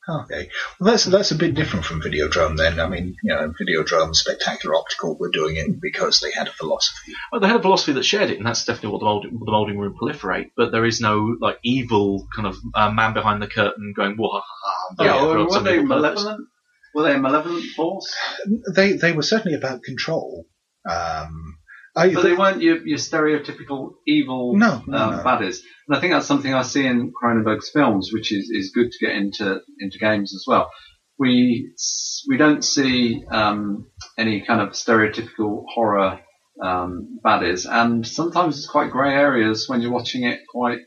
Okay, 0.07 0.49
well 0.79 0.91
that's 0.91 1.05
that's 1.05 1.31
a 1.31 1.35
bit 1.35 1.55
different 1.55 1.83
from 1.83 2.01
Videodrome 2.01 2.57
then. 2.57 2.79
I 2.79 2.87
mean, 2.87 3.15
you 3.23 3.33
know, 3.33 3.51
Videodrome, 3.59 4.13
Spectacular 4.15 4.75
Optical 4.75 5.17
were 5.17 5.31
doing 5.31 5.55
it 5.55 5.81
because 5.81 6.19
they 6.19 6.31
had 6.31 6.47
a 6.47 6.51
philosophy. 6.51 7.13
Well, 7.31 7.41
they 7.41 7.47
had 7.47 7.55
a 7.57 7.61
philosophy 7.61 7.93
that 7.93 8.03
shared 8.03 8.29
it, 8.29 8.37
and 8.37 8.45
that's 8.45 8.65
definitely 8.65 8.91
what 8.91 8.99
the 8.99 9.05
molding, 9.05 9.31
the 9.31 9.51
molding 9.51 9.79
room 9.79 9.95
proliferate. 9.99 10.51
But 10.55 10.71
there 10.71 10.85
is 10.85 11.01
no 11.01 11.35
like 11.41 11.57
evil 11.63 12.27
kind 12.35 12.47
of 12.47 12.57
uh, 12.75 12.91
man 12.91 13.13
behind 13.13 13.41
the 13.41 13.47
curtain 13.47 13.93
going, 13.95 14.15
"Whoa, 14.15 14.29
ha, 14.29 14.43
ha, 14.45 14.95
I'm 14.99 15.05
Yeah, 15.05 15.23
it 15.23 15.27
were, 15.27 15.45
were 15.45 15.59
they 15.61 15.79
evil 15.79 15.87
purpose." 15.87 16.23
malevolent? 16.23 16.47
Were 16.93 17.03
they 17.03 17.15
a 17.15 17.19
malevolent 17.19 17.65
force? 17.75 18.15
They 18.75 18.93
they 18.93 19.11
were 19.11 19.23
certainly 19.23 19.57
about 19.57 19.81
control. 19.81 20.45
Um, 20.87 21.57
I, 21.95 22.13
But 22.13 22.23
they 22.23 22.33
weren't 22.33 22.61
your, 22.61 22.85
your 22.85 22.97
stereotypical 22.97 23.93
evil 24.05 24.55
No, 24.57 24.83
no, 24.85 24.97
um, 24.97 25.15
no. 25.17 25.23
baddies. 25.23 25.59
And 25.87 25.95
I 25.95 26.01
think 26.01 26.13
that's 26.13 26.25
something 26.25 26.53
I 26.53 26.63
see 26.63 26.85
in 26.85 27.13
Cronenberg's 27.13 27.69
films, 27.69 28.09
which 28.11 28.31
is, 28.33 28.49
is 28.49 28.71
good 28.73 28.91
to 28.91 29.05
get 29.05 29.15
into 29.15 29.61
into 29.79 29.97
games 29.97 30.33
as 30.35 30.43
well. 30.47 30.69
We 31.17 31.71
we 32.27 32.37
don't 32.37 32.63
see 32.63 33.23
um, 33.31 33.87
any 34.17 34.41
kind 34.41 34.61
of 34.61 34.69
stereotypical 34.69 35.63
horror 35.73 36.19
um, 36.61 37.19
baddies, 37.23 37.65
and 37.69 38.05
sometimes 38.05 38.57
it's 38.57 38.67
quite 38.67 38.91
grey 38.91 39.13
areas 39.13 39.69
when 39.69 39.81
you're 39.81 39.91
watching 39.91 40.23
it. 40.23 40.41
Quite, 40.49 40.79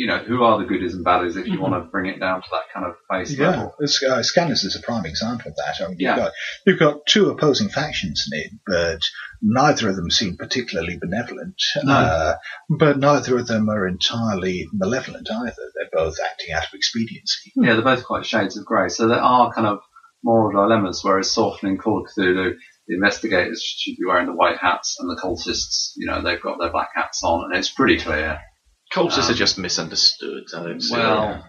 you 0.00 0.06
know, 0.06 0.16
who 0.18 0.42
are 0.42 0.58
the 0.58 0.64
goodies 0.64 0.94
and 0.94 1.04
baddies 1.04 1.36
if 1.36 1.46
you 1.46 1.60
want 1.60 1.74
to 1.74 1.90
bring 1.90 2.06
it 2.06 2.18
down 2.18 2.40
to 2.40 2.48
that 2.52 2.62
kind 2.72 2.86
of 2.86 2.94
base 3.10 3.36
Yeah, 3.36 3.50
level. 3.50 3.74
it's, 3.80 4.02
uh, 4.02 4.22
Scanners 4.22 4.64
is 4.64 4.74
a 4.74 4.80
prime 4.80 5.04
example 5.04 5.50
of 5.50 5.56
that. 5.56 5.74
I 5.84 5.88
mean, 5.88 5.96
you've 5.98 6.08
Yeah. 6.08 6.16
got 6.16 6.32
you've 6.66 6.78
got 6.78 7.04
two 7.06 7.28
opposing 7.28 7.68
factions 7.68 8.24
in 8.32 8.38
it, 8.40 8.50
but 8.66 9.00
neither 9.42 9.90
of 9.90 9.96
them 9.96 10.10
seem 10.10 10.38
particularly 10.38 10.96
benevolent. 10.98 11.60
No. 11.84 11.92
Uh, 11.92 12.36
but 12.78 12.98
neither 12.98 13.36
of 13.38 13.46
them 13.46 13.68
are 13.68 13.86
entirely 13.86 14.68
malevolent 14.72 15.28
either. 15.30 15.52
They're 15.74 15.90
both 16.04 16.16
acting 16.24 16.54
out 16.54 16.64
of 16.66 16.72
expediency. 16.72 17.52
Yeah, 17.56 17.74
they're 17.74 17.82
both 17.82 18.04
quite 18.04 18.24
shades 18.24 18.56
of 18.56 18.64
grey. 18.64 18.88
So 18.88 19.06
there 19.06 19.20
are 19.20 19.52
kind 19.52 19.66
of 19.66 19.80
moral 20.24 20.50
dilemmas, 20.52 21.00
whereas 21.04 21.28
Sorfin 21.34 21.64
and 21.68 21.78
Call 21.78 22.00
of 22.04 22.10
Cthulhu, 22.10 22.52
the 22.88 22.94
investigators 22.94 23.62
should 23.62 23.96
be 23.98 24.06
wearing 24.06 24.26
the 24.26 24.32
white 24.34 24.56
hats 24.58 24.96
and 24.98 25.08
the 25.10 25.20
cultists, 25.22 25.92
you 25.96 26.06
know, 26.06 26.22
they've 26.22 26.40
got 26.42 26.58
their 26.58 26.70
black 26.70 26.88
hats 26.94 27.22
on 27.22 27.44
and 27.44 27.54
it's 27.58 27.70
pretty 27.70 27.98
clear. 27.98 28.40
Cultists 28.92 29.26
Um, 29.28 29.30
are 29.30 29.34
just 29.36 29.58
misunderstood. 29.58 30.44
I 30.56 30.62
don't 30.64 30.80
see 30.80 30.94
Well, 30.94 31.46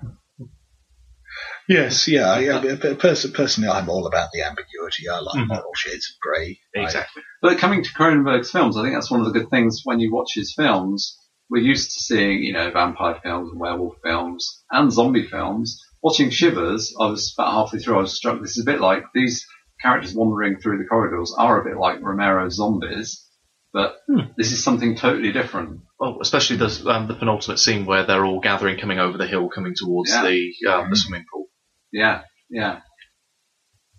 Yes, 1.70 2.08
yeah. 2.08 2.38
yeah 2.40 2.76
but 2.82 3.00
pers- 3.00 3.30
personally, 3.32 3.70
I'm 3.70 3.90
all 3.90 4.06
about 4.08 4.30
the 4.34 4.42
ambiguity. 4.44 5.08
I 5.10 5.20
like 5.20 5.36
Mhm. 5.44 5.48
moral 5.48 5.74
shades 5.76 6.10
of 6.12 6.20
grey. 6.20 6.60
I- 6.76 6.80
exactly. 6.82 7.24
but 7.42 7.58
coming 7.60 7.84
to 7.84 7.90
Cronenberg's 7.94 8.52
films, 8.52 8.76
I 8.78 8.84
think 8.84 8.94
that's 8.96 9.10
one 9.12 9.22
of 9.22 9.26
the 9.26 9.32
good 9.40 9.50
things 9.50 9.82
when 9.84 10.00
you 10.00 10.12
watch 10.14 10.32
his 10.36 10.54
films. 10.54 11.18
We're 11.50 11.64
used 11.64 11.92
to 11.94 12.00
seeing, 12.04 12.44
you 12.44 12.54
know, 12.54 12.70
vampire 12.72 13.20
films 13.24 13.50
and 13.52 13.60
werewolf 13.60 13.96
films 14.04 14.64
and 14.72 14.92
zombie 14.92 15.28
films. 15.28 15.80
Watching 16.04 16.30
Shivers, 16.30 16.94
I 17.00 17.08
was 17.08 17.34
about 17.38 17.52
halfway 17.54 17.80
through, 17.80 17.98
I 17.98 18.02
was 18.02 18.16
struck. 18.16 18.42
This 18.42 18.58
is 18.58 18.64
a 18.64 18.72
bit 18.72 18.82
like 18.82 19.04
these 19.14 19.46
characters 19.82 20.14
wandering 20.14 20.58
through 20.60 20.78
the 20.80 20.86
corridors 20.86 21.34
are 21.38 21.62
a 21.62 21.64
bit 21.64 21.78
like 21.78 22.02
Romero's 22.02 22.56
zombies, 22.56 23.26
but 23.74 23.98
Hmm. 24.08 24.32
this 24.38 24.52
is 24.52 24.64
something 24.64 24.96
totally 24.96 25.32
different. 25.32 25.82
Well, 26.00 26.18
especially 26.22 26.58
the 26.58 26.84
um, 26.90 27.08
the 27.08 27.16
penultimate 27.16 27.60
scene 27.60 27.86
where 27.86 28.06
they're 28.06 28.26
all 28.26 28.40
gathering, 28.40 28.80
coming 28.80 29.00
over 29.00 29.18
the 29.18 29.28
hill, 29.28 29.50
coming 29.50 29.74
towards 29.76 30.12
Yeah. 30.12 30.24
the 30.24 30.52
um, 30.70 30.90
the 30.90 30.96
Mhm. 30.96 30.98
swimming 30.98 31.26
pool. 31.32 31.48
Yeah, 31.92 32.24
yeah. 32.50 32.82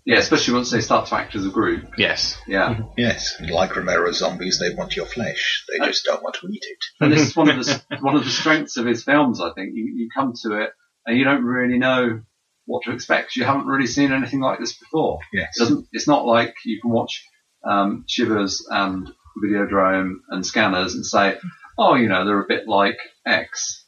Yeah, 0.05 0.17
especially 0.17 0.55
once 0.55 0.69
they 0.69 0.81
start 0.81 1.07
to 1.07 1.15
act 1.15 1.33
as 1.33 1.45
a 1.45 1.49
group. 1.49 1.93
Yes. 1.97 2.37
Yeah. 2.45 2.81
Yes, 2.97 3.39
like 3.39 3.73
Romero's 3.73 4.17
zombies, 4.17 4.59
they 4.59 4.75
want 4.75 4.97
your 4.97 5.05
flesh. 5.05 5.63
They 5.69 5.85
just 5.85 6.03
don't 6.03 6.21
want 6.21 6.35
to 6.41 6.47
eat 6.47 6.61
it. 6.61 6.77
And 6.99 7.13
this 7.13 7.21
is 7.29 7.35
one 7.37 7.49
of 7.49 7.63
the 7.65 7.81
one 8.01 8.15
of 8.15 8.25
the 8.25 8.29
strengths 8.29 8.75
of 8.75 8.85
his 8.85 9.03
films, 9.05 9.39
I 9.39 9.53
think. 9.53 9.69
You 9.73 9.85
you 9.95 10.09
come 10.13 10.33
to 10.43 10.61
it 10.61 10.71
and 11.05 11.17
you 11.17 11.23
don't 11.23 11.45
really 11.45 11.77
know 11.77 12.19
what 12.65 12.83
to 12.83 12.91
expect. 12.91 13.37
You 13.37 13.45
haven't 13.45 13.67
really 13.67 13.87
seen 13.87 14.11
anything 14.11 14.41
like 14.41 14.59
this 14.59 14.77
before. 14.77 15.19
Yes. 15.31 15.53
It 15.55 15.59
doesn't 15.59 15.87
it's 15.93 16.07
not 16.07 16.25
like 16.25 16.53
you 16.65 16.81
can 16.81 16.91
watch 16.91 17.23
um, 17.65 18.03
Shivers 18.09 18.65
and 18.69 19.09
Videodrome 19.43 20.15
and 20.29 20.45
Scanners 20.45 20.95
and 20.95 21.05
say, 21.05 21.37
Oh, 21.77 21.95
you 21.95 22.07
know, 22.07 22.25
they're 22.25 22.41
a 22.41 22.47
bit 22.47 22.67
like 22.67 22.97
X. 23.25 23.85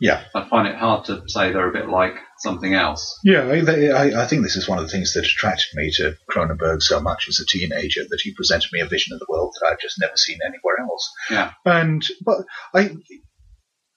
Yeah. 0.00 0.24
I 0.34 0.46
find 0.48 0.66
it 0.66 0.74
hard 0.74 1.04
to 1.06 1.22
say 1.28 1.52
they're 1.52 1.70
a 1.70 1.72
bit 1.72 1.88
like 1.88 2.16
something 2.38 2.74
else. 2.74 3.18
Yeah, 3.24 3.46
I, 3.46 3.60
I, 3.90 4.24
I 4.24 4.26
think 4.26 4.42
this 4.42 4.56
is 4.56 4.68
one 4.68 4.78
of 4.78 4.84
the 4.84 4.90
things 4.90 5.14
that 5.14 5.24
attracted 5.24 5.74
me 5.74 5.90
to 5.94 6.16
Cronenberg 6.30 6.82
so 6.82 7.00
much 7.00 7.26
as 7.28 7.40
a 7.40 7.46
teenager 7.46 8.02
that 8.02 8.20
he 8.20 8.34
presented 8.34 8.70
me 8.72 8.80
a 8.80 8.86
vision 8.86 9.14
of 9.14 9.20
the 9.20 9.26
world 9.28 9.54
that 9.54 9.68
I've 9.68 9.78
just 9.78 10.00
never 10.00 10.16
seen 10.16 10.38
anywhere 10.44 10.80
else. 10.80 11.10
Yeah. 11.30 11.52
And 11.64 12.04
but 12.24 12.38
I, 12.74 12.96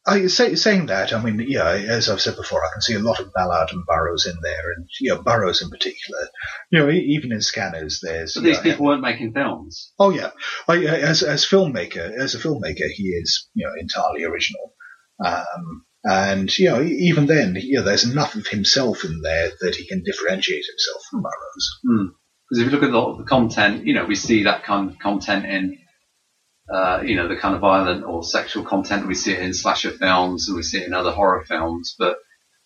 I 0.08 0.28
say, 0.28 0.56
saying 0.56 0.86
that, 0.86 1.12
I 1.12 1.22
mean, 1.22 1.46
yeah, 1.48 1.70
as 1.70 2.10
I've 2.10 2.22
said 2.22 2.38
before, 2.38 2.64
I 2.64 2.70
can 2.72 2.82
see 2.82 2.94
a 2.94 3.00
lot 3.00 3.20
of 3.20 3.34
Ballard 3.34 3.70
and 3.72 3.86
Burroughs 3.86 4.26
in 4.26 4.38
there, 4.42 4.72
and 4.76 4.88
you 5.02 5.14
know, 5.14 5.22
Burroughs 5.22 5.62
in 5.62 5.70
particular. 5.70 6.20
You 6.72 6.80
know, 6.80 6.90
even 6.90 7.34
in 7.34 7.42
Scanners, 7.42 8.00
there's. 8.02 8.34
But 8.34 8.44
these 8.44 8.58
know, 8.58 8.64
people 8.64 8.86
weren't 8.86 9.02
making 9.02 9.34
films. 9.34 9.92
Oh 10.00 10.12
yeah, 10.12 10.32
I, 10.68 10.78
as 10.86 11.24
as 11.24 11.46
filmmaker, 11.46 12.10
as 12.18 12.36
a 12.36 12.40
filmmaker, 12.40 12.90
he 12.90 13.10
is 13.10 13.50
you 13.54 13.68
know 13.68 13.74
entirely 13.78 14.24
original. 14.24 14.74
Um, 15.24 15.86
and 16.04 16.58
you 16.58 16.70
know, 16.70 16.82
even 16.82 17.26
then, 17.26 17.56
you 17.60 17.80
know, 17.80 17.84
there's 17.84 18.10
enough 18.10 18.36
of 18.36 18.48
himself 18.48 19.04
in 19.04 19.22
there 19.22 19.50
that 19.60 19.76
he 19.76 19.86
can 19.88 20.04
differentiate 20.04 20.64
himself 20.66 21.02
from 21.12 21.22
Burroughs. 21.22 22.14
Because 22.50 22.64
if 22.64 22.66
you 22.66 22.72
look 22.72 22.84
at 22.84 22.92
the, 22.92 23.24
the 23.24 23.28
content, 23.28 23.86
you 23.86 23.94
know, 23.94 24.06
we 24.06 24.16
see 24.16 24.44
that 24.44 24.64
kind 24.64 24.90
of 24.90 25.00
content 25.00 25.46
in, 25.46 25.78
uh, 26.74 27.02
you 27.04 27.16
know, 27.16 27.28
the 27.28 27.38
kind 27.38 27.56
of 27.56 27.62
violent 27.62 28.04
or 28.04 28.24
sexual 28.24 28.64
content. 28.64 29.08
We 29.08 29.16
see 29.16 29.34
it 29.34 29.40
in 29.40 29.54
slasher 29.54 29.92
films 29.92 30.48
and 30.48 30.58
we 30.58 30.64
see 30.64 30.80
it 30.80 30.88
in 30.88 30.94
other 30.94 31.12
horror 31.12 31.46
films. 31.46 31.96
But 31.98 32.18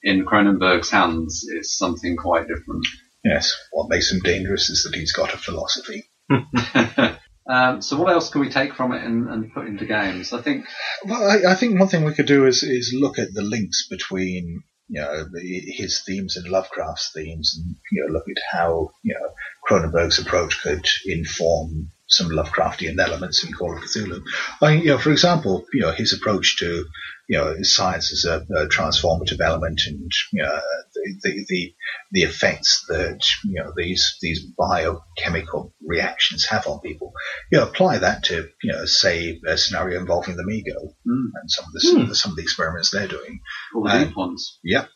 in 0.03 0.25
Cronenberg's 0.25 0.89
hands, 0.89 1.45
it's 1.47 1.77
something 1.77 2.17
quite 2.17 2.47
different. 2.47 2.85
Yes, 3.23 3.55
what 3.71 3.89
makes 3.89 4.11
him 4.11 4.19
dangerous 4.23 4.69
is 4.69 4.83
that 4.83 4.97
he's 4.97 5.13
got 5.13 5.33
a 5.33 5.37
philosophy. 5.37 6.09
um, 7.49 7.81
so 7.81 7.97
what 7.97 8.11
else 8.11 8.29
can 8.29 8.41
we 8.41 8.49
take 8.49 8.73
from 8.73 8.93
it 8.93 9.03
and, 9.03 9.29
and 9.29 9.53
put 9.53 9.67
into 9.67 9.85
games? 9.85 10.33
I 10.33 10.41
think, 10.41 10.65
Well, 11.05 11.23
I, 11.23 11.51
I 11.51 11.55
think 11.55 11.79
one 11.79 11.87
thing 11.87 12.03
we 12.03 12.15
could 12.15 12.25
do 12.25 12.47
is 12.47 12.63
is 12.63 12.95
look 12.97 13.19
at 13.19 13.33
the 13.33 13.43
links 13.43 13.87
between 13.87 14.63
you 14.87 15.01
know 15.01 15.23
the, 15.31 15.41
his 15.67 16.01
themes 16.05 16.35
and 16.35 16.47
Lovecraft's 16.49 17.11
themes, 17.13 17.55
and 17.55 17.75
you 17.91 18.03
know 18.03 18.13
look 18.13 18.25
at 18.27 18.41
how 18.51 18.91
you 19.03 19.13
know 19.13 19.29
Cronenberg's 19.69 20.17
approach 20.17 20.63
could 20.63 20.87
inform 21.05 21.91
some 22.11 22.29
Lovecraftian 22.29 22.99
elements 22.99 23.43
in 23.43 23.53
Call 23.53 23.75
of 23.75 23.83
Cthulhu. 23.83 24.21
I, 24.61 24.73
you 24.73 24.85
know, 24.87 24.97
for 24.97 25.11
example, 25.11 25.65
you 25.73 25.81
know 25.81 25.91
his 25.91 26.13
approach 26.13 26.57
to 26.59 26.85
you 27.31 27.37
know, 27.37 27.55
science 27.61 28.11
as 28.11 28.25
a, 28.25 28.45
a 28.53 28.67
transformative 28.67 29.39
element 29.39 29.79
and, 29.87 30.11
you 30.33 30.43
know, 30.43 30.59
the, 30.93 31.19
the, 31.23 31.45
the, 31.47 31.73
the 32.11 32.21
effects 32.23 32.83
that, 32.89 33.21
you 33.45 33.53
know, 33.63 33.71
these, 33.73 34.17
these 34.21 34.43
biochemical 34.57 35.73
reactions 35.87 36.45
have 36.47 36.67
on 36.67 36.81
people. 36.81 37.13
You 37.49 37.59
know, 37.59 37.67
apply 37.67 37.99
that 37.99 38.25
to, 38.25 38.49
you 38.61 38.73
know, 38.73 38.83
say 38.83 39.39
a 39.47 39.57
scenario 39.57 40.01
involving 40.01 40.35
the 40.35 40.43
Mi-Go 40.45 40.93
Mm. 41.07 41.29
and 41.33 41.49
some 41.49 41.65
of 41.65 41.71
the, 42.09 42.15
some 42.15 42.31
of 42.31 42.35
the 42.35 42.43
experiments 42.43 42.91
they're 42.91 43.07
doing. 43.07 43.39
All 43.73 43.83
the 43.83 44.05
deep 44.05 44.17
ones. 44.17 44.59
Yep. 44.65 44.89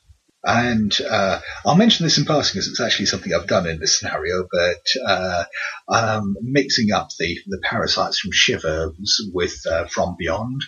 And 0.45 0.95
uh, 1.09 1.39
I'll 1.65 1.76
mention 1.76 2.05
this 2.05 2.19
in 2.19 2.26
passing 2.26 2.53
because 2.53 2.67
it's 2.67 2.80
actually 2.80 3.07
something 3.07 3.34
I've 3.34 3.47
done 3.47 3.67
in 3.67 3.80
this 3.80 3.97
scenario, 3.97 4.47
but 4.51 5.01
uh, 5.03 5.43
um, 5.88 6.35
mixing 6.41 6.91
up 6.91 7.09
the, 7.17 7.39
the 7.47 7.59
parasites 7.63 8.19
from 8.19 8.31
Shivers 8.31 9.22
with 9.34 9.59
uh, 9.69 9.88
From 9.88 10.15
Beyond. 10.19 10.61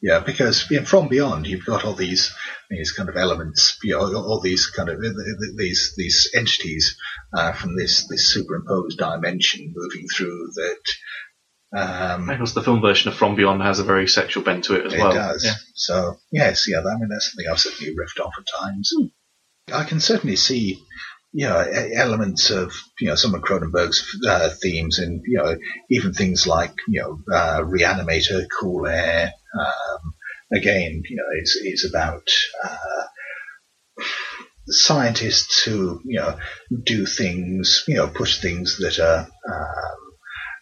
Yeah, 0.00 0.20
because 0.20 0.70
in 0.70 0.84
From 0.84 1.08
Beyond 1.08 1.48
you've 1.48 1.66
got 1.66 1.84
all 1.84 1.94
these 1.94 2.32
these 2.70 2.92
kind 2.92 3.08
of 3.08 3.16
elements, 3.16 3.76
you 3.82 3.94
know, 3.94 4.14
all 4.14 4.40
these 4.40 4.66
kind 4.66 4.88
of 4.88 5.02
these 5.56 5.94
these 5.96 6.30
entities 6.36 6.96
uh, 7.34 7.52
from 7.52 7.76
this 7.76 8.06
this 8.06 8.32
superimposed 8.32 8.98
dimension 8.98 9.74
moving 9.74 10.06
through 10.06 10.50
that. 10.54 10.80
Um, 11.76 12.26
Because 12.26 12.54
the 12.54 12.62
film 12.62 12.80
version 12.80 13.10
of 13.10 13.16
From 13.16 13.36
Beyond 13.36 13.62
has 13.62 13.78
a 13.78 13.84
very 13.84 14.08
sexual 14.08 14.42
bent 14.42 14.64
to 14.64 14.74
it 14.76 14.86
as 14.86 14.94
it 14.94 14.98
well. 14.98 15.12
does. 15.12 15.44
Yeah. 15.44 15.54
So 15.74 16.16
yes, 16.32 16.66
yeah. 16.68 16.78
I 16.80 16.98
mean, 16.98 17.08
that's 17.10 17.30
something 17.30 17.46
I've 17.50 17.60
certainly 17.60 17.94
riffed 17.94 18.24
off 18.24 18.32
at 18.38 18.46
times. 18.60 18.90
Hmm. 18.96 19.06
I 19.74 19.84
can 19.84 20.00
certainly 20.00 20.36
see, 20.36 20.82
you 21.32 21.46
know, 21.46 21.58
elements 21.58 22.50
of 22.50 22.72
you 23.00 23.08
know 23.08 23.16
some 23.16 23.34
of 23.34 23.42
Cronenberg's 23.42 24.16
uh, 24.26 24.48
themes, 24.62 24.98
and 24.98 25.20
you 25.26 25.38
know, 25.38 25.56
even 25.90 26.14
things 26.14 26.46
like 26.46 26.72
you 26.88 27.02
know, 27.02 27.20
uh, 27.36 27.60
Reanimator, 27.60 28.46
Cool 28.58 28.86
Air. 28.86 29.32
Um, 29.58 30.14
again, 30.52 31.02
you 31.08 31.16
know, 31.16 31.38
it's 31.38 31.58
it's 31.62 31.84
about. 31.86 32.28
Uh, 32.64 33.04
Scientists 34.70 35.62
who, 35.62 35.98
you 36.04 36.20
know, 36.20 36.38
do 36.84 37.06
things, 37.06 37.84
you 37.88 37.96
know, 37.96 38.06
push 38.06 38.42
things 38.42 38.76
that 38.76 38.98
are 38.98 39.20
um, 39.20 40.07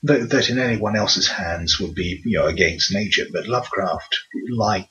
that, 0.03 0.31
that 0.31 0.51
in 0.51 0.59
anyone 0.59 0.97
else's 0.97 1.29
hands 1.29 1.79
would 1.81 1.95
be, 1.95 2.21
you 2.25 2.39
know, 2.39 2.47
against 2.47 2.93
nature. 2.93 3.25
But 3.33 3.49
Lovecraft, 3.49 4.17
like 4.51 4.91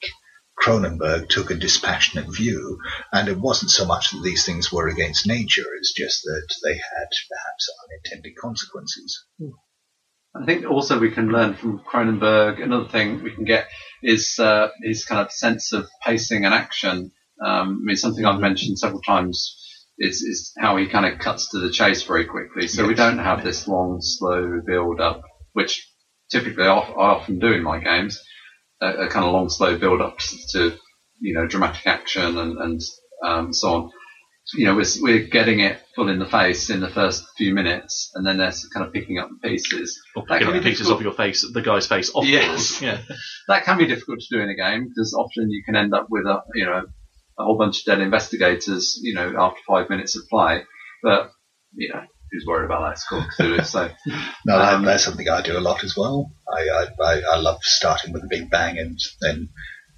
Cronenberg, 0.59 1.29
took 1.29 1.51
a 1.51 1.55
dispassionate 1.55 2.33
view, 2.33 2.79
and 3.11 3.27
it 3.27 3.39
wasn't 3.39 3.71
so 3.71 3.85
much 3.85 4.11
that 4.11 4.23
these 4.23 4.45
things 4.45 4.71
were 4.71 4.87
against 4.87 5.27
nature; 5.27 5.65
it's 5.77 5.93
just 5.93 6.23
that 6.23 6.47
they 6.63 6.73
had 6.73 7.07
perhaps 7.29 7.69
unintended 7.85 8.33
consequences. 8.41 9.25
I 10.35 10.45
think 10.45 10.65
also 10.65 10.99
we 10.99 11.11
can 11.11 11.29
learn 11.29 11.53
from 11.53 11.79
Cronenberg. 11.79 12.61
Another 12.61 12.89
thing 12.89 13.23
we 13.23 13.31
can 13.31 13.45
get 13.45 13.67
is 14.03 14.37
uh, 14.37 14.69
his 14.83 15.05
kind 15.05 15.21
of 15.21 15.31
sense 15.31 15.71
of 15.71 15.87
pacing 16.03 16.45
and 16.45 16.53
action. 16.53 17.11
Um, 17.43 17.81
I 17.81 17.85
mean, 17.85 17.95
something 17.95 18.25
I've 18.25 18.41
mentioned 18.41 18.79
several 18.79 19.01
times 19.01 19.61
is, 19.97 20.21
is 20.21 20.53
how 20.57 20.77
he 20.77 20.87
kind 20.87 21.05
of 21.05 21.19
cuts 21.19 21.49
to 21.51 21.59
the 21.59 21.71
chase 21.71 22.03
very 22.03 22.25
quickly. 22.25 22.67
So 22.67 22.87
we 22.87 22.93
don't 22.95 23.19
have 23.19 23.43
this 23.43 23.67
long, 23.67 23.99
slow 24.01 24.61
build 24.65 24.99
up, 24.99 25.21
which 25.53 25.87
typically 26.31 26.65
I, 26.65 26.77
I 26.77 27.09
often 27.15 27.39
do 27.39 27.51
in 27.53 27.63
my 27.63 27.79
games. 27.79 28.21
A, 28.81 29.05
a 29.05 29.07
kind 29.07 29.25
of 29.25 29.31
long, 29.31 29.49
slow 29.49 29.77
build 29.77 30.01
up 30.01 30.19
to, 30.51 30.75
you 31.21 31.33
know 31.33 31.47
dramatic 31.47 31.87
action 31.87 32.37
and 32.37 32.57
and 32.57 32.81
um, 33.25 33.53
so 33.53 33.73
on. 33.73 33.91
You 34.53 34.65
know, 34.65 34.75
we're, 34.75 34.85
we're 35.01 35.27
getting 35.27 35.59
it 35.61 35.79
full 35.95 36.07
in 36.07 36.19
the 36.19 36.25
face 36.27 36.69
in 36.69 36.79
the 36.79 36.89
first 36.89 37.23
few 37.35 37.51
minutes, 37.53 38.11
and 38.13 38.23
then 38.27 38.37
they're 38.37 38.53
kind 38.73 38.85
of 38.85 38.93
picking 38.93 39.17
up 39.17 39.29
the 39.29 39.49
pieces. 39.49 39.99
Or 40.15 40.23
That 40.27 40.35
picking 40.35 40.47
can 40.47 40.57
up 40.57 40.61
be 40.63 40.69
pictures 40.69 40.87
difficult. 40.87 40.99
of 40.99 41.03
your 41.03 41.13
face, 41.13 41.51
the 41.51 41.61
guy's 41.63 41.87
face 41.87 42.11
off 42.13 42.25
Yes. 42.25 42.79
Yeah. 42.79 42.99
that 43.47 43.63
can 43.63 43.79
be 43.79 43.87
difficult 43.87 44.19
to 44.19 44.35
do 44.37 44.43
in 44.43 44.49
a 44.49 44.55
game 44.55 44.87
because 44.87 45.15
often 45.15 45.49
you 45.49 45.63
can 45.63 45.75
end 45.75 45.95
up 45.95 46.07
with 46.11 46.25
a 46.27 46.43
you 46.53 46.65
know 46.65 46.83
a 47.39 47.43
whole 47.43 47.57
bunch 47.57 47.79
of 47.79 47.85
dead 47.85 48.01
investigators 48.01 48.99
you 49.01 49.13
know 49.13 49.33
after 49.39 49.59
five 49.67 49.89
minutes 49.89 50.15
of 50.17 50.23
play 50.29 50.61
but 51.03 51.31
you 51.73 51.89
know 51.93 52.01
who's 52.31 52.45
worried 52.47 52.65
about 52.65 52.81
that 52.81 52.91
it's 52.93 53.07
called 53.07 53.23
Cthulhu 53.37 53.65
so 53.65 53.89
No, 54.45 54.57
that, 54.59 54.73
Um, 54.75 54.85
that's 54.85 55.03
something 55.03 55.27
I 55.29 55.41
do 55.41 55.57
a 55.57 55.59
lot 55.59 55.83
as 55.83 55.95
well. 55.97 56.31
I, 56.47 56.61
I, 56.69 56.87
I, 57.03 57.21
I 57.33 57.37
love 57.37 57.59
starting 57.63 58.13
with 58.13 58.23
a 58.23 58.27
big 58.29 58.49
bang 58.49 58.77
and 58.79 58.99
then 59.21 59.49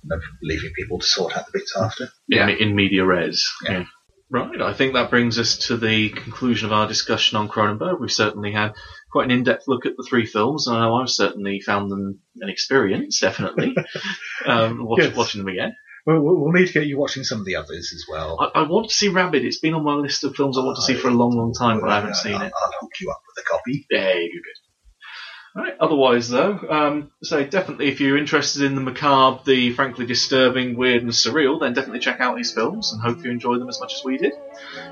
you 0.04 0.10
know, 0.10 0.20
leaving 0.44 0.72
people 0.76 1.00
to 1.00 1.06
sort 1.06 1.36
out 1.38 1.46
the 1.46 1.60
bits 1.60 1.76
after. 1.76 2.10
Yeah. 2.28 2.48
in, 2.50 2.58
in 2.70 2.76
media 2.76 3.06
res. 3.06 3.46
Yeah. 3.64 3.86
Right, 4.30 4.62
I 4.62 4.74
think 4.74 4.94
that 4.94 5.10
brings 5.10 5.40
us 5.40 5.58
to 5.68 5.78
the 5.78 6.10
conclusion 6.10 6.66
of 6.66 6.74
our 6.74 6.86
discussion 6.86 7.38
on 7.38 7.48
Cronenberg. 7.48 8.00
We've 8.02 8.12
certainly 8.12 8.52
had 8.52 8.74
quite 9.10 9.24
an 9.24 9.32
in-depth 9.32 9.70
look 9.70 9.86
at 9.86 9.94
the 9.96 10.06
three 10.08 10.26
films, 10.26 10.68
and 10.68 10.76
I 10.76 10.82
know 10.82 10.96
I've 10.96 11.10
certainly 11.10 11.62
found 11.62 11.90
them 11.90 12.20
an 12.42 12.50
experience, 12.50 13.22
definitely, 13.22 13.74
um, 14.46 14.84
watch, 14.86 15.00
Yes. 15.04 15.16
watching 15.16 15.40
them 15.40 15.48
again. 15.48 15.74
Well, 16.08 16.22
we'll 16.22 16.38
we'll 16.38 16.54
need 16.54 16.68
to 16.68 16.74
get 16.74 16.88
you 16.88 16.98
watching 16.98 17.26
some 17.26 17.40
of 17.40 17.46
the 17.46 17.58
others 17.58 17.92
as 17.94 18.06
well. 18.10 18.38
I, 18.40 18.62
I 18.62 18.68
want 18.68 18.88
to 18.88 18.96
see 18.96 19.10
Rabid. 19.10 19.44
It's 19.44 19.60
been 19.60 19.74
on 19.74 19.84
my 19.84 19.96
list 19.96 20.24
of 20.24 20.38
films 20.38 20.58
I 20.58 20.62
want 20.62 20.78
to 20.78 20.82
see 20.82 20.94
for 20.94 21.10
a 21.10 21.12
long, 21.12 21.32
long 21.32 21.54
time, 21.54 21.82
but 21.82 21.90
I 21.90 21.96
haven't 21.96 22.16
seen 22.16 22.34
it. 22.34 22.42
I'll 22.42 22.74
hook 22.80 22.92
you 23.02 23.12
up 23.12 23.22
with 23.28 23.44
a 23.44 23.48
copy. 23.48 23.86
Yeah, 23.92 24.14
you 24.14 24.42
good. 24.42 25.62
Right. 25.62 25.74
Otherwise, 25.82 26.30
though, 26.30 26.60
um, 26.70 27.12
so 27.24 27.44
definitely, 27.44 27.90
if 27.90 28.00
you're 28.00 28.18
interested 28.18 28.62
in 28.62 28.76
the 28.76 28.82
macabre, 28.82 29.42
the 29.44 29.74
frankly 29.74 30.06
disturbing, 30.06 30.78
weird, 30.78 31.02
and 31.02 31.12
surreal, 31.12 31.60
then 31.60 31.74
definitely 31.74 32.00
check 32.00 32.22
out 32.22 32.38
these 32.38 32.54
films, 32.54 32.94
and 32.94 33.02
hope 33.02 33.26
you 33.26 33.30
enjoy 33.30 33.58
them 33.58 33.68
as 33.68 33.82
much 33.82 33.94
as 33.96 34.02
we 34.06 34.18
did. 34.18 34.32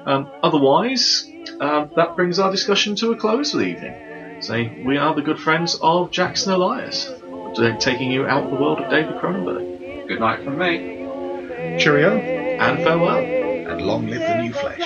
Um, 0.05 0.29
otherwise, 0.43 1.23
um, 1.61 1.91
that 1.95 2.17
brings 2.17 2.39
our 2.39 2.51
discussion 2.51 2.97
to 2.97 3.13
a 3.13 3.15
close 3.15 3.51
for 3.51 3.57
the 3.57 3.67
evening. 3.67 4.41
So 4.41 4.55
we 4.85 4.97
are 4.97 5.15
the 5.15 5.21
good 5.21 5.39
friends 5.39 5.79
of 5.81 6.11
Jackson 6.11 6.51
Elias, 6.51 7.09
taking 7.79 8.11
you 8.11 8.25
out 8.25 8.43
of 8.43 8.49
the 8.49 8.57
world 8.57 8.81
of 8.81 8.89
David 8.89 9.15
Cronenberg. 9.15 10.07
good 10.09 10.19
night 10.19 10.43
from 10.43 10.57
me 10.57 10.94
Cheerio, 11.77 12.17
And 12.19 12.83
farewell. 12.83 13.17
and 13.17 13.81
long 13.81 14.07
live 14.07 14.21
the 14.21 14.41
new 14.41 14.53
flesh. 14.53 14.79